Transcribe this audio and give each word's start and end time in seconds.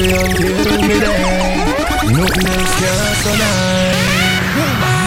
Pussy 0.00 0.16
until 0.16 0.80
me 0.88 0.96
there 0.96 1.60
Nothing 2.08 2.48
else 2.48 2.72
can 2.80 2.96
survive 3.20 4.00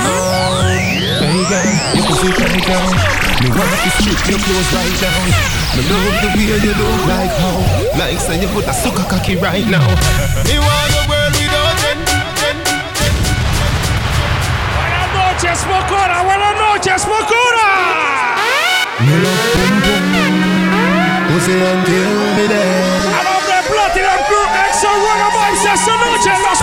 Oh, 0.06 0.70
hey 0.70 1.42
girl, 1.50 1.74
your 1.98 2.06
pussy 2.06 2.30
tight 2.38 2.62
down 2.62 2.94
Me 3.42 3.50
want 3.58 3.74
to 3.74 3.90
strip 3.98 4.22
your 4.30 4.38
clothes 4.38 4.70
right 4.70 4.96
down 5.02 5.26
Me 5.74 5.82
love 5.90 6.14
the 6.22 6.30
way 6.38 6.62
you 6.62 6.74
look 6.78 7.02
like 7.10 7.34
how 7.42 7.58
Like 7.98 8.20
say 8.22 8.38
you 8.40 8.48
put 8.54 8.68
a 8.70 8.74
sucker 8.74 9.02
cocky 9.10 9.36
right 9.36 9.66
now 9.66 9.82
Me 10.46 10.62
want 10.62 10.90
the 10.94 11.02
world 11.10 11.34
without 11.42 11.74
end 11.90 12.06
Buenas 14.78 15.10
noches, 15.18 15.60
Pocora, 15.66 16.22
buenas 16.22 16.54
noches, 16.62 17.02
Pocora 17.10 17.70
Me 19.02 19.16
love 19.26 19.58
boom 19.58 19.74
boom 19.82 20.36
Pussy 21.34 21.58
until 21.58 22.14
me 22.38 22.46
there 22.46 22.73
en 26.26 26.42
Los 26.42 26.60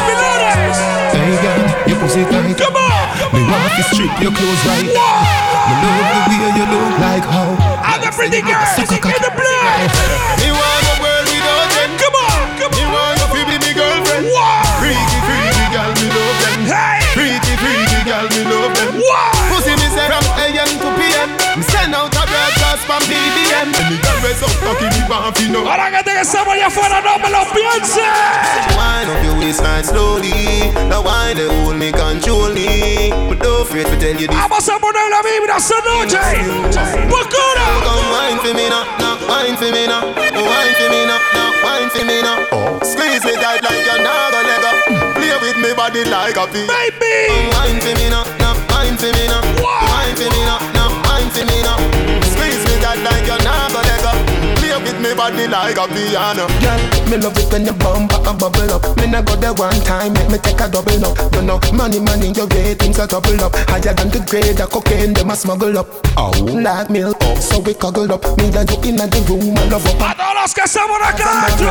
Hey 1.13 1.37
girl, 1.43 1.89
your 1.89 1.99
pussy 2.01 2.25
tight. 2.25 2.57
Come 2.57 2.77
on! 2.77 3.33
Me 3.33 3.43
want 3.45 3.73
to 3.77 3.83
strip 3.93 4.11
your 4.21 4.33
clothes 4.33 4.65
right. 4.67 4.85
Me 4.85 4.95
love 4.95 6.09
the 6.17 6.37
way 6.39 6.53
you 6.57 6.67
look 6.67 6.99
like 6.99 7.25
how 7.25 7.55
And 7.93 8.03
the 8.03 8.11
pretty 8.17 8.41
girls 8.41 8.79
in 8.79 9.01
the 9.01 9.33
blood? 9.37 9.91
Me 10.41 10.51
want 10.51 10.90
broadcast 23.01 23.07
from 23.07 23.09
BBM 23.09 23.69
Any 23.87 23.99
girl 24.01 24.19
raise 24.23 24.43
up, 24.43 24.51
cocky 24.61 24.87
me 24.91 25.01
want 25.09 25.37
fi 25.37 25.49
know. 25.49 25.65
Para 25.65 25.91
gente 25.91 26.13
que 26.13 26.21
estamos 26.21 26.55
allá 26.55 26.67
afuera, 26.67 27.01
no 27.01 27.19
me 27.19 27.31
lo 27.31 27.45
pienses 27.53 28.05
Wind 28.77 29.11
up 29.11 29.25
your 29.25 29.39
waistline 29.39 29.85
slowly. 29.85 30.71
Now 30.89 31.03
why 31.03 31.35
they 31.35 31.47
hold 31.47 31.77
me, 31.77 31.93
control 31.93 32.53
me. 32.53 33.11
But 33.29 33.41
don't 33.41 33.63
afraid 33.63 33.87
to 33.87 33.97
tell 33.99 34.17
you 34.21 34.27
this. 34.29 34.37
Vamos 34.37 34.69
a 34.69 34.79
poner 34.79 35.09
la 35.11 35.23
vibra 35.23 35.57
esta 35.57 35.77
noche 35.85 36.19
Pocora 37.09 37.67
Come 37.85 38.11
wine 38.13 38.39
for 38.41 38.55
me 38.55 38.69
now, 38.69 38.85
now 38.99 39.17
wine 39.29 39.57
for 39.57 39.71
me 39.71 39.87
now. 39.87 40.05
Wine 40.07 40.75
for 40.79 40.89
me 40.91 41.07
now, 41.07 41.19
now 41.35 41.51
wine 41.65 41.91
for 41.91 42.05
me 42.05 42.23
now. 42.23 42.39
Squeeze 42.83 43.25
me 43.25 43.35
tight 43.35 43.63
like 43.63 43.85
you're 43.85 44.03
not 44.03 44.33
gonna 44.33 44.49
let 44.49 44.61
go 44.63 44.71
Play 45.15 45.37
with 45.43 45.59
me 45.59 45.75
body 45.75 46.05
like 46.05 46.37
a 46.37 46.47
pea 46.47 46.67
Baby. 46.67 47.49
Wine 47.53 47.81
for 47.81 47.95
me 47.99 48.09
now, 48.09 48.25
now 48.39 48.55
wine 48.71 48.97
for 48.97 49.13
me 49.13 49.27
now. 49.29 49.43
Wine 49.61 50.17
for 50.17 50.29
me 50.33 50.41
now, 50.45 50.59
me 55.01 55.15
body 55.15 55.47
like 55.49 55.77
a 55.77 55.87
piano 55.89 56.47
Girl, 56.61 56.81
me 57.11 57.17
love 57.17 57.37
it 57.39 57.51
when 57.53 57.65
you 57.65 57.73
bump 57.73 58.13
and 58.13 58.39
bubble 58.39 58.71
up. 58.73 58.85
Me 58.97 59.07
nah 59.07 59.23
go 59.23 59.35
there 59.37 59.53
one 59.55 59.81
time, 59.83 60.13
make 60.13 60.31
me 60.31 60.39
take 60.39 60.61
a 60.61 60.69
double 60.69 61.05
up. 61.05 61.17
You 61.35 61.43
know, 61.43 61.59
money, 61.73 61.99
money, 62.01 62.31
your 62.37 62.47
ratings 62.49 62.99
are 62.99 63.07
double 63.07 63.41
up. 63.43 63.55
Higher 63.69 63.95
than 63.95 64.11
the 64.11 64.21
grade 64.29 64.61
of 64.61 64.71
cocaine, 64.71 65.13
them 65.15 65.31
a 65.31 65.37
smuggle 65.37 65.79
up. 65.79 65.89
Oh, 66.17 66.31
like 66.45 66.91
milk, 66.91 67.21
so 67.41 67.61
we 67.61 67.75
cuddle 67.75 68.13
up. 68.13 68.23
Me 68.39 68.53
and 68.53 68.69
you 68.71 68.79
in 68.91 68.97
the 68.97 69.21
room, 69.29 69.57
I 69.57 69.65
love 69.73 69.87
up. 69.87 70.01
A 70.01 70.15
todos 70.15 70.35
los 70.43 70.55
que 70.55 70.63
estamos 70.65 70.99
acá 71.03 71.47
adentro 71.47 71.71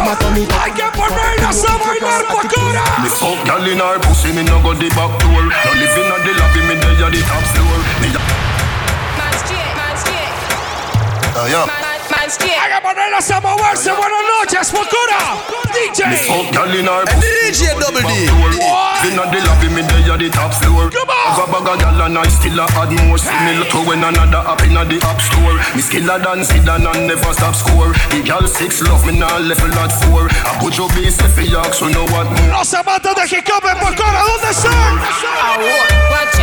Hay 0.61 0.71
que 0.71 0.83
ponernos 0.93 1.64
a 1.66 1.77
bailar 1.77 2.25
Pocora 2.27 2.83
Me 3.03 3.09
fuck 3.09 3.45
gal 3.45 3.67
in 3.67 3.80
her 3.80 3.99
pussy, 3.99 4.33
me 4.33 4.43
no 4.43 4.61
go 4.61 4.73
the 4.73 4.89
back 4.89 5.11
door. 5.21 5.43
No 5.43 5.71
living 5.77 6.11
on 6.11 6.21
the 6.25 6.33
lobby, 6.38 6.61
me 6.67 6.75
dey 6.81 7.03
at 7.03 7.11
the 7.11 7.21
top 7.21 7.43
floor. 7.53 7.80
Me 8.02 8.09
da- 8.14 8.21
Man 9.17 9.33
straight, 9.41 9.73
man 9.75 9.95
straight, 9.97 10.33
Ah, 11.36 11.48
yeah. 11.48 11.89
Man, 12.09 12.20
man 12.20 12.30
straight. 12.30 12.58
Hay 12.58 12.71
que 12.73 12.81
ponernos 12.81 13.31
a 13.31 13.39
moverse 13.42 13.92
Buenas 13.92 14.23
noches 14.39 14.71
Pocora 14.71 15.37
DJ 15.73 16.17
Fuck 16.27 16.52
gal 16.52 16.75
in 16.75 16.86
DJ 17.21 17.70
Double 17.80 18.02
D. 18.02 18.30
Living 19.03 19.20
on 19.20 19.31
the 19.31 19.39
lobby, 19.47 19.70
me 19.70 19.81
dey 19.87 20.11
at 20.11 20.20
the 20.20 20.30
top 20.30 20.53
floor. 20.53 20.89
Come 20.89 21.08
on. 21.08 21.31
Have 21.31 21.47
a 21.47 21.52
bag 21.52 21.67
of 21.70 21.80
gal 21.80 22.02
and 22.02 22.17
I 22.17 22.27
still 22.27 22.59
a 22.59 22.65
add 22.65 22.92
more. 23.05 23.17
Similar 23.17 23.65
to 23.70 23.80
when 23.87 24.03
another 24.03 24.43
up 24.43 24.61
in 24.64 24.73
the 24.73 24.97
app 25.05 25.21
store. 25.21 25.55
Me 25.75 25.81
skiller 25.81 26.20
than 26.20 26.43
Zidane 26.43 26.89
and 26.89 27.08
never 27.08 27.31
stop 27.33 27.55
score. 27.55 27.93
The 28.11 28.23
gal 28.26 28.45
six 28.47 28.81
love 28.81 29.05
me 29.05 29.17
now 29.17 29.37
level 29.39 29.71
at 29.80 29.93
four. 30.03 30.27
I 30.30 30.58
put 30.59 30.77
your 30.77 30.89
base 30.89 31.20
if 31.21 31.37
you 31.37 31.58
ask, 31.58 31.80
so 31.80 31.87
know 31.87 32.05
what 32.11 32.27
more. 32.27 32.52
Los 32.52 32.73
amantes 32.73 33.15
de 33.15 33.26
hip 33.27 33.47
hop 33.47 33.65
en 33.65 33.77
Pocora 33.80 34.20
¿Dónde 34.26 34.49
están? 34.52 34.99
Watch 36.11 36.39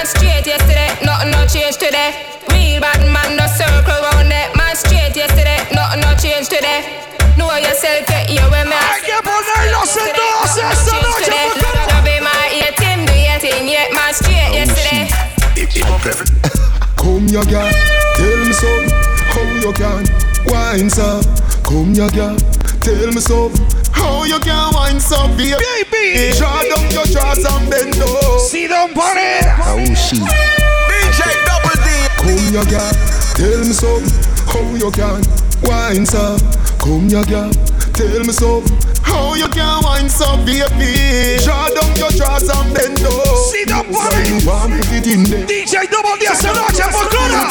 Man 0.00 0.08
straight 0.08 0.46
yesterday, 0.46 0.88
nothing 1.04 1.30
no 1.30 1.44
change 1.44 1.76
today 1.76 2.16
Real 2.48 2.80
bad 2.80 3.04
man 3.04 3.36
no 3.36 3.44
circle 3.44 4.00
round 4.00 4.32
it 4.32 4.48
Man 4.56 4.72
straight 4.72 5.12
yesterday, 5.12 5.60
nothing 5.76 6.00
no 6.00 6.16
change 6.16 6.48
today 6.48 7.04
Know 7.36 7.52
yourself, 7.52 8.08
get 8.08 8.30
here 8.30 8.48
when 8.48 8.64
me 8.64 8.80
Hay 8.80 9.04
que 9.04 9.20
ponernos 9.20 9.92
entonces 10.00 10.64
esta 10.72 10.96
noche 11.04 11.28
Pocora 11.28 11.84
Don't 11.84 12.04
be 12.08 12.16
my 12.16 12.48
ear, 12.48 12.72
Tim, 12.80 13.04
do 13.04 13.12
your 13.12 13.36
thing 13.44 13.68
Yeah, 13.68 13.92
man 13.92 14.14
straight 14.16 14.56
yesterday 14.56 15.04
Come 16.96 17.28
your 17.28 17.44
girl, 17.44 17.68
tell 18.16 18.40
me 18.40 18.54
something. 18.56 18.88
How 19.28 19.52
you 19.60 19.72
can 19.76 20.08
wine 20.48 20.88
so? 20.88 21.20
Come 21.62 21.92
here, 21.92 22.08
girl, 22.08 22.40
tell 22.80 23.12
me 23.12 23.20
something. 23.20 23.66
How 23.92 24.24
you 24.24 24.40
can 24.40 24.72
wine 24.72 24.98
so, 24.98 25.28
baby? 25.36 25.60
Baby 25.92 26.32
Draw 26.38 26.62
down 26.72 26.90
your 26.90 27.04
drawers 27.04 27.44
and 27.44 27.68
bend 27.68 27.98
low. 27.98 28.29
Come 32.50 32.66
here, 32.66 32.78
girl, 32.80 32.92
tell 33.38 33.58
me 33.62 33.70
something. 33.70 34.10
How 34.50 34.74
you 34.74 34.90
can 34.90 35.22
wine 35.62 36.04
so? 36.04 36.34
Come 36.82 37.06
here, 37.06 37.22
girl, 37.22 37.52
tell 37.94 38.24
me 38.26 38.32
something. 38.34 38.74
How 39.06 39.34
you 39.38 39.46
can 39.54 39.78
wine 39.86 40.10
so, 40.10 40.34
baby? 40.42 41.38
Draw 41.46 41.70
down 41.78 41.94
your 41.94 42.10
drawers 42.10 42.50
and 42.50 42.74
bend 42.74 43.02
low. 43.06 43.22
Si 43.54 43.62
Don 43.70 43.86
So 43.86 44.50
want 44.50 44.82
put 44.82 44.90
it 44.90 45.06
in 45.06 45.22
there. 45.30 45.46
DJ 45.46 45.86
Double 45.94 46.18
D 46.18 46.26
esta 46.26 46.50
noche 46.50 46.82
Pocora 46.90 47.46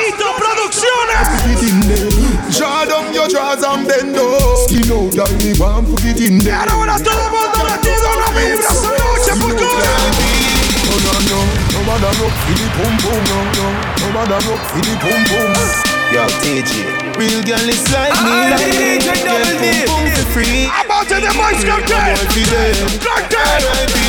Hito 0.00 0.32
Producciones 0.40 1.28
Put 1.44 1.62
in 1.68 1.80
there. 1.84 2.08
Draw 2.48 2.86
down 2.86 3.12
your 3.12 3.28
drawers 3.28 3.62
and 3.62 3.86
bend 3.86 4.16
low. 4.16 4.64
Skin 4.64 4.88
out, 4.88 5.12
girl, 5.12 5.28
me 5.44 5.52
want 5.60 5.88
put 5.92 6.04
it 6.08 6.20
in 6.24 6.38
there. 6.38 6.56
Ahora 6.56 6.72
ahora 6.72 6.96
todo 6.96 7.20
el 7.20 7.30
mundo 7.36 7.68
metido 7.68 8.08
en 8.12 8.20
la 8.24 8.30
vibra 8.32 8.64
esta 8.64 8.88
noche 8.96 9.32
No, 9.36 9.48
no, 9.52 9.97
matter 11.88 12.12
rock 12.20 12.34
for 12.44 12.52
the 12.52 12.66
pum 12.76 12.94
pum, 13.00 13.20
no, 13.28 13.38
no, 13.56 13.66
no 14.00 14.06
matter 14.12 14.40
rock 14.48 14.62
for 14.68 14.80
the 14.84 14.94
pum. 15.00 15.18
Yo, 16.12 16.26
TJ 16.40 17.07
Real 17.18 17.42
girl 17.42 17.66
is 17.66 17.82
like 17.90 18.14
Ah, 18.14 18.54
me 18.62 18.94
DJ 19.02 19.10
Double 19.26 19.58
D. 19.58 19.82
Boom, 19.90 20.06
boom, 20.06 20.14
for 20.14 20.26
free 20.30 20.70
Amantes 20.70 21.18
de 21.18 21.30
Mike 21.34 21.66
Cartel 21.66 22.14
Cartel 23.02 23.58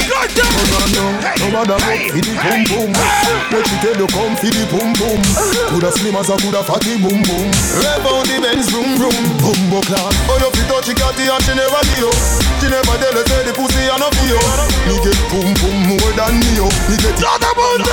Cartel 0.06 0.46
No, 0.94 1.48
matter 1.50 1.74
rock 1.74 2.02
for 2.14 2.22
the 2.22 2.34
pum 2.38 2.62
pum. 2.70 2.90
Let 3.50 3.66
me 3.66 3.76
tell 3.82 3.98
you, 3.98 4.06
come 4.14 4.36
for 4.38 4.52
the 4.54 4.64
pum 4.70 4.94
pum. 4.94 5.22
Coulda 5.74 5.90
slim 5.90 6.16
as 6.22 6.30
a 6.30 6.38
coulda 6.38 6.62
fatty 6.62 7.02
boom 7.02 7.26
boom. 7.26 7.50
Rev 7.82 8.06
on 8.06 8.30
the 8.30 8.38
Benz 8.46 8.70
vroom 8.70 8.94
Bumbo 9.42 9.82
clad. 9.90 10.14
Oh, 10.30 10.38
you 10.38 10.50
fit 10.54 10.70
touch 10.70 10.86
the 10.86 10.94
catty 10.94 11.26
and 11.26 11.42
she 11.42 11.58
never 11.58 11.82
She 12.62 12.68
never 12.70 12.94
tell 12.94 13.16
you 13.18 13.26
say 13.26 13.42
the 13.42 13.54
pussy 13.58 13.90
no 13.90 14.06
you 14.30 14.38
Me 14.86 14.96
get 15.02 15.18
pum 15.34 15.50
pum 15.58 15.76
more 15.90 16.14
than 16.14 16.38
me, 16.38 16.62
oh. 16.62 16.70
Me 16.86 16.96
get 17.02 17.18
it. 17.18 17.26
Todo 17.26 17.42
el 17.42 17.58
mundo 17.58 17.90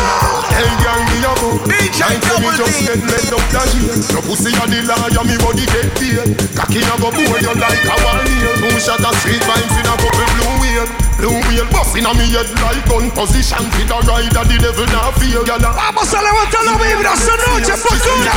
Hey, 0.53 0.69
me 1.09 1.25
a. 1.25 1.33
DJ 1.65 2.05
Like 2.05 2.21
me 2.21 2.29
Double 2.29 2.53
just 2.61 2.77
D. 2.77 2.85
get 2.85 3.01
laid 3.09 3.33
up 3.33 3.45
that 3.57 3.69
here. 3.73 3.97
Your 4.13 4.23
pussy 4.29 4.53
a 4.53 4.65
the 4.69 4.81
liar, 5.09 5.25
me 5.25 5.37
body 5.39 5.67
get 5.67 5.89
paid. 5.95 6.37
Cocky 6.57 6.81
a 6.83 6.95
go 6.99 7.11
bore 7.11 7.39
you 7.41 7.55
like 7.55 7.85
a 7.85 7.97
one 8.03 8.25
nail. 8.25 8.55
Two 8.59 8.81
shot 8.81 9.05
of 9.05 9.15
sweet 9.21 9.43
vibes 9.43 9.79
in 9.79 9.87
a 9.87 9.95
couple 9.97 10.27
blue 10.35 10.61
whale. 10.61 11.06
Blue 11.17 11.33
whale 11.33 11.65
bust 11.73 11.97
inna 11.97 12.13
me 12.15 12.29
head 12.29 12.49
like 12.61 12.85
gun 12.89 13.11
position. 13.11 13.65
Fit 13.73 13.89
a 13.89 13.99
rider, 14.05 14.45
the 14.45 14.57
devil 14.61 14.87
not 14.93 15.17
feel. 15.17 15.45
Gyal 15.45 15.65
a 15.65 15.71
Vamos 15.73 16.13
a 16.13 16.21
levantar 16.21 16.65
la 16.65 16.77
vibra 16.77 17.13
esta 17.15 17.37
noche 17.37 17.73
Pocora 17.79 18.33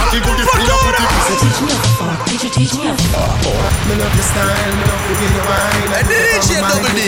Pocora 0.46 1.04
Me 3.88 3.96
love 3.96 4.16
your 4.16 4.24
style, 4.24 4.74
me 4.78 4.84
love 4.86 5.04
the 5.08 5.14
way 5.18 5.32
you 5.34 5.44
wine 5.50 5.92
DJ 6.08 6.62
Double 6.62 6.94
D. 6.96 7.00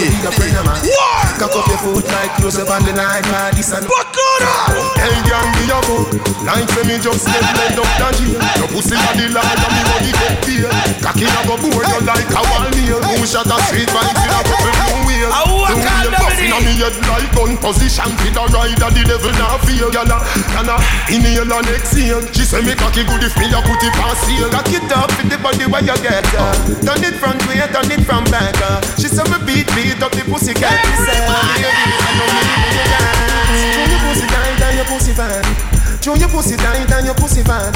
War 0.89 1.23
Cock 1.39 1.56
up 1.56 1.68
your 1.68 1.77
foot 1.77 2.06
like 2.12 2.33
close 2.35 2.57
up 2.57 2.69
on 2.69 2.83
the 2.83 2.94
night 2.94 3.24
party 3.29 3.62
and 3.62 3.85
Pocora 3.85 4.51
Hey, 4.97 5.17
girl, 5.27 5.45
me 5.56 5.63
a 5.69 5.79
go. 5.88 5.97
Like 6.45 6.69
say 6.69 6.83
me 6.83 6.97
just 6.97 7.25
get 7.25 7.41
laid 7.57 7.77
up 7.77 7.89
that 8.01 8.15
here. 8.17 8.41
Your 8.57 8.69
pussy 8.69 8.95
a 8.97 9.09
the 9.17 9.29
liar, 9.33 9.69
me 9.69 9.81
body 9.88 10.12
get 10.17 10.35
paid. 10.45 10.65
Cocky 11.01 11.25
a 11.25 11.41
go 11.45 11.56
bore 11.57 11.85
you 11.85 12.00
like 12.06 12.29
a 12.29 12.41
one 12.50 12.69
nail. 12.74 13.00
Two 13.01 13.25
shot 13.25 13.50
of 13.50 13.62
sweet 13.69 13.89
vibes 13.89 14.17
in 14.17 14.29
a 14.29 14.41
couple 14.45 14.74
blue 14.74 15.11
whale. 15.21 15.62
What 15.62 15.73
Blue 15.73 15.83
kind 15.83 16.07
whale 16.07 16.15
of 16.15 16.21
bust 16.21 16.39
it 16.39 16.45
inna 16.50 16.57
is? 16.57 16.65
me 16.65 16.73
head 16.81 16.95
like 17.06 17.29
gun 17.35 17.53
position. 17.57 18.09
Fit 18.21 18.38
a 18.38 18.44
rider, 18.50 18.89
the 18.89 19.01
devil 19.06 19.33
not 19.38 19.62
feel. 19.65 19.89
Gyal 19.94 20.09
a, 20.09 20.18
gyal 20.53 20.71
a 20.71 20.75
inhale 21.13 21.53
and 21.53 21.69
exhale. 21.69 22.21
She 22.33 22.44
say 22.45 22.62
me 22.65 22.73
cocky 22.73 23.03
good 23.06 23.23
if 23.23 23.35
me 23.38 23.51
a 23.51 23.59
put 23.62 23.81
it 23.83 23.94
past 23.97 24.25
seal. 24.25 24.50
Cock 24.50 24.71
it 24.73 24.91
up 24.91 25.12
with 25.18 25.29
the 25.29 25.38
body 25.38 25.65
where 25.69 25.83
you 25.83 25.97
get 26.01 26.25
uh. 26.33 26.53
Turn 26.81 27.01
it 27.06 27.15
from 27.21 27.38
way, 27.45 27.62
turn 27.69 27.91
it 27.91 28.01
from 28.06 28.23
back 28.33 28.57
uh. 28.62 28.81
She 28.97 29.07
say 29.07 29.25
me 29.29 29.38
beat, 29.45 29.68
beat 29.75 30.01
up 30.01 30.12
the 30.12 30.23
pussy 30.25 30.53
cat 30.53 30.81
baby, 30.81 31.97
I 31.97 32.12
know 32.17 32.27
me 32.31 32.41
dance 32.89 33.62
Throw 33.75 33.85
your 33.85 34.01
pussy 34.07 34.27
tight 34.27 34.62
and 34.62 34.75
your 34.77 34.85
pussy 34.85 35.13
fine 35.13 35.44
Throw 35.44 35.81
Show 36.01 36.15
your 36.15 36.30
pussy 36.30 36.57
tight 36.57 36.89
and 36.92 37.06
your 37.06 37.13
pussy 37.15 37.44
fat. 37.44 37.69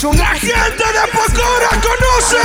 Show 0.00 0.12
your 0.12 0.24
La 0.24 0.34
gente 0.34 0.88
de 0.88 1.04
Pocora 1.12 1.68
conoce. 1.84 2.40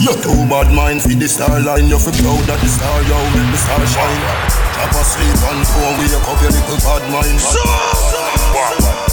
You 0.00 0.14
too 0.22 0.46
bad 0.48 0.72
mind 0.72 1.02
for 1.02 1.08
the 1.08 1.28
star 1.28 1.60
line 1.60 1.88
You 1.88 1.98
feel 1.98 2.12
proud 2.12 2.46
that 2.46 2.60
the 2.60 2.68
star 2.68 3.02
yo 3.02 3.18
make 3.34 3.50
the 3.50 3.58
star 3.58 3.84
shine 3.84 4.20
Drop 4.74 4.94
asleep 4.94 5.34
and 5.50 5.66
phone 5.66 5.98
wake 5.98 6.14
up 6.14 6.40
your 6.40 6.52
little 6.52 6.78
bad 6.86 7.02
mind 7.10 7.40
So, 7.40 7.58
Pocora. 8.54 9.07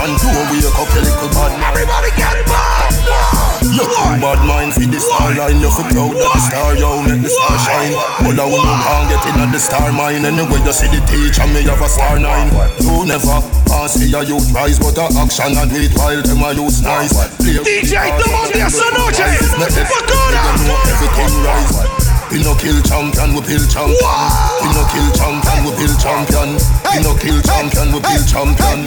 And 0.00 0.16
two 0.18 0.32
wake 0.50 0.64
up 0.72 0.88
your 0.94 1.04
little 1.04 1.28
bad 1.36 1.52
mind. 1.60 1.76
Everybody 1.76 2.10
get 2.16 2.38
mad. 2.48 3.42
You 3.62 3.84
too 3.88 4.12
bad 4.20 4.40
mind 4.44 4.74
for 4.74 4.84
the 4.84 5.00
star 5.00 5.32
line 5.32 5.60
You 5.62 5.70
feel 5.72 5.88
proud 5.88 6.12
that 6.12 6.30
the 6.34 6.40
star 6.44 6.72
yo 6.76 7.00
make 7.06 7.22
the 7.22 7.30
star 7.30 7.56
shine. 7.62 7.94
But 8.20 8.36
I 8.36 8.44
when 8.44 8.60
you 8.60 8.76
can't 8.84 9.06
get 9.08 9.24
in 9.32 9.40
at 9.40 9.50
the 9.52 9.60
star 9.60 9.92
mine. 9.92 10.24
Anyway 10.24 10.60
you 10.60 10.72
see 10.74 10.88
the 10.92 11.00
teacher 11.08 11.46
me 11.48 11.62
have 11.64 11.80
a 11.80 11.88
star 11.88 12.18
nine. 12.18 12.50
You 12.82 13.06
never 13.06 13.40
pass 13.70 13.94
see 13.94 14.12
a 14.12 14.20
youth 14.24 14.50
rise 14.52 14.78
But 14.78 14.98
a 14.98 15.06
action 15.16 15.56
and 15.56 15.70
do 15.70 15.76
it 15.80 15.94
while 15.96 16.20
them 16.20 16.42
a 16.42 16.52
use 16.52 16.82
nice. 16.82 17.12
DJ 17.38 17.94
Tomás 18.18 18.50
Díaz 18.52 18.76
Anoche. 18.76 19.28
Make 19.56 19.86
Pocora. 19.88 20.42
you 20.58 20.66
know 20.68 20.78
everything 20.90 21.32
rise. 21.46 22.01
We 22.32 22.40
no 22.42 22.54
kill 22.56 22.80
champion, 22.82 23.34
we 23.36 23.40
build 23.44 23.68
champion. 23.68 23.92
We 23.92 24.68
no 24.72 24.82
kill 24.88 25.08
champion, 25.12 25.58
we 25.64 25.70
build 25.76 25.96
champion. 26.00 26.56
We 26.56 26.96
no 27.04 27.12
kill 27.20 27.38
champion, 27.44 27.92
we 27.92 28.00
build 28.00 28.24
champion. 28.24 28.78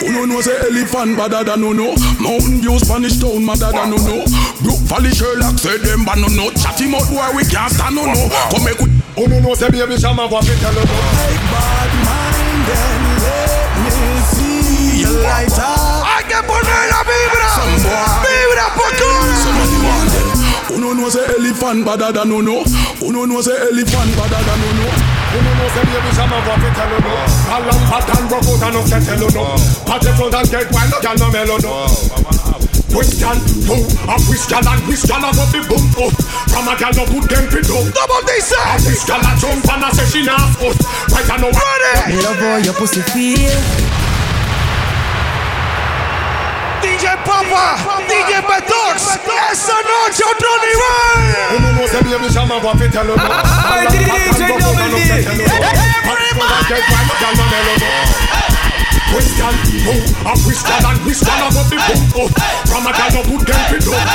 Uno 0.00 0.24
know 0.24 0.40
say 0.40 0.56
elephant 0.56 1.16
better 1.16 1.44
than 1.44 1.62
uno 1.62 1.92
Mountain 2.18 2.60
View 2.62 2.78
Spanish 2.78 3.18
town 3.20 3.44
better 3.46 3.70
than 3.70 3.92
uno 3.92 4.24
Brook 4.64 4.80
Valley 4.88 5.10
Sherlock 5.12 5.58
say 5.58 5.76
them 5.78 6.04
but 6.04 6.16
no 6.16 6.26
no 6.28 6.50
Chatty 6.56 6.88
mouth 6.88 7.08
boy 7.12 7.28
we 7.36 7.44
can't 7.44 7.70
stand 7.70 7.94
no 7.94 8.06
no 8.06 8.28
Come 8.50 8.64
make 8.64 8.80
we 8.80 8.88
Uno 9.22 9.38
know 9.40 9.54
say 9.54 9.68
baby 9.70 9.96
shama 10.00 10.26
what 10.26 10.42
we 10.48 10.54
tell 10.56 10.72
you 10.72 10.82
bad 10.82 11.90
mind 12.08 12.68
and 12.72 13.04
let 13.22 13.92
me 13.92 14.12
see 14.32 15.04
you 15.04 15.12
lighter 15.20 15.76
Hay 16.08 16.24
que 16.24 16.40
poner 16.48 16.82
la 16.90 17.00
vibra. 17.04 17.48
Vibra 17.60 18.04
Pocora. 18.08 18.29
Somebody 21.00 21.00
want 21.00 21.00
know 21.00 21.08
say 21.08 21.24
elephant 21.32 21.84
better 21.86 22.12
than 22.12 22.32
uno. 22.32 22.60
Uno 23.00 23.24
know 23.24 23.40
say 23.40 23.56
elephant 23.56 24.12
better 24.20 24.42
than 24.44 24.60
uno. 24.68 24.84
Uno 25.32 25.50
know 25.56 25.68
say 25.72 25.84
baby 25.88 26.10
shama 26.12 26.36
what 26.44 26.60
we 26.60 26.68
tell 26.76 26.90
you 26.90 27.00
A 27.00 27.56
lamb 27.64 27.82
fat 27.88 28.08
and 28.18 28.28
broke 28.28 28.44
out 28.44 28.62
and 28.68 28.74
no 28.74 28.80
set 28.84 29.02
tell 29.06 29.16
you 29.16 29.30
no 29.30 29.56
Pat 29.86 30.02
the 30.02 30.10
front 30.18 30.34
and 30.34 30.50
get 30.50 30.66
wild, 30.74 30.90
no 30.90 30.98
girl 31.00 31.16
no 31.16 31.28
mellow 31.30 31.58
no 31.62 31.86
Question 32.90 33.38
two, 33.62 33.78
a 34.10 34.16
question 34.26 34.60
and 34.66 34.80
question 34.84 35.22
about 35.22 35.48
the 35.54 35.60
boom 35.70 35.86
up 36.02 36.12
From 36.50 36.66
a 36.66 36.74
girl 36.74 36.92
no 36.98 37.04
put 37.06 37.30
them 37.30 37.46
fit 37.48 37.70
up 37.70 37.86
Double 37.94 38.22
D 38.26 38.30
A 38.34 38.42
says. 38.42 38.82
question 38.84 39.22
a 39.22 39.32
jump 39.38 39.70
and 39.70 39.84
a 39.86 39.88
say 39.94 40.06
she 40.10 40.20
not 40.26 40.50
us 40.58 40.76
Right 41.14 41.30
I 41.30 41.36
know 41.38 41.54
Ready. 41.54 42.10
Me 42.10 42.22
love 42.26 42.36
how 42.42 42.58
your 42.58 42.74
pussy 42.74 43.00
feel. 43.14 43.89
DJ 47.10 47.16
Papa. 47.24 47.76
DJ 48.06 48.40
Betox. 48.46 49.18
Esa 49.50 49.74
noche 49.82 50.22
otro 50.24 50.48
nivel. 50.62 51.56
Uno 51.56 51.72
know 51.72 51.86
say 51.88 52.02
baby 52.02 52.28
shama 52.32 52.58
what 52.60 52.78
we 52.78 52.88
tell 52.88 53.04
you 53.04 53.16
no 53.16 53.22
A 53.22 53.26
lamb 53.26 53.40
fat 56.48 56.70
and 56.70 57.06
broke 57.08 57.22
out 57.22 57.40
and 57.40 57.50
no 57.50 57.74
set 57.78 58.39
tell 59.10 59.54
you 59.54 59.82
no 59.82 59.94
Pat 60.10 60.38
the 60.40 60.70
front 60.70 60.70
and 60.70 60.70
get 60.70 60.70
wild, 60.70 60.70
no 60.70 60.70
girl 60.70 60.70
no 60.70 60.70
mellow 60.70 60.70
no 60.70 60.70
Question 60.70 60.70
two, 60.70 60.70
a 60.70 60.70
question 60.70 60.84
and 60.86 60.98
question 61.02 61.40
about 61.40 61.66
the 61.66 61.78
boom 61.82 62.02
up 62.14 62.30
From 62.68 62.86
a 62.86 62.92
girl 62.94 63.10
no 63.10 63.20
put 63.26 63.42
them 63.46 63.62
fit 63.70 63.86
up 63.90 64.06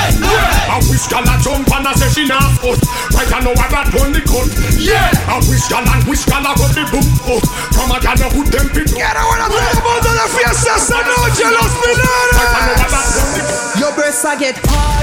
A 0.56 0.78
question 0.86 1.26
a 1.26 1.36
jump 1.44 1.68
and 1.68 1.88
a 1.88 1.92
say 1.96 2.10
she 2.16 2.24
not 2.28 2.56
us 2.64 2.80
Right 3.12 3.32
I 3.32 3.40
know 3.44 3.54
I 3.56 3.68
got 3.68 3.92
one 3.92 4.12
the 4.16 4.22
cut 4.24 4.48
Yeah. 4.80 5.12
A 5.28 5.36
question 5.44 5.84
and 5.84 6.02
question 6.08 6.40
about 6.40 6.72
the 6.72 6.84
boom 6.88 7.08
up 7.28 7.44
From 7.76 7.92
a 7.92 7.98
girl 8.00 8.18
no 8.24 8.28
put 8.32 8.48
them 8.52 8.68
fit 8.72 8.88
up 8.88 8.96
Quiero 8.96 9.24
ver 9.28 9.42
a 9.42 9.48
todo 9.52 9.60
el 9.60 9.80
mundo 9.84 10.10
de 10.16 10.26
fiesta 10.32 10.72
esta 10.80 11.00
noche, 11.04 11.46
los 11.52 11.72
Right 11.76 12.54
I 12.56 12.62
know 12.64 12.76
I 12.76 12.88
finales. 12.88 12.96
got 12.96 13.06
one 13.20 13.32
the 13.36 13.44
cut 13.44 13.80
Your 13.80 13.92
breasts 13.96 14.24
a 14.24 14.34
get 14.40 14.56
hard, 14.72 14.95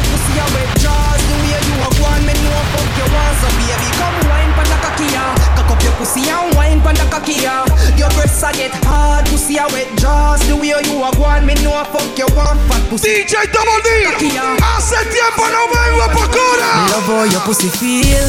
pussy 6.03 6.27
and 6.27 6.51
wine 6.59 6.83
pon 6.83 6.99
the 6.99 7.07
cocky 7.07 7.47
ya. 7.47 7.63
Your 7.95 8.11
breasts 8.19 8.43
a 8.43 8.51
get 8.51 8.75
hard, 8.83 9.23
pussy 9.31 9.55
a 9.55 9.71
wet 9.71 9.87
jaws. 10.03 10.43
The 10.51 10.59
way 10.59 10.75
you 10.75 10.99
a 10.99 11.11
go 11.15 11.23
on, 11.23 11.47
me 11.47 11.55
know 11.63 11.79
fuck 11.95 12.19
you 12.19 12.27
want. 12.35 12.59
Fat 12.67 12.83
pussy. 12.91 13.23
DJ 13.23 13.47
Double 13.55 13.79
D. 13.87 14.11
Hace 14.59 14.99
tiempo 15.15 15.47
no 15.47 15.63
vengo 15.71 16.03
a 16.03 16.09
Me 16.11 16.15
Pocora. 16.19 16.71
love 16.91 17.07
how 17.07 17.23
your 17.31 17.43
pussy 17.47 17.71
feel. 17.71 18.27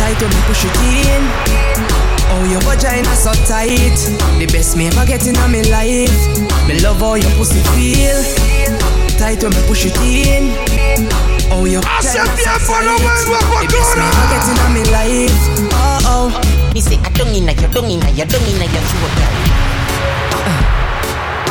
Tight 0.00 0.16
when 0.16 0.32
me 0.32 0.40
push 0.48 0.64
it 0.64 0.76
in. 0.80 1.22
Oh, 2.32 2.48
your 2.48 2.62
vagina 2.64 3.12
so 3.20 3.32
tight. 3.44 4.00
The 4.40 4.48
best 4.48 4.76
me 4.76 4.88
ever 4.88 5.04
get 5.04 5.26
in 5.28 5.36
a 5.36 5.46
me 5.48 5.60
life. 5.68 6.24
Me 6.66 6.80
love 6.80 7.04
how 7.04 7.20
your 7.20 7.32
pussy 7.36 7.60
feel. 7.76 8.16
Tight 9.20 9.44
when 9.44 9.52
me 9.52 9.60
push 9.68 9.84
it 9.84 9.96
in. 10.00 10.56
Oh, 11.52 11.68
your 11.68 11.84
vagina 11.84 12.32
so 12.40 12.56
tight. 12.64 12.96
The 13.60 13.68
best 13.68 13.92
me 13.92 14.04
ever 14.08 14.26
get 14.32 14.44
in 14.48 14.56
a 14.56 14.66
me 14.72 14.82
life. 14.88 15.71
Oh. 16.14 16.28
Me 16.74 16.80
say 16.80 16.98
I 17.00 17.08
don't 17.16 17.32
inna 17.32 17.52
your, 17.56 17.70
don't 17.72 17.88
inna 17.88 18.10
your, 18.10 18.26
don't 18.26 18.44
inna 18.44 18.68
your 18.68 18.84
throat, 18.84 19.12
girl. 19.16 19.32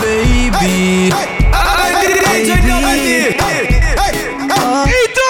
Baby. 0.02 1.10
Ito. 5.02 5.30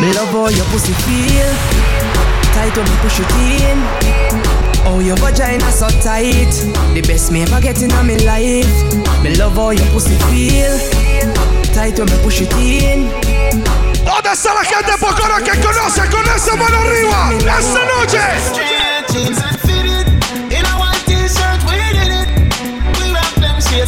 Me 0.00 0.10
love 0.12 0.34
how 0.34 0.48
your 0.50 0.66
pussy 0.74 0.92
feel. 1.06 1.50
Tight 2.50 2.74
when 2.76 2.84
me 2.90 2.96
push 2.98 3.20
it 3.20 3.30
in. 3.38 3.78
Oh, 4.86 4.98
your 4.98 5.16
vagina 5.18 5.70
so 5.70 5.88
tight. 6.02 6.50
The 6.94 7.02
best 7.06 7.30
me 7.30 7.42
ever 7.42 7.60
get 7.60 7.80
in 7.80 7.92
a 7.92 8.02
me 8.02 8.18
life. 8.26 8.74
Me 9.22 9.36
love 9.36 9.54
how 9.54 9.70
your 9.70 9.86
pussy 9.94 10.18
feel. 10.26 10.78
Tight 11.72 11.96
when 11.98 12.10
me 12.10 12.18
push 12.24 12.40
it 12.42 12.52
in. 12.58 13.06
¿Dónde 14.04 14.32
está 14.32 14.52
la 14.52 14.64
gente 14.64 14.92
de 14.92 14.98
Pocora 14.98 15.38
que 15.42 15.58
conoce 15.60 16.02
con 16.10 16.22
esa 16.28 16.54
mano 16.56 16.78
arriba? 16.78 17.32
Esta 17.58 17.84
noche. 17.84 18.20
jeans 19.08 19.38
and 19.42 19.58
fitted 19.60 20.06
in 20.52 20.64
a 20.64 20.74
white 20.78 21.04
t-shirt. 21.06 21.60
We 21.64 21.76
did 21.96 22.12
it. 22.20 22.28
We 23.00 23.12
rock 23.12 23.32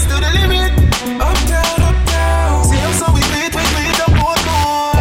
to 0.08 0.16
the 0.24 0.30
limit. 0.40 0.72
Up 1.20 1.36
down, 1.46 1.82
up 1.82 1.98
down. 2.06 2.64
See 2.64 2.78
how 2.78 2.92
so 2.92 3.12
we 3.12 3.20
beat, 3.32 3.52
we 3.54 3.64
beat 3.76 4.00
up 4.00 4.12
both 4.16 4.42
more. 4.48 4.96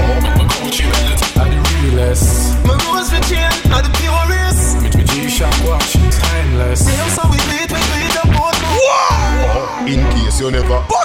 My 2.68 2.76
rose 2.84 3.10
for 3.10 3.22
chain 3.30 3.52
the 3.72 3.92
purest. 3.96 4.84
See 6.84 6.96
how 6.96 7.08
so 7.16 7.24
we 7.32 7.40
beat, 7.50 7.72
we 7.72 7.82
beat 7.94 8.16
up 8.20 8.28
both 8.36 8.60
more. 8.68 9.88
In 9.88 10.02
case 10.12 10.40
you 10.42 10.52
never 10.52 10.82
Pocora. 10.90 11.05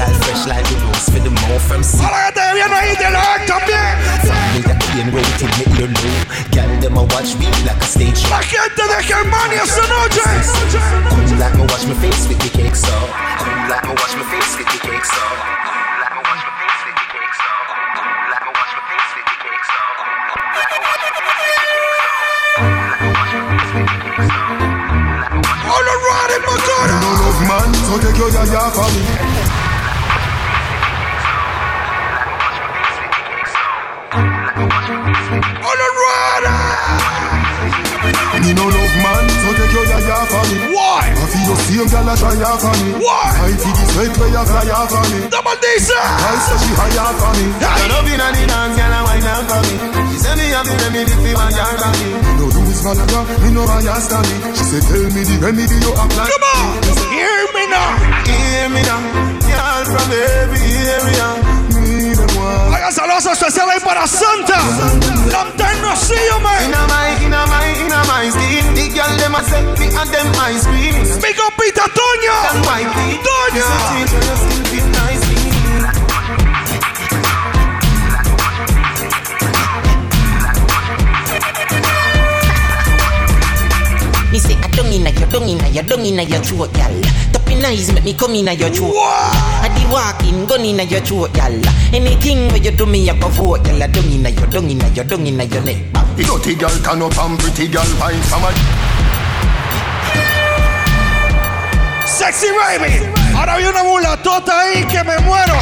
Style 0.00 0.16
fresh 0.24 0.46
like 0.48 0.64
the 0.64 0.80
rose 0.80 1.08
for 1.12 1.20
the 1.20 1.28
mouth 1.28 1.60
from 1.68 1.84
sea. 1.84 2.00
A 2.00 2.08
la 2.08 2.24
gente 2.24 2.40
que 2.40 2.54
viene 2.56 2.72
ahí 2.72 2.96
de 2.96 3.10
la 3.12 3.36
también. 3.44 4.00
Family 4.24 4.62
that 4.64 4.80
clean 4.80 5.12
rated 5.12 5.52
make 5.60 5.76
you 5.76 5.92
low. 5.92 6.24
Girl, 6.56 6.72
them 6.80 6.96
a 6.96 7.04
watch 7.12 7.36
me 7.36 7.52
like 7.68 7.76
a 7.76 7.84
stage 7.84 8.16
show. 8.16 8.32
La 8.32 8.40
gente 8.40 8.80
de 8.80 8.96
Germania 9.04 9.60
esta 9.60 9.84
noche. 9.92 10.24
Come 11.04 11.36
like 11.36 11.52
me 11.52 11.68
wash 11.68 11.84
my 11.84 11.92
face 12.00 12.24
with 12.32 12.40
the 12.40 12.48
cake 12.48 12.76
so. 12.76 12.96
Come 13.44 13.68
like 13.68 13.84
me 13.84 13.92
wash 13.92 14.16
my 14.16 14.24
face 14.24 14.56
with 14.56 14.72
the 14.72 14.80
cake 14.80 15.04
so. 15.04 15.20
Like 15.20 16.16
me 16.16 16.24
wash 16.24 16.48
my 16.48 16.56
face 16.56 16.80
with 16.80 16.96
the 16.96 17.04
cake 17.12 17.36
so. 17.36 17.52
Like 18.32 18.40
me 18.40 18.56
wash 18.56 18.72
my 18.72 18.88
face 18.88 19.12
with 19.12 19.20
the 19.20 19.20
cake 19.20 19.20
so. 19.20 19.20
Like 19.20 19.20
me 19.20 19.20
wash 19.20 19.20
my 19.20 19.20
face 19.20 19.20
with 19.20 19.28
the 19.28 19.36
cake 19.36 19.64
so. 19.68 19.84
Like 20.56 20.68
me 20.72 20.80
wash 20.80 20.96
my 20.96 21.20
face 21.20 21.44
with 21.44 21.60
the 21.60 21.60
cake 21.60 22.08
so. 22.40 23.44
Like 24.00 24.16
me 24.16 24.16
wash 24.16 24.48
All 25.68 25.86
around 25.92 26.30
in 26.32 26.40
Pocora. 26.48 26.96
No 27.04 27.10
love 27.20 27.40
man, 27.44 27.68
so 27.84 28.00
take 28.00 28.16
your 28.16 28.32
yaya 28.32 28.64
for 28.72 28.88
me. 28.96 29.39
Me 38.40 38.50
no 38.56 38.64
love 38.66 38.94
man, 39.04 39.24
so 39.28 39.48
take 39.52 39.72
your 39.76 39.84
yaya 39.84 40.16
for 40.26 40.42
me. 40.48 40.56
Why? 40.74 41.04
I 41.12 41.24
feel 41.28 41.44
your 41.44 41.58
same 41.60 41.88
girl 41.92 42.08
a 42.08 42.14
try 42.16 42.34
ya 42.40 42.50
for 42.56 42.74
me. 42.80 42.88
Why? 42.98 43.28
I 43.36 43.52
feel 43.52 43.74
the 43.76 43.84
sweat 43.92 44.12
where 44.16 44.30
you 44.32 44.44
fly 44.48 44.64
ya 44.64 44.80
for 44.88 45.04
me. 45.12 45.18
Double 45.28 45.56
D 45.60 45.64
I 45.68 45.76
says. 45.76 46.40
say 46.48 46.56
she 46.64 46.70
higher 46.74 47.12
for 47.20 47.32
me. 47.36 47.44
Turn 47.60 47.92
up 47.94 48.08
inna 48.08 48.28
the 48.32 48.42
dance, 48.48 48.74
girl, 48.80 48.94
and 48.96 49.04
wine 49.06 49.28
up 49.28 49.44
for 49.44 49.60
me. 49.60 49.74
She 50.10 50.18
say 50.24 50.34
me 50.40 50.46
have 50.56 50.66
the 50.66 50.74
remedy 50.80 51.14
for 51.20 51.32
my 51.36 51.48
girl 51.52 51.76
body. 51.80 52.08
No 52.40 52.46
do 52.50 52.60
is 52.72 52.80
Valaga, 52.80 53.20
me 53.44 53.48
no 53.52 53.62
understand 53.68 54.24
me. 54.24 54.36
She 54.56 54.64
say 54.64 54.80
tell 54.88 55.04
me 55.12 55.22
the 55.28 55.36
remedy 55.44 55.76
you 55.84 55.92
apply. 55.92 56.24
Come 56.26 56.46
on. 56.48 56.80
Hear 57.12 57.40
me 57.54 57.64
now. 57.68 57.88
Hear 58.24 58.66
me 58.72 58.80
now, 58.88 59.00
girl 59.44 59.84
from 59.84 60.08
every 60.16 60.64
area. 60.88 61.39
Me 62.90 62.96
them 62.96 63.06
want. 63.06 63.20
Hagan 63.20 63.22
saludos 63.22 63.26
especiales 63.26 63.74
ahí 63.76 63.80
para 63.84 64.06
Santa. 64.06 64.58
Lanterno 65.30 65.96
Sillo, 65.96 66.40
man. 66.40 66.64
Inna 66.64 66.86
my, 66.86 67.24
inna 67.24 67.46
my, 67.46 67.72
inna 67.80 68.04
my 68.04 68.30
skin. 68.30 68.74
The 68.74 68.88
girl 68.88 69.16
them 69.16 69.34
a 69.34 69.42
set 69.44 69.78
me 69.78 69.86
and 69.86 70.10
them 70.10 70.32
ice 70.40 70.66
cream. 70.66 70.94
Big 71.20 71.38
up 71.38 71.54
Pita 71.56 71.82
And 71.84 71.92
Toño. 71.92 72.34
white 72.66 72.90
feet. 72.94 73.20
Toño. 73.22 73.54
This 73.54 73.66
a 73.66 73.78
change 73.88 74.12
when 74.12 74.22
your 74.26 74.36
skin 74.36 74.64
fit 74.64 74.86
nicely. 74.90 75.36
Me 84.32 84.38
say 84.38 84.54
I 84.54 84.68
don't 84.70 84.86
inna 84.92 85.10
your, 85.10 85.82
dung 85.84 86.04
inna 86.06 86.22
your 86.22 86.40
throat, 86.40 86.72
gal. 86.72 86.92
Tapping 87.32 87.64
eyes 87.64 87.92
make 87.92 88.04
me 88.04 88.14
come 88.14 88.34
inna 88.34 88.52
your 88.52 88.70
throat. 88.70 88.94
I 88.94 89.69
di 89.90 89.94
walking, 89.94 90.46
gun 90.46 90.64
inna 90.64 90.82
your 90.84 91.00
throat, 91.00 91.32
gal. 91.34 91.52
Anything 91.92 92.48
where 92.48 92.58
you 92.62 92.70
do 92.70 92.86
me, 92.86 93.08
I 93.10 93.18
go 93.18 93.28
vote, 93.28 93.64
gal. 93.64 93.78
Dung 93.90 94.10
inna 94.10 94.30
your, 94.30 94.46
dung 94.46 94.70
inna 94.70 94.88
your, 94.94 95.04
dung 95.04 95.26
inna 95.26 95.44
your 95.44 95.62
neck. 95.62 95.78
Dirty 96.16 96.54
girl 96.54 96.70
turn 96.82 97.02
up 97.02 97.16
and 97.18 97.38
pretty 97.38 97.66
girl 97.68 97.86
wine 97.98 98.20
from 98.28 98.44
a 98.44 98.50
Sexy 102.06 102.48
baby. 102.52 103.06
Ahora 103.34 103.54
hay 103.54 103.64
una 103.64 103.82
mulatota 103.82 104.60
ahí 104.60 104.84
que 104.86 105.02
me 105.04 105.16
muero. 105.24 105.54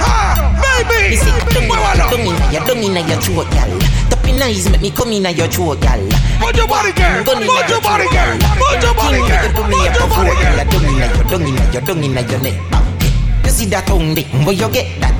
Ha, 0.00 0.52
baby. 0.88 1.18
Muévalo. 1.66 2.10
Dung 2.10 2.26
inna 2.26 2.52
your, 2.52 2.64
dung 2.66 2.82
inna 2.82 3.00
your 3.00 3.20
throat, 3.20 3.46
gal. 3.50 3.70
Tapping 4.10 4.42
eyes 4.42 4.68
make 4.70 4.80
me 4.82 4.90
come 4.90 5.12
inna 5.12 5.30
your 5.30 5.48
throat, 5.48 5.80
gal. 5.80 6.00
Move 6.40 6.56
your 6.56 6.66
body, 6.68 6.92
girl. 6.92 7.24
Gun 7.24 7.42
inna 7.42 7.52
Move 7.52 7.68
your 7.70 7.80
body, 7.80 8.04
girl. 8.10 8.36
throat, 8.38 8.58
Move 8.58 8.82
your 8.82 8.94
body, 8.94 9.16
Anything 9.16 9.30
where 9.30 9.40
girl. 9.40 9.48
you 9.48 9.54
do 9.54 9.62
me, 9.64 9.76
Move 9.76 9.80
I 9.80 9.84
your 9.84 9.94
go 9.94 10.08
body, 10.08 10.28
vote, 10.28 10.42
girl. 10.42 10.56
gal. 10.56 10.66
Dung 10.68 10.88
inna 10.88 11.06
your, 11.14 11.24
dung 11.24 11.46
inna 11.48 11.72
your, 11.72 11.82
dung 11.82 12.04
inna 12.04 12.20
your 12.28 12.40
neck. 12.42 12.73
You 13.54 13.60
see 13.62 13.66
that 13.70 13.86
tongue 13.86 14.14
dick, 14.18 14.26
where 14.42 14.50
you 14.50 14.66
get 14.74 14.98
that? 14.98 15.14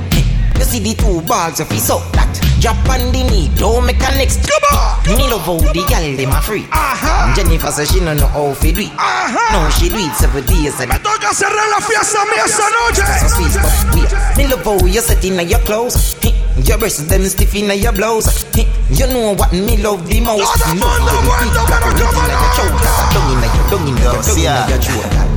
You 0.59 0.67
see 0.67 0.83
the 0.83 0.91
two 0.99 1.23
balls 1.23 1.63
if 1.63 1.71
you 1.71 1.79
suck 1.79 2.03
that. 2.19 2.27
Drop 2.59 2.75
on 2.91 3.07
the 3.15 3.23
knee, 3.31 3.47
don't 3.55 3.87
make 3.87 3.95
a 4.03 4.11
next. 4.19 4.43
Come 4.43 4.75
on. 4.75 5.15
Me 5.15 5.23
love 5.31 5.47
how 5.47 5.55
the 5.55 5.79
gal 5.87 6.03
dem 6.19 6.35
a 6.35 6.43
free. 6.43 6.67
Ajá. 6.67 7.31
Jennifer 7.31 7.71
says 7.71 7.87
she 7.95 8.03
no 8.03 8.11
know 8.11 8.27
how 8.27 8.51
to 8.51 8.71
do 8.75 8.81
it. 8.83 8.91
Ajá. 8.99 9.55
No, 9.55 9.63
she 9.79 9.87
do 9.87 9.95
it 10.03 10.11
seven 10.19 10.43
days 10.51 10.75
and 10.83 10.91
Me 10.91 10.99
toca 10.99 11.31
cerrar 11.31 11.63
la 11.71 11.79
fiesta 11.79 12.27
mía 12.27 12.43
esta 12.43 12.59
so 12.59 12.75
noche. 12.75 13.07
sweet 13.39 13.55
but 13.55 13.71
weird. 13.95 14.11
Me 14.35 14.43
love 14.51 14.67
how 14.67 14.83
you 14.83 14.99
set 14.99 15.23
in 15.23 15.39
your 15.47 15.63
clothes. 15.63 16.19
Your 16.67 16.75
breasts 16.77 17.07
them 17.07 17.23
stiff 17.31 17.55
in 17.55 17.71
your 17.79 17.93
blouse. 17.95 18.43
You 18.91 19.07
know 19.15 19.31
what 19.39 19.53
me 19.55 19.79
love 19.79 20.03
the 20.11 20.19
most. 20.19 20.43
Todo 20.59 20.75
Me 20.75 20.83
mundo 20.83 21.07
love 21.07 21.23
muerto, 21.23 21.63
the 21.63 21.71
pero 21.71 21.87
big 21.87 22.03
cómo 22.03 22.19
cock 22.19 22.19
in 22.19 22.27
your 22.27 22.35
no. 22.35 22.51
throat. 22.51 22.83
Dung 23.15 23.31
in 23.31 23.39
your, 23.47 23.63
dung 23.71 23.87
in 23.87 23.95
your, 23.95 24.11
Yo, 24.11 24.19
dung 24.19 24.23
see 24.27 24.43
in 24.43 24.51
ya. 24.51 24.67
your 24.67 24.79
throat. 24.83 25.07
gal. 25.07 25.11
Tapping 25.15 25.34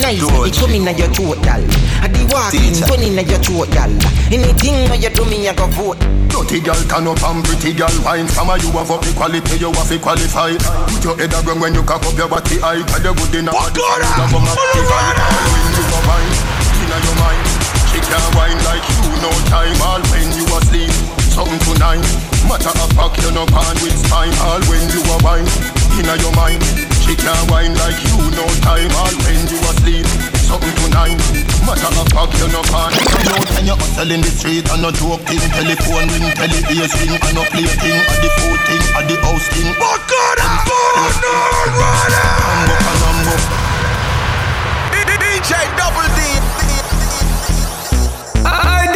nice, 0.00 0.18
George. 0.18 0.50
it 0.50 0.58
come 0.58 0.74
in 0.74 0.86
your 0.96 1.08
throat, 1.12 1.42
gal. 1.42 1.62
I 2.02 2.08
the 2.08 2.22
walking, 2.30 2.74
gun 2.86 3.02
in 3.02 3.18
your 3.18 3.38
throat, 3.42 3.70
gal. 3.70 3.90
Anything 4.30 4.88
where 4.88 4.98
you 4.98 5.10
do 5.10 5.24
me, 5.24 5.48
I 5.48 5.54
go 5.54 5.66
vote. 5.74 5.98
Dirty 6.28 6.60
girl 6.60 6.78
turn 6.86 7.08
up 7.08 7.18
and 7.24 7.42
pretty 7.42 7.72
girl 7.72 7.90
wine 8.04 8.28
From 8.28 8.52
a 8.52 8.60
you 8.60 8.70
have 8.76 8.92
up 8.92 9.02
equality, 9.02 9.56
you 9.58 9.72
have 9.72 9.88
to 9.88 9.98
qualify 9.98 10.52
Put 10.54 11.02
your 11.02 11.16
head 11.16 11.32
around 11.32 11.60
when 11.60 11.74
you 11.74 11.82
cock 11.82 12.04
up 12.04 12.14
your 12.14 12.28
body 12.28 12.60
high 12.60 12.84
Cause 12.84 13.02
you 13.02 13.16
good 13.16 13.42
enough 13.42 13.56
Pocora! 13.56 14.06
You 14.06 14.22
have 14.22 14.36
a 14.36 14.40
massive 14.44 14.70
Pocora! 14.76 15.24
All 15.24 15.48
when 15.50 15.72
you 15.72 15.84
a 15.88 15.98
wine, 16.04 16.32
inna 16.78 16.98
your 17.00 17.16
mind 17.16 17.48
She 17.90 17.98
can't 18.04 18.28
wine 18.36 18.60
like 18.68 18.84
you 18.86 19.12
no 19.24 19.32
time 19.48 19.76
All 19.82 20.02
when 20.12 20.28
you 20.36 20.44
asleep, 20.52 20.92
something 21.32 21.58
tonight 21.64 22.04
Matter 22.44 22.76
of 22.76 22.90
fact, 22.92 23.18
you 23.24 23.32
no 23.32 23.44
pan 23.48 23.74
with 23.80 23.96
spine 23.96 24.36
All 24.44 24.62
when 24.68 24.84
you 24.92 25.00
a 25.08 25.16
wine, 25.24 25.48
inna 25.96 26.16
your 26.20 26.34
mind. 26.36 26.62
She 27.08 27.16
can't 27.16 27.40
wine 27.50 27.72
like 27.72 27.96
you 28.04 28.20
no 28.36 28.44
time 28.60 28.92
All 29.00 29.08
when 29.24 29.40
you 29.48 29.56
asleep, 29.72 30.04
something 30.44 30.76
tonight 30.84 31.16
Matter 31.64 31.88
of 31.88 32.04
fact, 32.12 32.36
you 32.36 32.52
no 32.52 32.60
pan 32.68 32.92
You 32.92 33.24
know 33.24 33.40
when 33.56 33.64
you 33.64 33.76
hustle 33.80 34.12
in 34.12 34.20
the 34.20 34.28
street 34.28 34.68
And 34.68 34.84
no 34.84 34.92
joke 34.92 35.24
thing, 35.24 35.40
telephone 35.56 36.12
ring, 36.12 36.28
tele 36.36 36.60
ears 36.68 36.92
ring 37.00 37.16
And 37.16 37.32
no 37.32 37.48
play 37.48 37.64
thing, 37.64 37.96
and 37.96 38.20
the 38.20 38.28
food 38.36 38.60
thing, 38.68 38.84
and 38.92 39.08
the 39.08 39.16
house 39.24 39.48
thing 39.48 39.72
Pocora, 39.80 40.48
Bono, 40.68 41.08
Rana. 41.80 42.22
Ambo, 42.44 42.76
Panambo 42.76 43.34
DJ 45.38 45.64
Double 45.80 46.04
D. 46.12 46.37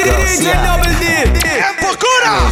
I 0.02 0.04
DJ 0.04 0.50
Double 0.66 0.94
D. 0.98 1.06
En 1.06 1.76
Pocora. 1.78 2.50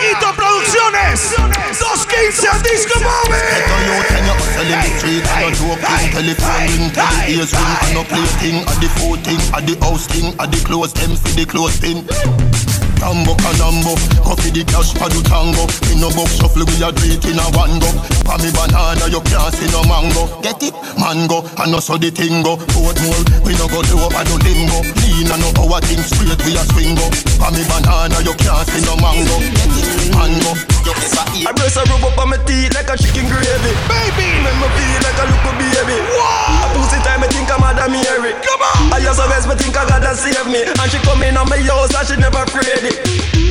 Hito 0.00 0.34
Producciones. 0.34 1.34
215 1.78 2.48
a 2.48 2.58
Disco 2.62 2.98
Móvil. 3.00 3.36
Tell 3.66 3.84
you 3.84 3.92
when 4.00 4.24
you 4.24 4.32
hustle 4.32 4.64
in 4.64 4.80
the 4.80 4.90
street 4.96 5.24
And 5.28 5.42
no 5.42 5.50
joke 5.52 5.80
thing, 5.84 6.10
telephone 6.12 6.64
ring, 6.72 6.90
tele 6.92 7.28
ears 7.28 7.52
ring 7.52 7.76
And 7.82 7.94
no 7.94 8.04
play 8.04 8.24
thing, 8.40 8.56
and 8.56 8.80
the 8.80 8.88
food 8.96 9.20
thing, 9.20 9.40
and 9.52 9.68
the 9.68 9.84
house 9.84 10.06
thing 10.06 10.34
And 10.38 10.52
the 10.52 10.64
clothes 10.64 10.92
them 10.94 11.16
for 11.16 11.28
the 11.36 11.44
clothes 11.44 11.76
thing 11.76 12.91
Tambo 13.02 13.34
canambo, 13.34 13.98
coffee 14.22 14.54
the 14.54 14.62
cash 14.62 14.94
for 14.94 15.10
the 15.10 15.18
tango. 15.26 15.66
In 15.90 15.98
no 15.98 16.06
box 16.14 16.38
shuffle 16.38 16.62
we 16.62 16.78
a 16.78 16.94
do 16.94 17.02
in 17.02 17.34
a 17.34 17.46
one 17.50 17.82
go. 17.82 17.90
For 18.22 18.38
me 18.38 18.54
banana 18.54 19.10
you 19.10 19.18
can't 19.26 19.50
see 19.58 19.66
no 19.74 19.82
mango. 19.90 20.30
Get 20.38 20.62
it? 20.62 20.70
Mango, 20.94 21.42
and 21.58 21.74
no 21.74 21.82
so 21.82 21.98
the 21.98 22.14
thing 22.14 22.46
go. 22.46 22.54
Portmore, 22.70 23.26
we 23.42 23.58
no 23.58 23.66
go 23.66 23.82
do 23.82 23.98
and 23.98 24.26
no 24.30 24.38
limbo 24.38 24.86
Lean 25.02 25.26
and 25.34 25.42
no 25.42 25.50
our 25.66 25.82
thing 25.82 25.98
straight 25.98 26.38
we 26.46 26.54
a 26.54 26.62
swing 26.70 26.94
go. 26.94 27.10
For 27.42 27.50
me 27.50 27.66
banana 27.66 28.22
you 28.22 28.38
can't 28.38 28.70
see 28.70 28.86
no 28.86 28.94
mango. 29.02 29.34
Get 29.50 29.82
it? 29.82 30.14
Mango, 30.14 30.54
you 30.84 30.92
ever 30.92 31.24
eat 31.34 31.46
I 31.46 31.52
brace 31.54 31.76
a 31.78 31.82
rub 31.86 32.04
up 32.04 32.18
on 32.18 32.30
my 32.34 32.38
teeth 32.44 32.74
like 32.74 32.90
a 32.90 32.96
chicken 32.98 33.26
gravy. 33.30 33.72
Baby. 33.86 34.28
Make 34.42 34.58
me 34.58 34.68
feel 34.74 35.00
like 35.02 35.18
a 35.18 35.26
little 35.30 35.54
baby. 35.58 35.98
Wow. 36.14 36.64
A 36.64 36.66
pussy 36.74 36.98
time, 37.06 37.22
I 37.22 37.28
think 37.30 37.50
I'm 37.50 37.62
Mother 37.62 37.88
Mary. 37.88 38.34
Come 38.42 38.62
on. 38.62 38.94
I 38.94 38.98
just 39.02 39.22
a 39.22 39.26
best, 39.30 39.46
me 39.46 39.54
think 39.54 39.76
I 39.78 39.86
gotta 39.86 40.14
save 40.14 40.46
me. 40.50 40.66
And 40.66 40.88
she 40.90 40.98
come 41.06 41.22
in 41.22 41.38
on 41.38 41.48
my 41.48 41.58
house 41.62 41.94
and 41.94 42.06
she 42.06 42.16
never 42.18 42.42
afraid 42.42 42.82
it. 42.82 42.98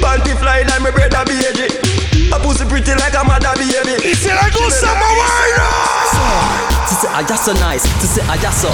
Panty 0.04 0.36
fly 0.40 0.64
like 0.68 0.82
my 0.82 0.92
brother 0.92 1.24
baby. 1.24 1.68
A 2.32 2.38
pussy 2.40 2.66
pretty 2.66 2.96
like 3.00 3.16
a 3.16 3.24
mother 3.24 3.56
baby. 3.56 3.96
Y 4.04 4.14
si 4.16 4.32
le 4.32 4.48
gusta 4.52 4.92
moverlo. 5.00 5.72
To 6.88 6.94
say 6.96 7.10
I 7.12 7.24
just 7.24 7.46
so 7.46 7.54
nice. 7.54 7.84
To 7.84 8.08
say 8.08 8.24
I 8.28 8.38
just 8.38 8.62
so. 8.62 8.72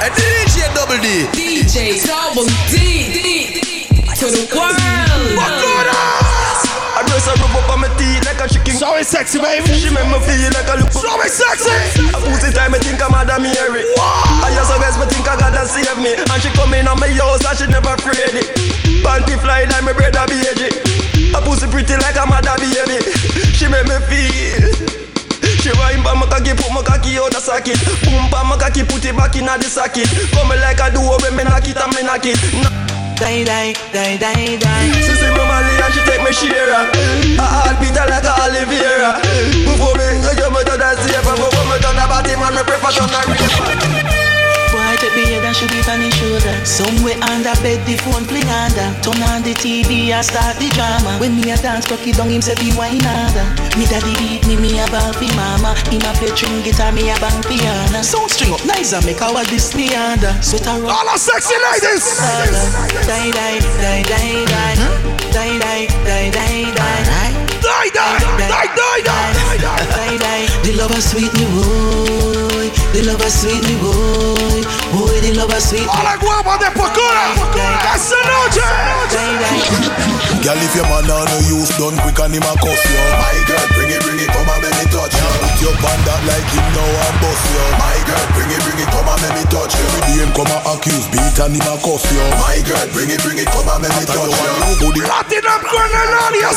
And 0.00 0.14
DJ 0.14 0.72
Double 0.74 0.98
D. 1.02 1.26
DJ 1.34 2.00
Double 2.06 2.46
D. 2.70 3.60
To 4.18 4.26
the 4.26 4.48
world. 4.54 4.74
Pocora. 5.38 5.94
I 5.94 6.37
brace 7.18 7.34
a 7.34 7.34
rub 7.42 7.56
up 7.58 7.70
on 7.74 7.80
my 7.82 7.88
teeth 7.98 8.22
like 8.24 8.38
a 8.38 8.46
chicken. 8.46 8.74
Suave 8.78 9.02
sexy, 9.02 9.38
baby. 9.42 9.74
She 9.74 9.90
make 9.90 10.06
me 10.06 10.18
feel 10.22 10.50
like 10.54 10.70
a 10.70 10.74
little 10.78 11.02
Suave 11.02 11.26
sexy. 11.26 12.06
A 12.14 12.18
pussy 12.22 12.50
time, 12.54 12.74
I 12.74 12.78
think 12.78 13.02
I'm 13.02 13.10
Mother 13.10 13.38
Mary. 13.42 13.82
I 13.98 14.54
just 14.54 14.70
a 14.70 14.78
best, 14.78 14.98
me 15.02 15.06
think 15.10 15.26
I 15.26 15.34
gotta 15.34 15.66
save 15.66 15.98
me. 15.98 16.14
And 16.14 16.38
she 16.38 16.50
come 16.54 16.74
in 16.74 16.86
on 16.86 16.98
my 17.00 17.10
house 17.18 17.42
and 17.42 17.58
she 17.58 17.66
never 17.66 17.94
afraid 17.98 18.38
it. 18.38 18.46
Panty 19.02 19.34
fly 19.42 19.66
like 19.66 19.82
my 19.82 19.92
brother 19.92 20.26
baby. 20.30 20.70
A 21.34 21.38
pussy 21.42 21.66
pretty 21.66 21.98
like 21.98 22.18
a 22.18 22.24
mother 22.26 22.54
baby. 22.62 23.02
She 23.54 23.66
make 23.66 23.86
me 23.90 23.98
feel. 24.06 24.70
She 25.58 25.74
pa 25.74 26.14
my 26.14 26.26
cocky, 26.30 26.54
put 26.54 26.70
my 26.70 26.82
cocky 26.86 27.18
out 27.18 27.34
the 27.34 27.40
socket. 27.42 27.78
Boom 28.06 28.30
pa 28.30 28.46
my 28.46 28.56
cocky, 28.56 28.86
put 28.86 29.04
it 29.04 29.16
back 29.16 29.34
in 29.34 29.46
the 29.46 29.66
socket. 29.66 30.06
Come 30.30 30.54
like 30.54 30.78
a 30.78 30.86
duo 30.94 31.18
when 31.18 31.34
me 31.34 31.42
knock 31.44 31.66
it 31.66 31.76
and 31.76 31.92
me 31.94 32.02
knock 32.06 32.24
it. 32.24 32.38
Knock 32.62 32.97
Die, 33.18 33.44
die, 33.44 33.74
die, 33.92 34.16
die, 34.16 34.56
die. 34.58 34.88
me 35.38 35.44
Molly 35.44 35.74
and 35.82 35.92
she 35.92 36.00
take 36.06 36.22
me 36.22 36.32
share 36.32 36.70
A 36.70 37.42
heartbeat 37.42 37.94
like 37.94 38.24
a 38.24 38.32
Oliveira 38.46 39.18
Before 39.66 39.94
me 39.98 40.22
go 40.22 40.30
you 40.38 40.50
me 40.54 40.60
to 40.62 40.74
the 40.78 40.94
safe 41.02 41.26
Before 41.26 41.66
me 41.66 41.76
turn 41.82 41.96
the 41.98 42.06
body 42.06 42.36
man 42.38 42.54
me 42.54 42.62
prefer 42.62 42.90
turn 42.94 43.10
the 43.10 43.18
rape 43.26 44.17
take 44.98 45.14
me 45.14 45.24
head 45.30 45.46
and 45.46 45.54
shoot 45.54 45.70
it 45.72 45.88
on 45.88 46.02
his 46.02 46.14
shoulder. 46.14 46.54
Somewhere 46.66 47.18
under 47.30 47.54
bed, 47.62 47.78
the 47.86 47.94
phone 48.02 48.26
play 48.26 48.42
under. 48.44 48.88
Turn 49.02 49.22
on 49.30 49.42
the 49.46 49.54
TV 49.54 50.10
and 50.10 50.24
start 50.26 50.58
the 50.58 50.68
drama. 50.74 51.18
When 51.22 51.38
me 51.38 51.50
a 51.50 51.56
dance, 51.56 51.86
cocky 51.86 52.12
down 52.12 52.30
him 52.30 52.42
say 52.42 52.54
be 52.58 52.74
wine 52.74 53.02
harder. 53.02 53.46
Me 53.78 53.86
daddy 53.86 54.14
beat 54.18 54.42
me, 54.46 54.58
me 54.58 54.78
a 54.82 54.86
ball 54.90 55.14
fi 55.14 55.30
mama. 55.38 55.74
Him 55.88 56.02
a 56.02 56.10
play 56.18 56.34
string 56.34 56.62
guitar, 56.62 56.92
me 56.92 57.10
a 57.10 57.16
bang 57.22 57.40
piano. 57.46 58.02
Sound 58.02 58.30
string 58.30 58.52
up 58.52 58.62
nice 58.66 58.92
and 58.92 59.06
make 59.06 59.22
our 59.22 59.42
Disney 59.46 59.94
under. 59.94 60.34
Sweater 60.42 60.76
rock. 60.82 60.92
All 60.92 61.06
the 61.06 61.16
sexy 61.18 61.56
ladies. 61.56 62.04
Die, 63.06 63.30
die, 63.30 63.58
die, 63.80 64.02
die, 64.02 64.44
die. 64.44 64.74
Hmm? 64.78 65.18
Die, 65.30 65.58
die, 65.62 65.86
die, 66.04 66.30
die, 66.34 66.64
die. 66.74 67.48
Die, 67.58 67.90
die, 67.90 68.18
die, 68.18 68.38
die, 68.38 68.68
die. 68.74 69.30
Die, 69.38 69.58
die. 69.62 69.86
die, 69.94 70.16
die. 70.18 70.44
The 70.62 70.72
lover 70.76 71.00
sweet 71.00 71.32
me 71.34 71.44
boy. 71.52 72.07
The 72.98 73.06
lover 73.06 73.30
sweet 73.30 73.62
me 73.62 73.78
boy. 73.78 74.58
Boy, 74.90 75.22
the 75.22 75.30
lover 75.38 75.62
sweet 75.62 75.86
me. 75.86 75.94
Hola, 75.94 76.18
guapas 76.18 76.58
de 76.58 76.66
Pocora. 76.74 77.30
Esta 77.94 78.18
noche. 78.26 78.66
Die, 79.14 79.38
die. 79.38 80.42
Girl, 80.42 80.58
if 80.58 80.74
your 80.74 80.82
man 80.90 81.06
on 81.06 81.22
no 81.30 81.38
use 81.46 81.70
done 81.78 81.94
quick 82.02 82.18
and 82.18 82.34
him 82.34 82.42
a 82.42 82.50
cuff 82.58 82.74
you 82.74 82.98
My 83.22 83.38
girl, 83.46 83.62
bring 83.78 83.94
it, 83.94 84.02
bring 84.02 84.18
it, 84.18 84.26
come 84.34 84.50
and 84.50 84.62
let 84.66 84.74
me 84.82 84.86
touch 84.90 85.14
you 85.14 85.30
Put 85.38 85.62
your 85.62 85.74
band 85.78 86.10
up 86.10 86.22
like 86.26 86.46
him 86.50 86.66
now 86.74 86.90
and 86.90 87.16
bust 87.22 87.42
you 87.54 87.62
My 87.78 87.98
girl, 88.02 88.26
bring 88.34 88.50
it, 88.50 88.62
bring 88.66 88.78
it, 88.82 88.90
come 88.90 89.06
and 89.06 89.18
let 89.22 89.34
me 89.34 89.46
touch 89.46 89.78
you 89.78 89.82
Every 89.82 90.02
day 90.10 90.18
him 90.22 90.30
come 90.34 90.50
and 90.50 90.62
accuse, 90.74 91.06
beat 91.10 91.38
and 91.38 91.54
him 91.54 91.70
a 91.70 91.74
cuff 91.78 92.02
you 92.10 92.22
My 92.38 92.58
girl, 92.66 92.86
bring 92.94 93.10
it, 93.14 93.22
bring 93.22 93.38
it, 93.38 93.46
come 93.50 93.66
and 93.66 93.82
let 93.82 93.94
me 93.94 94.02
touch 94.10 94.26
you 94.26 95.06
Platinum 95.06 95.62
con 95.70 95.86
el 95.86 96.12
área 96.18 96.50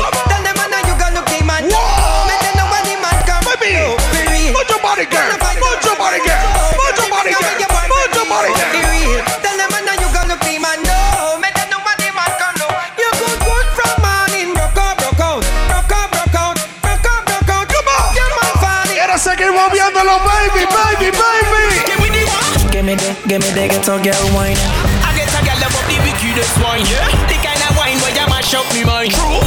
Real. 0.00 0.24
Tell 0.30 0.42
them 0.42 0.56
man 0.56 0.72
you 0.88 0.94
gonna 0.96 1.16
look 1.20 1.28
the 1.28 1.40
man. 1.44 1.64
Make 1.68 2.40
them 2.40 2.54
know 2.56 2.66
when 2.72 2.82
the 2.88 2.94
man 3.04 3.16
come. 3.28 3.44
Baby, 3.44 3.76
No, 3.76 3.96
be 4.12 4.20
real. 4.32 4.52
Move 4.56 4.68
your 4.70 4.80
body, 4.80 5.04
girl. 5.04 5.28
Gonna 5.28 5.38
fight 5.44 5.58
Move 5.60 5.76
your 5.84 5.92
over 5.92 6.00
body, 6.00 6.18
man, 6.20 6.28
girl. 6.28 6.40
no. 6.40 6.62
Move 6.80 6.80
your 6.80 6.96
Show 6.96 7.04
the 7.04 7.12
body, 7.12 7.30
ring 7.30 7.36
away 7.36 7.52
girl. 7.52 7.60
your 7.60 7.70
boyfriend 7.70 7.90
Move 7.92 8.16
your 8.16 8.24
give 8.24 8.32
body, 8.32 8.50
you. 8.50 8.56
girl. 8.56 8.72
Be 8.72 8.80
real. 8.88 9.20
Tell 9.44 9.56
them 9.60 9.68
man 9.70 9.84
you 10.00 10.08
gonna 10.14 10.30
look 10.32 10.42
the 10.44 10.54
man. 10.60 10.78
No, 10.88 10.98
make 11.42 11.54
them 11.58 11.68
know 11.72 11.80
when 11.84 11.96
the 12.00 12.08
man 12.16 12.30
come. 12.40 12.56
No, 12.60 12.68
you 12.96 13.08
good 13.20 13.38
good 13.44 13.66
from 13.76 13.94
morning. 14.00 14.48
Broke 14.56 14.78
out, 14.80 14.94
broke 15.00 15.20
out, 15.20 15.40
broke 15.68 15.92
out, 15.92 16.08
broke 16.08 16.36
out, 16.40 16.48
broke 16.80 17.06
out, 17.06 17.22
broke 17.28 17.50
out. 17.52 17.64
Come 17.68 17.88
on. 17.92 18.04
Your 18.16 18.30
man 18.40 18.52
falling. 18.62 18.96
Quiero 18.96 19.16
seguir 19.20 19.50
moviéndolo, 19.52 20.16
baby, 20.24 20.64
baby, 20.64 21.08
baby. 21.12 21.76
Give 22.72 22.84
me 22.86 22.94
the, 22.96 23.10
give 23.28 23.40
me 23.44 23.50
the 23.52 23.64
ghetto 23.68 23.98
girl 24.00 24.24
wine. 24.32 24.56
I 25.04 25.12
get 25.12 25.28
a 25.28 25.40
girl 25.44 25.58
that 25.60 25.70
the 25.90 25.96
wickedest 26.06 26.54
one, 26.64 26.80
yeah. 26.88 27.04
The 27.28 27.36
kind 27.44 27.60
of 27.68 27.76
mash 28.30 28.54
up 28.54 28.64
me 28.72 28.84
mind. 28.84 29.12
True. 29.12 29.38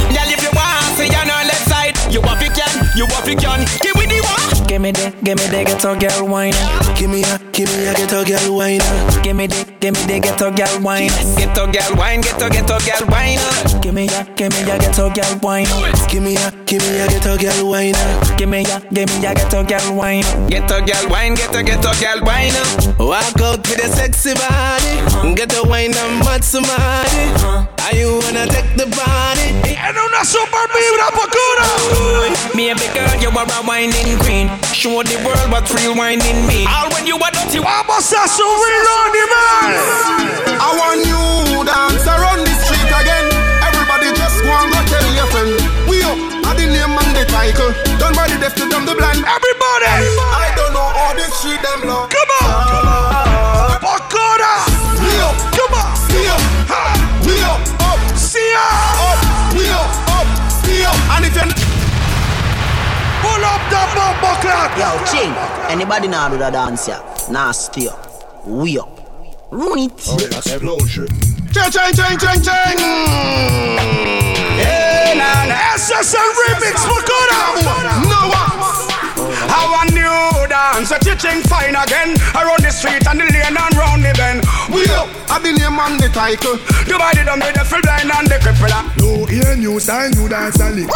You 3.04 3.12
want 3.12 3.24
fi 3.26 3.34
can. 3.34 3.60
Give 3.84 3.94
me 3.96 4.06
the 4.06 4.20
one. 4.24 4.66
Give 4.66 4.80
me 4.80 4.90
the, 4.92 5.12
give 5.22 5.36
me 5.38 5.46
the 5.52 5.64
ghetto 5.64 5.94
girl 5.94 6.26
wine. 6.28 6.56
Give 6.96 7.10
me 7.10 7.22
a, 7.22 7.38
give 7.52 7.68
me 7.68 7.86
a 7.86 7.92
ghetto 7.94 8.24
girl 8.24 8.56
wine. 8.56 8.80
Give 9.22 9.36
me 9.36 9.46
the, 9.46 9.60
give 9.80 9.94
me 9.94 10.00
the 10.08 10.20
ghetto 10.20 10.50
girl 10.50 10.80
wine. 10.80 11.12
Ghetto 11.36 11.68
girl 11.68 11.92
wine, 11.96 12.20
ghetto 12.22 12.48
ghetto 12.48 12.78
girl 12.80 13.04
wine. 13.08 13.38
Give 13.82 13.94
me 13.94 14.08
a, 14.08 14.24
give 14.36 14.52
me 14.52 14.62
a 14.70 14.78
ghetto 14.78 15.10
girl 15.12 15.38
wine. 15.42 15.68
Give 16.08 16.22
me 16.22 16.36
a, 16.36 16.50
give 16.64 16.80
me 16.82 17.00
a 17.00 17.06
ghetto 17.08 17.36
girl 17.36 17.70
wine. 17.70 17.94
Give 18.38 18.48
me 18.48 18.64
a, 18.64 18.80
give 18.92 19.08
me 19.12 19.26
a 19.26 19.34
ghetto 19.34 19.62
girl 19.64 19.94
wine. 19.94 20.24
Ghetto 20.48 20.80
girl 20.80 21.04
wine, 21.10 21.34
ghetto 21.34 21.62
ghetto 21.62 21.92
girl 22.00 22.20
wine. 22.24 22.56
Oh, 22.98 23.12
Walk 23.14 23.40
out 23.40 23.60
with 23.68 23.84
a 23.84 23.88
sexy 23.92 24.32
body. 24.34 25.34
Get 25.36 25.52
a 25.54 25.62
wine 25.68 25.94
and 25.94 26.18
mad 26.24 26.42
somebody. 26.42 27.22
Uh-huh. 27.36 27.66
Are 27.84 27.94
you 27.94 28.18
wanna 28.24 28.46
take 28.48 28.74
the 28.80 28.86
body? 28.88 29.33
En 29.76 29.96
una 29.98 30.24
super 30.24 30.66
vibra 30.72 31.08
Pocora. 31.10 31.66
Baby 32.54 32.86
girl, 32.94 33.20
you 33.20 33.30
are 33.30 33.44
a 33.44 33.62
whining 33.66 34.18
queen. 34.20 34.48
Show 34.72 35.02
the 35.02 35.16
world 35.26 35.50
what 35.50 35.68
real 35.74 35.94
whining 35.94 36.46
mean. 36.46 36.66
All 36.68 36.88
when 36.94 37.06
you 37.06 37.18
are 37.18 37.30
dirty, 37.32 37.58
Vamos 37.58 38.12
a 38.12 38.22
subirlo 38.28 38.94
a 38.94 39.08
nivel. 39.12 40.54
I 40.62 40.70
want 40.78 41.02
you 41.04 41.64
dance 41.66 42.06
around 42.06 42.46
the 42.46 42.54
street 42.62 42.86
again. 42.86 43.26
Everybody 43.66 44.14
just 44.14 44.40
go 44.46 44.52
and 44.54 44.70
go 44.72 44.80
tell 44.86 45.06
your 45.12 45.26
friend. 45.34 45.52
We 45.90 46.02
up 46.06 46.18
at 46.48 46.56
the 46.56 46.66
name 46.70 46.94
and 46.94 47.12
the 47.16 47.24
title. 47.26 47.74
Done 47.98 48.14
by 48.14 48.28
the 48.28 48.38
deaf 48.38 48.54
to 48.54 48.68
dumb 48.70 48.86
the 48.86 48.94
blind. 48.94 49.26
Everybody. 49.26 49.90
I 50.32 50.54
don't 50.56 50.72
know 50.72 50.86
all 50.86 51.14
this 51.14 51.34
street 51.38 51.60
them 51.60 51.88
love. 51.88 52.23
The 63.70 63.82
bumbo 63.94 64.30
clock. 64.40 64.72
Yo, 64.78 64.88
ching. 65.10 65.32
Anybody 65.70 66.08
now 66.08 66.28
do 66.28 66.38
the 66.38 66.50
dance 66.50 66.86
here? 66.86 67.02
Nasty 67.30 67.88
up. 67.88 68.46
We 68.46 68.78
up. 68.78 68.90
Run 69.50 69.78
it. 69.78 69.92
Oh, 70.08 70.16
explosion. 70.16 71.08
ching 71.52 71.70
ching 71.70 71.94
ching 71.94 72.18
ching 72.18 72.42
ching. 72.42 72.78
Hey, 74.58 75.14
nah, 75.16 75.46
nah. 75.46 75.74
SSL 75.78 76.30
remix 76.40 76.76
Pocora. 76.86 77.40
No 78.10 78.20
one. 78.30 78.54
How 79.48 79.80
a 79.80 79.84
new 79.90 80.48
dance, 80.48 80.90
a 80.90 80.98
teaching 80.98 81.42
fine 81.42 81.74
again. 81.76 82.16
Around 82.34 82.62
the 82.64 82.70
street 82.70 83.06
and 83.06 83.20
the 83.20 83.24
lane 83.24 83.56
and 83.56 83.76
round 83.76 84.04
the 84.04 84.12
bend. 84.16 84.44
We 84.68 84.84
up 84.94 85.08
at 85.30 85.42
the 85.42 85.52
name 85.52 85.78
and 85.78 86.00
the 86.00 86.08
title. 86.08 86.56
Divided 86.84 87.26
them 87.26 87.40
with 87.40 87.54
the 87.54 87.64
full 87.64 87.80
blind 87.82 88.10
and 88.10 88.26
the 88.26 88.36
crippler. 88.42 88.82
No 88.98 89.26
ear, 89.28 89.56
new 89.56 89.80
style, 89.80 90.10
new 90.10 90.28
dance 90.28 90.60
and 90.60 90.76
lick. 90.76 90.90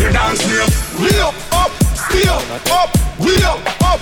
The 0.00 0.08
dance 0.10 0.40
name. 0.48 0.70
We 0.98 1.10
up, 1.20 1.34
up, 1.52 1.70
stay 1.94 2.26
up, 2.26 2.40
up, 2.72 2.88
we 3.18 3.36
up, 3.44 3.60
up, 3.84 4.00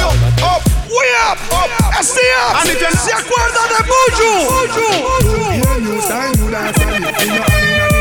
up, 0.00 0.16
up. 0.42 0.62
We 0.88 1.04
up. 1.28 1.38
Up. 1.52 1.70
And 2.60 2.70
if 2.70 2.80
you- 2.80 2.96
¿Se 2.96 3.12
acuerdan 3.12 3.68
de 3.68 3.80
Buju? 3.84 4.32
No 5.24 5.52
ear, 5.52 5.80
new 5.80 6.00
style, 6.00 6.32
new 6.36 6.50
dance 6.50 6.80
and 6.80 7.04
lick. 7.04 7.93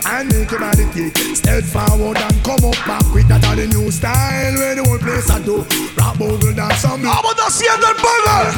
Drum 0.00 0.12
and 0.12 0.32
make 0.32 0.50
your 0.50 0.60
body 0.60 0.86
kick. 0.92 1.16
Step 1.36 1.64
forward 1.64 2.16
and 2.16 2.44
come 2.44 2.64
up 2.64 2.76
back 2.86 3.04
with 3.14 3.28
that 3.28 3.44
are 3.46 3.56
the 3.56 3.66
new 3.68 3.90
style 3.90 4.54
where 4.56 4.74
the 4.74 4.84
whole 4.84 4.98
place 4.98 5.30
I 5.30 5.40
do. 5.42 5.64
Rap 5.96 6.18
bogle 6.18 6.52
dance 6.52 6.84
and 6.84 7.02
me. 7.02 7.08
Vamos 7.08 7.34
haciendo 7.38 7.86
el 7.88 7.96
bugger. 8.00 8.56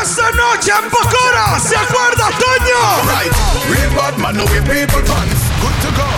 Esta 0.00 0.30
noche 0.32 0.72
en 0.72 0.90
Pocora. 0.90 1.58
¿Se 1.60 1.76
acuerda, 1.76 2.30
Toño? 2.38 2.80
Right, 3.06 3.32
real 3.70 3.90
bad 3.94 4.18
man, 4.18 4.36
no 4.36 4.44
we 4.46 4.60
people 4.62 5.02
fans. 5.02 5.40
Good 5.60 5.76
to 5.82 5.90
go. 5.96 6.08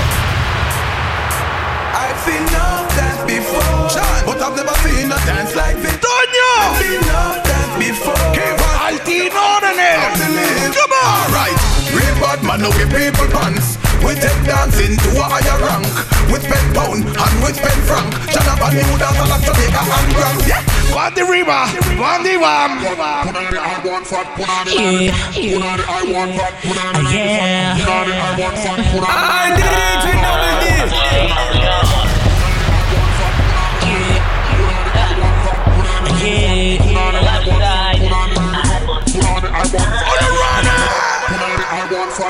I've 1.94 2.18
seen 2.24 2.44
no 2.52 2.86
dance 2.96 3.22
before, 3.26 3.88
but 4.26 4.40
I've 4.40 4.56
never 4.56 4.76
seen 4.84 5.12
a 5.12 5.18
dance 5.26 5.54
like 5.54 5.76
this. 5.80 5.96
Toño. 6.00 6.50
Seen 6.80 7.00
no 7.06 7.22
dance 7.44 7.74
before. 7.78 8.16
Altino 8.88 9.60
Nene. 9.60 10.72
Come 10.72 10.92
on. 10.92 11.28
Alright, 11.28 11.58
real 11.92 12.14
bad 12.20 12.42
man, 12.42 12.62
no 12.62 12.70
we 12.70 12.84
people 12.88 13.28
pants. 13.28 13.76
We 14.04 14.14
take 14.14 14.40
dancing 14.46 14.96
to 14.96 15.10
a 15.18 15.24
higher 15.26 15.58
rank. 15.58 15.86
With 16.30 16.44
pen 16.44 16.74
pound 16.74 17.04
and 17.04 17.34
with 17.42 17.58
pen 17.58 17.78
frank. 17.86 18.14
Jonathan 18.30 18.74
new 18.78 18.98
dance 18.98 19.18
and 19.18 19.42
Jamaica 19.44 19.82
and 19.82 20.14
Grand. 20.14 20.38
Yeah. 20.46 20.62
Bandy 20.94 21.22
Riva. 21.22 21.66
Bandy 21.98 22.36
Bam. 22.38 22.78
I 29.08 29.54
DJ 29.56 30.06
Double 30.22 30.54
D. 30.62 30.68
I 39.50 40.17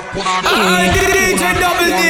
DJ 0.00 1.42
Double 1.58 1.90
D. 1.90 2.02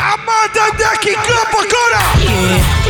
Amanda 0.00 0.64
Deki 0.78 1.12
Club 1.12 1.48
Pocora. 1.52 2.04
Pull 2.16 2.81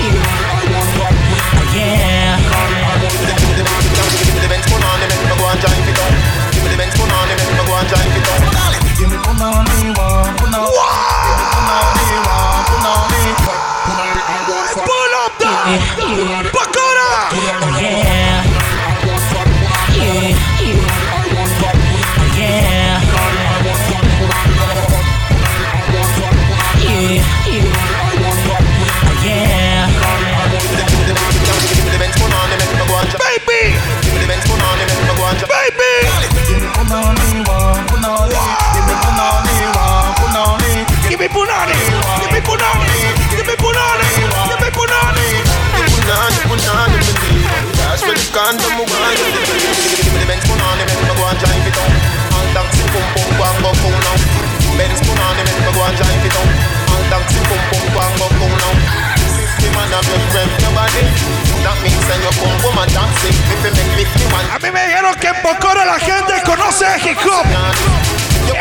a 64.52 64.58
mí 64.58 64.70
me 64.70 64.86
dijeron 64.86 65.14
que 65.14 65.28
en 65.28 65.42
Pocora 65.42 65.84
la 65.84 65.98
gente 65.98 66.42
conoce 66.44 66.86
hip 67.04 67.18
hop. 67.26 67.46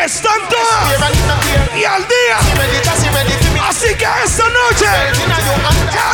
Están 0.02 0.40
todas 0.48 0.88
y 1.76 1.84
al 1.84 2.06
día. 2.08 2.38
Así 3.68 3.94
que 3.94 4.06
esta 4.24 4.44
noche 4.48 4.86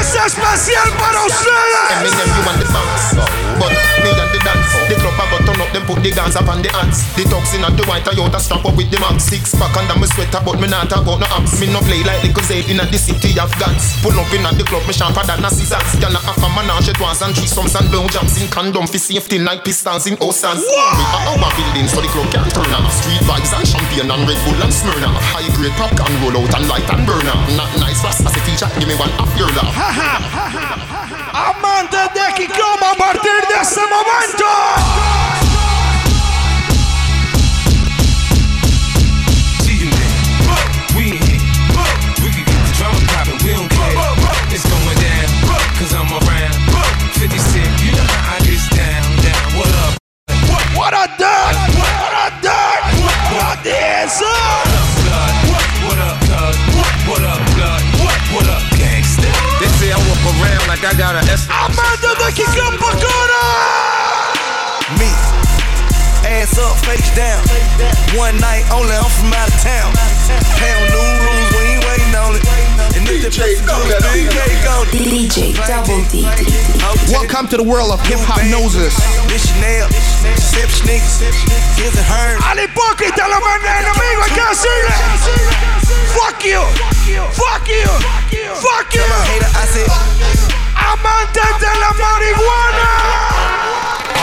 es 0.00 0.14
especial 0.14 0.90
para 0.98 1.22
ustedes. 1.24 2.18
Up, 5.68 5.74
them 5.74 5.84
put 5.84 6.00
the 6.02 6.10
guns 6.10 6.36
up 6.36 6.48
on 6.48 6.64
the 6.64 6.70
ants. 6.80 7.04
The 7.14 7.24
toxin 7.28 7.64
and 7.64 7.76
the 7.76 7.84
white 7.84 8.04
Toyota 8.04 8.40
strap 8.40 8.64
up 8.64 8.76
with 8.76 8.90
the 8.90 8.98
max. 9.00 9.28
Six 9.28 9.52
pack 9.54 9.76
under 9.76 9.96
my 10.00 10.08
sweater, 10.08 10.40
but 10.40 10.56
me 10.60 10.68
not 10.68 10.88
about 10.88 11.20
no 11.20 11.28
abs. 11.36 11.60
Me 11.60 11.68
no 11.68 11.80
play 11.84 12.00
like 12.04 12.24
little 12.24 12.42
Zayd 12.44 12.68
in 12.72 12.80
the 12.80 12.98
city 12.98 13.36
of 13.36 13.52
guns. 13.60 14.00
Pull 14.00 14.16
up 14.16 14.32
in 14.32 14.44
at 14.48 14.56
the 14.56 14.64
club, 14.64 14.84
me 14.88 14.92
sharper 14.96 15.24
than 15.28 15.44
a 15.44 15.50
scissors. 15.52 16.00
Gyal 16.00 16.16
a 16.16 16.20
half 16.24 16.40
a 16.40 16.48
menage 16.56 16.88
at 16.88 16.98
once 17.00 17.20
and 17.20 17.36
threesomes 17.36 17.76
and 17.76 17.88
blow 17.92 18.08
jumps 18.08 18.40
in 18.40 18.48
condom 18.48 18.88
for 18.88 18.98
safety 18.98 19.38
like 19.38 19.62
pistols 19.64 20.08
in 20.08 20.16
Oceans. 20.24 20.64
Me 20.64 20.72
a 20.72 21.36
our 21.36 21.52
building 21.54 21.88
so 21.88 22.00
the 22.00 22.08
club 22.08 22.28
can 22.32 22.48
turn 22.48 22.72
off. 22.72 22.88
Street 22.88 23.22
vibes 23.28 23.52
and 23.52 23.66
champagne 23.68 24.08
and 24.08 24.24
Red 24.24 24.40
Bull 24.48 24.58
and 24.64 24.72
Smirnoff. 24.72 25.20
High 25.34 25.48
grade 25.56 25.76
popcorn 25.76 26.12
roll 26.24 26.44
out 26.44 26.52
and 26.56 26.66
light 26.68 26.88
and 26.88 27.04
burn 27.04 27.28
off. 27.28 27.42
Not 27.54 27.70
nice, 27.76 28.00
Rasta 28.00 28.30
say 28.32 28.42
teacher, 28.48 28.70
give 28.80 28.88
me 28.88 28.96
one 28.96 29.12
off 29.20 29.32
your 29.36 29.50
laugh. 29.52 29.74
Amantes 31.34 32.08
de 32.14 32.26
hip 32.40 32.52
hop 32.56 32.82
a 32.82 32.96
partir 32.96 33.40
de 33.48 33.60
este 33.60 33.82
momento. 33.86 35.37
Dog? 51.16 51.54
What 57.08 57.24
up, 57.24 57.40
dog? 57.56 57.80
What 58.36 58.44
up? 58.44 58.62
Gangsta? 58.76 59.26
They 59.60 59.70
say 59.80 59.88
I 59.92 59.98
walk 60.04 60.20
around 60.36 60.68
like 60.68 60.84
I 60.84 60.92
got 60.92 61.16
a 61.16 61.22
S. 61.24 61.48
Amanda 61.48 62.12
de 62.20 62.28
Kikapakura! 62.36 63.44
Me. 65.00 65.08
Ass 66.28 66.58
up, 66.60 66.76
face 66.84 67.08
down. 67.16 67.40
One 68.14 68.36
night 68.36 68.68
only, 68.70 68.92
I'm 68.92 69.08
from 69.08 69.32
out 69.32 69.48
of 69.48 69.56
town. 69.64 69.90
Pound 70.60 70.84
new 70.92 71.08
rules, 71.24 71.57
waiting 71.88 72.14
on 72.14 72.36
it. 72.36 72.44
And 72.96 73.02
if 73.08 73.24
the 73.24 73.32
place 73.32 73.60
good, 73.64 73.88
big 74.12 74.28
cake 74.28 74.64
on 74.68 74.84
it. 74.92 75.00
DJ 75.00 75.56
Double 75.64 76.04
D. 76.12 76.28
Welcome 77.08 77.48
to 77.48 77.56
the 77.56 77.64
world 77.64 77.92
of 77.92 78.00
Hiphopnosis. 78.04 78.92
Chanel, 79.38 79.88
sip 80.36 80.68
sneakers, 80.68 81.24
here's 81.80 81.96
a 81.96 82.04
herd. 82.04 82.36
Al 82.44 82.58
hipócrita 82.60 83.24
lo 83.28 83.40
manda 83.40 83.70
enemigo, 83.80 84.20
hay 84.26 84.32
que 84.36 84.44
decirle. 84.52 84.96
Fuck 86.12 86.44
you. 86.44 86.60
Fuck 87.32 87.68
you. 87.68 87.88
Fuck 88.60 88.92
you. 88.92 89.06
Hater, 89.30 89.52
I 89.56 89.64
said, 89.72 89.88
Amantes 90.76 91.52
de 91.62 91.72
la 91.80 91.90
marihuana. 91.96 92.88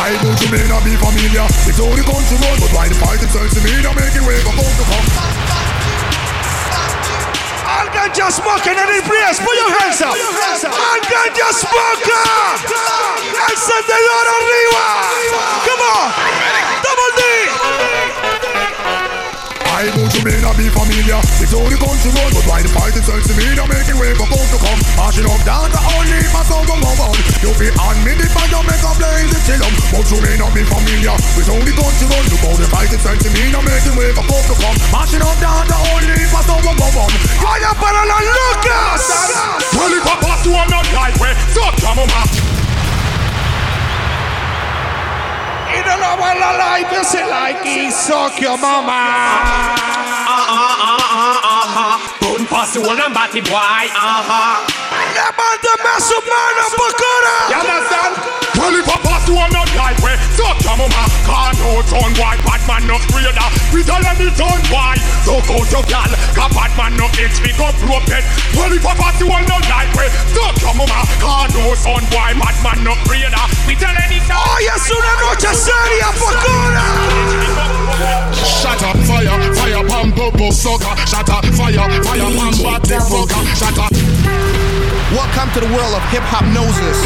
I 0.05 0.13
don't 0.21 0.37
you 0.39 0.51
may 0.51 0.67
not 0.69 0.83
be 0.83 0.93
familiar 0.97 1.47
It's 1.65 1.79
only 1.79 2.03
country 2.03 2.37
road 2.37 2.59
But 2.61 2.69
why 2.75 2.87
the 2.89 2.93
fight 2.93 3.23
itself 3.23 3.49
to 3.49 3.61
me 3.63 3.81
Now 3.81 3.93
make 3.93 4.13
way 4.21 4.37
for 4.43 4.53
both 4.53 4.77
to 4.77 4.83
come 4.85 5.34
Man 7.85 7.93
can 7.93 8.13
just 8.15 8.37
smoke 8.41 8.65
in 8.65 8.73
any 8.73 8.99
place. 9.01 9.37
Put 9.39 9.53
your 9.53 9.69
hands 9.77 10.01
up. 10.01 10.15
Man 10.15 11.01
can 11.05 11.29
just 11.35 11.61
smoke. 11.61 12.01
El 13.45 13.57
Sendedor 13.57 14.25
arriba. 14.41 14.85
Come 15.65 15.81
on. 15.93 16.11
Double 16.81 17.11
D. 17.15 17.94
I 20.15 20.23
know 20.23 20.31
you 20.31 20.31
may 20.31 20.39
not 20.39 20.55
be 20.55 20.71
familiar 20.71 21.19
It's 21.43 21.51
only 21.51 21.75
country 21.75 22.07
road 22.15 22.31
But 22.31 22.47
why 22.47 22.63
the 22.63 22.71
fight 22.71 22.95
itself 22.95 23.19
to 23.27 23.33
me 23.35 23.51
Now 23.51 23.67
make 23.67 23.83
it 23.83 23.99
way 23.99 24.15
for 24.15 24.23
both 24.31 24.47
to 24.47 24.57
come 24.63 24.79
Marching 24.95 25.27
up 25.27 25.43
down 25.43 25.67
the 25.67 25.81
only 25.91 26.23
my 26.31 26.39
song 26.47 26.63
go 26.63 26.79
on 26.79 27.15
You 27.43 27.51
be 27.59 27.67
on 27.75 27.99
me 28.07 28.15
the 28.15 28.23
fire 28.31 28.63
make 28.63 28.79
a 28.79 28.91
blaze 28.95 29.35
it 29.35 29.43
chill. 29.43 29.67
But 29.91 30.07
you 30.07 30.19
may 30.23 30.39
not 30.39 30.55
be 30.55 30.63
familiar 30.63 31.19
With 31.35 31.51
only 31.51 31.75
country 31.75 32.07
road 32.07 32.25
Look 32.31 32.43
how 32.47 32.55
the 32.55 32.67
fight 32.71 32.95
itself 32.95 33.19
to 33.27 33.29
me 33.35 33.51
Now 33.51 33.59
make 33.59 33.83
it 33.83 33.95
way 33.99 34.15
for 34.15 34.23
both 34.23 34.47
to 34.47 34.55
come 34.55 34.77
Marching 34.95 35.19
up 35.19 35.35
down 35.43 35.67
the 35.67 35.75
only 35.91 36.15
my 36.31 36.39
song 36.47 36.63
go 36.63 36.87
on 36.95 37.11
Vaya 37.43 37.75
para 37.75 38.05
las 38.07 38.23
locas. 38.23 39.03
Well, 39.75 39.91
if 39.91 40.07
I 40.07 40.15
pass 40.23 40.45
you, 40.45 40.55
I'm 40.55 40.69
not 40.71 40.87
like 40.95 41.19
way. 41.19 41.31
Eh, 41.31 41.35
so 41.51 41.61
come 41.83 41.99
on, 41.99 42.07
man. 42.07 42.27
Y 45.75 45.81
no 45.83 45.97
lo 45.97 46.17
va 46.17 46.31
a 46.31 46.35
la 46.39 46.51
live. 46.53 46.91
You 46.91 47.03
say 47.03 47.29
like 47.29 47.63
he 47.63 47.91
suck 47.91 48.39
your 48.39 48.57
mama 48.57 50.04
uh-huh, 50.55 50.95
uh-huh, 51.03 51.51
uh-huh. 51.51 51.99
Bone 52.21 52.45
boy. 53.41 54.84
Yeah, 55.15 55.31
man, 55.31 55.55
the 55.63 55.71
up 55.79 56.25
man 56.27 56.55
of 56.59 56.75
Pocora. 56.75 57.35
You 57.47 57.55
understand? 57.63 58.13
Well, 58.59 58.75
if 58.75 58.83
a 58.83 58.97
boss 58.99 59.23
you 59.31 59.39
are 59.39 59.47
not 59.47 59.71
like 59.79 59.95
way, 60.03 60.19
suck 60.35 60.59
your 60.59 60.75
my 60.75 61.07
Car 61.23 61.55
no 61.55 61.79
turn 61.87 62.11
wide, 62.19 62.43
Batman 62.43 62.83
no 62.83 62.99
trader. 63.07 63.47
We 63.71 63.79
tell 63.87 64.03
them 64.03 64.19
it's 64.19 64.43
on 64.43 64.59
white. 64.67 64.99
So 65.23 65.39
go 65.47 65.63
to 65.63 65.79
gal, 65.87 66.11
car 66.35 66.51
Batman 66.51 66.99
no 66.99 67.07
itch, 67.15 67.39
we 67.47 67.55
go 67.55 67.71
blow 67.87 68.03
pet. 68.11 68.27
Well, 68.59 68.75
if 68.75 68.83
a 68.83 68.91
boss 68.91 69.15
you 69.23 69.31
are 69.31 69.39
not 69.47 69.63
like 69.71 69.87
way, 69.95 70.11
suck 70.35 70.59
your 70.59 70.75
my 70.75 70.83
Car 71.23 71.47
no 71.47 71.63
turn 71.79 72.03
wide, 72.11 72.35
Batman 72.35 72.83
no 72.83 72.99
trader. 73.07 73.45
We 73.71 73.79
tell 73.79 73.95
them 73.95 74.11
it's 74.11 74.27
on 74.27 74.35
Hoy 74.35 74.67
es 74.67 74.83
una 74.91 75.15
noche 75.23 75.51
seria, 75.55 76.11
Pocora. 76.19 76.91
Shut 78.35 78.83
up, 78.83 78.99
fire, 79.07 79.31
fire, 79.55 79.83
pump, 79.87 80.11
bubble, 80.11 80.51
sucker. 80.51 80.91
Shut 81.07 81.31
up, 81.31 81.47
fire, 81.55 81.87
fire, 82.03 82.31
pump, 82.35 82.59
bat, 82.59 82.83
fucker. 82.83 83.43
Shut 83.55 83.79
up. 83.79 84.64
Welcome 85.13 85.53
to 85.53 85.59
the 85.61 85.69
world 85.69 85.93
of 85.93 86.01
Hiphopnosis. 86.09 86.97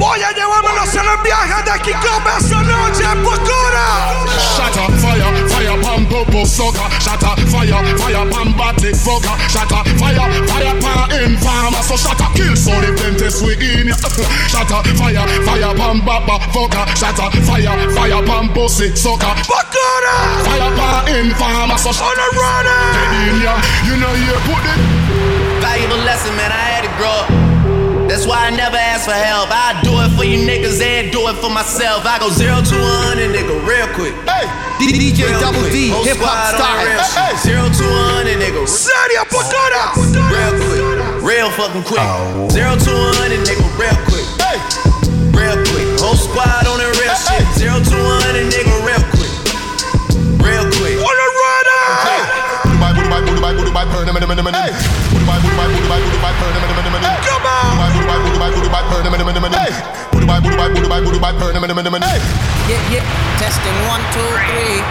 Voy 0.00 0.22
a 0.22 0.32
llevármelos 0.32 0.94
en 0.94 1.04
el 1.04 1.20
viaje 1.22 1.62
de 1.68 1.82
Kiko 1.82 2.16
esa 2.38 2.62
noche 2.62 3.04
oscura. 3.04 4.24
Shatter, 4.56 4.90
fire, 5.00 5.48
fire, 5.50 5.76
pan 5.82 6.06
purple 6.08 6.46
sucker. 6.46 6.88
Shatter, 6.98 7.36
fire, 7.48 7.84
fire, 7.98 8.24
pan 8.30 8.56
batik 8.56 8.96
fucker. 8.96 9.36
Shatter, 9.52 9.84
fire, 9.98 10.24
fire, 10.48 10.80
pan 10.80 11.12
informer. 11.28 11.82
So 11.82 11.96
shatter, 11.98 12.32
kill 12.34 12.56
so 12.56 12.72
the 12.80 12.96
dentist 12.96 13.44
we 13.44 13.52
in 13.60 13.88
ya. 13.88 13.96
Shatter, 14.48 14.80
fire, 14.96 15.28
fire, 15.44 15.74
pan 15.76 16.00
baba 16.00 16.40
fucker. 16.56 16.88
Shatter, 16.96 17.28
fire, 17.44 17.76
fire, 17.92 18.22
pan 18.24 18.48
pussy 18.54 18.96
sucker. 18.96 19.34
Pocora! 19.44 20.16
Fire, 20.48 20.72
pan 20.72 21.04
informer. 21.20 21.76
So 21.76 21.92
shatter, 21.92 22.08
on 22.08 22.16
the 22.16 22.40
runner. 22.40 23.58
You 23.84 23.96
know 24.00 24.14
you 24.14 24.32
put 24.48 24.64
it. 24.64 25.07
Valuable 25.60 25.98
lesson, 26.04 26.34
man. 26.36 26.50
I 26.52 26.64
had 26.78 26.82
to 26.86 26.92
grow 26.96 27.10
up. 27.10 27.28
That's 28.08 28.24
why 28.26 28.48
I 28.48 28.50
never 28.50 28.76
ask 28.76 29.04
for 29.04 29.12
help. 29.12 29.52
I 29.52 29.76
do 29.84 29.92
it 30.00 30.08
for 30.16 30.24
you 30.24 30.40
niggas 30.48 30.80
and 30.80 31.12
do 31.12 31.28
it 31.28 31.36
for 31.44 31.50
myself. 31.52 32.06
I 32.08 32.16
go 32.18 32.30
zero 32.32 32.56
to 32.64 32.76
one 32.80 33.20
and 33.20 33.36
nigga 33.36 33.52
real 33.68 33.84
quick. 33.92 34.16
Hey, 34.24 34.48
DJ 34.80 35.28
Double 35.36 35.60
D, 35.68 35.92
Whole 35.92 36.04
hip 36.08 36.16
hop 36.16 36.56
squad 36.56 36.64
on 36.64 36.88
that 36.88 37.04
style. 37.04 37.28
real 37.28 37.36
shit. 37.36 37.36
Zero 37.44 37.64
to 37.68 37.84
one 37.84 38.26
and 38.32 38.40
nigga 38.40 38.64
Seria, 38.64 39.28
Pocora. 39.28 39.92
real 40.32 40.52
quick, 40.56 40.84
real 41.20 41.50
fucking 41.52 41.84
quick. 41.84 42.00
Oh. 42.00 42.48
Zero 42.48 42.72
to 42.80 42.90
one 43.12 43.28
and 43.28 43.44
nigga 43.44 43.66
real 43.76 43.98
quick. 44.08 44.24
Hey, 44.40 44.56
real 45.36 45.58
quick. 45.68 45.86
Whole 46.00 46.16
squad 46.16 46.64
on 46.64 46.80
that 46.80 46.88
real 46.96 47.12
shit. 47.12 47.44
Zero 47.60 47.76
to 47.76 47.96
one 48.08 48.34
and 48.40 48.48
nigga 48.48 48.67
Yeah, 62.68 62.92
yeah. 62.92 63.38
Testing 63.38 63.78
one, 63.86 64.02
two, 64.12 64.30
three. 64.50 64.82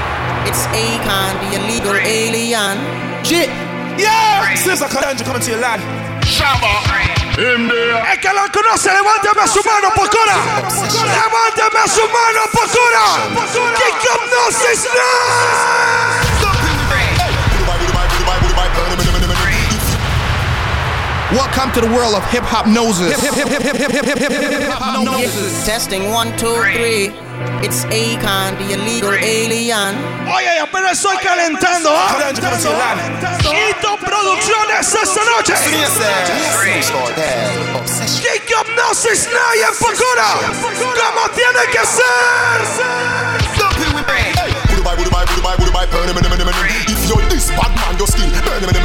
It's 0.48 0.64
Akon, 0.72 1.36
the 1.44 1.60
illegal 1.60 1.96
alien. 1.96 2.80
Shit. 3.24 3.50
Yeah! 4.00 4.56
Sizzla 4.56 4.88
Kalonji 4.88 5.26
coming 5.26 5.42
to 5.42 5.52
your 5.52 5.60
land. 5.60 5.82
Shabba. 6.24 6.72
Him 7.38 7.68
there. 7.68 8.02
El 8.12 8.20
que 8.20 8.34
la 8.34 8.50
conoce, 8.50 8.90
levántame 8.90 9.48
su 9.48 9.62
mano, 9.64 9.90
Pocora. 9.94 10.38
Levántame 11.06 11.84
su 11.88 12.02
mano, 12.08 12.42
Pocora. 12.52 13.06
Kick 13.78 14.10
up 14.12 14.22
Gnosis 14.32 14.86
now. 14.96 16.27
Welcome 21.36 21.76
to 21.76 21.82
the 21.84 21.92
world 21.92 22.16
of 22.16 22.24
Hiphopnosis. 22.32 23.12
Hip 23.12 23.36
hip 23.36 23.52
hip 23.52 23.60
hip 23.60 23.76
hip 23.76 23.92
hip 23.92 24.06
hip 24.08 24.32
hip 24.32 24.32
hip 24.32 24.72
hop 24.72 25.04
noses. 25.04 25.66
Testing 25.68 26.08
one, 26.08 26.32
two, 26.40 26.56
three. 26.72 27.12
It's 27.60 27.84
Akon, 27.92 28.56
the 28.56 28.72
illegal 28.72 29.12
alien. 29.12 30.00
Oye, 30.24 30.56
apenas 30.56 31.04
estoy 31.04 31.20
calentando, 31.20 31.92
¿ah? 31.92 32.32
Hito 33.44 33.98
Producciones 34.00 34.88
esta 34.88 35.22
noche. 35.36 35.52
Kick 38.24 38.48
up 38.56 38.68
Gnosis 38.72 39.28
now 39.28 39.52
y 39.52 39.68
en 39.68 39.76
Pocora. 39.84 40.32
Como 40.80 41.28
tiene 41.36 41.68
que 41.74 41.84
ser. 41.86 42.08
If 46.88 47.10
you're 47.10 47.22
this 47.30 47.52
bad 47.52 47.76
man, 47.76 47.98
your 47.98 48.08
skill, 48.08 48.32
burn, 48.32 48.64
man, 48.64 48.72
man, 48.72 48.77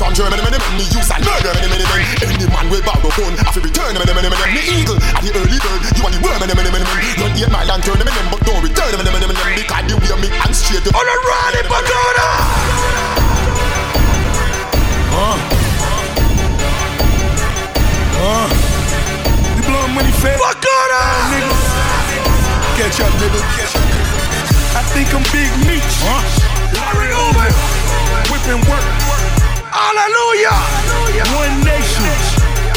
from 0.00 0.16
Germany, 0.16 0.40
many 0.40 0.56
men, 0.56 0.72
me 0.80 0.88
use 0.88 1.12
and 1.12 1.20
murder 1.20 1.52
many, 1.60 1.68
many 1.68 1.84
men. 1.84 2.00
Any 2.24 2.48
man 2.48 2.72
will 2.72 2.80
bow 2.80 2.96
the 3.04 3.12
phone, 3.12 3.36
after 3.44 3.60
return 3.60 3.92
many, 4.00 4.16
many 4.16 4.32
men. 4.32 4.40
Me 4.56 4.64
eagle, 4.80 4.96
at 4.96 5.20
the 5.20 5.28
early 5.36 5.60
bird, 5.60 5.80
you 5.92 6.00
are 6.00 6.08
the 6.08 6.20
worm, 6.24 6.40
many, 6.40 6.56
many 6.56 6.72
men. 6.72 6.80
Run 7.20 7.36
eight 7.36 7.52
mile 7.52 7.68
and 7.68 7.84
turn 7.84 8.00
them 8.00 8.08
in, 8.08 8.26
but 8.32 8.40
don't 8.48 8.64
return 8.64 8.96
many, 8.96 9.12
many 9.12 9.28
men. 9.28 9.36
Because 9.60 9.84
they 9.84 9.96
wear 10.00 10.16
me 10.16 10.32
and 10.32 10.56
straight 10.56 10.80
to. 10.88 10.90
On 10.96 11.04
a 11.04 11.16
rally, 11.20 11.60
banana! 11.68 12.28
Huh? 15.12 15.36
Huh? 18.16 18.48
You 19.52 19.62
blowing 19.68 19.92
money 19.92 20.12
fast? 20.16 20.40
Fuck 20.40 20.64
on 20.64 20.90
niggas. 21.28 21.60
Catch 22.80 23.04
up, 23.04 23.12
nigga. 23.20 23.40
Catch 23.52 23.76
up, 23.76 23.84
nigga. 23.84 24.08
I 24.72 24.82
think 24.96 25.12
I'm 25.12 25.24
Big 25.28 25.52
Meech. 25.68 25.92
Huh? 26.00 26.24
Larry 26.72 27.12
Hoover. 27.12 27.52
Whipping 28.32 28.64
work. 28.64 29.39
Hallelujah. 29.80 30.60
One 31.40 31.56
nation 31.64 32.04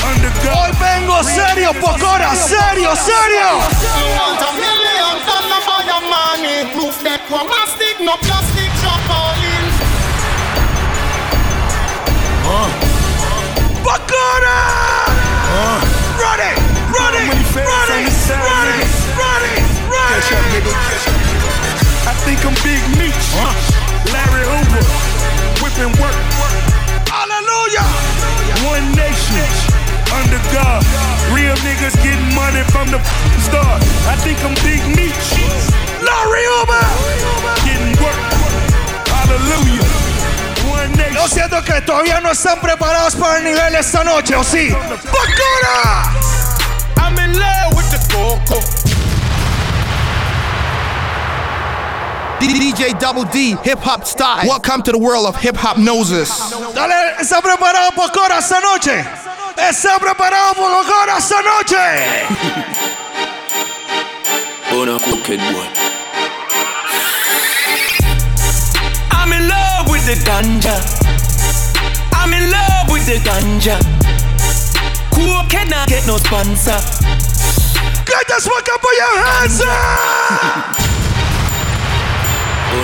under 0.08 0.32
God. 0.40 0.56
Hoy 0.56 0.72
vengo 0.80 1.22
serio, 1.24 1.74
pocora, 1.74 2.32
serio, 2.36 2.96
serio. 2.96 3.60
Run 16.24 16.40
it, 16.40 16.58
run 16.88 17.14
it, 17.14 17.28
run 17.28 17.90
it, 17.90 18.14
run 18.40 18.68
it, 18.80 18.88
run 19.20 19.44
it, 19.44 19.64
run 19.92 20.14
it. 20.14 21.04
I 22.08 22.14
think 22.24 22.40
I'm 22.46 22.56
Big 22.64 22.82
Meech. 22.98 23.28
Uh. 23.36 23.84
Larry 24.12 24.44
Hoover, 24.46 24.84
whipping 25.64 25.92
work. 26.02 26.63
Hallelujah. 28.64 28.70
One 28.70 28.96
nation. 28.96 29.46
Under 30.14 30.40
God. 30.54 30.84
Real 31.34 31.56
niggas 31.58 31.96
getting 32.04 32.34
money 32.36 32.64
from 32.72 32.88
the 32.92 33.00
start. 33.42 33.82
I 34.08 34.16
think 34.18 34.40
I'm 34.44 34.56
Big 34.64 34.82
Meech. 34.96 35.14
Larry 36.02 36.44
Hoover. 36.46 36.86
Getting 37.66 37.96
work. 38.02 38.16
Hallelujah. 39.08 39.84
One 40.70 40.92
nation. 40.96 41.14
Yo 41.14 41.28
siento 41.28 41.64
que 41.64 41.82
todavía 41.82 42.22
no 42.22 42.32
están 42.32 42.60
preparados 42.62 43.16
para 43.16 43.38
el 43.38 43.44
nivel 43.46 43.76
esta 43.76 44.04
noche, 44.04 44.36
¿o 44.36 44.44
sí? 44.44 44.70
¡Pocora! 44.70 46.14
I'm 46.98 47.18
in 47.20 47.38
love 47.40 47.76
with 47.76 47.90
the 47.92 48.00
coco. 48.14 48.83
DJ 52.48 52.98
Double 53.00 53.24
D, 53.26 53.56
hip 53.64 53.80
hop 53.80 54.06
style. 54.06 54.46
Welcome 54.46 54.82
to 54.84 54.92
the 54.92 54.98
world 54.98 55.26
of 55.28 55.36
Hiphopnosis. 55.38 56.52
Dale, 56.76 57.16
¿está 57.20 57.42
preparado 57.42 57.92
Pocora 57.96 58.40
esta 58.40 58.60
noche? 58.60 59.00
Eh, 59.00 59.06
¿Está 59.70 59.98
preparado 59.98 60.54
Pocora 60.56 61.18
esta 61.18 61.42
noche? 61.42 61.78
Bona 64.72 65.00
crooked 65.00 65.40
boy. 65.40 65.68
I'm 69.12 69.32
in 69.32 69.48
love 69.48 69.88
with 69.90 70.06
the 70.06 70.16
ganja. 70.26 70.82
I'm 72.12 72.34
in 72.34 72.52
love 72.52 72.90
with 72.92 73.06
the 73.06 73.20
ganja. 73.24 73.80
Cool 75.12 75.46
cannot 75.48 75.88
get 75.88 76.06
no 76.06 76.18
sponsor. 76.18 76.78
Get 78.06 78.28
this 78.28 78.46
fuck 78.46 78.68
up 78.74 78.82
with 78.84 78.98
your 78.98 79.18
hands 79.24 79.62
up! 79.66 80.83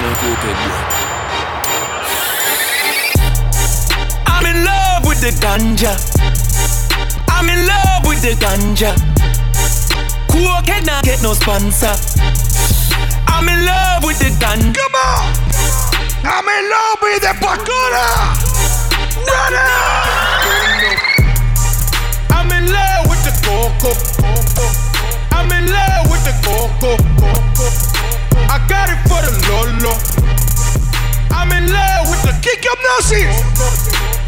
Bona 0.09 0.17
crooked 0.17 0.57
boy. 0.57 0.81
I'm 4.25 4.45
in 4.45 4.65
love 4.65 5.05
with 5.05 5.21
the 5.21 5.31
ganja. 5.39 5.93
I'm 7.29 7.49
in 7.49 7.67
love 7.67 8.07
with 8.07 8.21
the 8.21 8.33
ganja. 8.39 8.95
Cool 10.31 10.61
cannot 10.65 11.03
get 11.03 11.21
no 11.21 11.33
sponsor. 11.33 11.93
I'm 13.27 13.47
in 13.49 13.65
love 13.65 14.03
with 14.03 14.19
the 14.19 14.31
ganja. 14.43 14.73
Come 14.73 14.95
on! 14.95 15.33
I'm 16.23 16.47
in 16.47 16.69
love 16.69 17.01
with 17.01 17.21
the 17.21 17.33
Pocora! 17.37 18.07
Ready! 19.29 19.59
I'm 22.31 22.51
in 22.51 22.71
love 22.71 23.09
with 23.09 23.23
the 23.25 23.33
coco. 23.45 23.93
I'm 25.31 25.51
in 25.51 25.71
love 25.71 26.09
with 26.09 26.23
the 26.23 26.33
coco. 26.43 27.88
I 28.59 28.67
got 28.67 28.89
it 28.91 28.99
for 29.07 29.23
the 29.23 29.31
Lolo. 29.47 29.95
I'm 31.31 31.47
in 31.55 31.71
love 31.71 32.11
with 32.11 32.19
the 32.27 32.35
Kick 32.43 32.67
up 32.67 32.79
noses! 32.91 33.31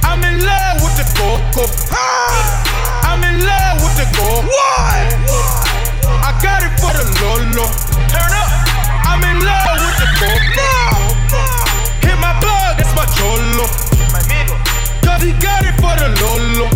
I'm 0.08 0.24
in 0.24 0.46
love 0.46 0.80
with 0.80 0.96
the 0.96 1.04
coco. 1.20 1.68
Ah! 1.92 3.12
I'm 3.12 3.20
in 3.28 3.44
love 3.44 3.84
with 3.84 3.96
the 4.00 4.08
coco. 4.16 4.48
What? 4.48 5.20
I 6.24 6.32
got 6.40 6.64
it 6.64 6.72
for 6.80 6.96
the 6.96 7.04
Lolo. 7.20 7.68
Turn 8.08 8.32
up. 8.32 8.52
I'm 9.04 9.20
in 9.20 9.44
love 9.44 9.84
with 9.84 10.00
the 10.00 10.08
coco. 10.16 10.72
Hit 12.08 12.16
my 12.24 12.32
plug, 12.40 12.80
that's 12.80 12.96
my 12.96 13.04
cholo. 13.20 13.68
Cause 15.04 15.22
he 15.28 15.36
got 15.44 15.68
it 15.68 15.76
for 15.76 15.92
the 16.00 16.08
Lolo. 16.24 16.72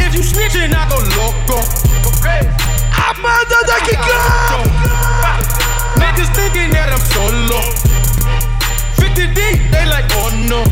If 0.00 0.14
you 0.16 0.24
snitching, 0.24 0.72
I 0.72 0.88
go 0.88 0.96
loco. 1.20 1.60
Amanda 2.96 3.60
de 3.68 3.76
Kiko! 3.84 5.63
Niggas 5.96 6.30
thinking 6.34 6.70
that 6.72 6.92
I'm 6.92 7.00
solo. 7.12 7.60
50 8.96 9.34
deep, 9.34 9.70
they 9.70 9.86
like, 9.86 10.08
oh 10.16 10.30
no. 10.48 10.62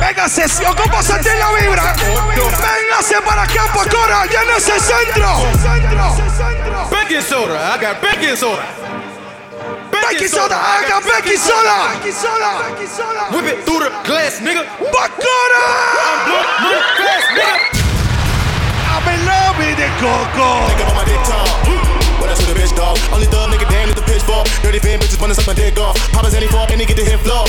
Venga, 0.00 0.28
sesión, 0.28 0.74
¿cómo 0.74 1.02
sentir 1.02 1.32
la 1.38 1.52
vibra? 1.52 1.94
Véngase 1.94 3.20
para 3.24 3.42
acá, 3.42 3.66
Pocora, 3.72 4.26
ya 4.26 4.42
en 4.42 4.50
ese 4.56 4.78
centro. 4.80 5.28
Baking 6.90 7.22
soda, 7.22 7.74
I 7.74 7.78
got 7.78 8.00
baking 8.00 8.36
soda. 8.36 8.66
Becky 10.12 10.28
Soda, 10.28 10.56
haga 10.56 11.00
Becky 11.00 11.36
Soda. 11.36 11.88
Whip 13.30 13.46
it 13.46 13.64
through 13.64 13.80
the 13.80 13.90
glass, 14.04 14.40
nigga. 14.40 14.64
Pocora! 14.92 15.64
Look, 16.62 16.84
glass, 16.98 17.24
nigga. 17.32 17.56
I'm 18.90 19.08
in 19.08 19.20
love 19.24 19.56
with 19.58 19.76
the 19.78 19.88
Coco. 20.00 20.66
Nigga 20.68 20.84
on 20.88 20.94
my 20.96 21.04
dick 21.04 21.81
talk. 22.32 22.38
What 22.38 22.38
else 22.38 22.48
with 22.48 22.56
a 22.56 22.60
bitch 22.60 22.76
dog? 22.76 22.98
Only 23.12 23.26
dumb 23.28 23.50
nigga 23.50 23.68
damn 23.68 23.88
with 23.88 23.96
the 23.96 24.02
pitchfork. 24.02 24.46
Dirty 24.62 24.78
fan 24.78 25.00
bitches 25.00 25.20
wanna 25.20 25.34
suck 25.34 25.46
my 25.46 25.54
dick 25.54 25.78
off. 25.78 25.96
Papa's 26.12 26.34
any 26.34 26.46
fault 26.48 26.70
and 26.70 26.80
he 26.80 26.86
get 26.86 26.96
the 26.96 27.04
hit 27.04 27.20
floor. 27.20 27.44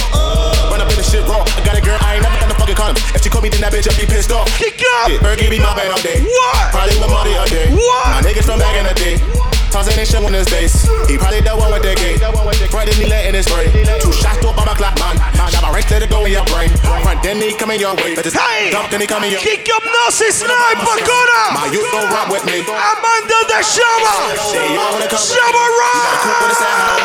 Run 0.72 0.82
up 0.82 0.90
in 0.90 0.98
the 0.98 1.04
shit 1.04 1.26
raw. 1.28 1.44
I 1.56 1.64
got 1.64 1.78
a 1.78 1.82
girl, 1.82 1.98
I 2.02 2.16
ain't 2.16 2.24
never 2.24 2.40
done 2.40 2.52
a 2.52 2.56
fucking 2.56 2.76
condom. 2.76 3.04
If 3.16 3.24
she 3.24 3.30
call 3.30 3.42
me, 3.42 3.50
then 3.50 3.62
that 3.62 3.72
bitch, 3.72 3.88
I'll 3.90 4.00
be 4.00 4.06
pissed 4.06 4.32
off. 4.32 4.48
Kick 4.58 4.82
up! 5.00 5.10
Yeah, 5.10 5.20
Bergie 5.24 5.50
be 5.50 5.60
my 5.60 5.74
bad 5.76 5.92
all 5.92 6.02
day. 6.02 6.22
What? 6.22 6.72
Probably 6.72 6.96
with 7.00 7.10
money 7.10 7.36
all 7.36 7.48
day. 7.48 7.72
What? 7.72 8.08
My 8.12 8.22
niggas 8.22 8.46
from 8.46 8.60
back 8.60 8.76
in 8.76 8.86
the 8.88 8.96
day. 8.96 9.43
Tossing 9.74 9.98
and 9.98 10.06
shit 10.06 10.22
on 10.22 10.30
his 10.30 10.46
face. 10.54 10.86
He 11.10 11.18
probably 11.18 11.42
the 11.42 11.50
one 11.58 11.74
with 11.74 11.82
that 11.82 11.98
gate. 11.98 12.22
Right 12.70 12.86
in 12.86 12.94
the 13.02 13.10
letting 13.10 13.34
it 13.34 13.42
spray. 13.42 13.74
Two 13.98 14.14
shots 14.14 14.38
to 14.46 14.50
a 14.50 14.54
bomb 14.54 14.70
clock, 14.78 14.94
man. 15.02 15.18
Got 15.34 15.66
my 15.66 15.74
right 15.74 15.88
let 15.90 16.06
it 16.06 16.14
go 16.14 16.22
in 16.30 16.32
your 16.38 16.46
brain. 16.54 16.70
Front 16.86 17.26
then 17.26 17.42
he 17.42 17.58
coming 17.58 17.82
your 17.82 17.98
way. 17.98 18.14
But 18.14 18.22
just 18.30 18.38
Hey! 18.38 18.70
dump 18.70 18.94
then 18.94 19.02
he 19.02 19.10
coming 19.10 19.34
your 19.34 19.42
Kick 19.42 19.66
up 19.74 19.82
noses, 19.82 20.46
snipe, 20.46 20.78
Pocora. 20.78 21.58
My 21.58 21.66
youth 21.74 21.90
don't 21.90 22.06
rock 22.14 22.30
with 22.30 22.46
me. 22.46 22.62
Amanda 22.62 23.40
de 23.50 23.60
Shabba. 23.66 24.38
She 24.54 24.62
y'all 24.78 24.94
wanna 24.94 25.10
come 25.10 25.26
with 25.26 25.34
me. 25.34 25.42
Shaba 25.42 25.66
You 25.66 25.82
Rock. 25.82 26.06
gotta 26.06 26.22
cook 26.22 26.38
with 26.38 26.54
a 26.54 26.58
sound. 26.62 27.02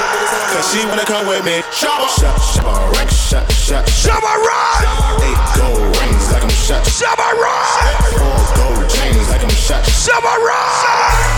Cause 0.52 0.66
she 0.68 0.80
wanna 0.84 1.06
come 1.08 1.24
with 1.24 1.44
me. 1.48 1.56
Shabba, 1.72 2.04
shut, 2.20 2.36
shabba, 2.36 2.72
rank, 2.92 3.08
shut, 3.08 3.48
shut, 3.48 3.88
shut. 3.88 4.12
Shaba 4.12 4.32
Rock. 4.44 4.84
Eight 5.24 5.40
gold 5.56 5.88
rings 6.04 6.24
like 6.36 6.44
I'm 6.44 6.52
shut. 6.52 6.84
Shaba 6.84 7.32
Rock. 7.32 7.80
Four 8.12 8.36
gold 8.60 8.84
chains 8.92 9.24
like 9.32 9.40
I'm 9.40 9.56
shut. 9.56 9.80
Shaba 9.88 10.36
Rock. 10.36 11.37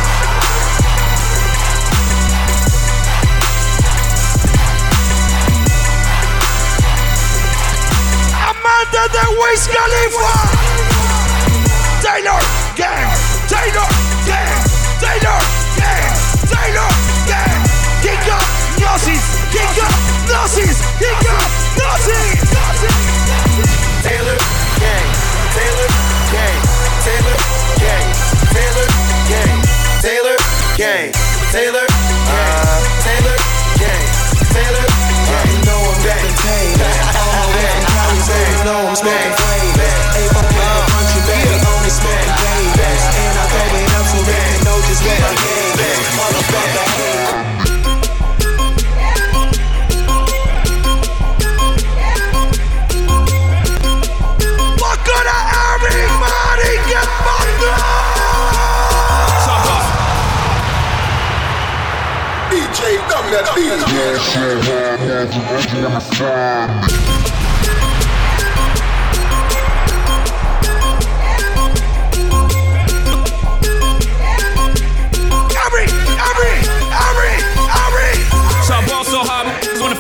Amanda 8.60 9.08
de 9.08 9.24
Wiz 9.40 9.66
Khalifa. 9.68 10.32
Taylor 12.02 12.40
Gang. 12.76 13.08
Taylor 13.48 13.88
Gang. 14.26 14.60
Taylor 15.00 15.40
Gang. 15.80 16.04
Taylor 16.44 16.90
Gang. 17.26 17.60
Kick 18.02 18.28
up 18.28 18.44
Nazis. 18.78 19.24
Kick 19.50 19.78
up 19.80 19.96
Nazis. 20.28 20.76
Kick 20.98 21.24
up 21.30 21.50
Nazis. 21.80 22.40
Taylor 24.04 24.36
gang, 24.80 25.08
Taylor 25.56 25.88
gang, 26.32 26.60
Taylor 27.04 27.36
gang, 27.80 28.08
Taylor 28.52 28.88
gang, 29.30 29.56
Taylor 30.04 30.36
gang, 30.76 31.16
Taylor 31.48 31.86
gang, 32.28 32.60
Taylor 33.04 33.36
gang, 33.80 34.04
Taylor 34.52 34.86
gang. 35.28 35.48
You 35.48 35.64
know 35.64 35.80
I'm 35.80 36.02
getting 36.02 36.36
paid. 36.36 36.89
Cali, 38.60 38.68
so 38.68 38.72
know 38.72 38.88
I'm 38.88 38.96
smoking 38.96 39.32
flavors. 39.32 40.16
Ain't 40.16 40.32
fucking 40.32 40.52
in 40.52 40.68
the 40.76 40.84
country, 40.92 41.22
baby, 41.24 41.56
only 41.64 41.90
smoking 41.90 42.34
flavors. 42.40 43.02
And 43.16 43.38
I 43.38 43.44
throw 43.48 43.72
it 43.72 43.88
up 43.96 44.04
so 44.04 44.18
they 44.20 44.36
can 44.36 44.60
know 44.64 44.76
just 44.84 45.00
what 45.00 45.16
I 45.16 45.32
gave. 45.40 45.80
Motherfucker. 46.20 46.86
Pocora, 54.80 55.38
everybody 55.72 56.70
get 56.88 57.08
fucked 57.24 57.64
DJ 62.50 63.00
W 63.08 63.30
that 63.30 63.46
beat. 63.54 63.70
Every, 63.70 64.00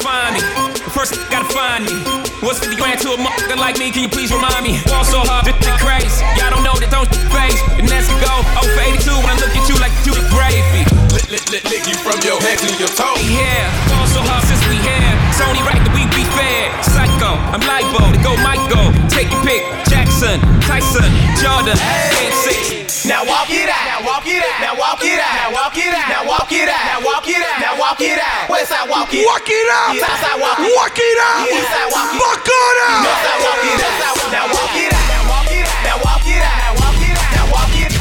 find 0.00 0.34
me. 0.34 0.42
First, 0.90 1.14
gotta 1.30 1.48
find 1.52 1.84
me. 1.84 1.94
What's 2.40 2.58
50 2.60 2.76
grand 2.76 3.00
to 3.04 3.12
a 3.12 3.18
motherfucker 3.20 3.56
like 3.56 3.78
me? 3.78 3.92
Can 3.92 4.02
you 4.02 4.08
please 4.08 4.32
remind 4.32 4.64
me? 4.64 4.80
Ball 4.88 5.04
so 5.04 5.20
hard, 5.20 5.46
just 5.46 5.60
the 5.60 5.72
crazy. 5.78 6.24
Y'all 6.40 6.50
don't 6.50 6.64
know 6.64 6.74
that 6.80 6.90
don't 6.90 7.08
face. 7.30 7.60
And 7.76 7.86
that's 7.86 8.08
to 8.08 8.16
go. 8.18 8.34
Oh, 8.56 8.64
for 8.64 8.82
82 8.82 9.12
when 9.20 9.30
I 9.30 9.36
look 9.38 9.52
at 9.52 9.64
you 9.68 9.76
like 9.78 9.92
you 10.08 10.16
the 10.16 10.24
gravy. 10.32 10.88
Lick, 11.12 11.28
lick, 11.28 11.44
lick, 11.52 11.64
lick 11.68 11.84
you 11.86 11.96
from 12.00 12.18
your 12.24 12.40
head 12.40 12.58
to 12.64 12.68
your 12.80 12.90
toe. 12.90 13.16
Yeah, 13.28 13.68
ball 13.92 14.08
so 14.08 14.20
hard 14.24 14.44
since 14.48 14.62
we 14.72 14.80
here. 14.80 15.14
It's 15.30 15.42
only 15.44 15.62
right 15.62 15.80
that 15.80 15.92
we 15.92 16.08
be 16.16 16.24
fair. 16.34 16.72
Psycho, 16.82 17.36
I'm 17.52 17.62
libo, 17.62 18.10
to 18.10 18.20
go 18.24 18.32
Michael. 18.40 18.90
Take 19.12 19.30
your 19.30 19.42
pick. 19.44 19.62
Jackson, 19.86 20.40
Tyson, 20.64 21.08
Jordan, 21.38 21.76
and 21.76 22.34
six. 22.40 22.79
Now 23.08 23.24
walk 23.24 23.48
it 23.48 23.64
out. 23.64 24.04
walk 24.04 24.28
it 24.28 24.44
out. 24.44 24.60
Now 24.60 24.76
walk 24.76 25.00
it 25.00 25.16
out. 25.16 25.32
Now 25.32 25.48
walk 25.56 25.72
it 25.72 25.88
out. 25.88 26.08
Now 26.12 26.20
walk 26.28 26.52
it 26.52 26.68
out. 26.68 26.84
Now 26.84 27.00
walk 27.00 27.24
it 27.24 27.40
out. 27.40 27.56
Now 27.56 27.74
walk 27.80 28.00
it 28.04 28.20
out. 28.20 28.44
West 28.52 28.68
side 28.68 28.84
walk 28.92 29.08
it. 29.08 29.24
Walk 29.24 29.48
it 29.48 29.68
out. 29.72 29.96
South 29.96 30.20
side 30.20 30.36
walk 30.36 30.60
it. 30.60 30.68
Walk 30.76 30.98
it 31.00 31.16
out. 31.16 31.48
East 31.48 31.64
side 31.64 31.88
walk 31.96 32.12
it. 32.12 32.20
Bacana. 32.20 32.88
North 33.00 33.20
side 33.24 33.40
walk 33.40 33.64
it. 33.64 33.80
Now 33.80 34.44
walk 34.52 34.76
it 34.76 34.92
out. 34.92 35.08
Now 35.08 35.32
walk 35.32 35.56
it 35.56 35.64
out. 35.64 35.80
Now 35.80 35.96
walk 36.04 36.28
it 36.28 36.44
out. 36.44 36.60
Now 36.60 36.76
walk 36.76 37.00
it 37.00 37.16
out. 37.16 37.32
Now 37.40 37.46
walk 37.48 37.72
it. 37.72 37.92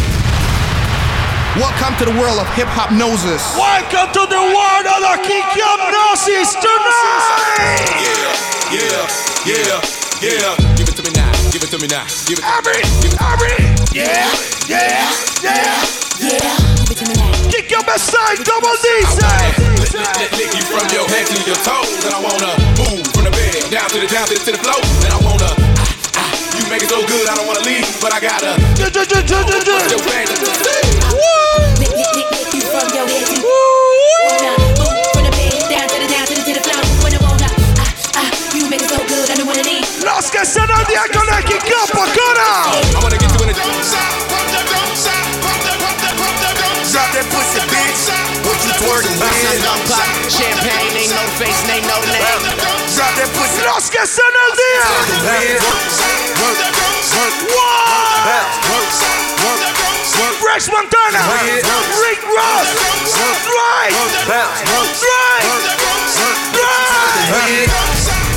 Welcome 1.55 1.93
to 1.95 2.05
the 2.11 2.15
world 2.19 2.39
of 2.43 2.47
Hiphopnosis. 2.59 3.55
Welcome 3.55 4.11
to 4.19 4.23
the 4.27 4.43
world 4.51 4.83
of 4.83 4.99
the 4.99 5.15
Hypnosis 5.23 6.59
tonight. 6.59 7.87
Yeah, 8.03 9.07
yeah, 9.47 9.63
yeah. 9.63 9.79
yeah. 10.27 10.75
Give 10.75 10.91
it 10.91 10.95
to 10.99 11.03
me 11.07 11.11
now. 11.15 11.31
Give 11.55 11.63
it 11.63 11.71
to 11.71 11.79
me 11.79 11.87
now. 11.87 12.03
Give 12.27 12.35
it 12.35 12.43
to 12.43 12.51
Every, 12.59 12.83
every, 13.23 13.78
yeah, 13.99 14.31
yeah, 14.71 15.03
yeah, 15.43 15.75
yeah. 16.23 17.51
Kick 17.51 17.71
your 17.71 17.83
best 17.83 18.07
side, 18.11 18.39
double 18.47 18.75
D, 18.79 18.87
say. 19.19 19.43
Lick, 19.79 19.93
lick, 19.93 20.15
lick, 20.19 20.31
lick 20.39 20.51
you 20.55 20.63
from 20.71 20.85
your 20.95 21.05
head 21.11 21.25
to 21.27 21.37
your 21.43 21.59
toes. 21.67 21.91
And 22.05 22.13
I 22.15 22.19
wanna 22.23 22.51
move 22.79 23.03
from 23.13 23.23
the 23.27 23.31
bed 23.35 23.69
down 23.71 23.87
to 23.91 23.99
the 23.99 24.07
down 24.07 24.27
to 24.27 24.33
the, 24.35 24.43
to 24.45 24.51
the 24.55 24.61
floor. 24.63 24.79
And 25.05 25.11
I 25.13 25.19
wanna 25.25 25.51
ah, 25.51 26.23
ah, 26.23 26.31
you 26.57 26.63
make 26.71 26.83
it 26.83 26.89
so 26.89 26.99
good, 27.05 27.25
I 27.27 27.35
don't 27.35 27.47
wanna 27.47 27.65
leave, 27.67 27.85
but 28.01 28.13
I 28.13 28.19
gotta. 28.19 28.55
Ju- 28.79 28.89
ju- 28.91 29.05
ju- 29.05 29.23
ju- 29.27 29.43
ju- 29.43 29.63
ju. 29.67 29.75
Your 29.91 30.01
bang. 30.07 30.27
Lick, 31.79 31.91
lick, 31.95 32.11
lick, 32.15 32.29
lick 32.31 32.49
you 32.55 32.61
from 32.71 32.87
your 32.95 33.07
head 33.07 33.25
to 33.27 33.37
wanna 33.43 34.53
move 34.79 34.95
from 35.13 35.23
the 35.27 35.31
bed 35.35 35.59
down 35.71 35.87
to 35.91 35.97
the 35.99 36.07
down 36.07 36.25
to 36.29 36.33
the 36.39 36.43
to 36.47 36.53
the 36.55 36.63
floor. 36.63 36.83
When 37.03 37.11
I 37.15 37.19
wanna, 37.23 37.49
you 38.55 38.63
make 38.71 38.81
it 38.83 38.89
so 38.89 38.99
good, 39.07 39.27
I 39.29 39.35
don't 39.35 39.47
wanna 39.47 39.63
leave. 39.67 39.85
Los 40.03 40.31
que 40.31 40.39
están 40.39 40.69
al 40.71 40.85
día 40.85 41.03
con 41.11 41.27
el 41.33 41.43
kick 41.45 41.67
up, 41.75 41.89
Bacana. 43.59 43.99
I 43.99 44.23
wanna 44.31 44.51
get 44.51 44.71
you 44.71 45.35
in 45.99 46.35
the 46.39 46.53
Drop 46.89 47.09
that 47.13 47.25
pussy, 47.29 47.61
bitch. 47.69 48.09
What 48.45 48.57
you 48.65 48.73
twerking, 48.81 49.17
bitch? 49.19 49.61
Dump 49.61 49.83
pop, 49.85 50.07
champagne, 50.25 50.95
ain't 50.97 51.13
no 51.13 51.21
face, 51.37 51.61
ain't 51.69 51.85
no 51.85 52.01
name. 52.09 52.23
Drop 52.95 53.13
that 53.19 53.29
pussy. 53.35 53.61
Los 53.67 53.89
que 53.89 54.01
están 54.01 54.33
al 54.47 54.51
día. 54.57 54.85
French 60.39 60.71
Montana. 60.71 61.19
Rick 62.01 62.23
Ross. 62.25 62.67
Right. 63.45 63.93
Right. 64.27 64.65
Right. 67.31 68.28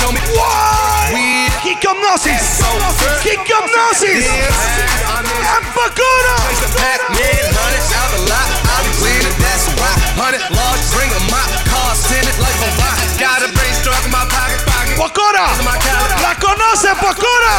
Show 0.00 0.10
me. 0.16 0.20
What? 0.32 1.12
Weed. 1.12 1.52
Hypnosis. 1.60 2.64
Hypnosis. 3.20 4.24
And 4.24 5.66
Bacana. 5.76 6.36
Pack 6.80 7.00
man, 7.12 7.44
hundred 7.52 7.84
out 8.00 8.10
the 8.16 8.20
lot. 8.32 8.48
I 8.64 8.76
be 8.88 8.92
winning, 9.04 9.36
that's 9.44 9.68
why. 9.76 9.92
Hundred 10.16 10.40
large, 10.56 10.80
bring 10.96 11.10
a 11.12 11.20
mop. 11.28 11.48
Cars 11.68 12.00
tinted 12.08 12.32
like 12.40 12.56
a 12.64 12.70
rock. 12.80 12.96
Got 13.20 13.44
a 13.44 13.52
brain 13.52 13.74
struck 13.76 14.00
in 14.08 14.12
my 14.12 14.24
pocket, 14.32 14.49
pocket. 15.00 15.40
La 16.20 16.34
conoce, 16.36 16.92
Bacana. 17.00 17.56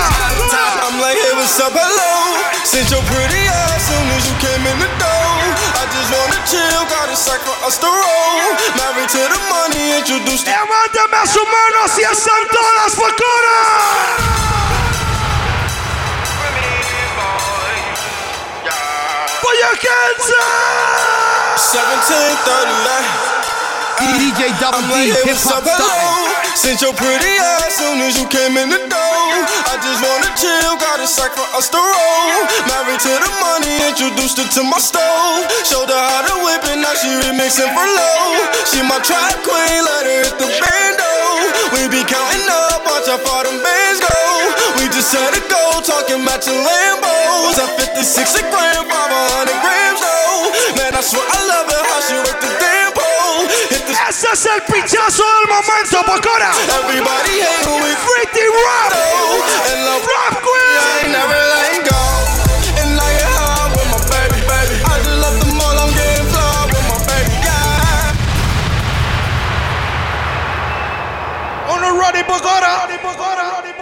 I'm 0.85 0.99
like, 1.01 1.17
hey, 1.17 1.33
what's 1.33 1.57
up, 1.59 1.73
hello? 1.73 2.37
Since 2.63 2.91
your 2.93 3.01
pretty 3.09 3.49
ass 3.49 3.89
soon 3.89 4.05
as 4.13 4.29
you 4.29 4.35
came 4.37 4.61
in 4.69 4.77
the 4.77 4.89
door. 5.01 5.33
I 5.73 5.89
just 5.89 6.09
wanna 6.13 6.37
chill, 6.45 6.85
got 6.93 7.09
a 7.09 7.17
sack 7.17 7.41
for 7.41 7.57
us 7.65 7.81
to 7.81 7.89
roll. 7.89 8.53
Married 8.77 9.09
to 9.09 9.21
the 9.25 9.39
money, 9.49 9.97
introduced 9.97 10.45
to 10.45 10.51
Levántame 10.53 11.17
a 11.17 11.25
sus 11.25 11.41
manos 11.41 11.97
y 11.97 12.03
están 12.05 12.43
todas, 12.53 12.93
Bacana. 12.93 13.57
Put 19.41 19.55
your 19.57 19.75
hands 19.81 20.29
up. 20.37 21.57
1738. 21.57 23.31
DJ 24.01 24.53
Double 24.59 24.77
I'm 24.77 24.85
D, 24.85 24.93
like, 24.93 25.09
hey, 25.09 25.25
hip 25.25 25.25
what's 25.25 25.49
hop 25.49 25.57
up, 25.57 25.63
hello? 25.65 25.89
style. 25.89 26.30
Since 26.55 26.81
your 26.83 26.93
pretty 26.93 27.33
ass 27.39 27.79
soon 27.79 28.01
as 28.03 28.19
you 28.19 28.27
came 28.27 28.59
in 28.59 28.69
the 28.69 28.81
door. 28.91 29.27
I 29.71 29.75
just 29.79 29.99
wanna 30.03 30.31
chill, 30.35 30.75
got 30.77 30.99
a 30.99 31.07
sack 31.07 31.31
for 31.31 31.47
us 31.55 31.71
to 31.71 31.79
roll. 31.79 32.37
Married 32.67 32.99
to 33.01 33.13
the 33.15 33.31
money, 33.39 33.71
introduced 33.87 34.37
her 34.37 34.47
to 34.59 34.61
my 34.67 34.77
stove. 34.77 35.47
Showed 35.63 35.89
her 35.89 35.95
how 35.95 36.21
to 36.27 36.35
whip 36.43 36.63
it, 36.67 36.77
now 36.83 36.93
she 36.99 37.07
remixing 37.23 37.71
for 37.71 37.87
low. 37.87 38.45
She 38.67 38.83
my 38.83 38.99
trap 38.99 39.39
queen, 39.47 39.79
let 39.83 40.05
her 40.05 40.19
hit 40.27 40.35
the 40.37 40.47
bando. 40.47 41.11
We 41.71 41.87
be 41.87 42.03
counting 42.03 42.47
up, 42.51 42.83
watch 42.83 43.07
how 43.07 43.19
far 43.23 43.47
them 43.47 43.57
bands 43.63 44.03
go. 44.03 44.17
We 44.75 44.91
just 44.91 45.09
had 45.15 45.31
to 45.33 45.43
go, 45.47 45.79
talking 45.81 46.21
about 46.21 46.43
your 46.43 46.59
Lambos. 46.59 47.57
At 47.57 47.95
56 47.95 48.37
a 48.37 48.43
gram, 48.51 48.83
500 48.85 49.55
grams 49.63 49.99
though. 50.03 50.51
Man, 50.77 50.93
I 50.99 51.01
swear 51.01 51.23
I 51.23 51.39
love 51.47 51.67
her, 51.71 51.83
how 51.89 51.99
she 52.03 52.15
work 52.21 52.39
the 52.43 52.51
damn 52.59 52.90
Ese 53.91 54.27
es 54.33 54.45
el 54.45 54.61
pinchazo 54.63 55.23
del 55.23 55.47
momento, 55.47 56.03
Bacana. 56.07 56.51
Everybody 56.79 57.41
hate 57.41 57.65
when 57.67 57.83
we 57.83 57.93
Pretty 57.95 58.47
Rap. 58.47 58.93
and 59.71 59.85
love 59.85 60.05
Rap 60.05 60.31
I 60.31 60.41
Queen. 60.41 60.75
ain't 61.01 61.11
never 61.11 61.39
letting 61.51 61.83
go. 61.83 62.01
And 62.81 62.99
I 62.99 63.09
get 63.19 63.27
high 63.35 63.67
with 63.75 63.87
my 63.91 63.99
baby, 64.11 64.39
baby. 64.47 64.75
I 64.83 64.99
just 65.03 65.19
left 65.19 65.39
the 65.43 65.51
mall, 65.55 65.75
I'm 65.79 65.91
getting 65.95 66.27
fly 66.31 66.71
with 66.71 66.85
my 66.87 66.97
baby, 67.07 67.35
yeah. 67.43 68.15
Uno 71.75 71.89
ready, 71.99 72.23
Bacana. 72.23 72.87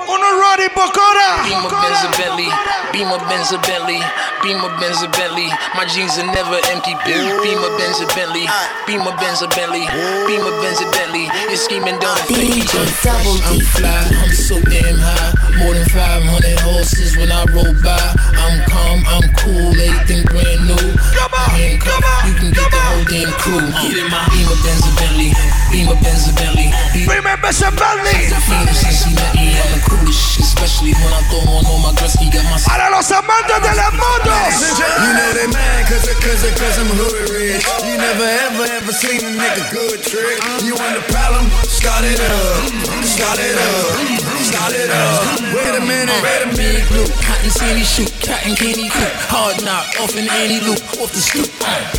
Uno 0.10 0.30
ready, 0.42 0.68
Bacana. 0.74 1.28
Beamer 1.46 1.70
Benz 1.70 2.02
a 2.06 2.10
Bentley, 2.18 2.50
Beamer 2.92 3.20
Benz 3.30 3.52
a 3.52 3.60
Bentley, 3.62 4.02
Beamer 4.42 4.72
Benz 4.80 5.02
a 5.02 5.10
Bentley. 5.10 5.48
My 5.76 5.86
jeans 5.86 6.18
are 6.18 6.26
never 6.26 6.58
empty. 6.74 6.94
Beamer 7.06 7.72
Benz 7.78 8.02
a 8.02 8.08
Bentley, 8.18 8.46
Beamer 8.88 9.16
Benz 9.18 9.42
a 9.42 9.48
Bentley, 9.48 9.86
Beamer 10.28 10.56
Benz 10.62 10.82
a 10.82 10.90
Bentley. 10.92 11.30
You're 11.48 11.58
scheming, 11.58 11.96
DJ 12.00 12.74
Double 13.04 13.38
I'm 13.46 13.60
fly, 13.74 14.10
I'm 14.24 14.32
so 14.34 14.60
damn 14.62 14.98
high. 14.98 15.64
More 15.64 15.74
than 15.74 15.86
500 15.90 16.60
horses 16.62 17.18
when 17.18 17.32
I 17.32 17.46
roll 17.54 17.74
by. 17.84 18.29
I'm 18.40 18.56
calm, 18.72 19.00
I'm 19.08 19.28
cool, 19.44 19.72
everything 19.76 20.24
brand 20.32 20.62
new. 20.68 20.86
Come 21.16 21.34
on, 21.36 21.50
Handcuff, 21.52 22.04
you 22.28 22.34
can 22.40 22.50
get 22.56 22.70
the 22.72 22.80
whole 22.80 23.06
damn 23.06 23.32
crew. 23.44 23.66
Get 23.84 23.96
in 24.00 24.08
my 24.12 24.24
Beamer 24.32 24.58
Benz 24.64 24.84
a 24.88 24.92
Bentley, 25.00 25.32
Beamer 25.72 25.98
Benz 26.02 26.28
a 26.30 26.34
Bentley. 26.34 26.70
Remember 27.06 27.52
Bentley. 27.52 28.18
Phoenix, 28.50 28.78
Cincinnati, 28.82 29.54
I'm 29.60 29.70
the 29.76 29.82
coolest 29.86 30.20
shit, 30.20 30.46
especially 30.46 30.94
when 30.98 31.12
I 31.14 31.22
throw 31.30 31.44
on 31.54 31.66
all 31.68 31.80
my 31.84 31.92
Gretzky. 32.00 32.32
Got 32.34 32.46
my 32.50 32.58
Para 32.66 32.90
los 32.90 33.10
amantes 33.12 33.60
de 33.62 33.72
las 33.76 33.94
motos. 33.94 34.54
You 34.80 35.12
know 35.14 35.32
they 35.38 35.48
mad 35.54 35.86
cause, 35.88 36.08
it- 36.08 36.18
cause, 36.24 36.44
it- 36.48 36.56
cause 36.58 36.78
I'm 36.80 36.90
hood 36.90 37.30
rich. 37.36 37.66
You 37.86 37.96
never 37.98 38.24
ever 38.24 38.66
ever 38.80 38.94
seen 38.94 39.22
a 39.22 39.32
nigga 39.36 39.64
good 39.72 40.00
trick. 40.04 40.40
You 40.64 40.74
want 40.76 40.96
the 40.98 41.04
problem? 41.14 41.46
Start 41.68 42.06
it 42.06 42.20
up. 42.20 43.06
Start 43.06 43.40
it 43.40 43.58
up. 43.58 44.39
It 44.50 44.90
up. 44.90 45.38
Wait 45.54 45.78
a 45.78 45.84
minute. 45.86 46.10
Wait 46.26 46.42
a 46.42 46.50
minute. 46.58 46.82
Big 46.82 46.88
blue, 46.90 47.06
cotton 47.22 47.50
sandy 47.54 47.86
shoot, 47.86 48.10
cotton 48.26 48.58
candy 48.58 48.90
hard 49.30 49.62
knock, 49.62 49.86
off 50.02 50.18
an 50.18 50.26
anti 50.26 50.58
loop, 50.66 50.82
off 50.98 51.14
the 51.14 51.22
stoop. 51.22 51.46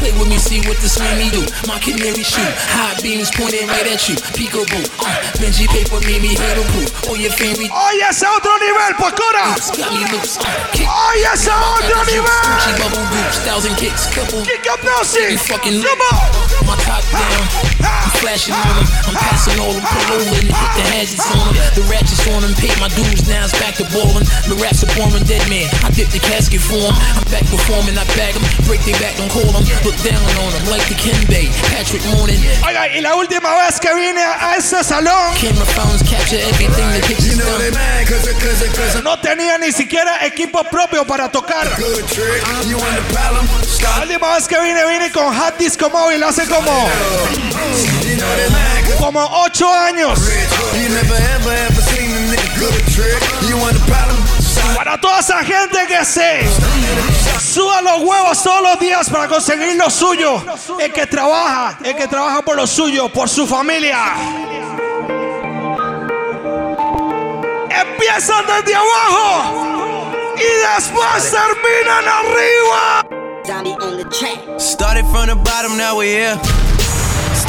Play 0.02 0.10
with 0.18 0.26
me, 0.26 0.34
see 0.38 0.58
what 0.66 0.74
the 0.82 0.90
slammy 0.90 1.30
do. 1.30 1.46
My 1.70 1.78
canary 1.78 2.26
shoot, 2.26 2.50
high 2.74 2.98
beams 3.02 3.30
pointed 3.30 3.70
right 3.70 3.86
at 3.86 4.02
you. 4.10 4.18
Peekaboo, 4.34 4.82
uh, 4.98 5.06
Benji 5.38 5.70
paper 5.70 6.02
made 6.02 6.22
me 6.26 6.34
hate 6.34 6.58
a 6.58 6.64
proof. 6.74 6.90
All 7.06 7.14
your 7.18 7.30
family 7.30 7.70
Oye, 7.70 8.02
ese 8.10 8.26
otro 8.26 8.54
nivel, 8.58 8.98
Bacana. 8.98 9.54
got 9.78 9.90
me 9.94 10.02
loose. 10.10 10.38
Uh, 10.38 10.46
kick. 10.74 10.90
Ese 11.30 11.54
otro 11.54 12.02
Gucci 12.02 12.18
nivel. 12.18 12.78
bubble 12.82 13.06
groups, 13.14 13.38
thousand 13.46 13.74
kicks, 13.78 14.10
couple. 14.10 14.42
Kick 14.42 14.66
Hypnosis. 14.66 15.30
You 15.30 15.38
fucking 15.38 15.78
Come 15.82 16.02
on. 16.02 16.66
my 16.66 16.74
top 16.82 17.02
down. 17.14 18.09
Flashing 18.20 18.54
on 18.54 18.74
them. 18.76 18.86
I'm 19.08 19.16
passing 19.16 19.56
all 19.58 19.72
them. 19.72 19.84
And 20.36 20.46
hit 20.52 20.72
the 20.76 20.84
hazards 20.92 21.24
on 21.32 21.56
them. 21.56 21.64
The 21.74 21.84
ratchets 21.88 22.24
on 22.28 22.44
them. 22.44 22.52
Paid 22.60 22.76
my 22.78 22.92
dues. 22.92 23.24
Now 23.26 23.48
it's 23.48 23.56
back 23.56 23.74
to 23.80 23.84
ballin'. 23.90 24.28
The 24.46 24.56
raps 24.60 24.84
are 24.84 24.92
dead 25.24 25.42
man. 25.48 25.66
I 25.82 25.88
dip 25.90 26.08
the 26.12 26.20
casket 26.20 26.60
for 26.60 26.76
'em. 26.78 26.94
I'm 27.16 27.24
back 27.32 27.44
performing. 27.48 27.96
I 27.96 28.04
bag 28.14 28.34
them. 28.36 28.44
Break 28.68 28.84
their 28.84 28.98
back. 29.00 29.16
Don't 29.16 29.32
call 29.32 29.48
them. 29.50 29.64
Look 29.84 29.96
down 30.04 30.20
on 30.44 30.50
them 30.52 30.64
like 30.68 30.84
the 30.88 30.94
Ken 31.00 31.18
Bay. 31.32 31.48
Patrick 31.72 32.04
Morning. 32.12 32.38
Oiga, 32.66 32.88
y 32.92 33.00
la 33.00 33.16
última 33.16 33.50
vez 33.64 33.80
que 33.80 33.88
vine 33.94 34.20
a 34.22 34.56
este 34.56 34.84
salón, 34.84 35.32
Camera 35.40 35.64
phones 35.74 36.02
capture 36.04 36.40
everything 36.50 36.86
the 36.92 37.00
pictures 37.06 37.36
You 37.36 37.36
know 37.40 37.58
they 37.58 37.70
mad 37.70 38.06
cause, 38.06 38.26
it- 38.28 38.38
cause, 38.38 38.62
it- 38.64 38.74
cause 38.76 38.96
I'm 38.96 39.04
no 39.04 39.18
tenía 39.18 39.58
ni 39.58 39.72
siquiera 39.72 40.24
equipo 40.26 40.62
propio 40.64 41.04
para 41.06 41.30
tocar. 41.30 41.66
La 43.82 44.02
última 44.02 44.34
vez 44.34 44.46
que 44.46 44.60
vine, 44.60 44.84
vine 44.86 45.10
con 45.12 45.34
Hot 45.34 45.56
Disco 45.58 45.88
Móvil 45.90 46.22
hace 46.22 46.46
como, 46.46 46.88
Como 48.98 49.20
ocho 49.44 49.72
años. 49.72 50.18
Para 54.76 55.00
toda 55.00 55.20
esa 55.20 55.38
gente 55.38 55.78
que 55.86 56.04
se 56.04 56.48
suba 57.40 57.80
los 57.82 58.02
huevos 58.02 58.42
todos 58.42 58.62
los 58.62 58.78
días 58.80 59.08
para 59.10 59.28
conseguir 59.28 59.76
lo 59.76 59.90
suyo. 59.90 60.42
El 60.78 60.92
que 60.92 61.06
trabaja, 61.06 61.78
el 61.84 61.96
que 61.96 62.06
trabaja 62.08 62.42
por 62.42 62.56
lo 62.56 62.66
suyo, 62.66 63.08
por 63.08 63.28
su 63.28 63.46
familia. 63.46 64.14
Empiezan 67.70 68.44
desde 68.46 68.74
abajo 68.74 70.12
y 70.36 70.76
después 70.76 71.30
terminan 71.30 72.04
arriba. 72.08 73.06
Started 74.58 75.04
from 75.06 75.26
the 75.26 75.34
bottom, 75.34 75.76
now 75.76 75.96
we 75.96 76.06
here. 76.06 76.69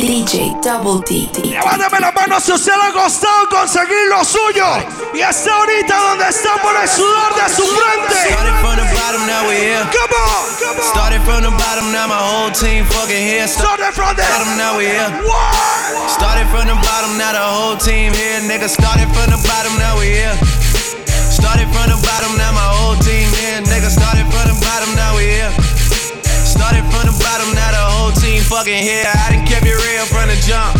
DJ 0.00 0.56
Double 0.62 1.04
D. 1.04 1.28
Levántame 1.44 2.00
la 2.00 2.10
mano 2.12 2.40
si 2.40 2.52
usted 2.52 2.72
le 2.72 2.88
ha 2.88 2.92
costado 2.92 3.48
conseguir 3.50 4.08
lo 4.08 4.24
suyo. 4.24 4.64
Y 5.12 5.20
está 5.20 5.52
ahorita 5.52 5.94
donde 5.94 6.28
está 6.28 6.56
por 6.62 6.74
el 6.74 6.88
sudor 6.88 7.34
de 7.36 7.54
su 7.54 7.62
frente. 7.68 8.32
Started 8.32 8.56
from 8.64 8.76
the 8.76 8.86
bottom, 8.96 9.26
now 9.26 9.44
we 9.46 9.56
here. 9.60 9.84
Come 9.92 10.16
on, 10.16 10.40
come 10.56 10.80
on. 10.80 10.88
Started 10.88 11.20
from 11.28 11.42
the 11.44 11.50
bottom, 11.50 11.92
now 11.92 12.08
my 12.08 12.16
whole 12.16 12.50
team 12.50 12.86
fucking 12.86 13.12
here. 13.12 13.46
Started 13.46 13.92
from 13.92 14.16
the 14.16 14.24
bottom, 14.24 14.56
now 14.56 14.78
we 14.78 14.88
here. 14.88 15.10
What? 15.20 16.08
Started 16.08 16.48
from 16.48 16.64
the 16.64 16.80
bottom, 16.80 17.18
now 17.20 17.32
the 17.36 17.44
whole 17.44 17.76
team 17.76 18.14
here. 18.16 18.40
Nigga, 18.40 18.72
started 18.72 19.08
from 19.12 19.28
the 19.28 19.40
bottom, 19.44 19.76
now 19.76 20.00
we 20.00 20.16
here. 20.16 20.32
Started 21.28 21.68
from 21.76 21.92
the 21.92 22.00
bottom, 22.00 22.32
now 22.40 22.52
my 22.56 22.64
whole 22.72 22.96
team 23.04 23.28
here. 23.36 23.60
Nigga, 23.68 23.92
started 23.92 24.24
from 24.32 24.48
the 24.48 24.56
bottom, 24.64 24.96
now 24.96 25.12
we 25.16 25.28
here. 25.28 25.59
Fucking 28.50 28.82
here. 28.82 29.06
I 29.06 29.30
done 29.30 29.46
kept 29.46 29.62
it 29.62 29.78
real 29.78 30.02
from 30.10 30.26
the 30.26 30.34
jump. 30.42 30.74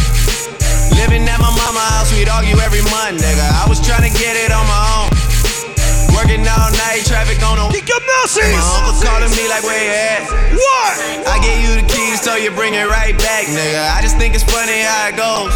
Living 0.98 1.22
at 1.30 1.38
my 1.38 1.54
mama 1.54 1.78
house, 1.94 2.10
we'd 2.10 2.26
argue 2.26 2.58
every 2.58 2.82
month, 2.90 3.22
nigga. 3.22 3.46
I 3.46 3.70
was 3.70 3.78
trying 3.78 4.02
to 4.02 4.10
get 4.10 4.34
it 4.34 4.50
on 4.50 4.66
my 4.66 4.82
own. 4.98 5.08
Working 6.18 6.42
all 6.42 6.74
night, 6.74 7.06
traffic 7.06 7.38
on 7.46 7.62
the. 7.62 7.70
My 7.70 8.82
uncle 8.82 8.98
calling 9.06 9.30
me 9.38 9.46
like, 9.46 9.62
where 9.62 9.78
you 9.78 9.94
at? 9.94 10.26
What? 10.50 10.92
I 11.30 11.38
gave 11.38 11.62
you 11.62 11.78
the 11.78 11.86
keys, 11.86 12.18
so 12.18 12.34
you 12.34 12.50
bring 12.50 12.74
it 12.74 12.90
right 12.90 13.14
back, 13.14 13.46
nigga. 13.46 13.86
I 13.94 14.02
just 14.02 14.18
think 14.18 14.34
it's 14.34 14.44
funny 14.44 14.82
how 14.82 15.06
it 15.06 15.14
goes. 15.14 15.54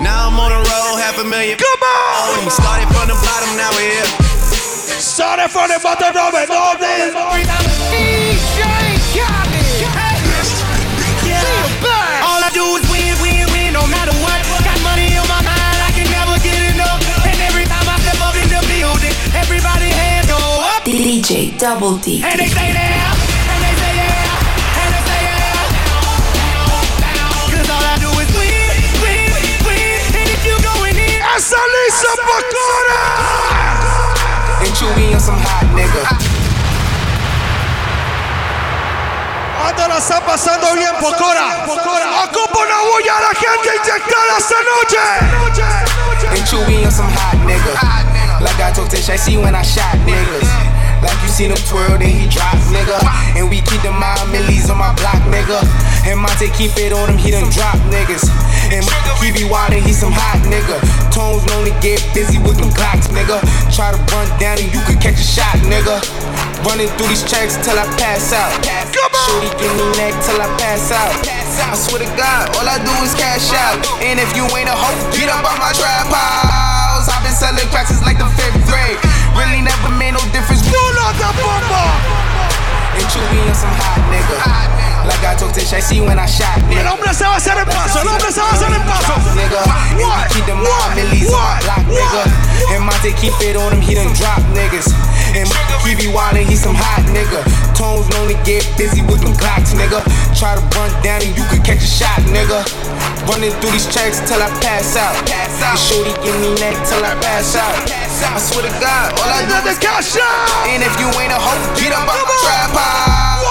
Now 0.00 0.32
I'm 0.32 0.40
on 0.40 0.48
the 0.48 0.60
road, 0.64 0.96
half 0.96 1.20
a 1.20 1.24
million. 1.28 1.60
Come 1.60 1.82
on! 1.84 2.40
Oh, 2.40 2.40
we 2.40 2.50
started 2.50 2.88
from 2.88 3.04
the 3.04 3.18
bottom, 3.20 3.52
now 3.60 3.68
we're 3.76 4.00
here. 4.00 4.10
Started 4.96 5.52
from 5.52 5.68
the 5.68 5.78
bottom, 5.84 6.16
now 6.16 6.32
we 6.32 6.44
DJ 7.60 8.27
DJ 21.38 21.54
Double 21.56 21.96
D. 21.98 22.20
And 22.24 22.34
they 22.34 22.48
say 22.50 22.74
yeah, 22.74 23.14
and 23.14 23.62
they 23.62 23.70
say 23.78 23.94
yeah, 23.94 24.82
and 24.82 24.90
they 24.90 25.02
say 25.06 25.22
yeah. 25.22 25.54
Cause 27.54 27.70
all 27.70 27.78
I 27.78 27.94
do 28.02 28.10
is 28.18 28.26
win, 28.34 28.74
win, 28.98 29.30
win. 29.62 30.02
And 30.18 30.28
if 30.34 30.42
you 30.42 30.58
going 30.66 30.98
in, 30.98 31.22
¡Esa 31.22 31.62
Lisa 31.62 32.10
Pocora! 32.26 33.02
And 34.66 34.74
Chewy 34.74 35.14
on 35.14 35.22
some 35.22 35.38
hot 35.38 35.70
nigga. 35.78 36.02
Anda 39.62 39.98
está 39.98 40.18
pasando 40.26 40.74
bien, 40.74 40.90
Pocora. 40.98 41.62
Ocupa 41.70 42.58
una 42.66 42.82
bulla 42.82 43.14
a 43.14 43.20
la 43.22 43.32
gente 43.38 43.78
inyectada 43.78 44.34
esta 44.38 44.58
noche. 44.66 45.06
And 46.34 46.42
Chewy 46.50 46.84
on 46.84 46.90
some 46.90 47.14
hot 47.14 47.38
nigga. 47.46 47.78
Like 48.40 48.58
I 48.58 48.72
told 48.74 48.90
Tish, 48.90 49.08
I 49.08 49.16
see 49.16 49.36
when 49.36 49.54
I 49.54 49.62
shot 49.62 49.94
niggas. 50.04 50.67
Seen 51.38 51.54
him 51.54 51.62
twirl, 51.70 51.94
then 52.02 52.10
he 52.10 52.26
drop, 52.26 52.58
nigga. 52.74 52.98
And 53.38 53.46
we 53.46 53.62
keep 53.62 53.78
the 53.86 53.94
mind 53.94 54.26
millies 54.34 54.66
on 54.74 54.82
my 54.82 54.90
block, 54.98 55.22
nigga. 55.30 55.62
And 56.02 56.18
Monte 56.18 56.50
keep 56.58 56.74
it 56.74 56.90
on 56.90 57.14
him, 57.14 57.14
he 57.14 57.30
done 57.30 57.46
drop 57.54 57.78
niggas. 57.94 58.26
And 58.74 58.82
he 59.22 59.30
be 59.30 59.46
wildin', 59.46 59.86
he 59.86 59.94
some 59.94 60.10
hot 60.10 60.42
nigga. 60.50 60.82
Tones 61.14 61.46
only 61.54 61.70
get 61.78 62.02
busy 62.10 62.42
with 62.42 62.58
them 62.58 62.74
clocks, 62.74 63.06
nigga. 63.14 63.38
Try 63.70 63.94
to 63.94 64.00
run 64.10 64.26
down 64.42 64.58
and 64.58 64.66
you 64.74 64.82
could 64.82 64.98
catch 64.98 65.14
a 65.14 65.22
shot, 65.22 65.54
nigga. 65.62 66.02
Running 66.66 66.90
through 66.98 67.06
these 67.06 67.22
checks 67.22 67.54
till 67.62 67.78
I 67.78 67.86
pass 68.02 68.34
out. 68.34 68.50
Shorty 69.30 69.54
give 69.62 69.70
me 69.78 69.86
neck 69.94 70.18
till 70.26 70.42
I 70.42 70.50
pass 70.58 70.90
out. 70.90 71.14
I 71.22 71.78
swear 71.78 72.02
to 72.02 72.10
God, 72.18 72.50
all 72.58 72.66
I 72.66 72.82
do 72.82 72.90
is 73.06 73.14
cash 73.14 73.54
out. 73.54 73.78
And 74.02 74.18
if 74.18 74.34
you 74.34 74.42
ain't 74.58 74.66
a 74.66 74.74
hoe, 74.74 74.98
get 75.14 75.30
up 75.30 75.46
on 75.46 75.54
my 75.62 75.70
trap 75.70 76.10
house. 76.10 76.77
I've 77.08 77.24
been 77.24 77.32
selling 77.32 77.68
cracks 77.72 77.88
since 77.90 78.04
like 78.04 78.18
the 78.18 78.28
fifth 78.36 78.60
grade. 78.68 79.00
Really 79.34 79.64
never 79.64 79.90
made 79.96 80.12
no 80.12 80.22
difference. 80.30 80.62
Pull 80.68 80.94
out 81.00 81.16
the 81.16 81.30
bomba. 81.40 81.84
And 82.96 83.06
Chewy 83.08 83.40
on 83.48 83.56
some 83.56 83.72
hot 83.72 84.00
nigga. 84.12 84.36
Like 84.36 84.97
I 85.08 85.34
told 85.36 85.54
Tish, 85.54 85.72
I 85.72 85.80
see 85.80 86.00
when 86.00 86.18
I 86.18 86.26
shot, 86.26 86.56
El 86.56 86.84
nigga. 86.84 86.92
hombre 86.92 87.12
se 87.14 87.24
va 87.24 87.34
a 87.34 87.36
hacer 87.36 87.56
el 87.56 87.66
paso, 87.66 88.00
el 88.00 88.08
hombre 88.08 88.32
se 88.32 88.40
va 88.40 88.48
a 88.48 88.54
hacer 88.54 88.72
el 88.72 88.84
paso. 88.84 89.14
Nigga, 89.36 89.60
we 89.96 90.04
keep 90.32 90.44
them 90.46 90.60
mind 90.60 90.94
millies 90.96 91.30
my 91.32 91.60
block, 91.64 91.84
nigga. 91.88 92.22
And 92.72 92.84
Monte 92.84 93.12
keep 93.16 93.32
it 93.40 93.56
on 93.56 93.72
him, 93.72 93.80
he 93.80 93.94
done 93.94 94.12
drop 94.14 94.40
niggas. 94.52 94.92
And 95.36 95.48
he 95.84 95.94
be 95.96 96.08
wildin', 96.12 96.48
he 96.48 96.56
some 96.56 96.76
hot 96.76 97.04
nigga. 97.12 97.40
Tones 97.76 98.08
only 98.20 98.36
get 98.44 98.64
busy 98.76 99.00
with 99.04 99.20
them 99.20 99.36
clocks, 99.36 99.72
nigga. 99.72 100.00
Try 100.36 100.56
to 100.56 100.62
run 100.76 100.90
down 101.00 101.20
and 101.24 101.32
you 101.36 101.44
could 101.48 101.64
catch 101.64 101.80
a 101.80 101.88
shot, 101.88 102.20
nigga. 102.28 102.64
Running 103.28 103.52
through 103.60 103.72
these 103.72 103.88
checks 103.92 104.20
till 104.24 104.40
I 104.40 104.48
pass 104.60 104.96
out. 104.96 105.16
And 105.28 105.78
shorty 105.78 106.12
give 106.24 106.36
me 106.40 106.52
neck 106.60 106.76
till 106.88 107.04
I 107.04 107.12
pass 107.20 107.56
out. 107.56 107.76
I 108.18 108.38
swear 108.40 108.64
to 108.64 108.72
God, 108.80 109.12
all 109.20 109.30
I 109.30 109.44
do 109.44 109.56
is 109.68 109.78
cash 109.78 110.16
out. 110.16 110.68
And 110.68 110.82
if 110.82 110.94
you 111.00 111.06
ain't 111.20 111.32
a 111.32 111.38
hoe, 111.38 111.60
get 111.76 111.92
up 111.92 112.08
on 112.08 112.16
my 112.16 112.36
trap 112.44 113.47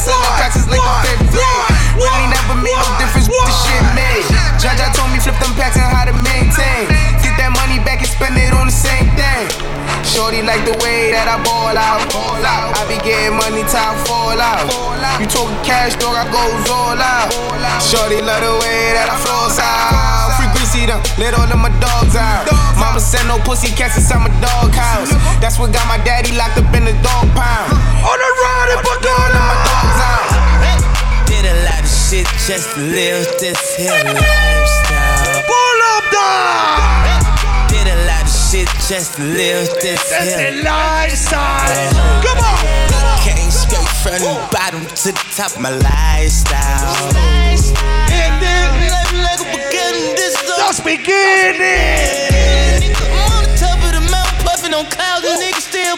been 0.00 0.16
selling 0.16 0.70
like 0.72 1.04
fifth 1.04 1.28
grade. 1.28 1.64
Really 2.00 2.26
never 2.32 2.56
made 2.56 2.80
no 2.80 2.88
difference 2.96 3.28
what 3.28 3.44
the 3.44 3.52
shit 3.52 3.84
made. 3.92 4.24
Jaja 4.56 4.88
told 4.96 5.12
me 5.12 5.20
flip 5.20 5.36
them 5.36 5.52
packs 5.56 5.76
and 5.76 5.88
how 5.92 6.08
to 6.08 6.14
maintain. 6.24 6.88
Get 7.20 7.36
that 7.36 7.52
money 7.52 7.76
back 7.84 8.00
and 8.00 8.08
spend 8.08 8.36
it 8.40 8.52
on 8.56 8.66
the 8.68 8.76
same 8.76 9.12
thing. 9.12 9.48
Shorty 10.04 10.40
like 10.42 10.64
the 10.64 10.76
way 10.80 11.12
that 11.12 11.28
I 11.28 11.36
ball 11.44 11.76
out. 11.76 12.00
I 12.76 12.82
be 12.88 12.96
getting 13.04 13.36
money, 13.36 13.62
time 13.68 13.96
fall 14.08 14.40
out. 14.40 14.64
You 15.20 15.28
talking 15.28 15.60
cash, 15.60 15.96
dog, 16.00 16.16
I 16.16 16.24
goes 16.32 16.70
all 16.72 16.96
out. 16.96 17.28
Shorty 17.84 18.24
love 18.24 18.40
the 18.40 18.56
way 18.64 18.96
that 18.96 19.12
I 19.12 19.16
flows 19.20 19.60
out. 19.60 20.49
Greasy 20.70 20.86
them, 20.86 21.02
let 21.18 21.34
all 21.34 21.50
of 21.50 21.58
my 21.58 21.70
dogs 21.80 22.16
out. 22.16 22.46
Mama 22.78 23.00
said 23.00 23.26
no 23.26 23.38
pussy 23.38 23.74
cats 23.74 23.96
inside 23.96 24.18
my 24.18 24.32
dog 24.40 24.72
house. 24.72 25.10
That's 25.40 25.58
what 25.58 25.72
got 25.72 25.86
my 25.86 25.98
daddy 26.04 26.32
locked 26.36 26.58
up 26.58 26.74
in 26.74 26.84
the 26.84 26.92
dog 27.02 27.26
pound. 27.34 27.72
On 28.06 28.16
the 28.18 28.30
ride, 28.42 28.70
and 28.74 28.80
put 28.86 29.02
all 29.06 29.30
of 29.30 29.44
my 29.50 29.56
dogs 29.66 30.00
out. 30.10 30.28
Did 31.26 31.44
a 31.46 31.56
lot 31.66 31.82
of 31.82 31.90
shit 31.90 32.26
just 32.46 32.74
to 32.74 32.80
live 32.80 33.26
this 33.38 33.76
here 33.76 33.90
lifestyle. 33.90 35.42
Pull 35.46 35.78
up, 35.94 36.04
dog. 36.14 37.70
Did 37.70 37.86
a 37.86 37.98
lot 38.06 38.22
of 38.22 38.30
shit 38.30 38.68
just 38.88 39.16
to 39.16 39.22
live 39.22 39.68
this 39.82 40.10
That's 40.10 40.34
here 40.34 40.62
lifestyle. 40.62 42.22
Come 42.22 42.38
on. 42.38 43.18
Came 43.22 43.50
straight 43.50 43.90
from 44.02 44.18
the 44.22 44.34
bottom 44.52 44.86
to 44.86 45.12
the 45.12 45.24
top 45.34 45.52
of 45.52 45.60
my 45.60 45.70
lifestyle. 45.70 47.10
And 48.10 48.42
then, 48.42 49.09
just 50.60 50.84
beginning. 50.84 51.64
I'm 53.16 53.32
on 53.32 53.42
the 53.48 53.56
top 53.56 53.80
of 53.80 53.92
the 53.96 54.04
mountain, 54.12 54.44
puffing 54.44 54.74
on 54.74 54.84
clouds, 54.92 55.24
and 55.24 55.40
niggas 55.40 55.64
still 55.72 55.96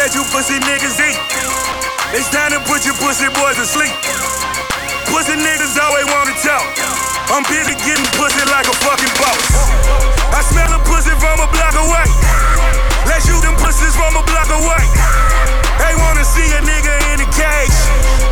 let 0.00 0.16
you 0.16 0.24
pussy 0.32 0.56
niggas 0.64 0.96
eat. 0.96 1.20
It's 2.16 2.32
time 2.32 2.56
to 2.56 2.60
put 2.64 2.88
your 2.88 2.96
pussy 3.04 3.28
boys 3.36 3.60
to 3.60 3.68
sleep. 3.68 3.92
Pussy 5.12 5.36
niggas 5.36 5.76
always 5.76 6.08
wanna 6.08 6.32
talk. 6.40 6.64
I'm 7.28 7.44
busy 7.44 7.76
getting 7.84 8.08
pussy 8.16 8.40
like 8.48 8.64
a 8.64 8.76
fucking 8.80 9.12
boss. 9.20 9.44
I 10.32 10.40
smell 10.40 10.72
a 10.72 10.80
pussy 10.88 11.12
from 11.20 11.44
a 11.44 11.48
block 11.52 11.76
away. 11.84 12.08
Let's 13.12 13.28
shoot 13.28 13.44
them 13.44 13.52
pussies 13.60 13.92
from 13.92 14.16
a 14.16 14.24
block 14.24 14.48
away. 14.48 14.84
They 15.76 15.92
wanna 16.00 16.24
see 16.24 16.48
a 16.48 16.64
nigga 16.64 16.94
in 17.12 17.20
the 17.20 17.28
cage. 17.36 17.76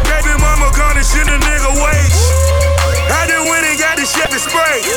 Baby 0.09 0.41
mama 0.41 0.73
gonna 0.73 1.05
shit 1.05 1.29
a 1.29 1.37
nigga 1.37 1.85
wage. 1.85 2.17
I 3.13 3.29
just 3.29 3.45
went 3.45 3.69
and 3.69 3.77
got 3.77 4.01
the 4.01 4.09
Chevy 4.09 4.41
spray. 4.41 4.89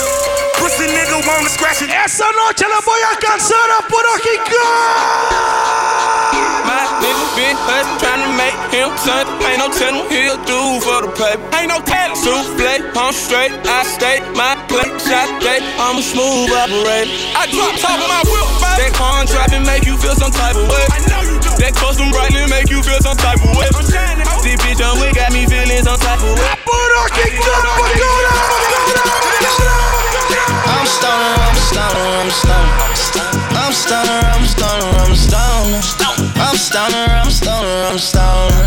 Pussy 0.55 0.87
nigga 0.87 1.19
wanna 1.27 1.51
scratch 1.51 1.83
it. 1.83 1.91
Esta 1.91 2.31
noche 2.31 2.63
le 2.63 2.79
voy 2.79 3.01
a 3.11 3.19
cansar 3.19 3.67
a 3.75 3.83
puro 3.91 4.15
My 6.65 6.81
nigga 7.01 7.27
been 7.35 7.57
hustling, 7.67 7.99
trying 8.01 8.23
to 8.25 8.31
make 8.37 8.57
him 8.71 8.89
something. 8.97 9.37
Ain't 9.45 9.59
no 9.59 9.67
telling 9.69 10.05
he'll 10.09 10.41
do 10.45 10.59
for 10.81 10.99
the 11.05 11.11
paper. 11.13 11.41
Ain't 11.57 11.69
no 11.69 11.79
telling. 11.81 12.17
Souffle, 12.17 12.75
I'm 12.97 13.13
straight, 13.13 13.51
I 13.65 13.83
stay, 13.83 14.19
my 14.35 14.55
plate, 14.67 14.93
shot 15.01 15.29
day. 15.41 15.59
I'm 15.77 15.97
a 15.97 16.03
smooth 16.03 16.51
operator. 16.51 17.11
I 17.37 17.47
drop 17.49 17.73
top 17.79 17.97
of 17.97 18.07
my 18.09 18.21
whip, 18.27 18.47
baby. 18.61 18.77
That 18.81 18.91
contract 18.93 19.53
and 19.53 19.65
make 19.65 19.85
you 19.85 19.97
feel 19.97 20.15
some 20.15 20.31
type 20.31 20.55
of 20.55 20.67
way. 20.67 20.85
I 20.91 20.99
know 21.09 21.21
you 21.25 21.37
do. 21.41 21.51
That 21.61 21.73
custom 21.75 22.11
brightly 22.11 22.45
make 22.49 22.69
you 22.69 22.81
feel 22.81 23.01
some 23.01 23.17
type 23.17 23.41
of 23.41 23.51
way. 23.57 23.69
I'm 23.73 23.85
shining. 23.85 24.27
This 24.41 24.57
bitch 24.61 24.81
on 24.81 24.97
we 24.97 25.13
got 25.13 25.31
me 25.33 25.45
feeling 25.45 25.83
some 25.85 25.99
type 25.99 26.21
of 26.21 26.33
way. 26.33 26.53
Puro 26.65 27.01
I'm 30.71 30.87
stoner, 30.87 31.35
I'm 31.45 31.57
stoner, 31.57 32.05
I'm 32.11 32.29
stoner. 32.31 33.31
I'm 33.53 33.73
stoner, 33.73 34.19
I'm 34.33 34.45
stoner, 34.45 34.89
I'm 34.97 35.15
stoner. 35.15 36.20
I'm 36.35 36.55
stoner, 36.55 37.07
I'm 37.09 37.29
stoner, 37.29 37.87
I'm 37.89 37.97
stoner. 37.97 38.65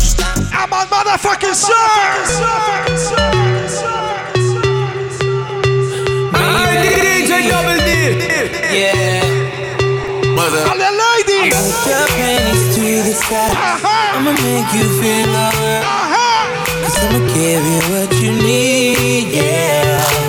I'm 0.52 0.72
on 0.72 0.86
motherfucking 0.88 1.54
DJ 7.24 7.48
Double 7.48 7.78
D. 7.84 7.90
Yeah. 8.74 9.24
Mother. 10.36 10.62
All 10.68 10.78
the 10.78 10.90
ladies. 11.04 11.54
Put 11.54 11.86
your 11.86 12.06
panties 12.16 12.76
to 12.76 12.84
the 13.02 13.14
side. 13.14 13.52
Uh-huh. 13.52 14.16
I'ma 14.16 14.32
make 14.32 14.70
you 14.74 14.86
feel 15.00 15.30
alright. 15.30 15.84
Cause 16.82 16.98
I'ma 17.04 17.20
give 17.32 17.64
you 17.64 17.80
what 17.92 18.10
you 18.22 18.32
need, 18.32 19.32
yeah. 19.32 20.23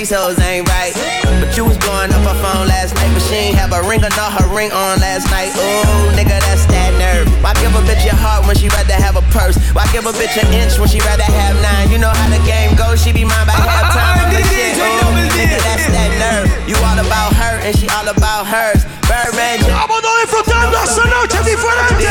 These 0.00 0.16
hoes 0.16 0.40
ain't 0.40 0.64
right. 0.64 0.96
But 1.44 1.52
you 1.60 1.68
was 1.68 1.76
blowing 1.76 2.08
up 2.08 2.24
her 2.24 2.38
phone 2.40 2.64
last 2.64 2.96
night. 2.96 3.12
But 3.12 3.20
she 3.28 3.52
ain't 3.52 3.58
have 3.60 3.76
a 3.76 3.84
ring 3.84 4.00
or 4.00 4.08
not 4.16 4.32
her 4.32 4.48
ring 4.48 4.72
on 4.72 4.96
last 4.96 5.28
night. 5.28 5.52
Ooh, 5.52 6.16
nigga, 6.16 6.40
that's 6.40 6.64
that 6.72 6.96
nerve. 6.96 7.28
Why 7.44 7.52
give 7.60 7.68
a 7.76 7.84
bitch 7.84 8.08
your 8.08 8.16
heart 8.16 8.48
when 8.48 8.56
she 8.56 8.72
rather 8.72 8.96
have 8.96 9.20
a 9.20 9.24
purse? 9.28 9.60
Why 9.76 9.84
give 9.92 10.08
a 10.08 10.14
bitch 10.16 10.40
an 10.40 10.48
inch 10.56 10.80
when 10.80 10.88
she 10.88 11.04
rather 11.04 11.28
have 11.28 11.52
nine? 11.60 11.92
You 11.92 12.00
know 12.00 12.08
how 12.08 12.32
the 12.32 12.40
game 12.48 12.72
goes. 12.80 13.04
She 13.04 13.12
be 13.12 13.28
mine 13.28 13.44
by 13.44 13.52
halftime. 13.52 14.24
I'm 14.24 14.32
the 14.32 14.40
shit. 14.48 14.80
Ooh, 14.80 15.20
nigga, 15.36 15.60
that's 15.68 15.84
that 15.92 16.10
nerve. 16.16 16.48
You 16.64 16.80
all 16.80 16.96
about 16.96 17.36
her 17.36 17.60
and 17.60 17.76
she 17.76 17.84
all 17.92 18.08
about 18.08 18.48
hers. 18.48 18.88
Birdman, 19.04 19.60
Vámonos 19.68 20.16
disfrutando 20.24 20.80
esta 20.80 21.04
noche 21.12 21.44
diferente. 21.44 22.08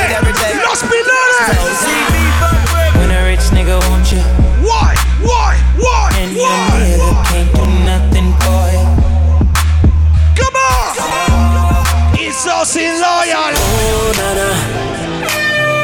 Los 0.61 0.85
Pilares. 0.85 1.81
When 3.01 3.09
a 3.09 3.25
rich 3.25 3.49
nigga 3.49 3.81
want 3.89 4.13
you. 4.13 4.38
Why? 4.62 4.95
Why? 5.22 5.55
Why? 5.78 6.12
And 6.22 6.32
your 6.36 6.47
nigga 6.47 7.10
can't 7.30 7.49
do 7.55 7.66
nothing 7.91 8.30
for 8.41 8.64
you. 8.76 8.86
Come 10.39 10.55
on. 10.55 12.18
He's 12.18 12.38
so 12.38 12.64
sin 12.64 12.93
loyal. 12.99 13.53
Oh, 13.55 14.12
nana. 14.20 14.49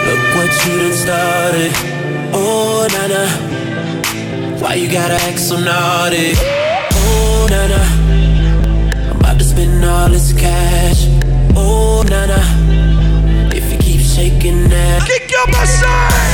Look 0.07 0.23
what 0.35 0.51
you 0.65 0.73
done 0.79 0.97
started. 1.03 1.71
Oh, 2.33 2.87
nana. 2.91 3.23
Why 4.61 4.73
you 4.75 4.91
gotta 4.91 5.15
act 5.15 5.39
so 5.39 5.57
naughty? 5.59 6.33
Oh, 6.93 7.47
nana. 7.49 7.81
I'm 9.09 9.19
about 9.19 9.37
to 9.39 9.45
spend 9.45 9.83
all 9.85 10.09
this 10.09 10.33
cash. 10.33 11.07
Oh, 11.55 12.03
nana. 12.09 12.41
If 13.55 13.71
you 13.71 13.77
keep 13.79 14.01
shaking 14.01 14.69
that. 14.69 15.05
Kick 15.07 15.31
your 15.31 15.47
machine. 15.47 15.87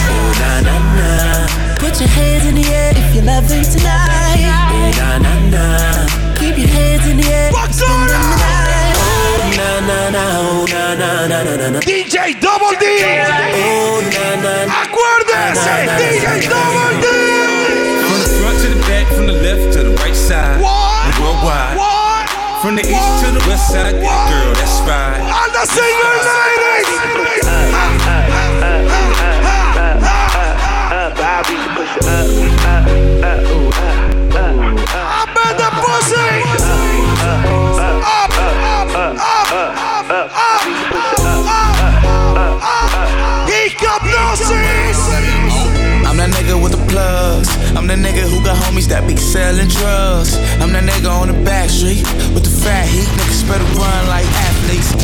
Oh, 0.09 0.33
na 0.39 0.61
na 0.61 0.75
na. 0.97 1.70
Put 1.81 1.99
your 1.99 2.09
hands 2.09 2.45
in 2.45 2.53
the 2.53 2.67
air 2.69 2.93
if 2.95 3.15
you're 3.15 3.25
loving 3.25 3.65
tonight. 3.65 4.45
Oh, 4.69 4.93
na 5.01 5.17
na 5.17 5.33
na. 5.49 5.65
Keep 6.37 6.61
your 6.61 6.69
hands 6.69 7.07
in 7.09 7.17
the 7.17 7.25
air. 7.25 7.49
What's 7.51 7.81
going 7.81 8.05
on? 8.05 8.37
Oh, 9.01 9.49
na 9.57 9.81
na 9.89 9.99
na. 10.13 10.23
Oh, 10.45 10.65
na 10.69 10.93
na 10.93 11.25
na 11.25 11.41
na 11.41 11.67
na. 11.73 11.79
DJ 11.81 12.37
Double 12.39 12.77
D. 12.77 12.85
Oh, 12.85 13.97
na 14.13 14.27
na 14.45 14.53
na. 14.69 14.73
Acuérdese, 14.85 15.73
DJ 15.97 16.45
Double 16.45 17.01
D. 17.01 17.05
From 18.05 18.19
the 18.21 18.29
front 18.37 18.57
to 18.61 18.67
the 18.69 18.79
back, 18.85 19.07
from 19.17 19.25
the 19.25 19.33
left 19.41 19.73
to 19.73 19.79
the 19.81 19.93
right 20.05 20.15
side. 20.15 20.61
What? 20.61 21.17
Worldwide. 21.17 21.77
What? 21.81 22.29
From 22.61 22.75
the 22.77 22.85
east 22.85 23.25
to 23.25 23.33
the 23.33 23.41
west 23.49 23.73
side, 23.73 23.97
yeah, 23.97 24.29
girl, 24.29 24.53
that's 24.53 24.77
fine. 24.85 25.25
All 25.25 25.49
the 25.49 25.65
singers, 25.65 26.25
ladies. 26.29 27.20
The 47.91 48.07
nigga 48.07 48.23
who 48.23 48.39
got 48.43 48.55
homies 48.63 48.87
that 48.87 49.03
be 49.05 49.17
selling 49.17 49.67
drugs. 49.67 50.39
I'm 50.63 50.71
that 50.71 50.87
nigga 50.87 51.11
on 51.11 51.27
the 51.27 51.35
back 51.43 51.69
street 51.69 52.07
with 52.31 52.47
the 52.47 52.53
fat 52.63 52.87
heat. 52.87 53.07
Niggas 53.19 53.43
better 53.43 53.67
run 53.75 54.07
like 54.07 54.27
athletes. 54.47 54.95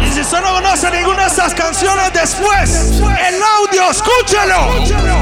Y 0.00 0.08
si 0.08 0.20
usted 0.24 0.40
no 0.40 0.56
conoce 0.56 0.90
ninguna 0.90 1.24
de 1.24 1.28
esas 1.28 1.52
canciones 1.52 2.08
después, 2.14 3.02
el 3.04 3.36
audio, 3.60 3.90
escúchelo. 3.90 4.72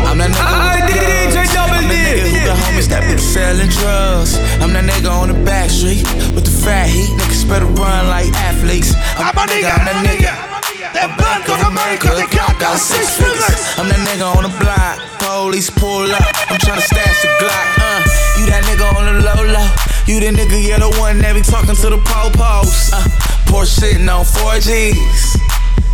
I'm 0.06 0.18
that 0.18 0.30
nigga, 0.30 0.46
Ay, 0.46 0.82
DJ 0.86 1.50
Double 1.50 1.74
I'm 1.74 1.88
that 1.88 1.98
nigga 1.98 2.30
who 2.30 2.46
got 2.46 2.58
homies 2.62 2.86
that 2.88 3.02
be 3.10 3.18
selling 3.18 3.70
drugs. 3.70 4.38
I'm 4.62 4.72
that 4.72 4.84
nigga 4.84 5.10
on 5.10 5.34
the 5.34 5.38
back 5.42 5.70
street 5.70 6.06
with 6.30 6.44
the 6.44 6.54
fat 6.62 6.86
heat. 6.86 7.10
Niggas 7.18 7.48
better 7.48 7.66
run 7.66 8.06
like 8.06 8.30
athletes. 8.38 8.94
I'm 9.18 9.34
that 9.34 9.48
nigga, 9.50 9.66
I'm 9.66 9.84
that 9.84 10.06
nigga. 10.06 10.47
The 10.92 11.04
Bank 11.20 11.44
of 11.52 11.60
America, 11.68 12.08
they 12.16 12.24
got 12.32 12.56
that 12.64 12.80
six 12.80 13.20
figures. 13.20 13.76
I'm 13.76 13.92
that 13.92 14.00
nigga 14.08 14.24
on 14.24 14.48
the 14.48 14.54
block. 14.56 14.96
Police 15.20 15.68
pull 15.68 16.08
up. 16.08 16.24
I'm 16.48 16.56
tryna 16.56 16.80
stash 16.80 17.20
the 17.20 17.28
Glock. 17.36 17.66
Uh, 17.76 18.00
you 18.40 18.44
that 18.48 18.64
nigga 18.64 18.88
on 18.96 19.04
the 19.04 19.20
low 19.20 19.44
low. 19.44 19.68
You 20.08 20.16
the 20.20 20.32
nigga, 20.32 20.56
yeah, 20.56 20.80
the 20.80 20.88
one 20.96 21.20
that 21.20 21.36
be 21.36 21.44
talking 21.44 21.76
to 21.76 21.88
the 21.92 22.00
po-pos. 22.00 22.92
Uh, 22.92 23.04
Porsche 23.52 23.84
sitting 23.84 24.08
on 24.08 24.24
4Gs. 24.24 25.36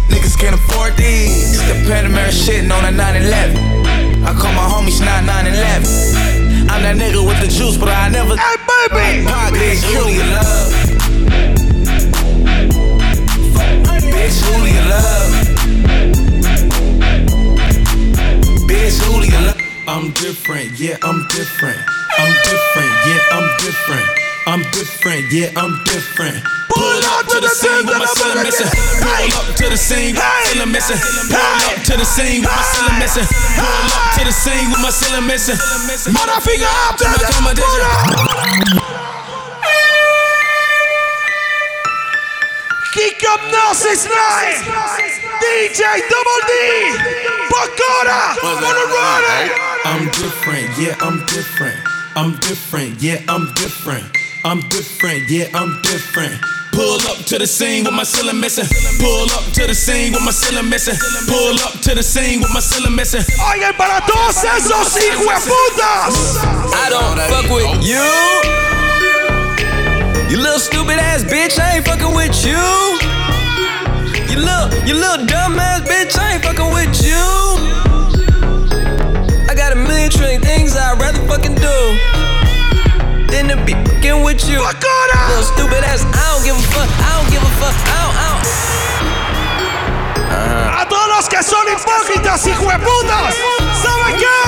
Niggas 0.06 0.38
can't 0.38 0.54
afford 0.54 0.94
these. 0.94 1.58
The 1.66 1.74
Panamera 1.90 2.30
shitting 2.30 2.70
on 2.70 2.86
a 2.86 2.94
911. 2.94 4.22
I 4.22 4.30
call 4.30 4.54
my 4.54 4.62
homies 4.62 5.02
9911. 5.02 6.70
I'm 6.70 6.86
that 6.86 6.94
nigga 6.94 7.18
with 7.18 7.42
the 7.42 7.50
juice, 7.50 7.76
but 7.76 7.90
I 7.90 8.08
never. 8.08 8.38
Hey, 8.38 8.56
baby! 8.94 9.26
Pocket, 9.26 9.82
Julia 9.90 10.22
love. 10.38 10.83
Bitch, 14.24 14.40
Julia 14.40 14.80
love. 14.88 15.32
Bitch, 18.64 18.96
Julia 19.04 19.40
love. 19.44 19.60
I'm 19.84 20.12
different, 20.16 20.80
yeah, 20.80 20.96
I'm 21.02 21.28
different. 21.28 21.76
I'm 22.16 22.32
different, 22.48 22.94
yeah, 23.04 23.36
I'm 23.36 23.44
different. 23.60 24.08
I'm 24.46 24.62
different, 24.72 25.28
yeah, 25.30 25.52
I'm 25.60 25.76
different. 25.84 26.40
Pull 26.72 27.04
up 27.04 27.28
to 27.28 27.40
the 27.40 27.52
scene 27.52 27.84
with 27.84 27.98
my 28.00 28.06
cylinder 28.16 28.44
missing. 28.48 28.72
Pull 29.04 29.28
up 29.36 29.56
to 29.60 29.68
the 29.68 29.76
scene 29.76 30.16
with 30.16 30.24
my 30.24 30.40
cylinder 30.48 30.72
missing. 30.72 31.00
Pull 31.28 31.60
up 31.68 31.84
to 31.84 31.92
the 31.92 32.04
scene 32.08 32.40
with 32.40 32.48
my 32.48 32.64
cylinder 32.64 32.96
missing. 33.04 33.28
Pull 33.28 33.92
up 33.92 34.08
to 34.16 34.24
the 34.24 34.32
scene 34.32 34.72
with 34.72 34.80
my 34.80 34.88
cylinder 34.88 35.26
missing. 35.28 35.60
Motherfinger 36.16 36.72
up 36.88 36.96
to 36.96 37.04
my 37.12 37.20
competition. 37.28 39.04
Kick 42.94 43.24
up 43.28 43.40
Narcissus 43.50 44.06
Night. 44.06 44.62
DJ 45.42 45.82
Double 46.06 46.40
D. 46.46 46.52
Pocora. 47.50 48.38
Wanna 48.40 48.86
run? 48.86 49.50
I'm 49.84 50.04
different, 50.14 50.70
yeah, 50.78 50.94
I'm 51.00 51.18
different. 51.26 51.76
I'm 52.14 52.36
different, 52.38 53.02
yeah, 53.02 53.18
I'm 53.28 53.52
different. 53.54 54.06
I'm 54.44 54.60
different, 54.68 55.28
yeah, 55.28 55.50
I'm 55.54 55.82
different. 55.82 56.40
Pull 56.70 57.00
up 57.10 57.18
to 57.26 57.38
the 57.38 57.48
scene 57.48 57.82
with 57.82 57.94
my 57.94 58.04
ceiling 58.04 58.38
missing. 58.38 58.66
Pull 59.00 59.26
up 59.32 59.52
to 59.54 59.66
the 59.66 59.74
scene 59.74 60.12
with 60.12 60.22
my 60.22 60.30
ceiling 60.30 60.68
missing. 60.68 60.94
Pull 61.26 61.58
up 61.66 61.80
to 61.82 61.96
the 61.96 62.02
scene 62.02 62.40
with 62.40 62.54
my 62.54 62.60
ceiling 62.60 62.94
missing. 62.94 63.22
Oigan, 63.42 63.74
para 63.76 64.06
todos 64.06 64.38
esos 64.44 64.94
hijueputas. 64.94 66.14
I 66.72 66.90
don't 66.90 67.18
fuck 67.26 67.50
with 67.50 67.84
you. 67.84 69.13
You 70.30 70.38
little 70.38 70.58
stupid 70.58 70.98
ass 70.98 71.22
bitch, 71.24 71.58
I 71.58 71.76
ain't 71.76 71.86
fucking 71.86 72.14
with 72.14 72.44
you. 72.44 72.58
You 74.30 74.38
little, 74.40 74.68
you 74.86 74.94
little 74.94 75.26
dumb 75.26 75.58
ass 75.58 75.82
bitch, 75.82 76.18
I 76.18 76.34
ain't 76.34 76.44
fucking 76.44 76.70
with 76.74 77.02
you. 77.04 77.22
I 79.48 79.54
got 79.54 79.72
a 79.72 79.76
million 79.76 80.10
trillion 80.10 80.42
things 80.42 80.76
I'd 80.76 80.98
rather 80.98 81.20
fucking 81.28 81.54
do 81.54 81.76
than 83.30 83.48
to 83.48 83.56
be 83.64 83.74
fucking 83.74 84.24
with 84.24 84.48
you. 84.48 84.58
Little 84.58 85.42
stupid 85.42 85.84
ass, 85.84 86.04
I 86.04 86.24
don't 86.34 86.44
give 86.44 86.56
a 86.56 86.62
fuck, 86.74 86.88
I 86.90 87.10
don't 87.18 87.30
give 87.30 87.42
a 87.42 87.52
fuck, 87.62 87.74
I 87.74 87.98
don't, 88.02 88.16
I 88.16 88.26
don't. 88.30 88.44
A 90.80 90.88
todos 90.88 91.08
los 91.08 91.28
que 91.28 91.42
son 91.42 91.66
hipócritas, 91.68 92.46
hijueputas. 92.46 93.34
¿Saben 93.82 94.16
qué? 94.18 94.40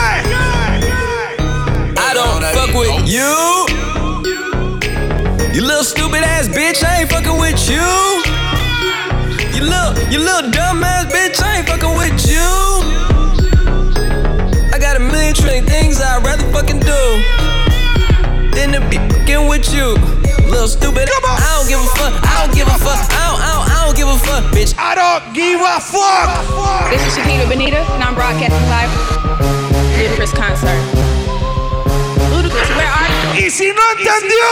I 1.96 2.14
don't 2.14 2.42
fuck 2.54 2.74
with 2.74 3.08
you. 3.08 3.95
You 5.56 5.62
little 5.62 5.84
stupid 5.84 6.20
ass 6.20 6.48
bitch, 6.48 6.84
I 6.84 7.00
ain't 7.00 7.10
fucking 7.10 7.40
with 7.40 7.56
you. 7.64 7.80
You 9.56 9.64
little, 9.64 9.96
you 10.12 10.18
little 10.20 10.50
dumb 10.50 10.84
ass 10.84 11.08
bitch, 11.08 11.40
I 11.40 11.56
ain't 11.56 11.66
fucking 11.66 11.96
with 11.96 12.28
you. 12.28 12.44
I 14.68 14.76
got 14.78 14.96
a 14.96 15.00
million 15.00 15.32
trillion 15.32 15.64
things 15.64 15.98
I'd 15.98 16.22
rather 16.22 16.44
fucking 16.52 16.80
do 16.80 17.00
than 18.52 18.76
to 18.76 18.84
be 18.92 19.00
fucking 19.08 19.48
with 19.48 19.72
you. 19.72 19.96
Little 20.44 20.68
stupid, 20.68 21.08
I 21.08 21.56
don't 21.56 21.68
give 21.72 21.80
a 21.80 21.88
fuck, 21.96 22.12
I 22.20 22.44
don't 22.44 22.54
give 22.54 22.68
a 22.68 22.76
fuck, 22.76 23.00
I 23.08 23.24
don't, 23.24 23.40
I 23.40 23.48
don't, 23.56 23.64
I 23.64 23.76
don't 23.86 23.96
give 23.96 24.08
a 24.12 24.18
fuck, 24.28 24.44
bitch. 24.52 24.76
I 24.76 24.92
don't 24.92 25.32
give 25.32 25.56
a 25.56 25.80
fuck. 25.80 26.92
This 26.92 27.00
is 27.00 27.16
Shakira 27.16 27.48
Benita, 27.48 27.80
and 27.96 28.04
I'm 28.04 28.14
broadcasting 28.14 28.60
live 28.68 28.92
from 28.92 30.20
the 30.20 30.36
concert. 30.36 31.15
Y 33.34 33.50
si 33.50 33.72
no 33.72 33.82
entendió. 33.98 34.46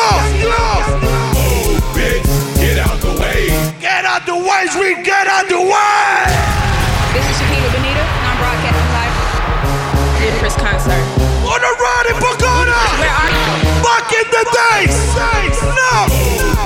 Get 2.59 2.79
out 2.79 3.01
the 3.01 3.13
way. 3.21 3.49
Get 3.81 4.05
out 4.05 4.27
the 4.27 4.35
way, 4.35 4.67
sweet, 4.73 5.05
get 5.05 5.27
out 5.27 5.49
the 5.49 5.59
way. 5.59 6.25
This 7.13 7.25
is 7.31 7.37
Shakira 7.39 7.71
Benita, 7.73 8.01
and 8.01 8.27
I'm 8.27 8.37
broadcasting 8.39 8.91
live 8.93 9.13
from 9.15 9.29
the 9.31 10.27
Ludacris 10.27 10.57
concert. 10.59 11.05
Wanna 11.45 11.71
run 11.85 12.07
it, 12.11 12.17
Bakona? 12.17 12.81
Where 12.99 13.15
are 13.15 13.31
you? 13.31 13.83
Back 13.85 14.13
in 14.13 14.27
the 14.31 14.45
days. 14.59 14.97
No. 15.79 16.09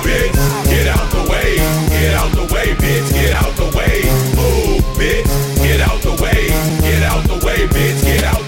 Bitch, 0.02 0.34
get 0.70 0.86
out 0.88 1.10
the 1.10 1.22
way. 1.30 1.56
Get 1.90 2.14
out 2.14 2.32
the 2.32 2.44
way, 2.54 2.74
bitch. 2.74 3.12
Get 3.12 3.34
out 3.34 3.54
the 3.56 3.68
way. 3.76 4.08
Move, 4.34 4.82
bitch. 4.96 5.28
Get 5.62 5.80
out 5.80 6.00
the 6.02 6.14
way. 6.22 6.48
Get 6.80 7.02
out 7.02 7.24
the 7.24 7.36
way, 7.44 7.66
bitch. 7.68 8.02
Get 8.04 8.24
out 8.24 8.47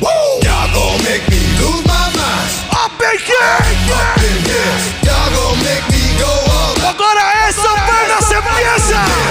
Woo! 0.00 0.40
Y'all 0.42 0.72
gon' 0.72 1.04
make 1.04 1.28
me 1.28 1.40
lose 1.60 1.84
my 1.84 2.08
mind. 2.16 2.48
Up 2.72 2.96
in 3.02 3.18
here. 3.20 3.36
Up 3.92 4.16
in 4.16 4.38
here. 4.48 4.76
Y'all 5.04 5.28
gon' 5.28 5.58
make 5.62 5.84
me 5.92 6.16
go 6.18 6.24
all 6.24 6.72
out. 6.80 6.96
Ahora 6.98 7.48
eso 7.48 7.68
apenas 7.68 8.30
empieza. 8.32 9.23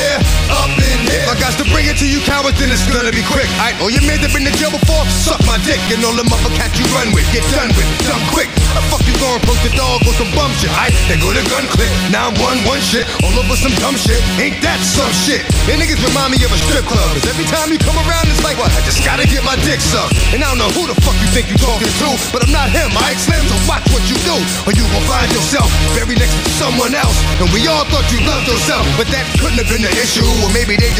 Yeah, 0.00 0.16
up 0.48 0.79
I 1.10 1.34
got 1.42 1.58
to 1.58 1.66
bring 1.74 1.90
it 1.90 1.98
to 1.98 2.06
you 2.06 2.22
cowards, 2.22 2.58
then 2.62 2.70
it's 2.70 2.86
gonna 2.86 3.10
be 3.10 3.26
quick. 3.26 3.50
I 3.58 3.74
know 3.82 3.86
oh, 3.86 3.94
you 3.94 3.98
made 4.06 4.22
have 4.22 4.30
been 4.30 4.46
in 4.46 4.54
jail 4.54 4.70
before, 4.70 5.02
suck 5.10 5.42
my 5.42 5.58
dick. 5.66 5.82
And 5.90 6.04
all 6.06 6.14
the 6.14 6.22
motherfuckers 6.26 6.78
you 6.78 6.86
run 6.94 7.10
with, 7.10 7.26
get 7.34 7.42
done 7.50 7.70
with, 7.74 7.88
done 8.06 8.22
quick. 8.30 8.50
The 8.74 8.82
fuck 8.86 9.02
you 9.02 9.16
going, 9.18 9.42
post 9.42 9.66
the 9.66 9.72
dog 9.74 10.06
with 10.06 10.14
some 10.14 10.30
bum 10.38 10.54
shit. 10.62 10.70
I 10.70 10.94
they 11.10 11.18
go 11.18 11.34
to 11.34 11.42
gun 11.50 11.66
click, 11.74 11.90
now 12.14 12.30
I'm 12.30 12.38
one, 12.38 12.62
one 12.62 12.78
shit, 12.78 13.06
all 13.26 13.34
over 13.34 13.58
some 13.58 13.74
dumb 13.82 13.98
shit. 13.98 14.22
Ain't 14.38 14.62
that 14.62 14.78
some 14.82 15.10
shit? 15.10 15.42
And 15.66 15.82
niggas 15.82 15.98
remind 15.98 16.30
me 16.30 16.38
of 16.46 16.54
a 16.54 16.60
strip 16.70 16.86
club. 16.86 17.10
Cause 17.18 17.26
every 17.26 17.46
time 17.50 17.74
you 17.74 17.80
come 17.82 17.98
around, 18.06 18.30
it's 18.30 18.42
like, 18.46 18.54
what? 18.60 18.70
I 18.70 18.80
just 18.86 19.02
gotta 19.02 19.26
get 19.26 19.42
my 19.42 19.58
dick 19.66 19.82
sucked. 19.82 20.14
And 20.30 20.44
I 20.44 20.46
don't 20.46 20.62
know 20.62 20.70
who 20.76 20.86
the 20.86 20.94
fuck 21.02 21.18
you 21.18 21.26
think 21.34 21.50
you 21.50 21.58
talking 21.58 21.90
to, 21.90 22.08
but 22.30 22.46
I'm 22.46 22.54
not 22.54 22.70
him, 22.70 22.94
I 22.94 23.18
Slim, 23.18 23.42
so 23.50 23.56
watch 23.66 23.84
what 23.90 24.04
you 24.06 24.16
do, 24.22 24.36
or 24.68 24.72
you 24.76 24.86
will 24.94 25.04
find 25.10 25.26
yourself 25.32 25.66
very 25.96 26.14
next 26.14 26.36
to 26.38 26.50
someone 26.54 26.94
else. 26.94 27.16
And 27.42 27.50
we 27.50 27.66
all 27.66 27.82
thought 27.88 28.06
you 28.14 28.22
loved 28.22 28.46
yourself, 28.46 28.86
but 28.94 29.10
that 29.10 29.24
couldn't 29.40 29.58
have 29.58 29.68
been 29.72 29.82
the 29.82 29.92
issue. 29.98 30.24
Or 30.44 30.48
maybe 30.52 30.76
they 30.76 30.92
just 30.92 30.99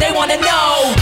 They 0.00 0.12
wanna 0.12 0.36
know. 0.36 1.01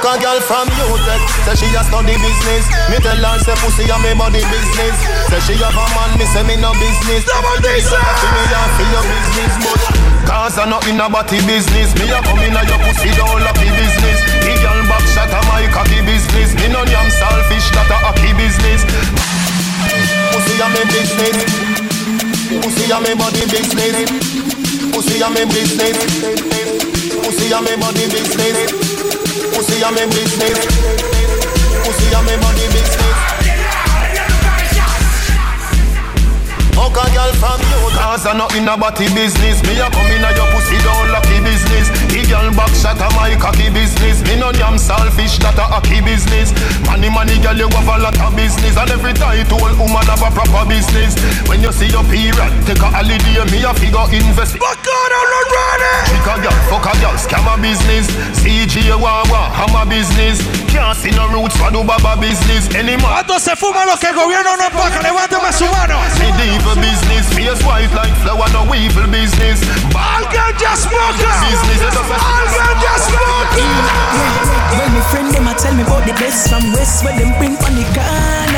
Fuck 0.00 0.16
a 0.16 0.22
girl 0.24 0.40
from 0.40 0.64
Utrecht, 0.80 1.28
say 1.44 1.60
she 1.60 1.68
a 1.76 1.84
study 1.84 2.16
business. 2.16 2.64
Me 2.88 2.96
tell 3.04 3.20
her 3.20 3.36
say 3.44 3.52
pussy 3.60 3.84
a 3.84 4.00
me 4.00 4.16
body 4.16 4.40
business. 4.48 4.96
Say 5.28 5.40
she 5.44 5.54
have 5.60 5.76
a 5.76 5.84
man, 5.92 6.16
me 6.16 6.24
say 6.24 6.40
me 6.40 6.56
no 6.56 6.72
business. 6.80 7.20
Double 7.28 7.60
D, 7.60 7.68
sir. 7.84 8.00
Me 8.00 8.42
a 8.48 8.60
fi 8.80 8.84
your 8.96 9.04
business, 9.04 9.52
but 9.60 9.80
cause 10.24 10.56
I 10.56 10.64
not 10.72 10.88
in 10.88 10.96
a 10.96 11.04
body 11.04 11.36
business. 11.44 11.92
Me 12.00 12.08
a 12.08 12.16
come 12.24 12.40
in 12.40 12.56
a 12.56 12.64
your 12.64 12.80
pussy 12.80 13.12
down 13.12 13.44
lucky 13.44 13.68
business. 13.76 14.18
The 14.40 14.56
girl 14.64 14.80
back 14.88 15.04
shot 15.12 15.36
a 15.36 15.40
my 15.52 15.68
cocky 15.68 16.00
business. 16.08 16.56
Me 16.56 16.72
no 16.72 16.80
damn 16.88 17.12
selfish, 17.12 17.68
that 17.76 17.92
a 17.92 17.96
hockey 18.00 18.32
business. 18.40 18.80
Pussy 20.32 20.64
a 20.64 20.66
me 20.72 20.82
business. 20.96 21.44
Pussy 22.56 22.88
a 22.88 22.96
me 23.04 23.12
body 23.20 23.44
business. 23.52 24.08
Pussy 24.96 25.20
a 25.20 25.28
me 25.28 25.44
business. 25.44 26.00
Pussy 27.20 27.52
a 27.52 27.60
me 27.60 27.76
body 27.76 28.08
business. 28.08 28.99
Pussy 29.54 29.82
a 29.82 29.90
me 29.92 30.06
business. 30.06 30.58
Pussy 31.84 32.14
a 32.14 32.20
me 32.22 32.34
body 32.40 32.66
business. 32.72 33.16
Fuck 36.74 36.96
a 36.96 37.04
girl 37.12 37.32
from 37.36 37.60
Cause 37.92 38.26
I 38.26 38.32
not 38.32 38.54
in 38.56 38.66
a 38.66 38.74
body 38.74 39.06
business. 39.12 39.60
Me 39.68 39.76
a 39.78 39.86
come 39.92 40.10
in 40.10 40.24
a 40.24 40.30
your 40.32 40.48
pussy 40.50 40.80
down 40.80 41.12
lucky 41.12 41.38
business. 41.44 41.92
The 42.08 42.24
girl 42.26 42.48
back 42.56 42.72
shot 42.72 42.98
a 42.98 43.06
my 43.14 43.36
cocky 43.36 43.68
business. 43.68 44.24
Me 44.24 44.34
no 44.40 44.50
damn 44.50 44.78
selfish 44.78 45.38
that 45.44 45.60
a 45.60 45.66
hockey 45.68 46.00
business. 46.00 46.50
Money 46.88 47.12
money 47.12 47.36
girl 47.44 47.54
you 47.54 47.68
have 47.68 47.90
a 47.90 47.96
lot 48.00 48.16
of 48.16 48.32
business. 48.34 48.74
And 48.80 48.90
every 48.90 49.12
title 49.12 49.60
woman 49.76 50.06
have 50.08 50.24
a 50.24 50.30
proper 50.32 50.64
business. 50.66 51.14
When 51.46 51.60
you 51.60 51.70
see 51.70 51.92
your 51.92 52.02
period 52.08 52.50
Take 52.64 52.80
a 52.80 52.88
holiday 52.88 53.44
me 53.52 53.62
a 53.62 53.72
figure 53.76 54.06
invest. 54.10 54.56
Fuck 54.56 54.80
God, 54.80 55.12
I'm 55.80 55.88
not 55.88 56.04
ready! 56.04 56.10
Trick 56.10 56.28
a 56.28 56.34
girl, 56.44 56.58
fuck 56.68 56.86
a 56.86 56.92
girl, 57.00 57.16
scam 57.16 57.48
a 57.48 57.56
business 57.60 58.06
CG 58.36 58.92
Wawa, 58.92 59.48
hammer 59.56 59.88
business 59.88 60.44
Can't 60.68 60.96
see 60.96 61.10
no 61.10 61.28
roots 61.32 61.56
for 61.56 61.70
do 61.70 61.84
baba 61.84 62.20
business 62.20 62.68
Any 62.74 62.96
man 62.96 63.20
¿Cuántos 63.20 63.42
se 63.42 63.56
fuman 63.56 63.86
los 63.86 63.98
que 63.98 64.08
el 64.08 64.14
gobierno 64.14 64.56
no 64.56 64.70
paga? 64.70 65.00
Levántame 65.02 65.52
su 65.52 65.64
mano. 65.66 66.00
See 66.16 66.30
the 66.32 66.56
evil 66.56 66.74
business, 66.76 67.28
face 67.34 67.62
white 67.64 67.92
like 67.94 68.14
flower, 68.22 68.48
no 68.52 68.64
evil 68.74 69.06
business. 69.08 69.60
I'll 69.94 70.24
get 70.32 70.58
just 70.58 70.88
smoker. 70.88 71.30
Business, 71.46 71.80
I'll 71.94 72.48
get 72.48 72.74
just 72.80 73.12
smoker. 73.12 74.20
When 74.78 74.92
my 74.94 75.00
friend 75.10 75.30
them 75.32 75.48
a 75.48 75.54
tell 75.54 75.74
me 75.74 75.82
about 75.82 76.06
the 76.06 76.12
best 76.14 76.48
from 76.48 76.72
West, 76.72 77.04
where 77.04 77.16
them 77.18 77.36
bring 77.38 77.56
on 77.60 77.74
the 77.76 77.84
corner, 77.94 78.49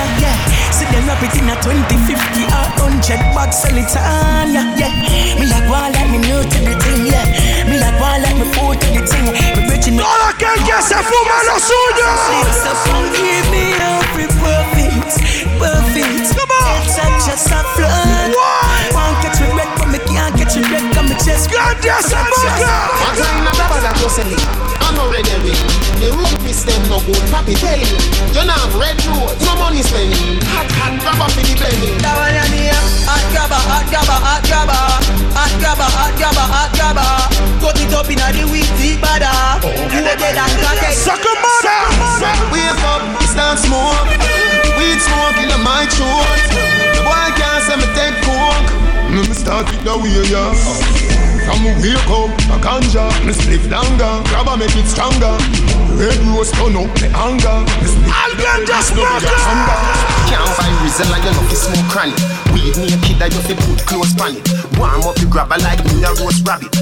See 0.92 1.00
them 1.00 1.24
it 1.24 1.34
in 1.40 1.48
a 1.48 1.56
20, 1.56 1.88
50 2.04 2.52
or 2.52 2.68
100 2.84 3.32
bucks, 3.32 3.64
sell 3.64 3.72
it 3.72 3.88
on, 3.96 4.52
yeah, 4.52 4.76
yeah. 4.76 4.92
Me 5.40 5.48
like 5.48 5.64
one 5.64 5.88
like 5.88 6.10
me 6.12 6.18
new 6.20 6.44
to 6.44 6.58
the 6.68 6.76
thing, 6.84 7.08
yeah. 7.08 7.64
Me 7.64 7.80
like 7.80 7.96
one 7.96 8.20
like 8.20 8.36
me 8.36 8.44
food 8.52 8.76
to 8.76 8.88
the 8.92 9.00
thing. 9.08 9.24
Me 9.56 9.72
rich 9.72 9.88
in 9.88 9.96
the 9.96 10.04
Todo 10.04 10.28
aquel 10.28 10.52
que 10.68 10.76
se 10.84 11.00
fuma 11.00 11.40
lo 11.48 11.56
suyo. 11.56 12.12
Give 13.16 13.48
me 13.48 13.72
every 13.80 14.28
perfect, 14.36 15.16
perfect. 15.56 16.36
Come 16.36 16.52
on. 16.60 16.84
It's 16.84 17.24
just 17.24 17.48
a 17.48 17.64
flood. 17.72 18.36
Why? 18.36 18.92
Can't 18.92 19.16
catch 19.24 19.40
me 21.12 21.18
red, 21.18 21.44
got 21.44 21.44
me 21.44 21.44
chest. 21.44 21.50
God, 21.50 21.76
yes, 21.84 22.08
smoker. 22.08 22.72
One 23.04 23.16
time 23.16 23.44
my 23.44 23.52
brother 23.52 23.80
that 23.84 23.96
was 24.00 24.16
selling, 24.16 24.40
I'm 24.80 24.96
already 24.96 25.28
eh? 25.28 25.44
rich. 25.44 25.60
Eh? 25.60 26.00
The 26.00 26.08
root 26.16 26.32
them 26.64 26.82
no 26.88 26.98
good, 27.04 27.20
papi 27.28 27.54
tell 27.58 27.76
you. 27.76 27.98
You 28.32 28.42
not 28.46 28.58
have 28.58 28.74
red 28.76 28.96
road, 29.08 29.36
no 29.44 29.52
money 29.60 29.82
spending. 29.82 30.40
Hot, 30.52 30.68
hot, 30.78 31.28
up 31.28 31.36
in 31.36 31.44
the 31.44 31.54
blending. 31.56 31.96
That 32.00 32.16
one 32.16 32.34
ya 32.34 32.44
name, 32.48 32.86
hot 33.04 33.24
grabber, 33.32 33.60
hot 33.60 33.86
grabber, 33.88 34.18
hot 34.18 34.42
grabber, 34.48 34.84
hot 35.36 35.52
grabber, 35.60 35.88
hot 35.88 36.12
grabber, 36.16 36.46
hot 36.46 36.70
grabber. 36.76 37.10
Cut 37.60 37.78
it 37.78 37.92
up 37.94 38.08
inna 38.10 38.28
the 38.32 38.44
weed, 38.48 38.68
deep 38.80 38.98
bada. 39.02 39.60
Oh. 39.62 39.70
You 39.92 40.00
a 40.02 40.12
dead 40.16 40.38
and 40.38 40.54
crackhead. 40.58 40.92
Eh? 40.92 40.96
Suck 40.96 41.22
a 41.22 41.32
mother. 41.38 41.80
Wake 42.50 42.84
up, 42.88 43.02
it's 43.22 43.34
not 43.36 43.58
smoke. 43.58 44.08
Weed 44.76 44.98
smoke 44.98 45.38
in 45.38 45.52
my 45.62 45.86
throat. 45.92 46.42
The 46.96 47.00
boy 47.04 47.28
can't 47.38 47.62
say 47.64 47.76
me 47.76 47.86
take 47.94 48.16
coke. 48.24 48.81
Me 49.12 49.20
start 49.36 49.68
it 49.68 49.84
the 49.84 49.92
way, 49.92 50.24
yeah. 50.32 50.56
From 51.44 51.60
me 51.60 51.76
wake 51.84 52.08
up, 52.08 52.32
a 52.48 52.56
ganja, 52.64 53.12
me 53.28 53.36
spliff 53.36 53.68
longer, 53.68 54.24
grab 54.32 54.48
a 54.48 54.56
make 54.56 54.72
it 54.72 54.88
stronger. 54.88 55.36
Red 56.00 56.16
rose 56.32 56.48
turn 56.56 56.72
up 56.80 56.88
the 56.96 57.12
anger. 57.12 57.60
Me 57.84 57.92
split 57.92 58.08
I'll 58.08 58.32
get 58.40 58.64
just 58.64 58.96
smoker. 58.96 59.20
Can't 60.32 60.48
find 60.56 60.72
reason 60.80 61.12
like 61.12 61.28
you 61.28 61.36
love 61.36 61.44
to 61.44 61.56
smoke 61.56 61.88
chronic. 61.92 62.16
Weed 62.56 62.72
naked 62.80 63.20
that 63.20 63.36
you 63.36 63.42
fi 63.44 63.52
put 63.52 63.84
close 63.84 64.16
pan 64.16 64.32
it. 64.32 64.48
Warm 64.80 65.04
up 65.04 65.16
the 65.20 65.28
grabber 65.28 65.60
like 65.60 65.84
me 65.92 66.00
a 66.08 66.10
roast 66.16 66.48
rabbit. 66.48 66.72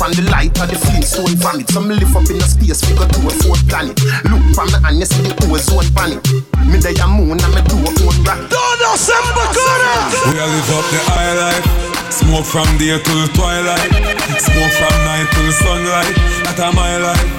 Clip 0.00 0.08
on 0.08 0.16
the 0.16 0.30
light 0.30 0.56
of 0.60 0.68
the 0.68 0.76
flintstone 0.76 1.36
vomit. 1.36 1.68
So 1.68 1.80
me 1.80 1.94
lift 1.94 2.16
up 2.16 2.24
in 2.32 2.40
the 2.40 2.48
space 2.48 2.80
figure 2.80 3.04
to 3.04 3.20
a 3.20 3.32
fourth 3.44 3.60
planet. 3.68 3.96
Look 4.32 4.40
from 4.56 4.72
me 4.72 4.78
and 4.80 4.96
you 4.96 5.04
see 5.04 5.20
the 5.20 5.32
ozone 5.52 5.88
panic. 5.92 6.24
Me 6.64 6.80
day 6.80 6.96
a 6.96 7.06
moon 7.06 7.36
and 7.36 7.52
me 7.52 7.60
do 7.68 7.76
a 7.76 7.90
own 8.08 8.16
rocket. 8.24 8.48
Todo 8.48 8.96
se 8.96 9.12
embacora. 9.12 9.92
We 10.32 10.40
a 10.40 10.46
live 10.48 10.72
up 10.72 10.86
the 10.88 11.00
high 11.04 11.34
life. 11.36 11.66
Smoke 12.08 12.48
from 12.48 12.68
day 12.80 12.96
till 12.96 13.28
twilight. 13.36 13.92
Smoke 14.40 14.74
from 14.80 14.96
night 15.04 15.28
till 15.36 15.52
sunlight. 15.52 16.16
That 16.48 16.60
a 16.64 16.72
my 16.72 16.96
life. 16.96 17.30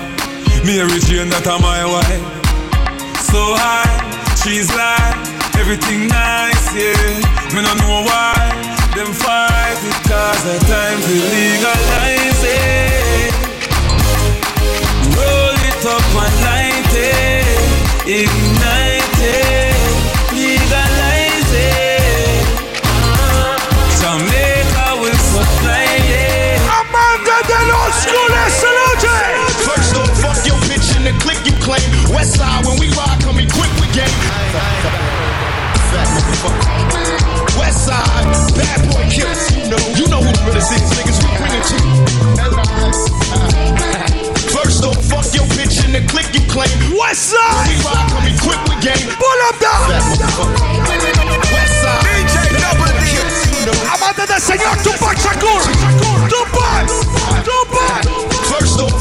Mary 0.62 1.02
Jane, 1.10 1.34
that 1.34 1.50
a 1.50 1.58
my 1.58 1.82
wife. 1.82 2.22
So 3.26 3.42
high, 3.58 3.90
she's 4.38 4.70
like 4.70 5.18
everything 5.58 6.08
nice, 6.08 6.78
yeah. 6.78 7.58
Me 7.58 7.66
no 7.66 7.74
know 7.82 8.06
why 8.06 8.81
them 8.96 9.14
fight 9.14 9.78
because 9.82 10.44
the 10.44 10.58
time 10.68 11.00
to 11.00 11.16
legalize 11.32 12.44
it. 12.44 13.32
Roll 15.16 15.56
it 15.70 15.86
up 15.86 16.16
and 16.24 16.36
light 16.44 16.92
it, 16.92 17.46
ignite 18.04 19.20
it, 19.22 19.76
legalize 20.34 21.52
it. 21.56 22.44
Jamaica 24.02 24.88
will 25.00 25.22
supply 25.32 25.88
it. 26.12 26.60
Amanda 26.68 27.38
de 27.48 27.60
los 27.72 27.96
school 28.04 28.34
esta 28.46 28.70
noche. 28.82 29.18
First 29.68 29.96
up, 29.96 30.12
fuck 30.20 30.40
your 30.46 30.60
bitch 30.68 30.96
in 30.98 31.04
the 31.06 31.14
click 31.24 31.40
you 31.46 31.54
claim. 31.64 31.88
West 32.14 32.36
side, 32.36 32.66
when 32.66 32.78
we 32.80 32.90
ride, 32.90 33.20
come 33.22 33.40
equipped 33.40 33.80
with 33.80 33.94
game. 33.94 34.20
Fat 35.92 36.08
motherfucker. 36.16 37.21
West 37.72 37.88
side, 37.88 38.28
bad 38.60 38.84
boy 38.92 39.08
killers. 39.08 39.48
You 39.56 39.72
know, 39.72 39.80
you 39.96 40.04
know 40.12 40.20
who 40.20 40.28
the 40.28 40.44
realest 40.44 40.76
is, 40.76 40.92
niggas. 40.92 41.24
We 41.24 41.32
bring 41.40 41.56
it 41.56 41.64
to 41.72 41.80
you. 41.80 42.04
First 44.52 44.84
off, 44.84 45.00
fuck 45.08 45.24
your 45.32 45.48
bitch 45.56 45.80
in 45.88 45.96
the 45.96 46.04
click 46.12 46.28
you 46.36 46.44
claim. 46.52 46.68
West 47.00 47.32
side. 47.32 47.72
We 47.72 47.80
ride, 47.80 48.12
come 48.12 48.28
equipped 48.28 48.68
with 48.68 48.84
game. 48.84 49.08
Pull 49.16 49.40
up 49.48 49.56
down. 49.64 49.88
West 49.88 50.20
side. 51.80 52.04
DJ 52.12 52.60
Double 52.60 52.92
D. 53.00 53.08
Amante 53.88 54.28
del 54.28 54.42
señor 54.44 54.76
Tupac 54.84 55.16
Shakur. 55.16 55.64
Tupac. 56.28 56.92
Tupac. 57.48 58.04
First 58.52 58.82
off, 58.84 58.92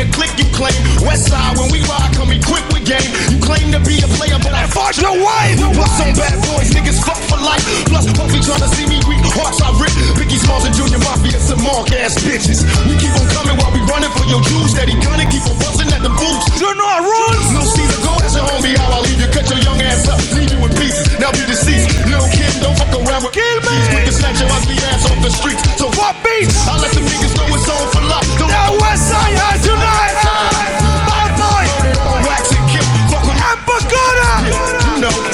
the 0.00 0.08
click 0.16 0.32
you 0.40 0.48
claim. 0.56 0.72
West 1.04 1.28
side, 1.28 1.60
when 1.60 1.68
we 1.68 1.84
ride, 1.84 2.08
come 2.16 2.32
equipped 2.32 2.72
with 2.72 2.88
game. 2.88 3.04
You 3.28 3.36
claim 3.36 3.68
to 3.76 3.80
be 3.84 4.00
a 4.00 4.08
player, 4.16 4.40
but 4.40 4.56
I 4.56 4.64
Fuck 4.70 4.96
your 4.96 5.12
wife. 5.20 5.60
Plus 5.76 5.92
some 6.00 6.14
bad 6.16 6.40
boys, 6.46 6.72
niggas 6.72 7.02
fuck 7.04 7.20
for 7.28 7.36
life. 7.36 7.60
Plus, 7.90 8.06
Puffy 8.16 8.40
tryna 8.40 8.70
see 8.72 8.86
me 8.88 8.96
weak, 9.04 9.20
hearts 9.36 9.60
I 9.60 9.68
rip. 9.76 9.92
Biggie 10.16 10.40
Smalls 10.40 10.64
and 10.64 10.72
Junior 10.72 11.02
Mafia, 11.04 11.36
some 11.36 11.60
mark 11.60 11.92
ass 11.92 12.16
bitches. 12.22 12.64
We 12.88 12.96
keep 12.96 13.12
on 13.18 13.26
coming 13.34 13.58
while 13.60 13.74
we 13.74 13.82
running 13.90 14.12
for 14.14 14.24
your 14.30 14.40
Jews. 14.46 14.72
Steady 14.72 14.96
gunning, 15.04 15.28
keep 15.28 15.44
on 15.44 15.58
busting 15.60 15.90
at 15.92 16.00
the 16.00 16.12
boots. 16.14 16.44
You 16.56 16.70
know 16.72 16.86
our 16.86 17.02
rules. 17.04 17.46
No 17.52 17.60
Caesar, 17.66 18.00
go 18.00 18.14
as 18.24 18.38
a 18.38 18.42
homie, 18.46 18.78
how 18.78 18.94
I 18.94 19.04
leave 19.04 19.20
you. 19.20 19.28
Cut 19.28 19.50
your 19.50 19.60
young 19.60 19.82
ass 19.84 20.08
up, 20.08 20.22
leave 20.32 20.48
you 20.48 20.60
in 20.64 20.72
pieces. 20.80 21.10
Now 21.18 21.34
be 21.34 21.44
deceased. 21.44 21.90
Lil' 22.08 22.30
Kim, 22.30 22.50
don't 22.62 22.78
fuck 22.78 22.94
around 22.94 23.26
with 23.26 23.34
Kill 23.34 23.58
me. 23.66 23.74
Quick 23.90 24.06
to 24.06 24.14
snatch 24.14 24.38
your 24.40 24.48
ugly 24.54 24.78
ass 24.94 25.04
off 25.10 25.18
the 25.20 25.34
streets. 25.34 25.60
So 25.76 25.90
What 25.98 26.14
beats? 26.22 26.56
I 26.70 26.78
let 26.78 26.94
the 26.94 27.02
niggas 27.02 27.34
know 27.36 27.52
it's 27.52 27.68
on 27.68 27.84
for 27.90 28.02
life. 28.06 28.26
Don't 28.38 28.48
The 28.48 28.78
West 28.78 29.10
Side 29.10 29.34
has 29.34 29.60
Bad 29.90 30.24
on 30.24 30.60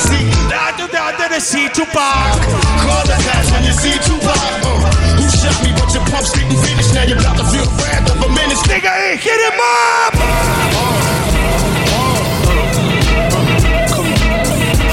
see, 0.07 1.29
the 1.29 1.41
sea 1.41 1.69
Tupac. 1.69 2.41
Call 2.83 3.03
the 3.05 3.17
dash 3.25 3.51
when 3.53 3.65
you 3.65 3.73
see 3.73 3.97
Tupac. 4.07 4.37
Uh, 4.65 4.81
who 5.17 5.29
shot 5.29 5.57
me, 5.63 5.73
but 5.77 5.93
your 5.95 6.05
pumps 6.07 6.33
didn't 6.33 6.57
finish. 6.65 6.93
Now 6.93 7.05
you're 7.05 7.19
about 7.19 7.37
to 7.37 7.45
feel 7.45 7.67
wrath 7.79 8.11
of 8.11 8.23
a 8.23 8.29
menace. 8.35 8.63
Nigga, 8.67 8.89
hey, 8.89 9.17
hit 9.17 9.41
him 9.41 9.61
up. 9.61 10.15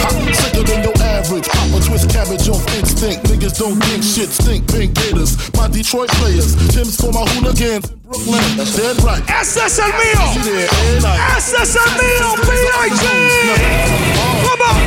Hot, 0.03 0.36
sicker 0.36 0.64
than 0.64 0.84
your 0.84 0.97
average. 1.01 1.62
Pop 2.24 2.32
a 2.32 2.38
twist 2.38 2.47
cabbage 2.47 2.49
off 2.49 2.80
instinct. 2.80 3.26
Niggas 3.26 3.57
don't 3.59 3.80
think 3.84 4.03
shit 4.03 4.30
stink. 4.30 4.71
Pink 4.71 4.93
Gators, 4.95 5.36
my 5.55 5.67
Detroit 5.67 6.09
players. 6.09 6.55
Tim's 6.69 6.95
for 6.95 7.11
my 7.11 7.26
hooligans 7.36 7.89
in 7.89 7.97
Brooklyn. 7.99 8.41
Dead 8.57 9.03
right. 9.03 9.24
Ese 9.28 9.57
es 9.57 9.80
el 9.80 9.91
mío. 9.91 10.24
Yeah, 10.45 10.95
and 10.95 11.05
I. 11.05 11.38
Ese 11.38 11.59
es 11.59 11.76
el 11.76 11.89
mío. 11.99 12.36
B.I.G. 12.47 13.03
Come 14.43 14.63
on. 14.63 14.80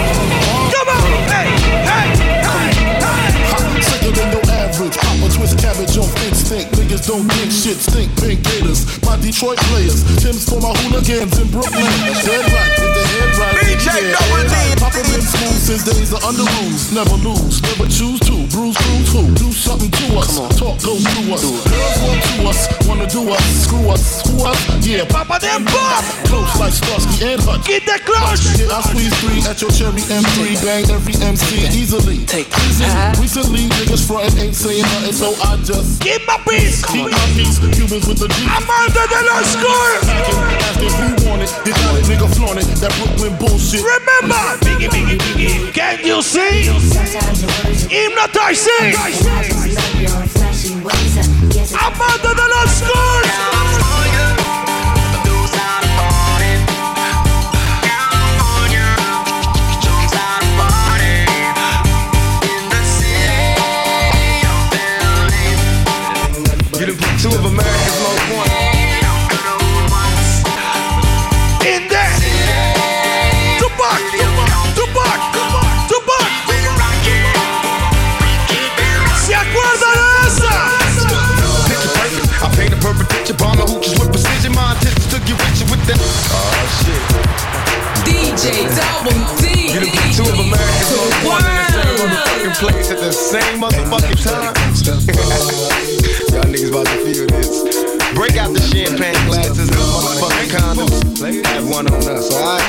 Come 0.72 0.88
on. 0.88 1.02
Hey, 1.28 1.48
hey, 1.84 2.08
hey, 2.40 2.72
hey. 3.04 3.82
Sicker 3.82 4.12
than 4.16 4.32
your 4.32 4.44
average. 4.50 4.96
Pop 4.96 5.20
a 5.20 5.28
twist 5.28 5.58
cabbage 5.58 5.98
off 5.98 6.14
instinct. 6.24 6.35
Niggas 6.46 7.10
don't 7.10 7.26
think 7.26 7.50
shit 7.50 7.74
stink. 7.74 8.06
Pink 8.22 8.38
Gators, 8.46 8.86
my 9.02 9.18
Detroit 9.18 9.58
players. 9.66 10.06
Tim's 10.22 10.46
for 10.46 10.62
my 10.62 10.70
hooligans 10.86 11.34
in 11.42 11.50
Brooklyn. 11.50 11.82
Dead 12.22 12.46
right. 12.54 12.70
With 12.78 12.94
the 12.94 13.02
head 13.02 13.30
right. 13.34 13.54
DJ 13.66 13.90
yeah, 13.90 14.14
Double 14.14 14.38
and 14.38 14.48
D. 14.48 14.54
I. 14.54 14.78
Papa 14.78 15.02
been 15.10 15.26
smooth 15.26 15.58
since 15.58 15.82
days 15.82 16.14
of 16.14 16.22
under 16.22 16.46
rules. 16.62 16.94
Never 16.94 17.18
lose, 17.26 17.58
never 17.66 17.90
choose 17.90 18.22
to. 18.30 18.46
Bruise, 18.54 18.78
cruise, 18.78 19.10
who? 19.10 19.26
Do 19.34 19.50
something 19.50 19.90
to 19.90 20.06
us. 20.22 20.38
Come 20.38 20.46
on. 20.46 20.50
Talk 20.54 20.76
goes 20.86 21.02
through 21.02 21.34
us. 21.34 21.42
Girls 21.42 21.98
want 22.06 22.22
to 22.22 22.36
us, 22.46 22.60
wanna 22.86 23.06
do 23.10 23.22
us. 23.26 23.44
Screw 23.66 23.90
us, 23.90 24.22
screw 24.22 24.46
us? 24.46 24.86
Yeah, 24.86 25.04
Papa 25.10 25.42
them 25.42 25.66
pop. 25.66 26.04
close 26.30 26.54
like 26.62 26.72
Starsky 26.72 27.26
and 27.26 27.42
Hutch. 27.42 27.66
Get 27.66 27.82
that 27.90 28.06
close. 28.06 28.38
Yeah, 28.54 28.70
I 28.70 28.86
squeeze 28.86 29.14
three 29.18 29.42
at 29.50 29.58
your 29.58 29.74
cherry 29.74 30.02
M3, 30.06 30.62
bang 30.62 30.86
every 30.94 31.18
MC 31.18 31.66
easily. 31.74 32.22
Take 32.26 32.46
Easily. 32.70 32.86
Recently, 33.18 33.66
niggas 33.82 34.06
frontin' 34.06 34.38
ain't 34.38 34.54
saying 34.54 34.82
nothing, 34.82 35.12
so 35.12 35.34
I 35.42 35.58
just 35.66 36.00
Keep 36.00 36.26
my 36.26 36.35
keep 36.44 37.10
my. 37.10 37.26
Cubans 37.72 38.06
with 38.06 38.18
the 38.18 38.28
G. 38.28 38.44
Amante 38.44 39.02
de 39.08 39.20
los 39.24 39.46
Score. 39.46 40.00
Packing, 40.02 40.38
asking 40.68 40.90
who 40.90 41.28
want 41.28 41.42
it. 41.42 41.50
You 41.64 41.72
nigga, 42.08 42.28
flaunt 42.34 42.58
it. 42.58 42.66
That 42.80 42.92
Brooklyn 42.98 43.36
bullshit. 43.38 43.82
Remember, 43.82 44.42
biggie, 44.64 44.88
biggie, 44.88 45.18
biggie. 45.18 45.72
Can 45.72 46.04
you 46.04 46.22
see? 46.22 46.68
Hypnotizing. 47.88 48.96
Amante 51.78 52.28
de 52.28 52.46
los 52.48 52.70
Score. 52.70 53.55
DJ 88.36 88.68
Double 88.76 89.16
D. 89.40 89.72
You 89.72 89.80
done 89.80 89.88
put 89.96 90.12
two 90.14 90.22
of 90.22 90.38
America's 90.38 90.92
most 90.92 91.24
wanted 91.24 91.56
in 91.72 91.96
the 91.96 92.12
same 92.12 92.28
motherfucking 92.28 92.54
place 92.60 92.90
at 92.90 92.98
the 92.98 93.12
same 93.12 93.60
motherfucking 93.60 94.20
time. 94.22 94.52
Y'all 96.34 96.44
niggas 96.44 96.68
about 96.68 96.86
to 96.86 96.96
feel 97.02 97.26
this. 97.28 97.85
Break 98.16 98.40
out 98.40 98.48
the 98.56 98.64
champagne 98.64 99.12
glasses 99.28 99.68
and 99.68 99.76
motherfucking 99.76 100.48
condoms. 100.48 100.96
Have 101.20 101.68
one 101.68 101.84
on 101.84 102.00
us, 102.08 102.32
alright? 102.32 102.64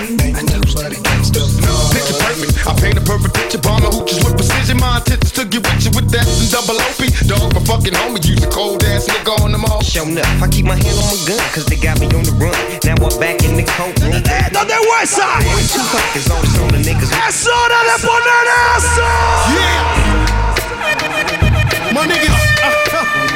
Picture 1.95 2.19
perfect. 2.19 2.67
I 2.67 2.75
paint 2.75 2.99
a 2.99 3.03
perfect 3.07 3.31
picture. 3.31 3.63
Bomber 3.63 3.87
hooches 3.87 4.19
with 4.27 4.35
precision. 4.35 4.75
My 4.75 4.99
intentions 4.99 5.31
to 5.39 5.47
get 5.47 5.63
richer 5.71 5.95
with 5.95 6.11
that 6.11 6.27
and 6.27 6.51
double 6.51 6.75
OP. 6.75 6.99
Dog, 7.31 7.55
my 7.55 7.63
fucking 7.63 7.95
homie. 7.95 8.19
Use 8.27 8.43
a 8.43 8.51
cold 8.51 8.83
ass 8.91 9.07
nigga 9.07 9.39
on 9.39 9.55
them 9.55 9.63
all. 9.63 9.79
Showing 9.79 10.19
up, 10.19 10.27
I 10.43 10.51
keep 10.51 10.67
my 10.67 10.75
hand 10.75 10.99
on 10.99 11.07
my 11.07 11.19
gun, 11.23 11.39
cause 11.55 11.63
they 11.71 11.79
got 11.79 11.95
me 12.03 12.11
on 12.11 12.27
the 12.27 12.35
run. 12.35 12.51
Now 12.83 12.99
I'm 12.99 13.15
back 13.15 13.39
in 13.47 13.55
the 13.55 13.63
courtroom. 13.63 14.19
Esto 14.27 14.67
de 14.67 14.75
West 14.91 15.15
Side. 15.15 15.47
Two 15.71 15.79
fuckers 15.87 16.27
on 16.27 16.43
the 16.43 16.51
on 16.59 16.75
the 16.75 16.83
niggas. 16.83 17.07
Es 17.23 17.47
hora 17.47 17.79
de 17.87 17.95
poner 18.03 18.51
eso. 18.75 19.07
My 21.95 22.03
niggas, 22.03 22.35
uh, 22.67 22.99
uh, 22.99 23.26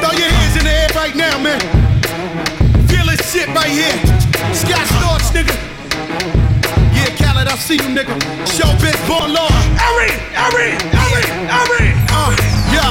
throw 0.00 0.16
your 0.16 0.32
hands 0.32 0.56
in 0.56 0.64
the 0.64 0.72
air 0.72 0.90
right 0.96 1.14
now, 1.14 1.36
man. 1.38 1.60
Feel 2.88 3.06
this 3.06 3.20
shit 3.30 3.48
right 3.52 3.68
here. 3.70 3.94
Scott 4.56 4.86
Storch, 4.96 5.28
nigga. 5.36 5.54
Yeah, 6.96 7.12
Khaled, 7.20 7.48
I 7.48 7.54
see 7.56 7.76
you, 7.76 7.90
nigga. 7.92 8.16
Showbiz, 8.48 8.96
born 9.06 9.32
law. 9.36 9.52
Harry, 9.76 10.10
Harry, 10.32 10.72
Harry, 10.96 11.24
Harry. 11.52 11.88
Uh, 12.08 12.32
yeah. 12.72 12.90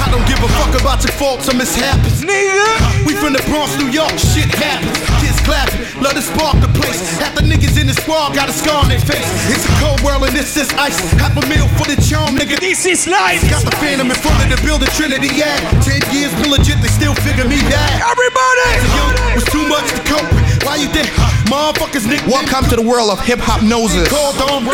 I 0.00 0.08
don't 0.10 0.26
give 0.26 0.40
a 0.42 0.48
fuck 0.56 0.80
about 0.80 1.04
your 1.04 1.12
faults 1.12 1.48
or 1.48 1.54
mishaps. 1.54 2.24
Nigga. 2.24 3.04
We 3.06 3.14
from 3.14 3.32
the 3.36 3.42
Bronx, 3.46 3.76
New 3.76 3.92
York, 3.92 4.16
shit 4.18 4.48
happens. 4.48 4.96
Kids 5.20 5.29
clapping, 5.50 5.82
love 5.98 6.14
to 6.14 6.22
spark 6.22 6.54
the 6.62 6.70
place. 6.78 7.18
Half 7.18 7.34
the 7.34 7.42
niggas 7.42 7.74
in 7.74 7.90
the 7.90 7.96
squad 7.98 8.38
got 8.38 8.46
a 8.48 8.54
scar 8.54 8.86
on 8.86 8.88
their 8.88 9.02
face. 9.02 9.26
It's 9.50 9.66
a 9.66 9.74
cold 9.82 9.98
world 10.06 10.22
and 10.22 10.34
this 10.34 10.54
is 10.56 10.70
ice. 10.78 10.98
Half 11.18 11.34
a 11.34 11.42
meal 11.50 11.66
for 11.74 11.90
the 11.90 11.98
charm, 11.98 12.38
nigga. 12.38 12.54
This 12.62 12.86
is 12.86 13.10
life. 13.10 13.42
Got 13.50 13.66
the 13.66 13.74
phantom 13.82 14.14
in 14.14 14.18
front 14.22 14.38
of 14.46 14.48
the 14.54 14.58
building, 14.62 14.88
Trinity, 14.94 15.34
yeah. 15.34 15.58
Ten 15.82 15.98
years, 16.14 16.30
been 16.38 16.54
legit, 16.54 16.78
they 16.78 16.92
still 16.94 17.14
figure 17.26 17.46
me 17.50 17.58
bad. 17.66 17.98
Everybody. 18.06 18.70
Young 18.94 19.14
was 19.34 19.46
too 19.50 19.66
much 19.66 19.90
to 19.90 20.02
cope 20.06 20.30
with. 20.30 20.49
Why 20.64 20.76
you 20.76 20.88
think 20.92 21.08
motherfuckers 21.48 22.04
nick 22.04 22.20
Welcome 22.28 22.68
to 22.68 22.76
the 22.76 22.84
world 22.84 23.10
of 23.10 23.18
Hiphopnosis. 23.20 24.08
Called 24.12 24.36
on 24.44 24.68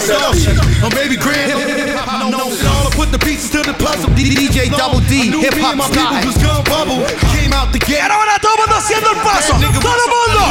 Starship, 0.00 0.56
or 0.84 0.90
maybe 0.92 1.16
Grand 1.16 1.52
Hiphopnosis. 1.56 2.68
All 2.68 2.86
I 2.86 2.92
put 2.92 3.10
the 3.12 3.18
pieces 3.18 3.50
to 3.56 3.64
the 3.64 3.72
puzzle. 3.74 4.10
DJ 4.12 4.68
Double 4.76 5.00
D, 5.08 5.32
Hip 5.40 5.56
Hop 5.56 5.72
and 5.72 5.80
my 5.80 5.88
Sky. 5.88 6.20
people 6.20 6.32
was 6.32 6.38
gun 6.38 6.60
bubble. 6.68 7.00
Came 7.32 7.52
out 7.56 7.72
the 7.72 7.80
gate. 7.80 8.04
Ahora 8.04 8.36
todo 8.44 8.60
mundo 8.60 8.76
haciendo 8.76 9.08
el 9.08 9.20
paso. 9.24 9.56
Todo 9.56 10.04
mundo. 10.04 10.42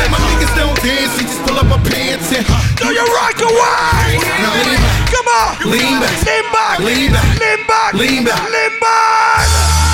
Say 0.00 0.08
my 0.08 0.18
niggas 0.32 0.52
don't 0.56 0.76
dance, 0.80 1.12
they 1.20 1.24
just 1.28 1.42
pull 1.44 1.58
up 1.60 1.68
my 1.68 1.78
pants 1.84 2.32
and 2.32 2.46
Do 2.80 2.88
you 2.88 3.04
rock 3.04 3.36
away? 3.36 4.16
Now 4.40 4.56
lean 4.64 4.80
back, 4.80 5.12
Come 5.12 5.28
on. 5.28 5.48
Lean 5.70 6.00
back. 6.00 6.16
Lean 6.24 6.46
back. 6.52 6.78
Lean 6.80 7.12
back. 7.12 7.28
Lean 7.36 7.60
back. 7.68 7.92
Lean 7.94 8.24
back. 8.24 8.42
Lean 8.48 8.80
back. 8.80 9.91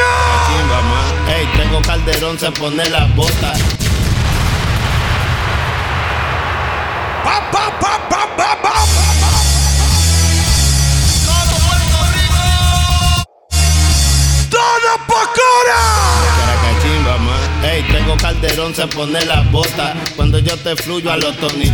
¡Coño! 0.00 1.34
Ey, 1.34 1.46
tengo 1.56 1.80
calderón, 1.82 2.38
se 2.38 2.50
pone 2.52 2.88
las 2.90 3.14
botas. 3.14 3.58
Pa, 7.24 7.50
pa, 7.50 7.78
pa, 7.80 8.00
Ey, 17.62 17.82
tengo 17.82 18.16
calderón, 18.16 18.74
se 18.74 18.86
pone 18.86 19.24
las 19.26 19.50
botas. 19.52 19.94
Cuando 20.16 20.38
yo 20.38 20.56
te 20.56 20.74
fluyo 20.76 21.12
a 21.12 21.16
los 21.18 21.36
Tony. 21.36 21.70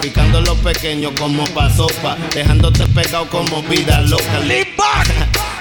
Picando 0.00 0.40
los 0.40 0.56
pequeños 0.58 1.12
como 1.18 1.44
pa' 1.46 1.68
sopa. 1.70 2.16
Dejándote 2.32 2.86
pegado 2.88 3.28
como 3.28 3.62
vida 3.64 4.00
loca. 4.02 4.38
¡Limpa! 4.44 5.02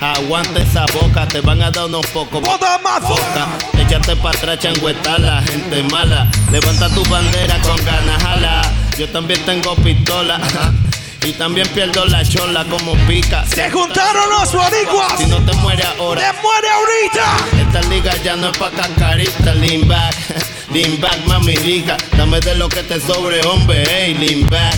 Aguanta 0.01 0.59
esa 0.59 0.85
boca, 0.93 1.27
te 1.27 1.41
van 1.41 1.61
a 1.61 1.71
dar 1.71 1.85
unos 1.85 2.05
pocos. 2.07 2.41
Boca. 2.41 3.47
Échate 3.79 4.15
pa' 4.15 4.29
atrás, 4.29 4.59
changueta, 4.59 5.17
la 5.17 5.41
gente 5.41 5.83
mala. 5.83 6.29
Levanta 6.51 6.89
tu 6.89 7.03
bandera 7.05 7.59
con 7.61 7.77
ganas, 7.85 8.21
jala. 8.21 8.61
Yo 8.97 9.07
también 9.09 9.39
tengo 9.45 9.75
pistola. 9.75 10.39
Y 11.23 11.31
también 11.33 11.67
pierdo 11.69 12.05
la 12.05 12.23
chola 12.23 12.63
como 12.65 12.93
pica. 13.07 13.43
Se 13.47 13.71
juntaron 13.71 14.29
los 14.29 14.53
boricuas. 14.53 15.17
Si 15.17 15.25
no 15.25 15.37
te 15.37 15.53
muere 15.53 15.83
ahora. 15.97 16.21
¡Te 16.21 16.41
muere 16.41 16.67
ahorita! 16.69 17.61
Esta 17.67 17.81
liga 17.89 18.15
ya 18.23 18.35
no 18.35 18.49
es 18.49 18.57
pa' 18.57 18.69
cacarita. 18.69 19.55
Lean 19.55 19.87
back, 19.87 20.15
lean 20.71 20.97
back, 21.01 21.25
mami 21.25 21.55
rica. 21.55 21.97
Dame 22.15 22.39
de 22.41 22.55
lo 22.55 22.69
que 22.69 22.83
te 22.83 22.99
sobre, 22.99 23.41
hombre. 23.47 23.83
Hey, 23.89 24.13
lean 24.13 24.47
back, 24.49 24.77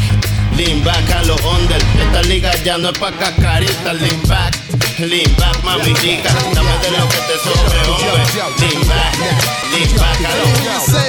lean 0.57 0.83
back 0.83 1.09
a 1.13 1.23
los 1.25 1.39
under. 1.45 1.81
Esta 2.01 2.21
liga 2.23 2.51
ya 2.63 2.77
no 2.77 2.89
es 2.89 2.97
pa' 2.97 3.11
cacarita. 3.11 3.93
Lean 3.93 4.21
back, 4.27 4.55
lean 4.99 5.33
back, 5.37 5.63
mami 5.63 5.93
rica. 6.01 6.33
Dame 6.53 6.77
de 6.81 6.91
lo 6.91 7.07
que 7.07 7.21
te 7.27 7.37
sobre, 7.45 7.79
hombre. 7.87 8.25
Lean 8.59 8.81
back, 8.89 9.13
lean 9.71 9.95
back 9.95 10.19
a 10.25 10.31
los 10.37 10.49
under. 10.57 11.07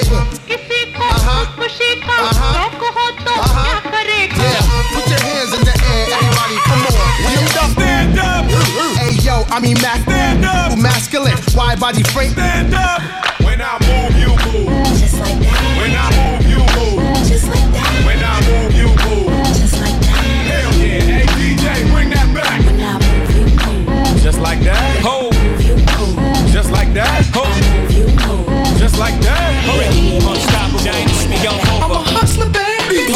Yeah, 4.39 4.63
put 4.93 5.09
your 5.09 5.21
hands 5.21 5.53
in 5.55 5.65
the 5.65 5.73
air, 5.73 6.07
everybody. 6.13 6.57
Come 6.69 6.83
on, 6.87 6.93
stand 7.25 7.57
up, 7.57 7.71
stand 7.73 8.19
up. 8.19 8.45
Hey 8.99 9.15
yo, 9.23 9.45
I 9.51 9.59
mean 9.61 9.77
Mac, 9.81 10.01
stand 10.03 10.45
up. 10.45 10.79
Masculine, 10.79 11.39
wide 11.55 11.81
body 11.81 12.03
frame. 12.15 12.33
Stand 12.33 12.75
up. 12.75 13.03
When 13.43 13.61
I 13.61 13.79
move, 13.89 14.15
you 14.19 14.48
I'm 31.81 31.93
a 31.93 32.01
hustler, 32.03 32.49
baby. 32.49 33.13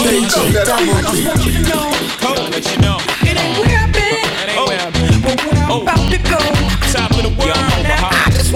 Let 2.53 2.67
you 2.71 2.79
know. 2.79 2.99
It 3.23 3.37
ain't 3.37 3.59
where. 3.59 3.89
But 5.23 5.39
where 5.45 5.65
I'm 5.65 5.83
about 5.83 6.11
to 6.11 6.19
go. 6.19 6.39
Top 6.93 7.11
of 7.11 7.23
the 7.23 7.33
world. 7.39 7.57
I 7.57 8.31
just 8.33 8.53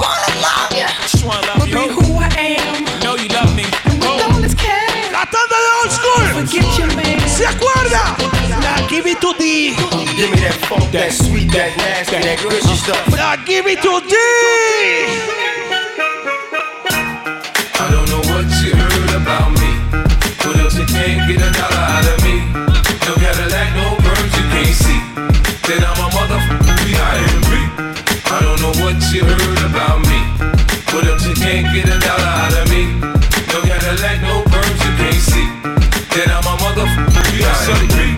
wanna 1.25 1.47
love 1.47 1.67
you. 1.67 1.75
Be 1.75 1.89
who 1.89 2.19
I 2.21 2.29
am. 2.61 2.85
Know 3.03 3.17
you 3.17 3.29
love 3.29 3.55
me. 3.57 3.65
With. 3.65 4.57
La 5.13 5.25
tanda 5.25 5.57
de 5.65 5.71
old 5.81 5.91
school. 5.91 6.25
Forget 6.37 6.79
your 6.79 6.91
man. 6.95 7.19
¿Se 7.29 7.47
acuerda? 7.47 8.17
La 8.63 8.87
give 8.89 9.07
it 9.07 9.21
to 9.21 9.33
D. 9.39 9.75
Give 10.17 10.31
me 10.31 10.39
that 10.41 10.55
funk, 10.69 10.91
that 10.93 11.13
sweet, 11.13 11.51
that 11.53 11.77
nasty, 11.77 12.17
that 12.17 12.39
gushy 12.43 12.77
stuff. 12.77 13.07
La 13.17 13.37
give 13.45 13.67
it 13.67 13.81
to 13.83 14.01
D. 14.07 15.56
can't 20.97 21.29
get 21.29 21.41
a 21.45 21.51
dollar 21.53 21.85
out 21.93 22.07
of 22.09 22.19
me. 22.25 22.37
No 23.05 23.13
Cadillac, 23.21 23.69
no 23.77 23.87
birds 24.01 24.33
you 24.39 24.45
can't 24.53 24.77
see. 24.85 25.01
Then 25.69 25.85
I'm 25.85 26.01
a 26.01 26.09
motherfucker 26.17 26.77
P.I.M.P. 26.85 27.53
I 28.33 28.37
don't 28.41 28.61
know 28.65 28.73
what 28.81 28.97
you 29.13 29.23
heard 29.25 29.61
about 29.69 30.01
me. 30.09 30.21
But 30.91 31.05
else 31.05 31.27
you 31.29 31.35
can't 31.35 31.69
get 31.75 31.89
a 31.93 31.99
dollar 32.01 32.33
out 32.43 32.55
of 32.61 32.67
me. 32.73 32.83
No 33.53 33.59
Cadillac, 33.69 34.23
no 34.23 34.43
birds 34.49 34.81
you 34.85 34.93
can't 34.97 35.23
see. 35.31 35.47
Then 36.17 36.29
I'm 36.33 36.47
a 36.49 36.55
motherfucker 36.65 37.25
P.I.M.P. 37.29 37.96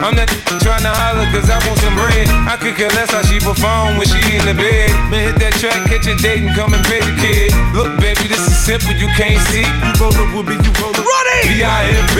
I'm 0.00 0.16
not 0.16 0.32
trying 0.64 0.80
to 0.80 0.92
holler 0.96 1.28
cause 1.28 1.52
I 1.52 1.60
want 1.68 1.76
some 1.84 1.92
bread. 1.92 2.24
I 2.48 2.56
could 2.56 2.72
care 2.72 2.88
less 2.96 3.12
how 3.12 3.20
she 3.20 3.36
perform 3.36 4.00
when 4.00 4.08
she 4.08 4.16
in 4.32 4.48
the 4.48 4.56
bed. 4.56 4.88
Man, 5.12 5.28
hit 5.28 5.36
that 5.44 5.52
track, 5.60 5.76
catch 5.92 6.08
a 6.08 6.16
date 6.16 6.40
and 6.40 6.56
come 6.56 6.72
and 6.72 6.80
pay 6.88 7.04
the 7.04 7.12
kid. 7.20 7.52
Look, 7.76 7.92
baby, 8.00 8.24
this 8.24 8.40
is 8.40 8.56
simple, 8.56 8.96
you 8.96 9.12
can't 9.12 9.36
see. 9.52 9.60
You 9.60 9.92
roll 10.00 10.16
up 10.16 10.32
with 10.32 10.48
me, 10.48 10.56
you 10.56 10.72
roll 10.80 10.96
up. 10.96 11.04
Ready? 11.04 11.60
P-I-M-P. 11.60 12.16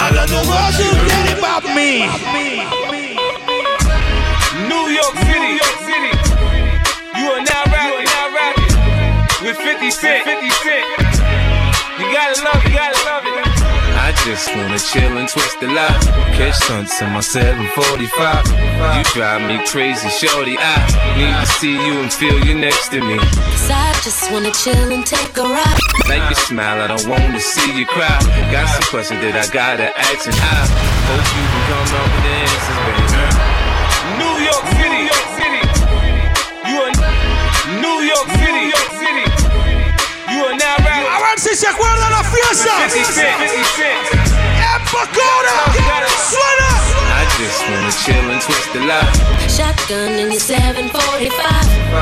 I 0.00 0.08
don't 0.16 0.32
know 0.32 0.40
what 0.48 0.72
you 0.80 0.88
get 1.12 1.36
about 1.36 1.64
me. 1.76 2.08
New 4.64 4.84
York 4.96 5.16
City. 5.28 5.60
You 7.20 7.36
are 7.36 7.44
now 7.44 7.68
rapping, 7.68 8.08
now 8.08 8.32
rapping 8.32 8.72
with 9.44 9.60
50 9.60 9.92
Cent. 9.92 10.24
50 10.24 10.48
Cent. 10.64 10.88
You 12.00 12.08
gotta 12.16 12.40
love 12.40 12.64
it, 12.64 12.72
you 12.72 12.72
gotta 12.72 12.96
love 13.04 13.28
it. 13.28 13.29
I 14.20 14.24
just 14.24 14.54
wanna 14.54 14.78
chill 14.78 15.16
and 15.16 15.26
twist 15.26 15.60
the 15.60 15.68
lot. 15.68 15.96
Catch 16.36 16.56
stunts 16.56 17.00
in 17.00 17.08
my 17.08 17.20
745. 17.20 18.44
You 18.52 19.04
drive 19.16 19.40
me 19.48 19.64
crazy, 19.64 20.10
shorty. 20.10 20.58
I 20.60 20.76
need 21.16 21.32
to 21.40 21.46
see 21.56 21.72
you 21.72 22.04
and 22.04 22.12
feel 22.12 22.36
you 22.44 22.52
next 22.54 22.90
to 22.90 23.00
me. 23.00 23.16
Cause 23.16 23.70
I 23.72 23.96
just 24.04 24.30
wanna 24.30 24.52
chill 24.52 24.92
and 24.92 25.06
take 25.06 25.32
a 25.38 25.42
ride. 25.48 25.80
Like 26.04 26.28
your 26.28 26.36
smile, 26.36 26.82
I 26.84 26.86
don't 26.88 27.08
wanna 27.08 27.40
see 27.40 27.72
you 27.72 27.86
cry. 27.86 28.12
Got 28.52 28.68
some 28.68 28.92
questions 28.92 29.24
that 29.24 29.40
I 29.40 29.48
gotta 29.48 29.88
ask, 29.88 30.28
and 30.28 30.36
I 30.36 30.68
hope 31.08 31.24
you 31.24 31.44
can 31.48 31.62
come 31.72 31.88
up 31.96 32.04
with 32.12 32.20
the 32.20 32.34
answers, 32.44 32.76
baby. 32.84 33.08
New 34.20 34.36
York 34.44 34.64
City. 34.68 34.76
New 34.76 34.76
York 34.76 34.79
si 41.40 41.56
se 41.56 41.66
acuerdan 41.68 42.10
la 42.10 42.22
fiesta. 42.24 42.70
50 42.90 43.12
Cent. 43.12 43.50
50 43.50 43.70
Cent. 43.76 44.30
En 44.60 44.82
Pocora. 44.92 45.56
Suena. 46.28 46.70
I 47.16 47.24
just 47.38 47.62
wanna 47.68 47.90
chill 48.04 48.30
and 48.30 48.40
twist 48.42 48.72
the 48.74 48.80
lot. 48.80 49.08
Shotgun 49.48 50.18
in 50.18 50.30
your 50.30 50.40
745. 50.40 51.32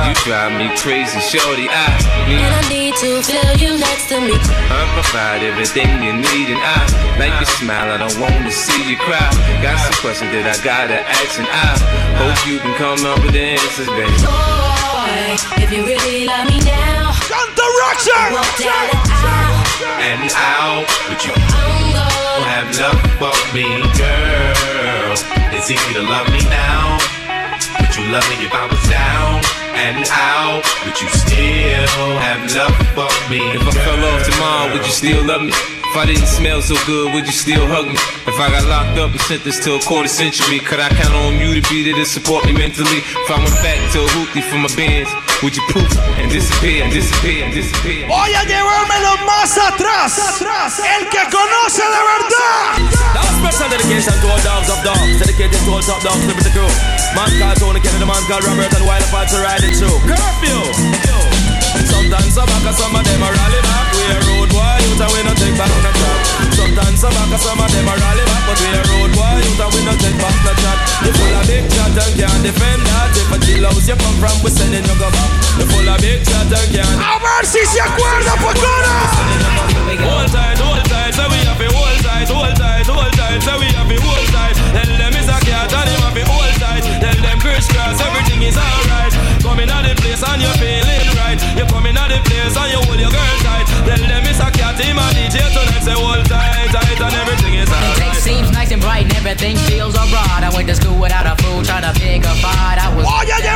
You 0.07 0.15
drive 0.25 0.53
me 0.59 0.69
crazy, 0.77 1.21
shorty. 1.21 1.69
I 1.69 1.87
And 2.27 2.55
I 2.55 2.69
need 2.69 2.95
to 2.97 3.23
feel 3.23 3.53
you 3.63 3.79
next 3.79 4.09
to 4.09 4.21
me. 4.21 4.35
I 4.35 4.83
provide 4.95 5.43
everything 5.45 6.03
you 6.03 6.15
need, 6.15 6.51
and 6.51 6.61
I 6.61 6.83
like 7.19 7.35
your 7.39 7.47
smile. 7.47 7.93
I 7.95 7.99
don't 7.99 8.19
wanna 8.19 8.51
see 8.51 8.83
you 8.91 8.97
cry. 8.97 9.31
Got 9.63 9.79
some 9.79 9.95
questions 10.03 10.33
that 10.33 10.47
I 10.51 10.57
gotta 10.65 10.99
ask, 10.99 11.39
and 11.39 11.47
I 11.47 11.79
hope 12.19 12.39
you 12.47 12.59
can 12.59 12.75
come 12.75 13.07
up 13.07 13.23
with 13.23 13.35
the 13.35 13.55
answers, 13.55 13.87
baby. 13.87 14.11
Boy, 14.19 15.63
if 15.63 15.71
you 15.71 15.87
really 15.87 16.27
love 16.27 16.47
me 16.51 16.59
now, 16.67 17.13
Canta 17.31 17.67
Roxy. 17.81 19.08
And 19.79 20.31
out 20.35 20.91
with 21.09 21.23
you. 21.23 21.31
Gonna 21.31 22.51
Have 22.51 22.67
love 22.83 22.99
for 23.23 23.55
me, 23.55 23.63
girl. 23.95 25.15
It's 25.55 25.71
easy 25.71 25.95
to 25.95 26.03
love 26.03 26.27
me 26.35 26.43
now. 26.51 26.99
Would 27.79 27.95
you 27.95 28.11
love 28.11 28.27
me 28.27 28.43
if 28.43 28.53
I 28.53 28.67
was 28.67 28.83
down 28.91 29.39
and 29.79 30.03
out? 30.11 30.67
Would 30.83 31.01
you 31.01 31.07
still 31.15 32.11
have 32.19 32.43
love 32.59 32.75
for 32.99 33.31
me? 33.31 33.39
If 33.55 33.63
I 33.63 33.71
fell 33.71 34.03
off 34.03 34.27
tomorrow, 34.27 34.73
would 34.75 34.85
you 34.85 34.91
still 34.91 35.25
love 35.25 35.43
me? 35.43 35.53
If 35.99 36.07
I 36.07 36.15
didn't 36.15 36.31
smell 36.31 36.63
so 36.63 36.79
good, 36.87 37.11
would 37.11 37.27
you 37.27 37.35
still 37.35 37.67
hug 37.67 37.91
me? 37.91 37.99
If 38.23 38.39
I 38.39 38.47
got 38.55 38.71
locked 38.71 38.95
up 39.03 39.11
and 39.11 39.19
sentenced 39.27 39.67
to 39.67 39.75
a 39.75 39.83
quarter 39.83 40.07
century, 40.07 40.63
could 40.63 40.79
I 40.79 40.95
count 40.95 41.11
on 41.11 41.43
you 41.43 41.59
to 41.59 41.63
be 41.67 41.83
there 41.83 41.99
to 41.99 42.07
support 42.07 42.47
me 42.47 42.55
mentally? 42.55 43.03
If 43.03 43.27
I 43.27 43.43
went 43.43 43.59
back 43.67 43.83
to 43.99 44.07
a 44.07 44.09
hoopty 44.15 44.47
for 44.47 44.63
my 44.63 44.71
bands, 44.79 45.11
would 45.43 45.59
you 45.59 45.65
poof 45.75 45.91
and 46.23 46.31
disappear 46.31 46.87
and 46.87 46.95
disappear 46.95 47.43
and 47.43 47.51
disappear? 47.51 48.07
Voy 48.07 48.31
a 48.31 48.47
llevármelo 48.47 49.27
más 49.27 49.59
atrás. 49.59 50.15
El 50.87 51.03
que 51.11 51.19
conoce 51.35 51.83
de 51.83 52.03
verdad. 52.15 52.79
Now 53.19 53.27
special 53.43 53.67
dedication 53.67 54.15
to 54.23 54.27
all 54.31 54.43
dogs 54.47 54.71
of 54.71 54.79
dogs, 54.87 55.19
dedicated 55.19 55.59
to 55.67 55.71
all 55.75 55.83
top 55.83 55.99
dogs, 56.07 56.23
living 56.31 56.47
the 56.47 56.55
crew. 56.55 56.71
Man 57.19 57.27
called 57.43 57.59
Tony 57.59 57.83
Kennedy, 57.83 58.07
man 58.07 58.23
called 58.31 58.47
Robert, 58.47 58.71
and 58.71 58.87
Wild 58.87 59.03
Apart 59.03 59.35
to 59.35 59.43
ride 59.43 59.67
it 59.67 59.75
through. 59.75 59.99
Curfew! 60.07 60.63
Sometimes 61.91 62.39
some 62.39 62.47
back, 62.47 62.63
and 62.71 62.77
some 62.79 62.95
of 62.95 63.03
them 63.03 63.19
are 63.19 63.35
rally 63.35 63.61
back. 63.67 63.87
We 63.99 64.03
a 64.15 64.19
road 64.31 64.38
boy, 64.38 64.38
youth 64.99 65.07
and 65.07 65.13
we 65.15 65.21
no 65.23 65.33
take 65.39 65.55
back 65.55 65.71
no 65.83 65.91
chat. 65.95 66.19
Sometimes 66.59 66.99
some 66.99 67.15
back, 67.15 67.31
some 67.39 67.61
of 67.61 67.71
them 67.71 67.87
are 67.87 67.99
rally 67.99 68.25
back, 68.27 68.43
but 68.51 68.59
we 68.59 68.69
a 68.75 68.83
road 68.91 69.11
boy 69.15 69.39
youth 69.39 69.63
and 69.63 69.71
we 69.75 69.81
no 69.87 69.95
take 69.95 70.19
back 70.19 70.35
no 70.43 70.53
chat. 70.59 70.79
You 71.07 71.13
full 71.15 71.35
of 71.39 71.47
big 71.47 71.65
chat 71.71 71.95
and 71.95 72.15
can't 72.19 72.43
defend 72.43 72.83
that. 72.83 73.15
If 73.15 73.31
a 73.31 73.39
chill 73.47 73.65
house 73.65 73.87
you 73.87 73.95
come 73.95 74.19
from, 74.19 74.37
we 74.43 74.51
sending 74.51 74.83
you 74.83 74.97
go 74.99 75.09
back. 75.11 75.31
You 75.59 75.67
full 75.71 75.87
of 75.87 75.99
big 76.03 76.27
chat 76.27 76.51
and 76.51 76.69
can't. 76.75 76.99
A 76.99 77.15
ver 77.23 77.45
si 77.47 77.63
se 77.63 77.79
acuerda, 77.79 78.35
Pocora. 78.43 78.97
Hold 80.03 80.29
tight, 80.35 80.59
hold 80.59 80.85
tight, 80.91 81.15
so 81.15 81.25
we 81.31 81.39
have 81.47 81.59
to 81.59 81.69
hold 81.73 81.99
tight, 82.03 82.29
hold 82.29 82.55
tight, 82.59 82.87
hold 82.87 83.13
tight, 83.15 83.41
so 83.43 83.55
we 83.59 83.67
have 83.73 83.89
the 83.89 83.97
hold 84.03 84.27
tight. 84.35 84.55
Tell 84.75 84.91
them 84.99 85.15
it's 85.15 85.31
a 85.31 85.39
cat 85.47 85.73
and 85.73 85.89
him 85.89 86.01
have 86.03 86.15
the 86.15 86.25
hold 86.27 86.55
tight. 86.59 86.83
Tell 87.01 87.19
them 87.23 87.39
crisscross, 87.41 87.99
everything 88.03 88.43
is 88.43 88.59
alright. 88.59 89.15
Coming 89.43 89.71
out 89.71 89.87
the 89.87 89.95
place 89.97 90.23
and 90.23 90.43
you're 90.43 90.59
feeling 90.61 91.09
right. 91.17 91.39
You're 91.57 91.71
coming 91.71 91.97
out 91.97 92.11
the 92.11 92.21
place 92.27 92.53
and 92.53 92.69
you 92.69 92.81
hold 92.85 93.01
your 93.01 93.11
girl 93.11 93.37
tight. 93.47 93.67
Tell 93.89 94.03
them 94.03 94.28
team 94.79 94.95
DJ 94.95 95.43
tonight, 95.51 95.83
say 95.83 95.95
tight, 96.31 96.71
tight, 96.71 97.01
and 97.03 97.15
everything 97.15 97.55
is 97.55 97.69
alright. 97.69 98.17
It 98.17 98.23
seems 98.23 98.51
nice 98.53 98.71
and 98.71 98.81
bright, 98.81 99.05
and 99.05 99.15
everything 99.15 99.57
feels 99.67 99.97
alright. 99.97 100.45
I 100.45 100.51
went 100.55 100.69
to 100.69 100.75
school 100.75 100.99
without 100.99 101.27
a 101.27 101.35
food, 101.43 101.65
trying 101.67 101.83
to 101.83 101.99
figure 101.99 102.31
fight. 102.39 102.79
I 102.79 102.95
was. 102.95 103.05
Oh, 103.07 103.23
yeah, 103.27 103.39
yeah. 103.43 103.49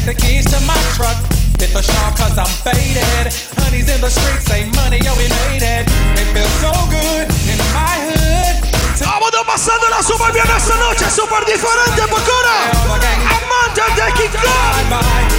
Take 0.00 0.16
the 0.16 0.22
keys 0.22 0.44
to 0.46 0.60
my 0.66 0.76
truck. 0.96 1.16
Hit 1.60 1.72
the 1.76 1.82
shop 1.82 2.16
cause 2.16 2.36
I'm 2.38 2.48
faded. 2.64 3.28
Honey's 3.60 3.88
in 3.88 4.00
the 4.00 4.08
streets, 4.08 4.46
say 4.46 4.64
money, 4.76 4.98
yo, 5.04 5.12
we 5.16 5.28
made 5.28 5.62
it. 5.62 5.84
It 6.16 6.28
feels 6.32 6.56
so 6.64 6.72
good 6.88 7.28
in 7.48 7.58
my 7.76 7.96
hood. 8.08 8.56
Pasándola 9.50 10.00
súper 10.02 10.32
bien 10.32 10.46
esta 10.56 10.76
noche, 10.76 11.10
súper 11.10 11.44
diferente. 11.44 12.02
Amantes 13.36 13.96
de 13.96 14.12
King 14.14 14.30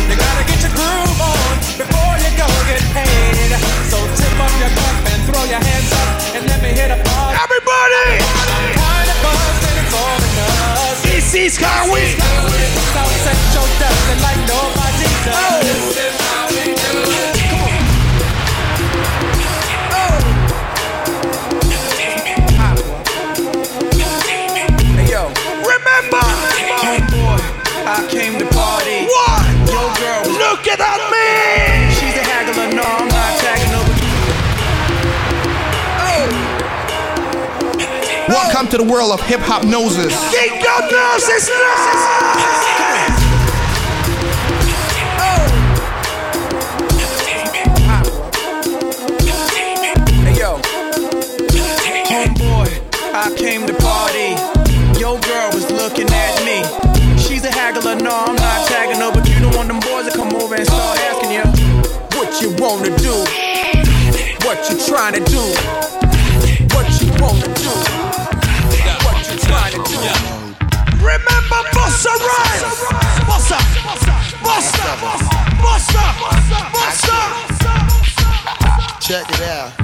You 0.09 0.15
gotta 0.17 0.43
get 0.43 0.61
your 0.61 0.73
groove 0.75 1.21
on 1.21 1.55
before 1.77 2.17
you 2.19 2.31
go 2.35 2.47
get 2.67 2.83
paid. 2.91 3.55
So 3.89 3.97
tip 4.19 4.35
up 4.35 4.51
your 4.59 4.69
cup 4.75 4.95
and 5.07 5.21
throw 5.31 5.45
your 5.45 5.63
hands 5.63 5.91
up 5.93 6.35
and 6.35 6.43
let 6.45 6.61
me 6.61 6.69
hit 6.75 6.91
a 6.91 6.97
party. 6.97 7.37
Everybody! 7.39 8.19
I'm 8.19 8.73
kind 8.75 9.09
of 9.09 9.17
buzzed 9.23 9.63
and 9.63 9.77
it's 9.79 9.93
all 9.95 10.90
This 11.31 11.53
is 11.53 11.63
how 11.63 11.87
we 11.87 12.01
South 12.91 13.15
Central 13.23 13.63
does 13.79 14.03
it 14.11 14.19
like 14.21 14.35
nobody 14.51 15.07
does. 15.23 15.63
This 15.63 15.95
is 15.95 16.19
how 16.27 16.43
we 16.51 16.75
do 16.75 16.91
it. 17.07 17.39
Come 17.47 17.63
on. 17.63 17.71
Hey 24.91 25.07
yo, 25.09 25.31
remember, 25.63 26.19
homeboy, 26.83 27.39
I 27.87 28.05
came 28.11 28.35
to 28.37 28.45
party. 28.51 29.07
What? 29.07 29.47
Yo, 29.71 29.87
girl, 30.03 30.27
look 30.35 30.67
at 30.67 30.79
that 30.79 31.10
Welcome 38.31 38.69
to 38.69 38.77
the 38.77 38.85
world 38.85 39.11
of 39.11 39.19
Hiphopnosis. 39.19 40.15
King 40.31 40.63
Kong 40.63 40.87
noses 40.87 41.51
Hey 50.23 50.39
yo, 50.39 50.55
homeboy, 52.07 52.71
I 53.13 53.35
came 53.35 53.67
to 53.67 53.73
party. 53.73 54.31
Yo, 54.97 55.19
girl 55.19 55.51
was 55.51 55.69
looking 55.69 56.07
at 56.07 56.39
me. 56.47 56.63
She's 57.19 57.43
a 57.43 57.51
haggler, 57.51 57.95
no, 57.95 58.15
I'm 58.15 58.35
not 58.37 58.65
tagging 58.69 59.01
her, 59.01 59.11
but 59.11 59.27
you 59.27 59.41
don't 59.41 59.57
want 59.57 59.67
them 59.67 59.81
boys 59.81 60.09
to 60.09 60.17
come 60.17 60.33
over 60.35 60.55
and 60.55 60.65
start 60.65 60.97
asking 61.11 61.31
you 61.35 61.43
what 62.15 62.41
you 62.41 62.55
wanna 62.63 62.95
do, 62.95 63.11
what 64.47 64.69
you 64.71 64.79
trying 64.87 65.15
to 65.15 65.23
do, 65.29 65.43
Busta 71.91 72.09
Rhymes. 72.09 72.87
Bossa, 73.27 73.57
Bossa, 73.83 74.15
Bossa, 75.61 76.05
Bossa. 76.71 77.25
Check 79.01 79.29
it 79.29 79.41
out. 79.41 79.80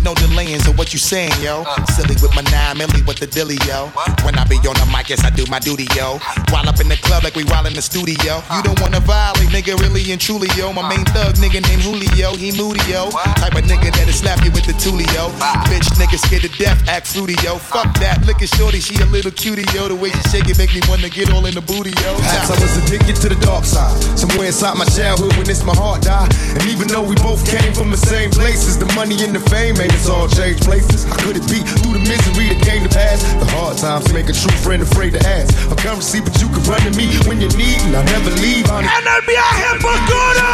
Hit 0.00 0.04
you 0.04 0.12
with 0.12 0.20
no 0.20 0.28
delaying, 0.28 0.60
so 0.60 0.72
what 0.72 0.92
you 0.92 0.98
saying, 0.98 1.32
yo? 1.42 1.62
Uh. 1.66 1.84
Silly 1.86 2.14
with 2.22 2.34
my 2.34 2.42
nine 2.50 2.76
milli 2.76 3.06
with 3.06 3.18
the 3.18 3.26
dilly, 3.26 3.58
yo. 3.66 3.88
When 4.24 4.36
I 4.38 4.44
be 4.44 4.56
on 4.68 4.76
the 4.76 4.88
mic, 4.92 5.08
yes, 5.08 5.24
I 5.24 5.30
do 5.30 5.44
my 5.50 5.58
duty, 5.58 5.86
yo. 5.96 6.18
While 6.50 6.68
up 6.68 6.80
in 6.80 6.88
the 6.88 6.96
club 6.96 7.24
like 7.24 7.34
we 7.34 7.44
while 7.44 7.66
in 7.66 7.74
the 7.74 7.82
studio. 7.82 8.40
You 8.50 8.60
uh. 8.60 8.62
don't 8.62 8.80
wanna 8.80 9.00
violate, 9.00 9.48
nigga, 9.48 9.78
really 9.80 10.12
and 10.12 10.20
truly, 10.20 10.48
yo. 10.56 10.72
My 10.72 10.82
uh. 10.82 10.88
main 10.88 11.04
thug, 11.12 11.36
nigga 11.36 11.60
named 11.60 11.82
Julio, 11.82 12.34
he 12.36 12.52
moody, 12.56 12.80
yo. 12.88 13.10
Type 13.10 13.54
of 13.54 13.64
nigga 13.64 13.92
that'll 13.92 14.12
slap 14.12 14.44
you 14.44 14.50
with 14.52 14.64
the 14.64 14.74
tulio. 14.80 15.30
Bitch, 15.68 15.88
nigga 16.00 16.18
scared 16.18 16.42
to 16.42 16.52
death, 16.56 16.80
act 16.88 17.08
fruity, 17.08 17.36
yo. 17.44 17.58
Fuck 17.58 17.92
that, 18.00 18.24
look 18.26 18.42
at 18.42 18.48
shorty, 18.56 18.80
she 18.80 18.96
a 19.02 19.06
little 19.06 19.32
cutie, 19.32 19.66
yo. 19.74 19.88
The 19.88 19.96
way 19.96 20.10
she 20.10 20.22
shake 20.30 20.48
it 20.48 20.58
make 20.58 20.72
me 20.74 20.80
wanna 20.88 21.08
get 21.08 21.32
all 21.32 21.44
in 21.46 21.54
the 21.54 21.62
booty, 21.62 21.92
yo. 22.02 22.16
Perhaps 22.16 22.50
I 22.50 22.56
was 22.60 22.76
addicted 22.84 23.16
to 23.22 23.28
the 23.28 23.38
dark 23.44 23.64
side. 23.64 23.92
Somewhere 24.18 24.48
inside 24.48 24.76
my 24.78 24.86
childhood 24.86 25.36
when 25.36 25.48
it's 25.48 25.64
my 25.64 25.74
heart 25.74 26.02
died. 26.02 26.32
And 26.56 26.64
even 26.68 26.88
though 26.88 27.04
we 27.04 27.16
both 27.16 27.44
came 27.44 27.72
from 27.74 27.90
the 27.90 28.00
same 28.00 28.30
places, 28.30 28.78
the 28.78 28.86
money 28.94 29.22
and 29.24 29.34
the 29.34 29.40
fame 29.50 29.76
made 29.76 29.89
us 29.94 30.08
all 30.08 30.28
change 30.28 30.60
places. 30.60 31.04
How 31.04 31.16
could 31.22 31.36
it 31.36 31.46
be 31.48 31.60
through 31.62 31.94
the 31.98 32.04
misery 32.04 32.52
that 32.52 32.60
came 32.62 32.82
to 32.82 32.92
pass? 32.92 33.22
The 33.40 33.46
hard 33.56 33.78
times 33.78 34.12
make 34.12 34.28
a 34.28 34.32
true 34.32 34.56
friend 34.60 34.82
afraid 34.82 35.14
to 35.14 35.22
ask. 35.26 35.50
A 35.70 35.76
currency, 35.76 36.20
but 36.20 36.34
you 36.40 36.48
can 36.48 36.62
run 36.64 36.80
to 36.82 36.92
me 36.96 37.08
when 37.26 37.40
you 37.40 37.48
need, 37.56 37.80
and 37.86 37.96
I'll 37.96 38.04
never 38.04 38.30
leave. 38.40 38.66
Honey. 38.66 38.88
En 38.88 39.06
el 39.06 39.22
viaje 39.26 39.70
Pocora. 39.80 40.50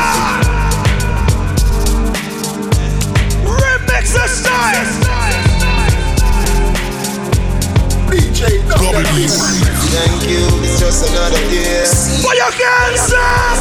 Remix 3.45 4.13
the 4.13 4.27
style. 4.29 5.17
DJ 8.17 8.63
Thank 9.97 10.29
you, 10.29 10.45
it's 10.63 10.79
just 10.81 11.09
another 11.11 11.41
day. 11.51 11.85
Put 12.23 12.37
your 12.37 12.49
up. 12.49 13.59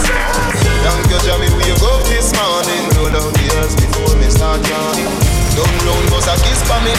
Thank 0.85 1.10
you, 1.10 1.19
Jamie, 1.26 1.49
we 1.56 1.72
go 1.80 1.99
this 2.03 2.34
morning. 2.35 2.84
Roll 2.95 3.07
out 3.07 3.34
the 3.34 3.45
earth 3.57 3.76
before 3.76 4.15
me 4.18 4.30
start 4.30 4.61
yawning. 4.69 5.24
Come 5.56 5.76
round, 5.88 6.10
bust 6.11 6.27
a 6.27 6.36
kiss 6.44 6.61
for 6.68 6.80
me, 6.84 6.91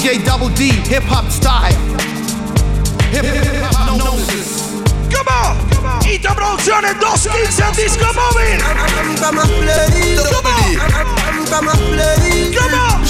DJ 0.00 0.24
Double 0.24 0.48
D, 0.50 0.70
hip 0.88 1.02
hop 1.04 1.30
style. 1.30 1.72
Hip 3.10 3.24
hop. 3.62 3.98
Come 5.10 5.28
on. 5.28 6.02
Ita 6.06 6.34
Producciones 6.34 6.96
215 6.98 7.72
Disco 7.74 8.06
Móvil. 8.14 8.58
Come 9.20 9.38
on. 9.38 9.48
Come 11.48 11.68
on. 11.68 11.86
Come 12.52 12.74
on. 12.74 13.00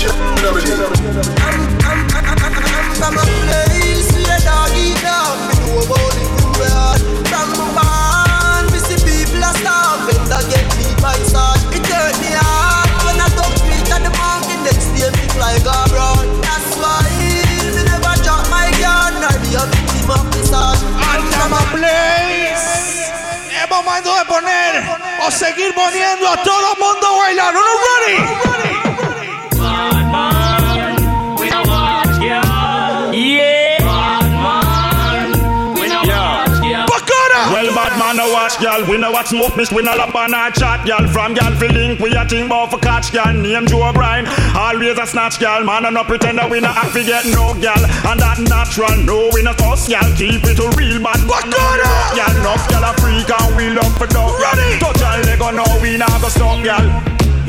Girl, 39.11 39.19
what 39.19 39.27
smoke 39.27 39.57
me 39.57 39.65
win 39.73 39.89
a 39.89 39.97
lap 39.97 40.15
on 40.15 40.31
a 40.31 40.53
chat, 40.55 40.87
girl. 40.87 41.03
From 41.09 41.35
girl 41.35 41.51
fi 41.59 41.67
link, 41.67 41.99
we 41.99 42.15
a 42.15 42.25
think 42.25 42.47
about 42.47 42.71
for 42.71 42.79
catch, 42.79 43.11
girl. 43.11 43.35
Name 43.35 43.67
Joe 43.67 43.93
Bryan, 43.93 44.25
always 44.55 44.97
a 44.99 45.05
snatch, 45.05 45.41
girl. 45.41 45.65
Man, 45.65 45.85
and 45.85 45.95
no 45.95 46.05
pretend 46.05 46.39
that 46.39 46.49
we 46.49 46.61
not 46.61 46.77
have 46.77 46.93
to 46.93 47.03
get 47.03 47.27
no, 47.27 47.51
girl. 47.59 47.83
And 48.07 48.21
that 48.23 48.39
natural, 48.39 48.95
no, 49.03 49.29
we 49.35 49.43
not 49.43 49.59
us, 49.67 49.89
girl. 49.89 50.07
Keep 50.15 50.47
it 50.47 50.63
real 50.79 51.03
bad. 51.03 51.19
What 51.27 51.43
good? 51.43 51.81
Uh? 51.83 52.15
Girl, 52.15 52.39
enough, 52.39 52.63
girl, 52.71 52.87
a 52.87 52.95
freak 53.03 53.27
and 53.27 53.51
we 53.59 53.75
love 53.75 53.91
for 53.99 54.07
dog. 54.07 54.39
Ready? 54.39 54.79
Touch 54.79 55.03
her 55.03 55.19
leg 55.27 55.43
on, 55.43 55.59
no, 55.59 55.67
we 55.83 55.99
not 55.99 56.15
go 56.23 56.31
stop, 56.31 56.63
girl. 56.63 56.87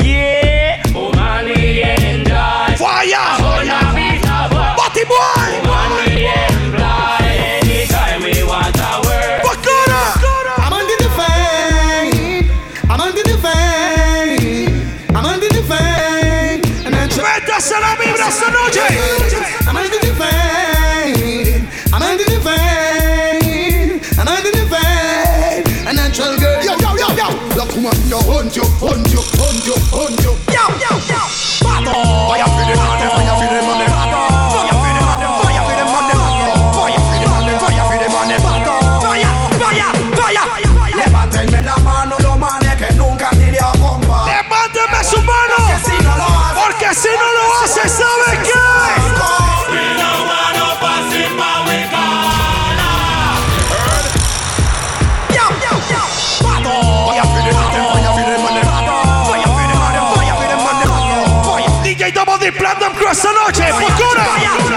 Yeah, 0.01 0.81
oh, 0.97 1.13
Mali 1.13 1.83
and 1.85 2.25
I. 2.25 2.73
Fire! 2.73 3.37
Body 4.73 5.05
boy! 5.05 5.61
Money 5.61 6.25
and 6.25 6.57
fly 6.57 6.60
Esta 17.71 17.87
la 17.87 17.95
vibra 17.95 18.27
esta 18.27 18.51
noche. 18.51 18.81
I'm 19.65 19.77
under 19.77 19.97
the 19.97 20.11
fame. 20.19 21.69
I'm 21.93 22.01
under 22.01 22.25
the 22.25 22.37
fame. 22.41 24.01
I'm 24.19 24.27
under 24.27 24.51
the 24.51 24.67
fame. 24.67 25.87
A 25.87 25.93
natural 25.93 26.37
girl. 26.37 26.61
Yo, 26.65 26.75
yo, 26.75 26.97
yo, 26.97 27.07
yo. 27.15 27.29
Look, 27.55 27.73
woman, 27.77 27.95
yo, 28.09 28.19
hunt 28.27 28.57
you, 28.57 28.63
hunt 28.75 29.07
you, 29.13 29.21
hunt 29.39 29.65
you, 29.65 29.75
hunt 29.87 30.19
you. 30.19 30.35
Yo, 30.51 30.67
yo, 30.83 30.91
yo. 31.07 31.19
Fire 31.63 32.43
for 32.43 32.65
the 32.67 32.75
money, 32.75 33.07
fire 33.07 33.20
esta 63.11 63.29
noche. 63.33 63.63
Fucura. 63.73 64.70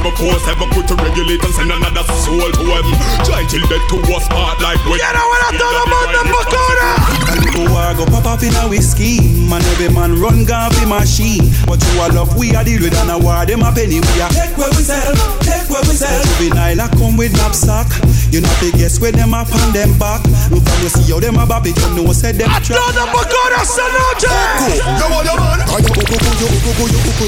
Up 0.00 0.14
the 0.16 0.16
fucking 0.16 0.16
seven 0.16 0.16
four 0.16 0.38
seven 0.40 0.68
put 0.70 0.88
to 0.88 0.94
regulate 0.96 1.42
and 1.44 1.54
send 1.54 1.72
another 1.72 2.04
soul 2.24 2.40
to 2.40 2.64
him. 2.64 2.86
Try 3.24 3.44
till 3.48 3.66
dead 3.68 3.82
to 3.88 3.96
us 4.14 4.28
part 4.28 4.60
like 4.60 4.80
we. 4.86 4.98
Get 4.98 5.14
out 5.14 5.28
with 5.28 5.54
a 5.54 5.58
ton 5.58 5.74
of 5.76 5.86
mother 5.88 6.24
fucura. 6.28 7.20
Go 7.54 7.66
war 7.72 7.94
go 7.94 8.04
pop 8.06 8.26
off 8.26 8.42
in 8.42 8.54
a 8.54 8.68
whiskey 8.68 9.18
Man 9.48 9.62
every 9.74 9.88
man 9.88 10.14
run 10.20 10.44
gun 10.44 10.70
fi 10.70 10.84
machine 10.86 11.50
But 11.66 11.82
you 11.82 11.98
a 11.98 12.06
love 12.12 12.36
we 12.36 12.54
are 12.54 12.62
deal 12.62 12.82
with 12.82 12.94
and 12.94 13.10
a 13.10 13.18
war 13.18 13.46
them 13.46 13.62
a 13.62 13.72
penny 13.72 13.98
we 13.98 14.16
a 14.22 14.28
Take 14.30 14.54
where 14.58 14.70
we 14.70 14.82
sell, 14.84 15.14
take 15.40 15.66
where 15.70 15.82
we 15.82 15.94
sell 15.98 16.22
Juvenile 16.38 16.78
a 16.78 16.88
come 16.94 17.16
with 17.16 17.32
knapsack 17.34 17.90
You 18.30 18.40
know 18.42 18.54
fi 18.62 18.70
guess 18.76 19.00
where 19.00 19.10
them 19.12 19.34
a 19.34 19.44
pan 19.44 19.72
them 19.72 19.98
back 19.98 20.22
Look 20.50 20.59
how 20.59 20.59
you 20.80 20.88
see 20.88 21.12
how 21.12 21.20
them 21.20 21.36
a 21.36 21.46
bop 21.46 21.66
it 21.66 21.76
You 21.76 22.02
know 22.04 22.12
say 22.12 22.32
them 22.32 22.48
trap 22.64 22.78
Toda 22.80 23.04
fucura 23.12 23.60
esta 23.62 23.84
noche. 23.92 24.32
Yo, 24.80 25.06
what 25.12 25.24
you 25.24 25.36
man? 25.36 25.60
And 25.60 25.84
you 25.84 25.92
uku 25.92 26.16
ku, 26.16 26.30
you 26.40 26.48
uku 26.48 26.70
ku, 26.76 26.84
you 26.88 27.00
uku. 27.00 27.26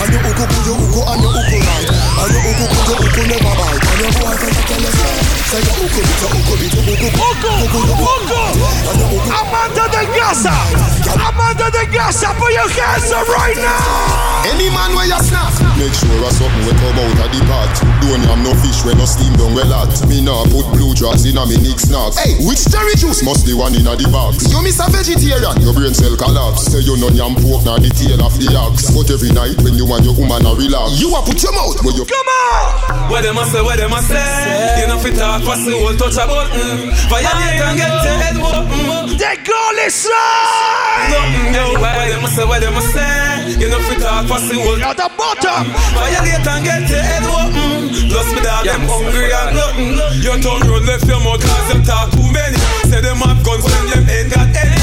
And 0.00 0.12
you 0.12 0.20
uku 0.24 0.44
ku, 0.48 0.56
you 0.64 0.74
uku, 0.74 1.00
and 1.04 1.22
you 1.22 1.28
uku 1.28 1.58
right. 1.68 2.07
And 2.18 2.30
you 2.34 2.40
uku 2.50 2.64
ku, 2.66 2.80
you 2.88 2.96
uku 3.06 3.22
never 3.30 3.54
bite. 3.54 3.78
And 3.78 4.00
your 4.02 4.12
boyfriend 4.18 4.58
a 4.58 4.62
tell 4.66 4.82
you 4.82 4.92
say, 4.98 5.14
say 5.48 5.62
uku 5.62 5.86
bit, 5.94 6.18
you 6.18 6.28
uku 6.28 6.54
bit, 6.58 6.74
uku 6.74 7.08
Uku, 7.08 7.50
uku, 7.64 7.80
uku. 7.80 8.40
Uku. 8.88 9.18
Amanda 9.30 9.84
de 9.92 10.02
Gaza. 10.16 10.54
Amanda 11.14 11.70
de 11.70 11.84
Gaza, 11.92 12.34
put 12.38 12.52
your 12.52 12.68
hands 12.68 13.10
up 13.12 13.28
right 13.28 13.56
now. 13.56 14.42
Any 14.50 14.70
man 14.70 14.94
where 14.96 15.06
you 15.06 15.20
snap. 15.22 15.52
Make 15.78 15.94
sure 15.94 16.10
a 16.24 16.30
something 16.34 16.64
we 16.66 16.72
come 16.80 16.98
out 16.98 17.20
of 17.22 17.28
the 17.30 17.40
pot. 17.46 17.70
Don't 18.02 18.22
have 18.26 18.40
no 18.42 18.50
fish 18.62 18.82
when 18.82 18.98
no 18.98 19.06
steam 19.06 19.30
down 19.38 19.54
well 19.54 19.70
hot. 19.70 19.92
Me 20.08 20.18
nah 20.24 20.42
put 20.50 20.66
blue 20.74 20.94
drugs 20.94 21.22
in 21.26 21.38
a 21.38 21.46
me 21.46 21.54
Nick 21.62 21.78
snacks. 21.78 22.18
Hey, 22.18 22.34
which 22.42 22.64
cherry 22.66 22.94
juice 22.98 23.22
must 23.22 23.46
be 23.46 23.52
one 23.54 23.74
in 23.78 23.86
a 23.86 23.94
the 23.94 24.08
box? 24.10 24.48
You 24.50 24.58
miss 24.62 24.80
a 24.82 24.90
vegetarian, 24.90 25.54
your 25.62 25.74
brain 25.76 25.94
cell 25.94 26.16
collapse. 26.16 26.66
Say 26.72 26.82
you 26.82 26.96
no 26.98 27.12
yam 27.14 27.36
pork 27.38 27.62
na 27.62 27.78
the 27.78 27.90
tail 27.94 28.18
of 28.24 28.34
the 28.40 28.50
ox. 28.58 28.90
But 28.90 29.10
every 29.12 29.30
night 29.30 29.60
when 29.62 29.76
you 29.78 29.86
and 29.92 30.02
your 30.02 30.16
woman 30.16 30.42
a 30.46 30.52
relax, 30.56 30.98
you 30.98 31.12
a 31.14 31.20
put 31.22 31.38
your 31.42 31.52
mouth 31.54 31.78
where 31.84 31.94
you. 31.94 32.07
Come 32.08 32.28
on. 32.28 33.10
What 33.12 33.22
them 33.22 33.36
a 33.36 33.44
say, 33.44 33.60
what 33.60 33.76
them 33.76 33.92
a 33.92 34.00
say? 34.00 34.80
You 34.80 34.86
know 34.88 34.98
fit 34.98 35.16
talk, 35.16 35.44
pass 35.44 35.64
the 35.64 35.72
whole 35.76 35.92
touch 35.96 36.16
a 36.16 36.24
button. 36.24 36.92
Violate 37.12 37.60
and 37.60 37.76
get 37.76 37.92
your 38.04 38.16
head 38.16 38.36
open 38.40 39.16
The 39.16 39.32
goal 39.44 39.78
is 39.84 39.94
side. 39.94 41.12
Nothing, 41.12 41.52
yo 41.52 41.80
What 41.80 42.08
them 42.08 42.24
a 42.24 42.28
say, 42.28 42.44
what 42.44 42.60
them 42.60 42.76
a 42.76 42.82
say? 42.84 43.60
You 43.60 43.68
know 43.68 43.80
fit 43.88 44.00
talk, 44.00 44.28
pass 44.28 44.44
the 44.48 44.56
whole 44.56 44.80
At 44.80 44.96
the 44.96 45.08
bottom. 45.16 45.68
Violate 45.96 46.48
and 46.48 46.64
get 46.64 46.88
your 46.88 47.04
head 47.04 47.24
open 47.28 47.88
Plus 48.08 48.28
me 48.32 48.40
dog, 48.40 48.64
them 48.64 48.88
hungry 48.88 49.28
and 49.28 49.52
nothing. 49.52 50.24
Your 50.24 50.36
tongue 50.40 50.64
road 50.64 50.84
left 50.88 51.04
your 51.04 51.20
mouth 51.20 51.40
cause 51.44 51.68
them 51.68 51.82
talk 51.84 52.08
too 52.12 52.24
many. 52.32 52.56
Say 52.88 53.00
them 53.04 53.20
have 53.20 53.44
guns 53.44 53.64
when 53.64 53.84
them 53.92 54.04
ain't 54.08 54.32
got 54.32 54.48
any 54.56 54.78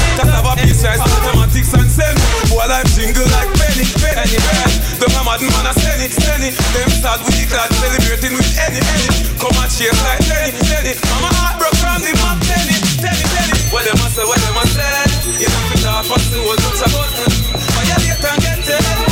A 0.84 0.92
mathematics 0.92 1.72
and 1.72 1.88
semi 1.88 2.20
Boy 2.52 2.66
life 2.68 2.84
jingle 2.92 3.24
like 3.32 3.48
penny, 3.56 3.88
penny, 3.96 4.36
penny. 4.36 4.76
The 5.00 5.08
mad 5.08 5.40
man 5.40 5.66
a 5.66 5.72
send 5.72 6.02
it, 6.04 6.12
send 6.12 6.44
it. 6.44 6.52
Them 6.76 6.90
sad 7.00 7.24
with 7.24 7.32
the 7.32 7.48
clad 7.48 7.72
celebrating 7.80 8.36
with 8.36 8.52
any, 8.60 8.84
any. 8.84 9.08
Come 9.40 9.56
and 9.56 9.72
chase 9.72 9.96
like 10.04 10.20
Lenny, 10.28 10.52
Lenny. 10.68 10.92
Mama 11.08 11.32
heart 11.32 11.56
broke 11.56 11.76
from 11.80 12.04
the 12.04 12.12
map, 12.20 12.38
Lenny, 12.44 12.76
Lenny, 13.00 13.24
Lenny. 13.34 13.56
What 13.72 13.88
them 13.88 13.98
a 14.04 14.08
say, 14.12 14.24
what 14.28 14.36
them 14.36 14.58
a 14.60 14.64
say. 14.68 15.16
You 15.40 15.48
know 15.48 15.62
fit 15.72 15.86
off 15.86 16.06
fast 16.06 16.30
the 16.30 16.38
whole 16.44 16.56
touch 16.56 16.80
a 16.80 16.88
button 16.92 17.32
Violate 17.72 18.24
and 18.24 18.40
get 18.40 18.68
it 18.68 19.05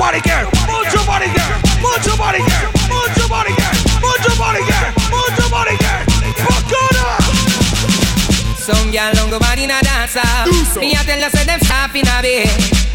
Mucho 0.00 0.08
body 0.08 0.22
care, 0.22 0.48
mucho 0.64 1.04
body 1.04 1.28
care, 1.28 1.60
mucho 1.82 2.16
body 2.16 2.40
care, 2.40 2.72
mucho 2.88 3.28
body 3.28 3.52
care, 3.52 3.68
mucho 4.00 4.32
body 4.40 4.64
care, 4.64 4.94
mucho 5.12 5.50
body 5.50 5.76
care. 5.76 6.04
Fucura. 6.40 7.20
Some 8.56 8.90
gyal 8.90 9.12
don't 9.12 9.28
go 9.28 9.38
bad 9.38 9.58
in 9.58 9.70
a 9.70 9.78
dancer. 9.84 10.24
Me 10.80 10.96
a 10.96 11.04
tell 11.04 11.20
you 11.20 11.28
say 11.28 11.44
them 11.44 11.60
stop 11.60 11.94
in 11.94 12.08
a 12.08 12.22
bed. 12.22 12.48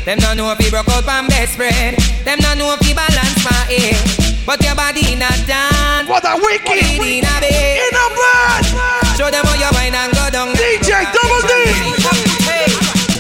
Them 0.03 0.17
no 0.17 0.33
know 0.33 0.51
if 0.51 0.59
you 0.65 0.71
broke 0.71 0.89
out 0.89 1.03
from 1.03 1.27
best 1.27 1.53
friend. 1.53 1.95
Them 2.25 2.39
no 2.41 2.55
know 2.55 2.73
if 2.73 2.81
you 2.89 2.95
balance 2.95 3.37
my 3.45 3.53
head. 3.69 4.01
But 4.43 4.65
your 4.65 4.73
body 4.73 5.13
in 5.13 5.21
a 5.21 5.29
dance. 5.45 6.09
What 6.09 6.25
a 6.25 6.33
wicked 6.41 7.05
in 7.05 7.21
a 7.21 7.35
bed. 7.37 7.85
In 7.85 7.93
a 8.01 8.05
bed. 8.17 8.65
Show 9.13 9.29
them 9.29 9.45
how 9.45 9.53
you 9.53 9.69
wine 9.77 9.93
and 9.93 10.11
go 10.11 10.25
down. 10.33 10.57
DJ 10.57 11.05
Double 11.13 11.41
D. 11.45 11.53
Hey. 12.49 12.65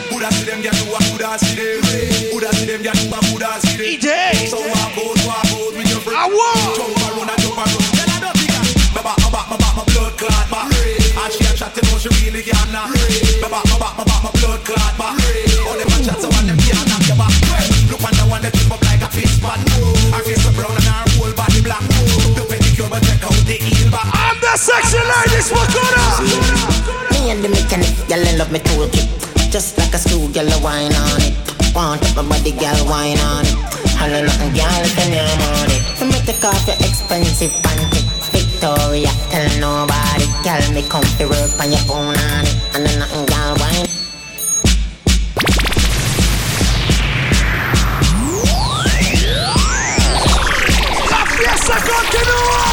Coulda 0.09 0.31
see 0.33 0.45
them 0.45 0.61
get 0.61 0.73
to 0.73 0.89
a 0.89 0.99
coulda 1.05 1.37
see 1.37 1.53
them. 1.53 1.85
Coulda 2.31 2.49
see 2.55 2.65
them 2.65 2.81
get 2.81 2.95
to 2.97 3.13
a 3.13 3.19
coulda 3.29 3.61
see 3.61 3.64
them. 3.77 3.85
DJ. 3.85 4.47
So 4.47 4.59
walk 4.59 4.95
out, 4.95 5.17
walk 5.27 5.45
out 5.51 5.73
with 5.75 5.89
your 5.89 5.99
friend. 5.99 6.17
I 6.17 6.27
want. 6.27 6.75
Jump 6.75 6.95
around 6.95 7.29
and 7.29 7.39
jump 7.41 7.57
around. 7.59 7.83
Tell 7.95 8.09
her 8.09 8.19
don't 8.23 8.37
think 8.39 8.53
My 8.95 9.01
back, 9.03 9.17
my 9.19 9.29
back, 9.31 9.47
my 9.51 9.57
back, 9.57 9.73
my 9.75 9.83
blood 9.91 10.13
clot 10.15 10.47
back. 10.51 10.67
And 10.71 11.31
she 11.33 11.43
a 11.43 11.51
chat, 11.55 11.75
you 11.75 11.83
know 11.87 11.97
she 11.99 12.09
really 12.23 12.41
can 12.43 12.67
knock. 12.71 12.91
My 13.43 13.47
back, 13.51 13.65
my 13.67 13.75
back, 13.79 13.93
my 13.99 14.03
back, 14.07 14.21
my 14.23 14.31
blood 14.39 14.61
clot 14.63 14.93
back. 14.95 15.15
All 15.67 15.75
them 15.75 15.91
a 15.91 15.97
chat, 16.03 16.17
so 16.21 16.27
one 16.31 16.47
them 16.47 16.59
can't 16.63 16.87
knock 16.87 17.03
your 17.07 17.17
back. 17.19 17.33
Look 17.91 18.03
on 18.03 18.13
the 18.15 18.25
one 18.31 18.41
that 18.43 18.53
keep 18.55 18.71
up 18.71 18.81
like 18.87 19.03
a 19.03 19.09
fish 19.11 19.35
pot. 19.43 19.59
Her 20.13 20.23
face 20.23 20.41
so 20.43 20.51
brown 20.55 20.75
and 20.75 20.87
her 20.87 21.03
whole 21.19 21.33
body 21.35 21.59
black. 21.61 21.83
The 22.35 22.43
pedicure 22.47 22.89
but 22.89 23.03
check 23.03 23.23
out 23.23 23.35
the 23.43 23.57
heel 23.59 23.89
back. 23.91 24.07
I'm 24.13 24.37
the 24.39 24.55
sexy 24.55 25.01
ladies, 25.03 25.51
Fucura. 25.51 26.05
Me 27.11 27.31
and 27.31 27.43
the 27.43 27.49
mechanic, 27.49 27.91
y'all 28.07 28.23
love 28.39 28.51
me 28.51 28.59
toolkit. 28.59 29.07
Just 29.51 29.77
like 29.77 29.93
a 29.93 29.99
school 29.99 30.27
girl, 30.29 30.47
wine 30.61 30.93
on 30.93 31.21
it. 31.21 31.44
Want 31.75 32.01
up 32.07 32.15
my 32.15 32.23
body, 32.23 32.51
girl, 32.55 32.87
wine 32.87 33.19
on 33.19 33.43
it. 33.43 33.51
Holla 33.99 34.23
nothing, 34.23 34.55
girl, 34.55 34.79
if 34.79 34.95
you 34.95 35.19
on 35.19 35.67
it. 35.67 35.83
So 35.99 36.05
me 36.07 36.15
take 36.23 36.39
off 36.47 36.63
your 36.63 36.79
expensive 36.79 37.51
panty. 37.59 37.99
Victoria, 38.31 39.11
tell 39.27 39.43
nobody. 39.59 40.23
Girl, 40.39 40.63
me 40.71 40.87
come 40.87 41.03
to 41.19 41.27
work 41.27 41.51
on 41.59 41.67
your 41.75 41.83
phone 41.83 42.15
on 42.15 42.43
it. 42.47 42.55
Then 42.71 42.87
nothing, 42.95 43.27
girl, 43.27 43.59
wine. 43.59 43.91
La 51.11 51.21
fiesta 51.27 51.75
continúa. 51.75 52.71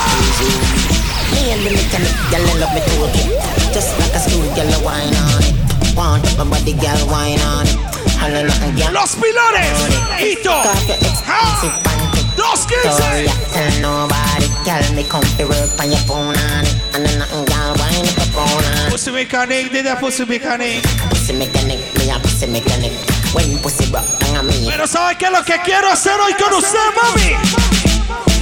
Me 1.34 1.42
and 1.50 1.62
the 1.66 1.70
mechanic, 1.74 2.14
girl, 2.30 2.46
I 2.46 2.54
love 2.62 2.70
me 2.70 2.80
toolkit. 2.86 3.74
Just 3.74 3.98
like 3.98 4.14
a 4.14 4.20
school, 4.22 4.46
girl, 4.54 4.70
I 4.70 4.78
wine 4.86 5.16
on 5.26 5.42
it. 5.42 5.61
Want 5.96 6.24
my 6.38 6.44
body, 6.44 6.72
girl, 6.72 7.06
wine 7.08 7.40
on 7.40 7.66
girl. 8.76 8.92
Los 8.92 9.16
Pilares, 9.16 9.76
Hito, 10.18 10.62
Dos 12.36 12.60
Story, 12.60 13.26
tell 13.52 13.80
nobody, 13.80 14.48
girl, 14.64 14.94
me 14.94 15.04
come 15.04 15.24
to 15.36 15.44
work 15.44 15.70
on 15.80 15.90
your 15.90 16.00
phone 16.08 16.34
on 16.34 16.64
it. 16.64 16.76
And 16.94 17.04
then 17.04 17.18
nothing, 17.18 17.44
girl, 17.44 17.74
wine 17.76 18.08
up 18.08 18.16
your 18.16 18.30
phone 18.32 18.64
on 18.64 18.86
it. 18.86 18.90
Pussy 18.90 19.10
mechanic, 19.10 19.70
did 19.70 19.86
a 19.86 19.96
pussy 19.96 20.24
mechanic. 20.24 20.82
Pussy 21.10 21.34
mechanic, 21.34 21.80
me 21.98 22.10
a 22.10 22.18
pussy 22.18 22.46
mechanic. 22.46 22.92
When 23.34 23.58
pussy 23.58 23.90
broke, 23.90 24.06
down 24.20 24.36
a 24.36 24.42
me. 24.42 24.66
Pero 24.70 24.86
¿sabe 24.86 25.16
qué 25.18 25.26
es 25.26 25.32
lo 25.32 25.44
que 25.44 25.60
quiero 25.62 25.90
hacer 25.90 26.18
hoy 26.18 26.32
con 26.34 26.54
usted, 26.54 26.78
mami? 26.96 27.36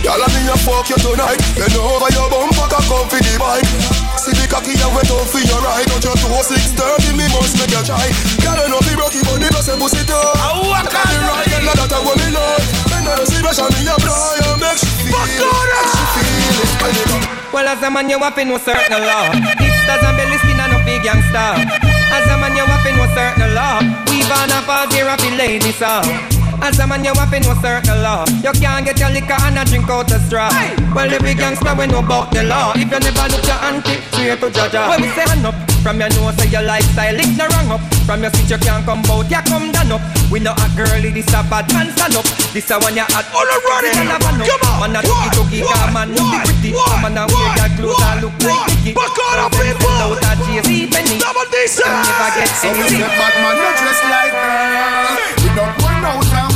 Y'all 0.03 0.19
me 0.19 0.49
a 0.49 0.57
fuck 0.57 0.89
you 0.89 0.97
tonight 0.97 1.37
Bend 1.57 1.77
over 1.77 2.11
your 2.15 2.31
bumper, 2.31 2.67
cock 2.71 2.89
up 2.91 3.11
for 3.11 3.19
the 3.19 3.37
bike 3.39 4.00
See 4.19 4.35
the 4.35 4.47
cocky 4.51 4.75
and 4.75 4.93
wet 4.97 5.11
up 5.13 5.29
for 5.29 5.39
your 5.39 5.61
ride 5.63 5.87
Touch 5.87 6.05
your 6.05 6.17
toe, 6.19 6.43
630, 6.43 7.15
me 7.15 7.27
must 7.31 7.55
make 7.61 7.71
you 7.71 7.83
try 7.87 8.09
Girl, 8.43 8.59
I 8.59 8.67
know 8.67 8.81
be 8.83 8.95
rocky, 8.99 9.23
but 9.23 9.39
the 9.39 9.49
best 9.53 9.71
a 9.71 9.77
pussy 9.79 10.03
too 10.03 10.17
I 10.17 10.59
walk 10.59 10.91
on 10.91 11.07
the 11.07 11.19
ride, 11.23 11.53
and 11.55 11.67
that 11.69 11.93
a 11.93 11.99
what 12.03 12.17
me 12.19 12.29
like 12.35 12.67
Bend 12.91 13.07
on 13.07 13.17
the 13.21 13.25
see, 13.29 13.41
pressure 13.41 13.71
me 13.71 13.87
apply 13.87 14.41
And 14.43 14.59
make 14.59 14.79
she 14.81 14.91
feel, 15.07 15.15
make 15.15 15.89
she 15.95 16.05
feel 16.19 16.59
it 16.59 16.71
Spend 16.75 17.53
Well, 17.53 17.67
as 17.67 17.83
a 17.83 17.91
man, 17.91 18.09
you 18.09 18.19
have 18.19 18.35
to 18.37 18.45
know 18.45 18.59
certain 18.59 19.03
law. 19.03 19.27
Hipsters 19.59 20.05
and 20.07 20.17
belly 20.17 20.39
skin 20.39 20.61
and 20.61 20.71
no 20.71 20.79
big 20.87 21.03
gangster. 21.03 21.67
As 22.15 22.27
a 22.31 22.39
man, 22.39 22.55
you 22.55 22.63
have 22.63 22.85
to 22.87 22.91
know 22.95 23.11
certain 23.15 23.55
law. 23.55 23.83
We 24.07 24.23
born 24.31 24.55
a 24.55 24.63
for 24.63 24.87
zero 24.95 25.17
for 25.19 25.35
ladies, 25.37 25.75
sir. 25.75 26.30
As 26.63 26.79
a 26.79 26.87
man, 26.87 27.05
you 27.05 27.13
have 27.15 27.31
to 27.31 27.41
know 27.41 27.55
certain 27.61 28.03
law. 28.03 28.25
You 28.45 28.53
can't 28.53 28.85
get 28.85 28.99
your 29.01 29.11
liquor 29.11 29.37
and 29.41 29.59
a 29.59 29.65
drink 29.65 29.89
out 29.89 30.09
the 30.09 30.19
straw. 30.29 30.51
Well, 30.95 31.11
every 31.11 31.35
gangster 31.35 31.75
we 31.75 31.87
know 31.87 32.01
about 32.05 32.31
the 32.33 32.45
law. 32.45 32.73
If 32.77 32.91
you 32.93 33.01
never 33.01 33.27
look 33.33 33.45
your 33.49 33.59
auntie, 33.65 34.01
swear 34.13 34.37
to 34.37 34.47
Jaja. 34.53 34.89
Well, 34.89 35.01
we 35.01 35.09
say 35.17 35.25
hand 35.27 35.47
up. 35.47 35.55
From 35.81 35.97
your 35.99 36.13
nose, 36.13 36.37
say 36.37 36.53
your 36.53 36.61
lifestyle 36.61 37.17
it's 37.17 37.33
no 37.41 37.49
wrong 37.49 37.73
up. 37.73 37.81
From 38.05 38.21
your 38.21 38.29
seat, 38.37 38.51
you 38.53 38.59
can't 38.61 38.85
come 38.85 39.01
out, 39.09 39.25
you 39.33 39.41
come 39.49 39.73
down 39.73 39.97
up. 39.97 40.03
We 40.29 40.37
know 40.39 40.53
a 40.53 40.67
girlie, 40.77 41.09
this 41.09 41.33
a 41.33 41.41
bad 41.49 41.65
man 41.73 41.89
stand 41.97 42.21
up. 42.21 42.29
This 42.53 42.69
a 42.69 42.77
one 42.77 42.93
you 42.93 43.09
at 43.09 43.27
all 43.33 43.49
around 43.49 43.89
it. 43.89 43.97
Come 43.97 44.85
on, 44.85 44.93
man 44.93 44.97
a 44.97 45.01
tuggy 45.01 45.29
tuggy, 45.33 45.61
come 45.65 45.93
man, 45.97 46.13
you 46.13 46.21
be 46.21 46.39
pretty. 46.45 46.71
Man 47.01 47.17
a 47.17 47.25
wear 47.25 47.49
that 47.57 47.73
clothes 47.81 47.97
and 48.05 48.21
look 48.21 48.37
like 48.45 48.61
Mickey. 48.69 48.93
Back 48.93 49.17
on 49.17 49.49
up, 49.49 49.53
people. 49.57 49.97
Out 50.05 50.21
a 50.21 50.33
JC 50.45 50.93
Penney. 50.93 51.17
Double 51.17 51.49
decent. 51.49 51.89
Never 51.89 52.29
get 52.37 52.53
So 52.53 52.69
we 52.77 52.85
any. 52.85 53.01
say 53.01 53.09
bad 53.17 53.35
man, 53.41 53.57
not 53.57 53.73
dressed 53.81 54.05
like 54.05 54.33
girl 54.37 55.17
We 55.41 55.49
don't 55.57 55.75
run 55.81 56.05
out 56.05 56.29
and 56.29 56.50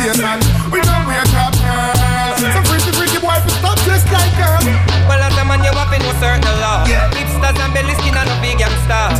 we 0.00 0.08
don't 0.08 0.40
bleed 0.40 0.72
We 0.72 0.80
don't 0.80 1.04
wear 1.04 1.24
top 1.28 1.52
girl 1.60 1.92
So 2.40 2.60
pretty 2.64 2.90
pretty 2.96 3.18
boy, 3.20 3.36
we 3.44 3.50
stop 3.52 3.76
dressed 3.84 4.08
like 4.08 4.32
girl 4.40 4.60
Well, 5.08 5.20
as 5.20 5.36
a 5.36 5.44
man, 5.44 5.60
you 5.60 5.72
have 5.76 5.90
to 5.92 5.98
know 6.00 6.12
certain 6.20 6.56
law. 6.60 6.84
Hipsters 6.86 7.58
and 7.60 7.74
belly 7.74 7.94
skin 8.00 8.16
and 8.16 8.28
no 8.28 8.36
big 8.40 8.58
gangster. 8.58 9.10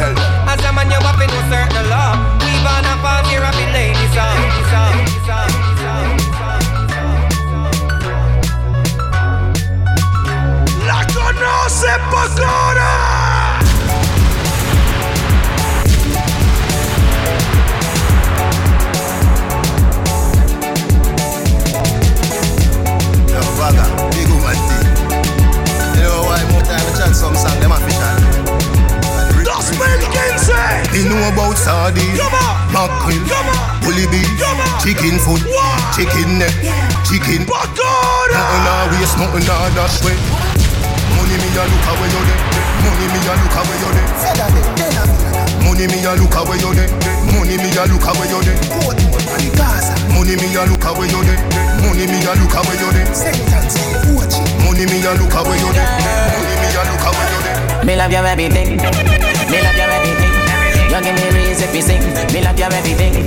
As 0.48 0.62
a 0.64 0.72
man, 0.72 0.88
you 0.88 1.00
have 1.02 1.18
to 1.18 1.26
know 1.26 1.42
certain 1.50 1.84
law. 1.90 2.14
We 2.40 2.52
born 2.64 2.86
a 2.86 2.94
for 3.02 3.20
zero 3.28 3.50
for 3.50 3.68
ladies, 3.74 4.12
sir. 4.14 4.30
Ladies, 4.38 4.70
sir. 4.70 4.88
Ladies, 4.94 5.24
sir. 5.26 5.46
La 10.86 11.00
conoce 11.06 11.92
Pocora. 12.10 13.19
Some 27.20 27.36
song, 27.36 27.60
them 27.60 27.72
a 27.72 27.76
fish 27.84 28.00
on 28.00 28.16
2015. 29.44 31.04
Know 31.04 31.20
about 31.28 31.52
sardine, 31.52 32.16
mackerel, 32.72 33.20
bully 33.84 34.08
beef, 34.08 34.24
chicken 34.80 35.20
foot, 35.20 35.44
chicken 35.92 36.40
neck, 36.40 36.54
chicken. 37.04 37.44
Nothing 37.44 38.64
a 38.64 38.74
waste, 38.88 39.20
nothing 39.20 39.44
a 39.44 39.56
dash 39.76 40.00
way 40.04 40.16
Money 41.16 41.36
me 41.36 41.48
a 41.50 41.62
look 41.66 41.86
away 41.92 42.08
you 42.08 42.22
there 42.24 42.40
Money 42.84 43.06
me 43.12 43.20
a 43.26 43.34
look 43.36 43.56
away 43.58 43.76
you 43.82 43.90
there 43.92 45.19
Money 45.80 45.96
me 45.96 46.04
a 46.04 46.12
look 46.12 46.36
away 46.36 46.60
you 46.60 46.74
there 46.76 46.92
Money 47.32 47.56
me 47.56 47.72
a 47.72 47.88
look 47.88 48.04
away 48.04 48.28
you 48.28 48.36
there 48.44 48.52
Money 50.12 50.36
me 50.36 50.52
a 50.52 50.68
look 50.68 50.84
away 50.84 51.08
you 51.08 51.24
there 51.24 51.40
Money 51.80 52.04
me 52.04 52.20
a 52.20 52.36
look 52.36 52.52
away 52.52 52.76
you 52.76 52.92
there 52.92 53.08
Money 54.60 54.84
me 54.84 55.00
a 55.00 55.16
look 55.16 55.32
away 55.40 55.56
you 55.56 55.72
there 55.72 55.88
Money 56.36 56.54
me 56.60 56.68
a 56.68 56.84
look 56.84 57.00
away 57.00 57.28
you 57.32 57.40
there 57.40 57.84
Me 57.86 57.96
love 57.96 58.12
you 58.12 58.18
everything. 58.20 58.76
Me 58.76 59.56
love 59.64 59.80
you 59.80 59.88
everything. 59.88 60.36
You 60.92 61.00
give 61.00 61.16
me 61.16 61.48
reason 61.48 61.72
to 61.72 61.80
sing. 61.80 62.04
Me 62.34 62.44
love 62.44 62.58
you 62.58 62.68
everything. 62.68 63.24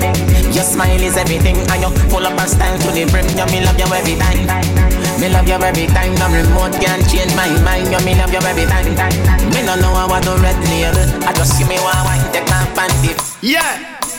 Your 0.53 0.63
smile 0.63 1.01
is 1.01 1.17
everything, 1.17 1.57
and 1.57 1.81
you 1.81 1.89
full 2.11 2.21
up 2.21 2.39
of 2.39 2.47
style 2.47 2.77
to 2.77 2.91
the 2.91 3.09
brim. 3.09 3.25
You 3.34 3.49
me 3.49 3.65
love 3.65 3.80
you 3.80 3.89
every 3.89 4.13
time. 4.13 4.92
Me 5.23 5.31
love 5.31 5.47
you 5.47 5.55
every 5.55 5.87
time. 5.87 6.11
No 6.19 6.27
remote 6.27 6.75
can 6.83 6.99
change 7.07 7.31
my 7.31 7.47
mind. 7.63 7.87
You 7.87 7.95
me 8.03 8.11
love 8.19 8.35
you 8.35 8.43
every 8.43 8.67
time. 8.67 8.91
Me 9.55 9.63
no 9.63 9.79
know 9.79 9.95
how 9.95 10.11
I 10.11 10.19
do 10.19 10.35
red 10.43 10.59
label. 10.67 10.99
I 11.23 11.31
just 11.31 11.55
see 11.55 11.63
me 11.63 11.79
one 11.79 11.95
wine 12.03 12.19
take 12.35 12.43
my 12.51 12.59
panty. 12.75 13.15
Yeah, 13.39 13.63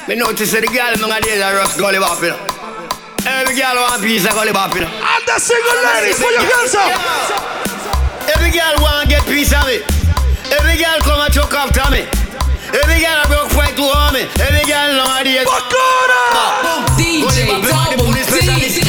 me 0.08 0.16
notice 0.16 0.56
that 0.56 0.64
the 0.64 0.72
girl 0.72 0.96
in 0.96 1.04
the 1.04 1.20
days 1.20 1.44
are 1.44 1.60
rough 1.60 1.76
gully 1.76 2.00
bop, 2.00 2.24
you. 2.24 2.32
Every 3.28 3.52
girl 3.52 3.76
want 3.84 4.00
a 4.00 4.08
piece 4.08 4.24
of 4.24 4.32
gully 4.32 4.56
bop, 4.56 4.72
you. 4.72 4.88
And 4.88 5.22
the 5.28 5.36
single 5.36 5.76
ladies, 5.84 6.16
put 6.16 6.32
your 6.32 6.40
hands 6.40 6.72
up. 6.72 6.88
Every 8.24 8.48
girl 8.48 8.72
want 8.80 9.12
get 9.12 9.28
piece 9.28 9.52
of 9.52 9.60
me. 9.68 9.84
Every 10.56 10.80
girl 10.80 11.04
come 11.04 11.20
and 11.20 11.28
choke 11.28 11.52
after 11.52 11.84
me. 11.92 12.08
Every 12.72 13.04
girl 13.04 13.20
a 13.20 13.28
broke 13.28 13.52
fight 13.52 13.76
to 13.76 13.84
harm 13.92 14.16
me. 14.16 14.24
Every 14.40 14.64
girl 14.64 14.88
know 14.96 15.04
how 15.04 15.20
to 15.20 15.28
DJ 16.96 17.60
Double 17.60 18.08
D. 18.08 18.83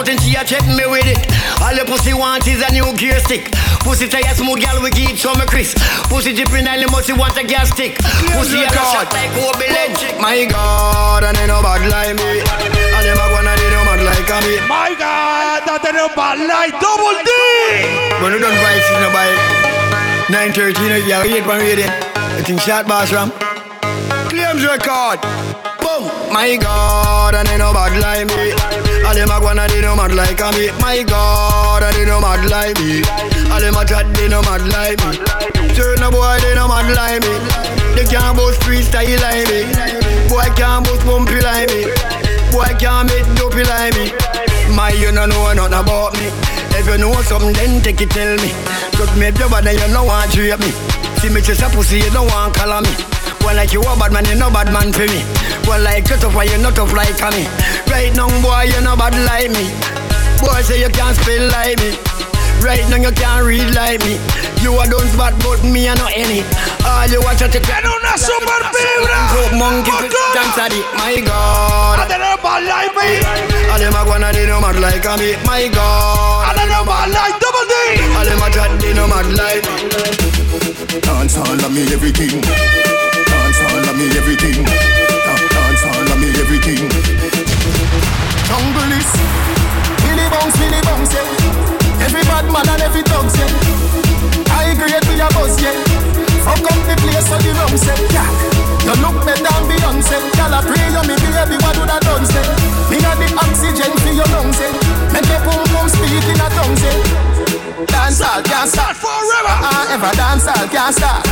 2014 0.00 0.18
she 0.24 0.36
a 0.36 0.42
check 0.44 0.64
me 0.64 0.84
with 0.88 1.04
it. 1.04 1.20
All 1.60 1.76
the 1.76 1.84
pussy 1.84 2.14
want 2.16 2.46
is 2.48 2.64
a 2.64 2.72
new 2.72 2.88
gear 2.96 3.20
stick. 3.20 3.52
Pussy 3.84 4.08
tire 4.08 4.32
smooth, 4.32 4.60
girl 4.60 4.80
we 4.80 4.90
keep 4.90 5.16
some 5.16 5.36
Chris. 5.44 5.74
Pussy 6.08 6.32
dripping 6.32 6.66
and 6.66 6.80
the 6.80 6.88
musty 6.88 7.12
want 7.12 7.36
a 7.36 7.44
gas 7.44 7.68
stick. 7.70 8.00
Pussy 8.32 8.64
a 8.64 8.68
shot 8.72 9.12
like 9.12 9.28
Kobe 9.36 9.66
electric. 9.68 10.16
My 10.20 10.44
God, 10.48 11.24
and 11.24 11.36
they 11.36 11.46
no 11.46 11.60
bad 11.60 11.84
like 11.84 12.16
me. 12.16 12.40
And 12.40 13.04
them 13.04 13.20
a 13.20 13.26
gonna 13.28 13.52
they 13.56 13.68
no 13.68 13.80
mad 13.84 14.00
like 14.00 14.30
me. 14.44 14.54
My 14.68 14.96
God, 14.96 15.68
that 15.68 15.80
they 15.84 15.92
no 15.92 16.08
bad 16.16 16.40
like 16.48 16.72
double 16.80 17.16
D. 17.20 17.30
When 18.24 18.32
you 18.32 18.40
done 18.40 18.56
price, 18.56 18.86
you 18.88 19.04
know 19.04 19.12
buy 19.12 19.28
913, 20.32 21.04
you 21.04 21.12
have 21.12 21.26
8 21.28 21.44
one 21.44 21.60
rating. 21.60 21.92
I 22.16 22.40
think 22.40 22.60
shot 22.60 22.88
boss 22.88 23.12
ram. 23.12 23.32
Claims 24.32 24.64
record. 24.64 25.20
Boom. 25.84 26.08
My 26.32 26.56
God, 26.56 27.34
and 27.34 27.48
they 27.48 27.58
no 27.58 27.72
bad 27.72 27.92
like 28.00 28.24
me. 28.32 28.89
All 29.06 29.14
them 29.14 29.30
a 29.30 29.40
gonna 29.40 29.66
they 29.68 29.80
no 29.80 29.96
mad 29.96 30.14
like 30.14 30.40
me. 30.54 30.70
My 30.80 31.02
God, 31.02 31.82
they 31.94 32.04
no 32.04 32.20
mad 32.20 32.44
like 32.50 32.78
me. 32.78 33.02
All 33.50 33.60
them 33.60 33.76
a 33.76 33.84
chat 33.84 34.06
they 34.14 34.28
no 34.28 34.42
mad 34.42 34.62
like 34.70 35.00
me. 35.04 35.18
Certain 35.74 36.10
boy 36.10 36.38
they 36.40 36.54
no 36.54 36.68
mad 36.68 36.88
like 36.94 37.22
me. 37.22 37.34
They 37.96 38.06
can't 38.06 38.36
boast 38.36 38.60
freestyle 38.62 39.18
like 39.24 39.48
me. 39.50 39.66
Boy 40.28 40.46
can't 40.54 40.84
boast 40.84 41.04
bumpy 41.04 41.40
like 41.40 41.68
me. 41.70 41.90
Boy 42.52 42.70
can't 42.78 43.08
make 43.08 43.26
dopey 43.34 43.64
like 43.64 43.94
me. 43.94 44.12
My 44.74 44.92
you 44.92 45.10
no 45.12 45.26
know 45.26 45.52
nothing 45.52 45.74
about 45.74 46.14
me. 46.14 46.30
If 46.78 46.86
you 46.86 46.98
know 46.98 47.12
something, 47.22 47.52
then 47.52 47.82
take 47.82 48.00
it 48.00 48.10
tell 48.10 48.36
me. 48.36 48.52
Just 48.92 49.16
make 49.18 49.38
your 49.38 49.50
body, 49.50 49.72
you 49.72 49.88
no 49.92 50.04
want 50.04 50.30
to 50.32 50.56
me. 50.58 50.70
See 51.18 51.28
me 51.28 51.40
just 51.40 51.62
a 51.62 51.68
pussy, 51.68 51.98
you 51.98 52.10
don't 52.10 52.26
want 52.28 52.54
color 52.54 52.80
me. 52.80 53.09
Well, 53.40 53.56
like 53.56 53.72
you 53.72 53.80
a 53.82 53.96
bad 53.96 54.12
man, 54.12 54.24
you 54.26 54.36
no 54.36 54.50
bad 54.50 54.72
man 54.72 54.92
for 54.92 55.06
me. 55.06 55.24
Well, 55.66 55.80
like 55.82 56.08
you 56.08 56.16
tough, 56.16 56.34
you 56.34 56.58
not 56.58 56.74
tough 56.76 56.92
like 56.92 57.18
me. 57.32 57.48
Right 57.90 58.12
now, 58.14 58.28
boy, 58.42 58.70
you 58.70 58.80
no 58.80 58.96
bad 58.96 59.14
like 59.26 59.50
me. 59.50 59.66
Boy, 60.40 60.62
say 60.62 60.80
you 60.80 60.90
can't 60.90 61.16
spell 61.16 61.48
like 61.50 61.78
me. 61.80 61.96
Right 62.60 62.84
now, 62.92 63.00
you 63.00 63.12
can't 63.12 63.44
read 63.44 63.74
like 63.74 64.00
me. 64.04 64.20
You 64.60 64.76
a 64.76 64.84
don't 64.84 65.08
spot, 65.08 65.32
but 65.40 65.64
me 65.64 65.88
a 65.88 65.94
no 65.96 66.06
any. 66.12 66.44
All 66.84 67.08
you 67.08 67.20
watch 67.24 67.40
at 67.40 67.50
the 67.52 67.60
En 67.64 67.84
una 67.88 68.12
super 68.20 68.60
vibra. 68.68 69.56
Monkey, 69.56 69.90
dance 70.36 70.58
at 70.60 70.72
it. 70.72 70.84
My 71.00 71.16
God. 71.24 72.00
And 72.00 72.10
they 72.10 72.18
no 72.20 72.36
bad 72.44 72.68
like 72.68 72.92
me. 72.92 73.24
All 73.72 73.78
them 73.80 73.96
a 73.96 74.04
gonna 74.04 74.32
they 74.32 74.46
no 74.46 74.60
mad 74.60 74.76
like 74.76 75.08
me. 75.18 75.36
My 75.48 75.68
God. 75.72 76.52
And 76.52 76.58
they 76.60 76.68
no 76.68 76.84
bad 76.84 77.08
like 77.08 77.40
double 77.40 77.64
D. 77.64 77.74
All 78.12 78.24
them 78.24 78.42
a 78.44 78.48
chat 78.52 78.80
they 78.80 78.92
no 78.92 79.08
mad 79.08 79.32
like 79.32 79.64
me. 79.64 81.00
Dance 81.00 81.38
all 81.38 81.64
of 81.64 81.72
me 81.72 81.82
everything. 81.92 82.44
All 83.80 83.88
of 83.88 83.96
me 83.96 84.12
everything. 84.12 84.60
Dance 84.60 85.84
all 85.88 86.12
of 86.12 86.18
me 86.20 86.28
everything. 86.36 86.84
Jungle 88.44 88.92
is 88.92 89.08
Billy 90.04 90.28
bounce, 90.28 90.56
Billy 90.60 90.80
bounce, 90.84 91.14
yeah. 91.16 92.04
Every 92.04 92.20
bad 92.28 92.44
man 92.52 92.68
and 92.68 92.82
every 92.82 93.00
dog, 93.08 93.24
yeah. 93.40 93.48
I 94.52 94.76
agree 94.76 94.92
with 94.92 95.16
your 95.16 95.32
boss, 95.32 95.56
yeah. 95.64 95.72
Fuck 96.44 96.60
up 96.60 96.76
the 96.84 96.94
place 97.00 97.24
so 97.24 97.40
the 97.40 97.56
rum 97.56 97.72
say, 97.80 97.96
yeah. 98.12 98.28
You 98.84 99.00
look 99.00 99.16
better 99.24 99.48
than 99.48 99.64
Beyonce. 99.64 100.28
Girl, 100.36 100.52
I 100.52 100.60
pray 100.60 100.84
you 100.92 101.00
me 101.08 101.16
baby, 101.16 101.56
what 101.64 101.72
would 101.80 101.88
I 101.88 101.98
done 102.04 102.26
say? 102.28 102.44
Me 102.92 103.00
got 103.00 103.16
the 103.16 103.32
oxygen 103.32 103.96
for 103.96 104.12
your 104.12 104.28
lungs, 104.28 104.60
eh. 104.60 104.79
Make 105.30 105.46
me 105.46 105.46
boom 105.46 105.62
boom 105.70 105.88
speak 105.88 106.26
in 106.26 106.40
a 106.42 106.48
tongue, 106.50 106.76
say. 106.76 106.98
Dance 107.86 108.20
all 108.20 108.42
can't 108.42 108.68
start 108.68 108.96
forever. 108.96 109.54
Uh, 109.62 109.94
ever 109.94 110.10
dance 110.16 110.46
all 110.46 110.66
can't 110.68 110.94
start. 110.94 111.24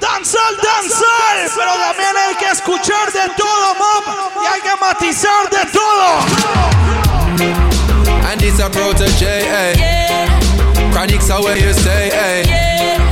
Danzal, 0.00 0.56
danzal, 0.64 1.38
pero 1.56 1.72
también 1.76 2.16
hay 2.16 2.34
que 2.36 2.50
escuchar 2.50 3.12
de 3.12 3.28
todo, 3.36 3.74
mom, 3.80 4.04
y 4.42 4.46
hay 4.46 4.60
que 4.60 4.76
matizar 4.80 5.48
de 5.50 5.64
todo. 5.72 6.06
And 8.30 8.40
this 8.40 8.60
a 8.60 8.68
protege, 8.70 9.26
eh? 9.26 9.74
Yeah. 9.76 10.90
Chronics 10.92 11.30
are 11.30 11.42
where 11.42 11.56
you 11.58 11.72
stay, 11.72 12.10
eh? 12.12 12.44
Yeah. 12.46 13.05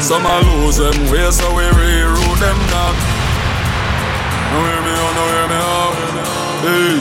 Some 0.00 0.26
a 0.26 0.40
lose 0.40 0.76
them 0.76 1.10
way, 1.10 1.30
so 1.30 1.48
we 1.54 1.62
reroute 1.64 2.38
them 2.38 2.58
now. 2.68 2.92
Now 4.50 4.60
hear 4.68 4.80
me 4.84 4.92
out, 5.00 5.12
now 5.16 5.26
hear 5.32 5.48
me 5.48 5.58
out. 5.64 5.94
Hey. 6.64 6.96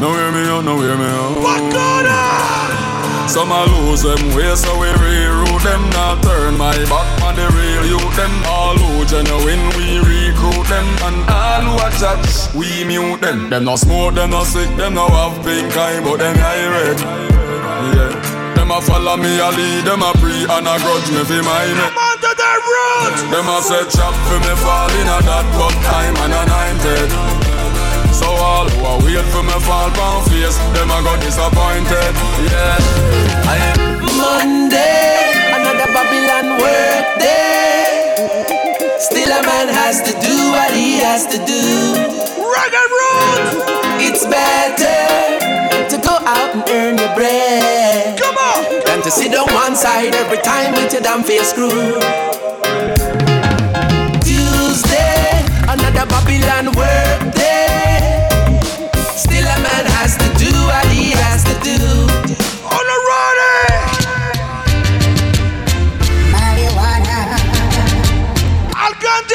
Now 0.00 0.10
hear 0.12 0.30
me 0.32 0.42
out, 0.48 0.62
now 0.64 0.76
hear 0.78 0.96
me 0.96 1.06
out. 1.06 2.85
Some 3.28 3.50
a 3.50 3.64
lose 3.66 4.02
them 4.02 4.22
way, 4.34 4.54
so 4.54 4.78
we 4.78 4.86
reroute 4.86 5.62
them 5.62 5.82
now. 5.90 6.20
Turn 6.22 6.56
my 6.56 6.76
back 6.88 7.22
on 7.22 7.34
the 7.34 7.46
real 7.52 7.98
youth, 7.98 8.16
them 8.16 8.32
all 8.46 8.76
who 8.78 9.04
genuine, 9.04 9.66
we 9.76 9.98
recruit 9.98 10.66
them. 10.70 10.86
And 11.02 11.18
all 11.28 11.62
who 11.66 11.74
a 11.76 11.90
chat, 11.98 12.22
we 12.54 12.84
mute 12.84 13.20
them. 13.20 13.50
Them 13.50 13.64
no 13.64 13.76
smoke, 13.76 14.14
them 14.14 14.30
no 14.30 14.44
sick, 14.44 14.70
them 14.76 14.94
no 14.94 15.08
have 15.08 15.36
pink 15.44 15.76
eye, 15.76 16.00
but 16.02 16.18
them 16.18 16.36
eye 16.38 16.66
red. 16.70 16.98
Yeah. 17.94 18.54
Them 18.54 18.70
a 18.70 18.80
follow 18.80 19.16
me, 19.16 19.38
a 19.38 19.50
lead, 19.50 19.84
them 19.84 20.02
a 20.02 20.12
pre 20.18 20.46
and 20.46 20.66
a 20.66 20.74
grudge 20.78 21.10
me 21.10 21.22
fi 21.26 21.38
my 21.42 21.66
me. 21.70 21.86
I'm 21.86 22.18
the 22.22 22.32
roots. 22.66 23.22
Them 23.30 23.48
a 23.50 23.60
say 23.62 23.84
chop 23.90 24.14
for 24.26 24.38
me 24.40 24.54
fall 24.62 24.90
in 24.90 25.06
a 25.06 25.18
that, 25.22 25.46
but 25.58 25.74
time 25.82 26.16
and 26.24 26.32
a 26.32 26.42
nine 26.46 26.78
dead. 26.78 27.45
So 28.36 28.42
all 28.42 28.68
who 28.68 28.84
a 28.84 28.92
wait 29.04 29.24
for 29.32 29.42
me 29.42 29.56
fall 29.64 29.88
pound 29.96 30.28
face, 30.28 30.58
them 30.76 30.90
a 30.92 31.00
go 31.00 31.16
disappointed. 31.24 32.12
Yeah. 32.52 32.76
I 33.48 33.56
am 33.72 33.80
Monday, 34.12 35.32
another 35.56 35.88
Babylon 35.96 36.60
work 36.60 37.06
day. 37.16 38.12
Still 38.98 39.32
a 39.32 39.40
man 39.40 39.68
has 39.72 40.02
to 40.02 40.12
do 40.20 40.36
what 40.52 40.70
he 40.74 40.98
has 41.00 41.24
to 41.32 41.38
do. 41.48 41.64
Rugged 42.36 42.90
road. 43.00 43.40
It's 44.04 44.26
better 44.26 45.00
to 45.88 45.96
go 46.06 46.14
out 46.28 46.52
and 46.52 46.64
earn 46.68 46.98
your 46.98 47.14
bread. 47.16 48.18
Come 48.20 48.36
on. 48.36 48.84
Than 48.84 49.00
to 49.00 49.10
sit 49.10 49.34
on 49.34 49.48
one 49.54 49.76
side 49.76 50.14
every 50.14 50.38
time 50.38 50.72
with 50.74 50.92
your 50.92 51.00
damn 51.00 51.22
face 51.22 51.50
screw. 51.52 51.70
Tuesday, 54.20 55.24
another 55.72 56.04
Babylon 56.04 56.76
work 56.76 57.34
day. 57.34 57.65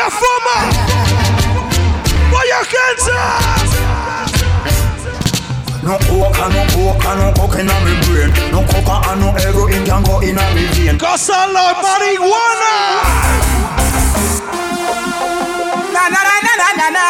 Al 0.01 0.09
ganja 0.09 0.09
fuma. 0.09 0.57
Put 2.31 2.45
your 2.47 2.63
hands 2.71 3.07
up. 3.13 3.41
No 5.83 5.97
coke 5.97 6.39
and 6.39 6.53
no 6.53 6.63
coke 6.73 7.05
and 7.05 7.19
no 7.19 7.27
coke 7.33 7.59
inna 7.59 7.75
me 7.85 7.93
brain. 8.05 8.29
No 8.51 8.59
coke 8.65 9.07
and 9.07 9.21
no 9.21 9.31
heroin 9.31 9.85
can 9.85 10.03
go 10.03 10.21
inna 10.21 10.43
me 10.55 10.65
vein. 10.73 10.97
Cause 10.97 11.29
I 11.29 11.45
love 11.51 11.77
marijuana. 11.85 12.73
Na 15.93 16.03
na 16.09 16.21
na 16.27 16.35
na 16.45 16.53
na 16.57 16.69
na 16.77 16.89
na. 16.89 17.05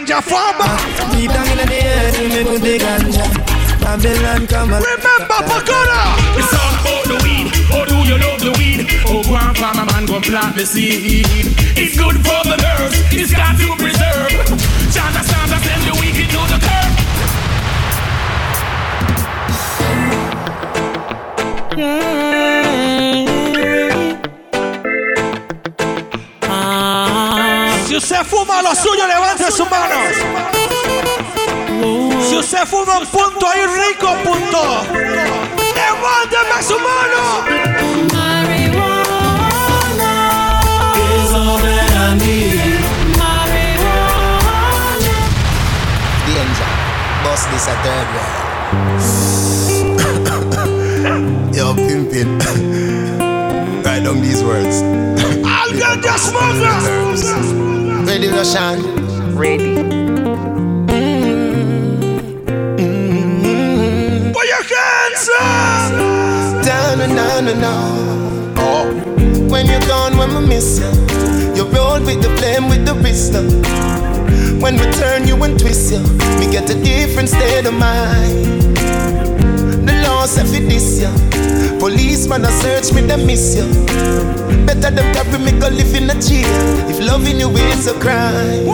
Ganja 0.00 0.22
fuma. 0.22 0.78
Deep 1.12 1.30
down 1.30 1.46
in 1.46 1.68
the 1.68 1.80
earth, 1.84 2.18
we 2.20 2.28
make 2.28 2.46
good 2.46 2.62
the 2.62 2.78
ganja. 2.78 3.24
Babylon 3.80 4.46
come 4.46 4.72
on. 4.72 4.80
Remember 4.80 5.40
Pocora. 5.44 6.16
It's 6.40 6.52
all 6.56 6.72
about 6.80 7.04
the 7.04 7.16
weed. 7.22 7.52
Oh, 7.70 7.84
do 7.84 7.96
you 8.08 8.16
love 8.16 8.40
the 8.40 8.52
weed? 8.56 8.88
Oh, 9.04 9.22
go 9.22 9.36
and 9.36 9.56
farm 9.58 9.78
a 9.78 9.84
man, 9.84 10.06
go 10.06 10.18
plant 10.20 10.56
the 10.56 10.64
seed. 10.64 11.26
It's 11.76 11.98
good 11.98 12.16
for 12.24 12.40
the 12.48 12.56
nerves. 12.56 12.96
It's 13.12 13.32
got 13.34 13.58
to 13.60 13.76
preserve. 13.76 14.32
Chanta 14.88 15.22
Santa 15.22 15.58
send 15.60 15.82
the 15.84 15.92
wicked 16.00 16.30
to 16.32 16.40
the 16.48 16.58
curb. 16.64 16.90
Si 21.76 22.29
usted 28.00 28.24
fuma 28.24 28.62
lo 28.62 28.74
suyo, 28.74 29.06
levante 29.06 29.50
su 29.50 29.64
mano. 29.66 29.96
Si 32.26 32.36
usted 32.36 32.66
fuma 32.66 32.98
un 32.98 33.06
punto 33.06 33.46
ahí 33.46 33.60
rico, 33.66 34.16
punto. 34.24 34.86
Levánteme 35.76 36.62
su 36.62 36.78
mano. 36.78 37.44
Is 41.14 41.32
all 41.34 41.58
that 41.58 41.90
I 41.92 42.14
need. 42.16 42.80
Danger. 46.26 46.70
Boss 47.22 47.42
this 47.50 47.66
a 47.68 47.74
third 47.82 48.08
round. 48.16 48.48
Yo, 51.54 51.74
pimpin'. 51.74 52.38
Write 53.84 54.04
down 54.04 54.22
these 54.22 54.42
words. 54.42 54.82
Al 55.44 55.70
ganja 55.76 56.16
smoker. 56.16 57.79
Ready, 58.10 58.26
Roshan? 58.26 59.36
Ready. 59.36 59.76
Put 64.32 64.46
your 64.48 64.64
hands 64.66 65.30
up. 65.38 66.64
Down 66.64 67.00
and 67.02 67.14
down 67.14 67.46
and 67.46 67.60
down. 67.60 68.54
Oh. 68.56 68.92
When 69.48 69.66
you're 69.66 69.78
gone, 69.86 70.18
when 70.18 70.34
we 70.34 70.44
miss 70.44 70.80
you, 70.80 70.90
you 71.54 71.62
roll 71.70 72.00
with 72.00 72.20
the 72.20 72.34
flame 72.36 72.68
with 72.68 72.84
the 72.84 72.94
wrist. 72.94 73.32
now. 73.32 73.42
When 74.60 74.74
we 74.74 74.90
turn 74.94 75.28
you 75.28 75.40
and 75.44 75.56
twist 75.56 75.92
you, 75.92 76.00
me 76.40 76.50
get 76.50 76.68
a 76.68 76.82
different 76.82 77.28
state 77.28 77.64
of 77.64 77.74
mind. 77.74 78.69
Say 80.26 80.44
fi 80.44 80.60
this 80.60 81.00
ya. 81.00 81.10
Policeman 81.78 82.44
a 82.44 82.50
search 82.50 82.92
me, 82.92 83.00
them 83.00 83.26
miss 83.26 83.56
you. 83.56 83.64
Better 84.66 84.90
them 84.90 85.12
carry 85.14 85.38
me 85.38 85.52
go 85.58 85.68
live 85.68 85.94
in 85.94 86.10
a 86.10 86.14
jail. 86.20 86.46
If 86.88 87.00
loving 87.00 87.40
you 87.40 87.48
is 87.50 87.86
a 87.86 87.94
crime. 87.98 88.68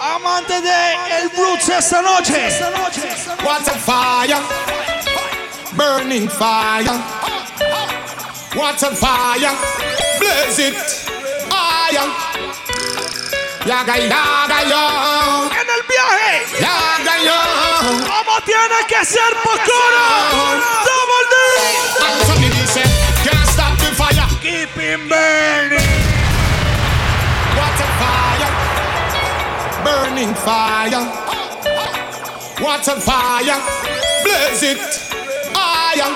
Amante 0.00 0.60
de 0.60 0.96
El 1.16 1.28
Brutes 1.30 1.68
esta 1.68 2.02
noche. 2.02 2.50
What 3.44 3.66
a 3.68 3.78
fire, 3.78 4.42
burning 5.76 6.28
fire. 6.28 6.98
What 8.54 8.82
a 8.82 8.94
fire, 8.94 9.56
blaze 10.18 10.58
it, 10.58 10.74
fire. 11.48 12.08
Yaga, 13.64 13.96
yaga, 13.96 14.68
yo. 14.68 15.41
¿Cómo 17.82 18.40
tiene 18.44 18.86
que 18.86 19.04
ser 19.04 19.34
Pocora? 19.42 20.06
Double 20.86 21.26
D. 21.32 21.34
Anthony 22.06 22.48
dice, 22.50 22.82
can't 23.24 23.48
stop 23.48 23.76
the 23.78 23.90
fire. 23.96 24.26
Keep 24.40 24.70
him 24.78 25.08
burning. 25.08 26.02
What 27.56 27.80
a 27.80 27.88
fire. 27.98 28.50
Burning 29.84 30.34
fire. 30.34 31.04
What 32.60 32.86
a 32.86 33.00
fire. 33.00 33.58
Blaze 34.22 34.62
it. 34.62 34.78
Fire. 35.52 36.10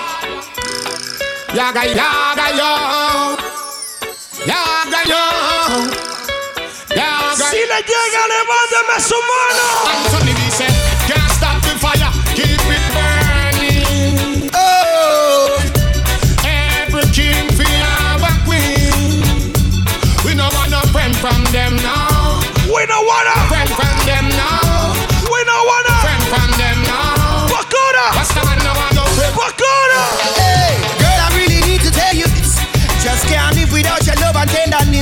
Yaga, 1.53 1.83
yaga, 1.85 2.47
yo. 2.55 2.71
Yaga, 4.45 5.01
yo. 5.05 5.23
Yaga. 6.95 7.45
Si 7.51 7.57
le 7.57 7.79
llega, 7.83 8.21
levánteme 8.31 8.97
su 9.01 9.15
mano. 9.15 9.65
Anthony 9.91 10.33
dice, 10.33 10.67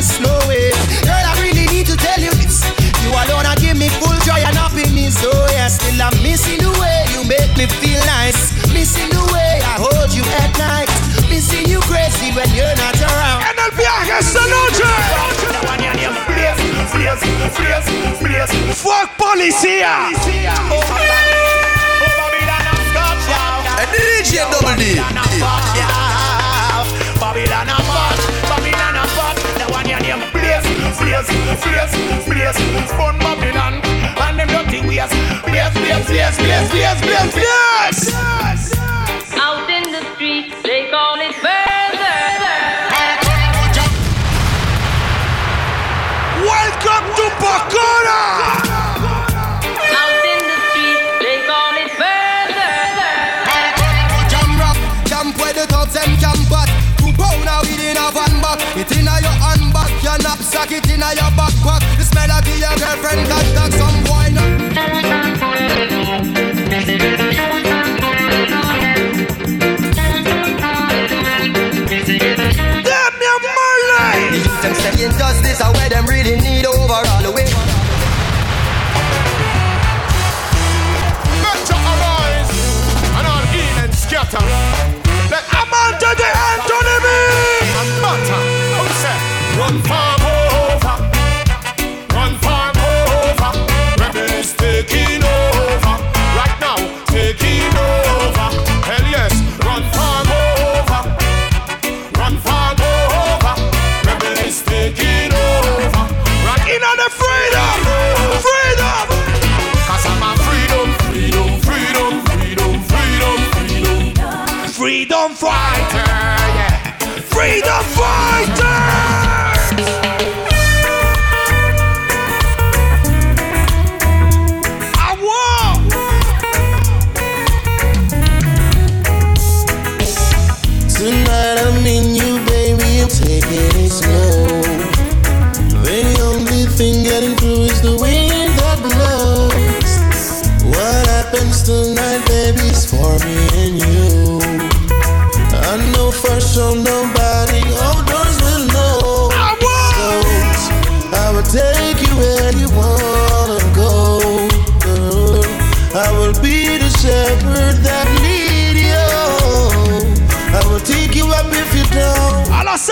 and 0.05 0.19
tenderness. 0.19 0.19
No 0.19 0.33
way. 0.47 0.71
Girl, 1.03 1.25
I 1.25 1.33
really 1.41 1.65
need 1.67 1.85
to 1.87 1.97
tell 1.97 2.19
you 2.19 2.31
this. 2.31 2.63
You 3.03 3.09
alone 3.11 3.45
are 3.45 3.55
give 3.57 3.77
me 3.77 3.89
full 3.89 4.17
joy 4.25 4.41
and 4.43 4.55
happiness. 4.55 5.17
Oh 5.23 5.47
yeah, 5.51 5.67
still 5.67 6.01
I'm 6.01 6.13
missing 6.21 6.59
the 6.59 6.71
way 6.79 7.05
you 7.13 7.23
make 7.27 7.55
me 7.57 7.65
feel 7.81 7.99
nice. 8.05 8.53
Missing 8.73 9.09
the 9.09 9.23
way 9.33 9.61
I 9.63 9.77
hold 9.77 10.13
you 10.13 10.23
at 10.41 10.51
night. 10.57 10.89
Missing 11.29 11.69
you 11.69 11.79
crazy 11.81 12.31
when 12.33 12.49
you're 12.53 12.75
not 12.77 12.95
around. 13.01 13.43
En 13.49 13.57
el 13.59 13.71
viaje 13.71 14.19
esta 14.19 14.41
noche. 14.47 14.83
Fuck 18.75 19.17
policía. 19.17 20.09
And 23.77 23.91
DJ 23.91 24.45
Double 24.51 24.75
D. 24.75 25.01
Babylon 27.19 27.69
a 27.69 28.24
Blaze, 31.05 31.29
Blaze, 31.61 32.25
Blaze. 32.25 32.57
Spun 32.89 33.17
Babylon 33.19 33.73
and 34.25 34.39
them 34.39 34.47
dirty 34.47 34.81
ways. 34.87 35.13
Blaze, 35.45 35.73
Blaze, 35.77 36.05
Blaze, 36.09 36.37
Blaze, 36.37 36.69
Blaze, 36.71 37.01
Blaze, 37.01 37.33
Blaze. 37.37 38.73
Out 39.37 39.69
in 39.69 39.91
the 39.91 40.01
streets, 40.15 40.55
they 40.63 40.89
call 40.89 41.19
it 41.21 41.24
smell 62.25 62.37
of 62.37 62.47
your 62.47 62.75
girlfriend 62.77 63.27
got 63.27 63.55
got 63.55 63.73
some 63.73 63.94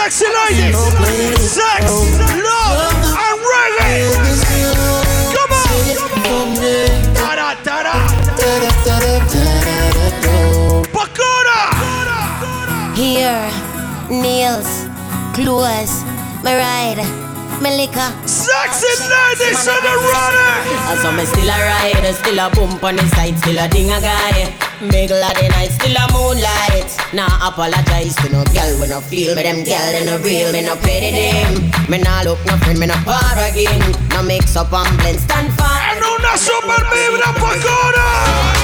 sexy 0.03 0.27
ladies. 0.27 0.75
Sex, 1.39 1.85
love, 2.43 2.91
and 3.23 3.39
reggae. 3.51 4.03
Come 5.33 5.53
on. 5.55 5.79
Da 7.13 7.29
da 7.35 7.53
da. 7.55 7.95
Pocora. 10.91 11.59
Here, 12.95 13.47
nails, 14.09 14.69
clothes, 15.33 16.03
my 16.43 16.53
ride, 16.57 17.01
my 17.61 17.71
liquor. 17.75 18.11
Sexy 18.27 18.91
ladies 19.07 19.67
in 19.67 19.79
the 19.87 19.93
runner. 20.11 20.99
So 21.01 21.11
me 21.13 21.23
still 21.25 21.49
a 21.49 21.57
ride, 21.63 22.13
still 22.13 22.39
a 22.39 22.49
bump 22.49 22.83
on 22.83 22.95
the 22.97 23.07
side, 23.15 23.37
still 23.37 23.57
a 23.57 23.67
ding 23.69 23.91
a 23.91 24.01
guy. 24.01 24.72
Middle 24.83 25.23
of 25.23 25.33
the 25.39 25.47
night, 25.47 25.71
still 25.71 25.95
a 25.95 26.05
moonlight. 26.11 26.91
Nah 27.13 27.47
apologize 27.47 28.15
to 28.17 28.27
no 28.29 28.43
girl 28.51 28.79
when 28.79 28.91
I 28.91 28.99
feel 28.99 29.33
me 29.33 29.43
them 29.43 29.63
girl 29.63 29.91
they 29.95 30.03
no 30.05 30.17
real, 30.19 30.51
me 30.51 30.61
no 30.61 30.75
petty 30.75 31.11
them. 31.11 31.71
Me 31.89 31.99
nah 31.99 32.21
look 32.23 32.43
no 32.45 32.57
friend, 32.57 32.79
me 32.79 32.87
no 32.87 32.95
par 33.05 33.39
again. 33.39 33.79
No 34.09 34.23
mix 34.23 34.55
up 34.57 34.73
and 34.73 34.97
blend, 34.97 35.19
stand 35.19 35.53
for. 35.55 35.71
En 35.87 36.03
una 36.03 36.37
super 36.37 36.83
vibra 36.91 37.31
Pocora. 37.39 38.07
Make 38.53 38.62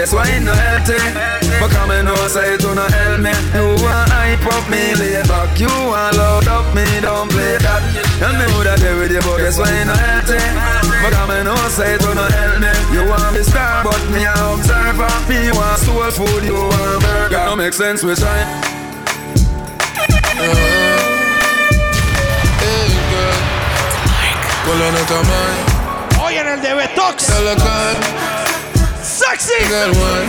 guess 0.00 0.14
why 0.14 0.24
it 0.32 0.40
no 0.40 0.54
healthy? 0.56 0.96
But 1.60 1.70
come 1.76 1.90
and 1.90 2.08
know 2.08 2.16
say 2.28 2.54
it 2.54 2.64
no 2.64 2.88
help 2.88 3.20
me. 3.20 3.36
You 3.52 3.76
want 3.84 4.08
I 4.08 4.20
Wipe 4.30 4.46
up 4.54 4.70
me, 4.70 4.94
lay 4.94 5.20
back. 5.28 5.58
You 5.60 5.68
want 5.68 6.16
load 6.16 6.48
up 6.48 6.72
me, 6.72 6.86
don't 7.02 7.28
play 7.28 7.58
that. 7.60 7.82
Tell 8.16 8.32
me 8.32 8.46
who 8.54 8.64
that 8.64 8.78
there 8.80 8.96
with 8.96 9.10
you, 9.12 9.20
but 9.20 9.36
guess 9.42 9.58
why 9.58 9.68
you 9.68 9.84
not 9.84 9.98
healthy 9.98 10.38
But 11.02 11.12
I'm 11.18 11.28
in 11.36 11.44
no 11.44 11.56
say 11.68 11.98
to 11.98 12.14
no 12.14 12.24
help 12.24 12.56
me. 12.62 12.72
You 12.94 13.04
want 13.10 13.34
me 13.36 13.42
star, 13.42 13.84
but 13.84 14.00
me 14.08 14.24
a 14.24 14.32
observer. 14.32 15.10
Me 15.28 15.52
want 15.52 15.76
soul 15.84 16.08
food, 16.14 16.44
you 16.48 16.54
want 16.56 17.02
burger. 17.02 17.44
Don't 17.44 17.58
make 17.58 17.74
sense, 17.74 18.02
we 18.02 18.14
try. 18.14 18.40
Hoy 26.16 26.36
en 26.36 26.46
el 26.46 26.62
de 26.62 26.74
Betox. 26.74 27.28
Sexy. 29.20 29.52
Come 29.68 30.00
on. 30.00 30.24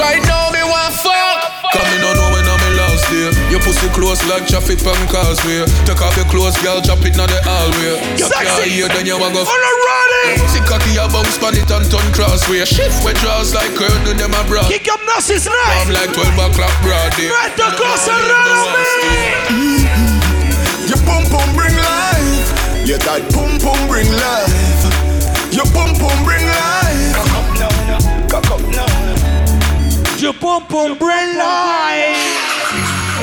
Right 0.00 0.24
now 0.24 0.48
me 0.48 0.64
want 0.64 0.96
fuck. 0.96 1.60
Come 1.76 1.84
in 1.92 2.00
on 2.00 2.16
know 2.16 2.28
when 2.32 2.48
I'm 2.48 2.64
in 2.64 2.74
last 2.80 3.04
day 3.12 3.28
Your 3.52 3.60
pussy 3.60 3.86
close 3.92 4.24
like 4.24 4.48
traffic 4.48 4.80
on 4.88 4.96
causeway. 5.12 5.68
Take 5.84 6.00
off 6.00 6.16
your 6.16 6.24
clothes 6.32 6.56
girl 6.64 6.80
drop 6.80 7.04
it 7.04 7.14
now 7.20 7.28
the 7.28 7.36
hallway. 7.44 8.00
You 8.16 8.24
can't 8.24 8.64
hear 8.64 8.88
then 8.88 9.04
you 9.04 9.20
want 9.20 9.36
go 9.36 9.44
On 9.44 9.60
a 9.68 9.72
running 9.84 10.40
mm. 10.40 10.48
See 10.48 10.64
cocky 10.64 10.96
a 10.96 11.04
bounce 11.12 11.36
pan 11.36 11.60
it 11.60 11.68
and 11.68 11.84
turn 11.92 12.08
crossway. 12.16 12.64
Shift. 12.64 13.04
With 13.04 13.20
draws 13.20 13.52
like 13.52 13.76
curtain 13.76 14.16
them 14.16 14.32
a 14.32 14.42
bra 14.48 14.64
Kick 14.64 14.88
up 14.88 15.04
Nassy's 15.04 15.44
night 15.44 15.84
I'm 15.84 15.92
like 15.92 16.08
12 16.16 16.40
o'clock 16.40 16.72
broad 16.80 17.12
day. 17.20 17.28
Right 17.28 17.52
across 17.52 18.08
the 18.08 18.16
me 18.16 18.49
pum 30.40 30.64
pum 30.66 30.96
bring 30.98 31.36
life 31.36 32.16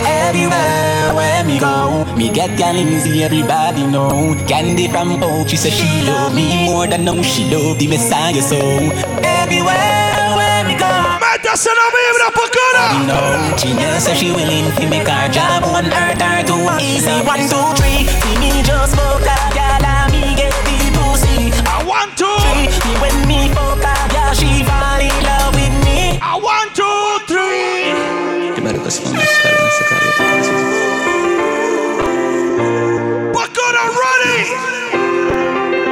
Everywhere 0.05 1.15
where 1.15 1.43
me 1.43 1.57
go, 1.59 2.05
me 2.15 2.29
get 2.31 2.55
gal 2.57 2.75
easy, 2.75 3.23
everybody 3.23 3.81
know. 3.87 4.35
Candy 4.47 4.87
from 4.87 5.21
Oak, 5.23 5.49
she 5.49 5.57
say 5.57 5.71
she 5.71 6.05
love 6.05 6.35
me 6.35 6.65
more 6.65 6.85
than 6.85 7.03
know 7.03 7.21
she 7.23 7.49
love 7.49 7.79
the 7.79 7.87
Messiah 7.87 8.39
so. 8.41 8.59
Everywhere 9.25 10.37
where 10.37 10.63
me 10.69 10.75
go, 10.77 10.85
Métase 11.17 11.71
la 11.79 11.85
vibra, 11.93 12.29
Pocora. 12.37 12.85
you 12.93 13.07
know, 13.09 13.57
she 13.57 13.99
say 13.99 14.13
she 14.13 14.31
willing 14.31 14.71
to 14.77 14.87
make 14.87 15.07
her 15.07 15.27
job 15.29 15.63
one 15.63 15.87
earth 15.91 16.21
or 16.21 16.39
two. 16.45 16.61
Easy 16.79 17.17
one 17.25 17.41
two 17.49 17.65
three, 17.81 18.05
see 18.21 18.37
me 18.37 18.61
just 18.61 18.93
smoke 18.93 19.25
a 19.25 19.37
gal 19.57 19.83
and 19.83 20.11
me 20.13 20.35
get 20.35 20.53
the 20.67 20.77
pussy. 20.93 21.49
I 21.65 21.83
want 21.89 22.15
to. 22.21 22.29
Three, 22.45 22.95
when 23.01 23.27
me 23.27 23.49
fuck 23.49 23.81
a 23.81 23.95
gal, 24.13 24.33
she 24.35 24.63
fall 24.63 25.01
in 25.01 25.23
love 25.25 25.36
Pocora 33.35 33.83
ready. 33.99 34.39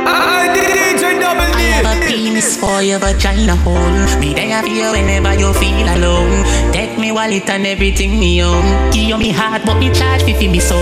I 0.07 0.47
DJ 0.55 1.19
Double 1.19 1.51
D 1.59 1.59
a 1.75 1.93
penis 2.07 2.55
for 2.55 2.81
your 2.81 2.99
vagina 2.99 3.57
hole. 3.57 3.75
Me 4.21 4.33
there 4.33 4.61
for 4.61 4.69
you 4.69 4.91
whenever 4.93 5.33
you 5.35 5.51
feel 5.55 5.87
alone. 5.91 6.45
Take 6.71 6.97
me 6.97 7.11
wallet 7.11 7.49
and 7.49 7.67
everything 7.67 8.17
me 8.17 8.41
own. 8.41 8.63
Give 8.93 9.09
you 9.09 9.17
me 9.17 9.31
heart, 9.31 9.63
but 9.65 9.77
me 9.77 9.91
charge 9.91 10.23
me 10.23 10.33
for 10.33 10.49
me 10.49 10.61
soul. 10.61 10.79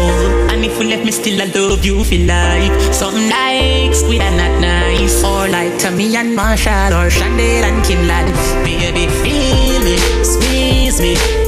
And 0.52 0.64
if 0.64 0.78
you 0.78 0.88
left 0.90 1.04
me 1.06 1.12
still, 1.12 1.42
I 1.42 1.46
love 1.46 1.84
you 1.84 2.04
for 2.04 2.22
life. 2.30 2.94
Something 2.94 3.28
like 3.28 3.96
squid 3.96 4.22
and 4.22 4.38
not 4.38 4.62
nice. 4.62 5.24
Or 5.24 5.48
like 5.50 5.80
Tommy 5.80 6.16
and 6.16 6.36
Marshall 6.36 6.94
or 6.94 7.10
Chandel 7.10 7.66
and 7.66 7.82
Kinlan. 7.84 8.30
Baby, 8.64 9.08
feel 9.24 9.82
me, 9.82 9.98
squeeze 10.24 11.02
me. 11.02 11.43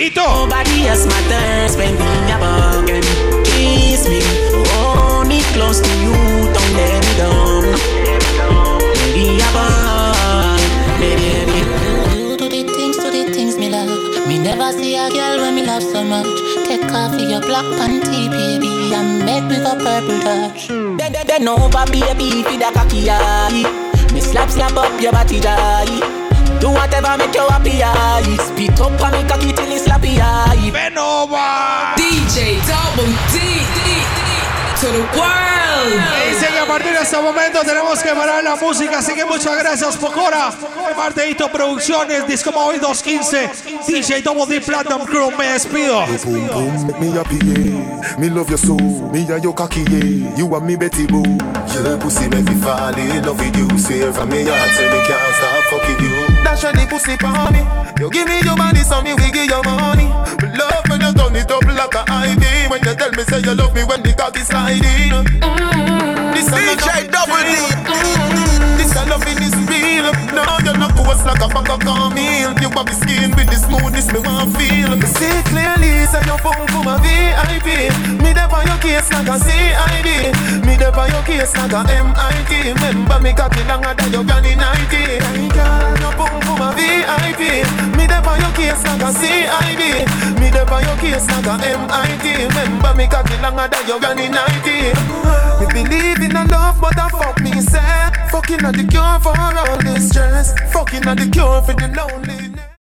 Ito. 0.00 0.48
Nobody 0.48 0.88
else 0.88 1.04
matters 1.04 1.76
when 1.76 1.92
we 1.92 2.32
are 2.32 2.40
walking. 2.40 3.04
Kiss 3.44 4.08
me, 4.08 4.24
hold 4.72 5.28
me 5.28 5.44
close 5.52 5.84
to 5.84 5.92
you, 6.00 6.16
don't 6.56 6.72
let 6.72 7.04
me 7.04 7.12
down. 7.20 7.68
Baby, 8.96 9.44
I 9.44 9.48
born, 9.52 10.60
baby, 10.96 11.60
You 12.16 12.32
do 12.40 12.48
the 12.48 12.64
things, 12.64 12.96
do 12.96 13.12
the 13.12 13.28
things 13.28 13.58
me 13.58 13.68
love. 13.68 13.92
Me 14.26 14.38
never 14.38 14.72
see 14.72 14.96
a 14.96 15.10
girl 15.10 15.44
when 15.44 15.54
me 15.54 15.66
love 15.66 15.82
so 15.82 16.02
much. 16.02 16.32
Take 16.64 16.88
off 16.96 17.12
your 17.20 17.44
black 17.44 17.68
panty, 17.76 18.32
baby, 18.32 18.94
and 18.96 19.26
make 19.28 19.44
me 19.44 19.60
go 19.60 19.76
purple 19.76 20.18
touch. 20.24 20.68
Then, 20.68 21.12
then, 21.12 21.26
then 21.26 21.46
over, 21.46 21.84
baby, 21.92 22.42
feed 22.48 22.62
a 22.62 22.72
cocky 22.72 23.04
eye. 23.10 23.68
Me 24.14 24.20
slap, 24.22 24.48
slap 24.48 24.72
up 24.80 24.98
your 24.98 25.12
body, 25.12 25.40
dry. 25.40 26.19
Do 26.60 26.70
whatever 26.70 27.16
make 27.16 27.34
you 27.34 27.46
happy, 27.48 27.82
aye. 27.82 28.36
Spit 28.38 28.80
up 28.80 29.00
and 29.00 29.12
make 29.12 29.28
cocky 29.28 29.52
till 29.52 29.72
it's 29.72 29.86
slappy, 29.86 30.20
aye. 30.20 30.70
Bend 30.70 30.98
over. 30.98 31.36
DJ 31.96 32.60
Double 32.68 33.10
D, 33.32 33.38
D, 33.74 33.80
D 34.16 34.20
to 34.80 34.86
the 34.86 35.04
world. 35.18 35.60
Dicen 36.28 36.52
que 36.52 36.58
a 36.58 36.66
partir 36.66 36.92
de 36.92 37.02
este 37.02 37.16
momento 37.16 37.60
tenemos 37.60 37.98
que 38.00 38.10
parar 38.10 38.44
la 38.44 38.56
música, 38.56 38.98
así 38.98 39.14
que 39.14 39.24
muchas 39.24 39.56
gracias 39.56 39.96
Pocora. 39.96 40.50
De 40.50 40.94
parte 40.94 41.20
de 41.22 41.30
Hito 41.30 41.50
Producciones, 41.50 42.26
Disco 42.26 42.52
Móvil 42.52 42.80
215, 42.80 43.50
DJ 43.86 44.22
Double 44.22 44.46
D 44.46 44.60
Platinum 44.60 45.04
Crew, 45.04 45.30
me 45.36 45.52
despido. 45.52 46.04
Boom 48.16 48.18
boom, 48.18 48.18
make 48.18 48.18
me 48.18 48.18
happy, 48.18 48.18
yeah. 48.18 48.18
Me 48.18 48.30
love 48.30 48.50
you 48.50 48.56
so, 48.56 48.76
me 48.76 49.26
and 49.30 49.42
your 49.44 49.54
cocky, 49.54 49.82
yeah. 49.82 50.36
You 50.36 50.54
and 50.54 50.66
me 50.66 50.76
Betty 50.76 51.06
Boo. 51.06 51.22
Your 51.22 51.98
pussy 51.98 52.28
make 52.28 52.44
me 52.44 52.54
fall 52.60 52.94
in 52.94 53.22
love 53.24 53.38
with 53.38 53.56
you. 53.56 53.78
Swear 53.78 54.12
from 54.12 54.28
me 54.30 54.44
heart, 54.44 54.70
say 54.74 54.86
me 54.90 55.00
can't 55.06 55.34
stop 55.34 55.64
fucking 55.70 56.04
you. 56.04 56.26
Dash 56.44 56.64
on 56.64 56.74
the 56.74 56.86
pussy 56.88 57.16
for 57.16 57.30
me. 57.52 57.62
You 58.00 58.10
give 58.10 58.26
me 58.26 58.40
your 58.42 58.56
body, 58.56 58.80
so 58.80 59.00
me 59.02 59.14
we 59.14 59.30
give 59.30 59.46
you 59.46 59.62
money. 59.62 60.08
Me 60.42 60.48
love 60.56 60.84
when 60.88 61.00
you 61.00 61.12
turn 61.12 61.36
it 61.36 61.50
up 61.50 61.64
like 61.64 61.94
a 61.94 62.02
IV. 62.02 62.70
When 62.70 62.80
you 62.84 62.94
tell 62.94 63.12
me 63.12 63.22
say 63.24 63.40
you 63.40 63.54
love 63.54 63.74
me 63.74 63.84
when 63.84 64.02
the 64.02 64.12
cocky 64.14 64.40
sliding. 64.40 65.12
Mm-hmm. 65.14 66.34
This 66.34 66.48
DJ 66.50 67.10
Double 67.10 67.42
D. 67.44 67.52
Mm-hmm. 67.86 68.76
This 68.78 68.94
a 68.96 69.02
loving 69.08 69.42
is 69.42 69.54
real. 69.68 70.29
No, 70.30 70.46
you're 70.62 70.78
not 70.78 70.94
post 70.94 71.26
like 71.26 71.42
a 71.42 71.48
bag 71.48 71.70
of 71.70 71.80
cornmeal. 71.82 72.54
You 72.62 72.70
have 72.70 72.86
the 72.86 72.94
skin 72.94 73.34
with 73.34 73.50
the 73.50 73.58
smoothness 73.58 74.12
me 74.12 74.20
want 74.22 74.54
feel. 74.56 74.94
Me 74.94 75.06
see 75.06 75.42
clearly, 75.50 76.06
say 76.06 76.22
you 76.22 76.38
phone 76.38 76.66
for 76.70 76.82
my 76.86 76.96
VIP. 77.02 77.90
Me 78.22 78.30
there 78.32 78.46
on 78.46 78.66
your 78.66 78.78
case 78.78 79.10
like 79.10 79.26
a 79.26 79.36
CID. 79.38 80.08
Me 80.62 80.74
there 80.78 80.94
on 80.94 81.10
your 81.10 81.22
case 81.26 81.54
like 81.58 81.74
a 81.74 81.82
MIT. 81.82 82.50
Remember 82.78 83.18
me 83.18 83.32
cocky 83.34 83.62
longer 83.66 83.94
than 83.94 84.12
your 84.12 84.24
granny 84.24 84.54
90. 84.54 85.50
Girl, 85.50 85.98
you 85.98 86.10
phone 86.14 86.40
for 86.46 86.56
my 86.58 86.70
VIP. 86.78 87.66
Me 87.98 88.06
there 88.06 88.22
on 88.22 88.38
your 88.38 88.54
case 88.54 88.82
like 88.86 89.02
a 89.02 89.10
CID. 89.10 89.82
Me 90.38 90.48
there 90.54 90.68
on 90.70 90.82
your 90.86 90.98
case 91.02 91.26
like 91.26 91.50
a 91.50 91.58
MIT. 91.58 92.24
Remember 92.46 92.94
me 92.94 93.06
cocky 93.10 93.36
longer 93.42 93.66
than 93.66 93.82
your 93.86 93.98
granny 93.98 94.28
90. 94.30 94.94
Me 95.58 95.66
believe 95.74 96.22
in 96.22 96.36
a 96.36 96.44
love, 96.46 96.80
but 96.80 96.96
I 96.96 97.08
fuck 97.10 97.40
me 97.42 97.52
sad. 97.60 98.16
Fucking 98.30 98.64
at 98.64 98.74
the 98.74 98.84
cure 98.84 99.18
for 99.20 99.34
all 99.36 99.78
this 99.82 100.14
stress. 100.20 100.52
Fucking 100.72 101.04
at 101.06 101.18
the 101.18 101.28
cure 101.30 101.62
for 101.62 101.72
the 101.72 101.88
lonely. 101.96 102.59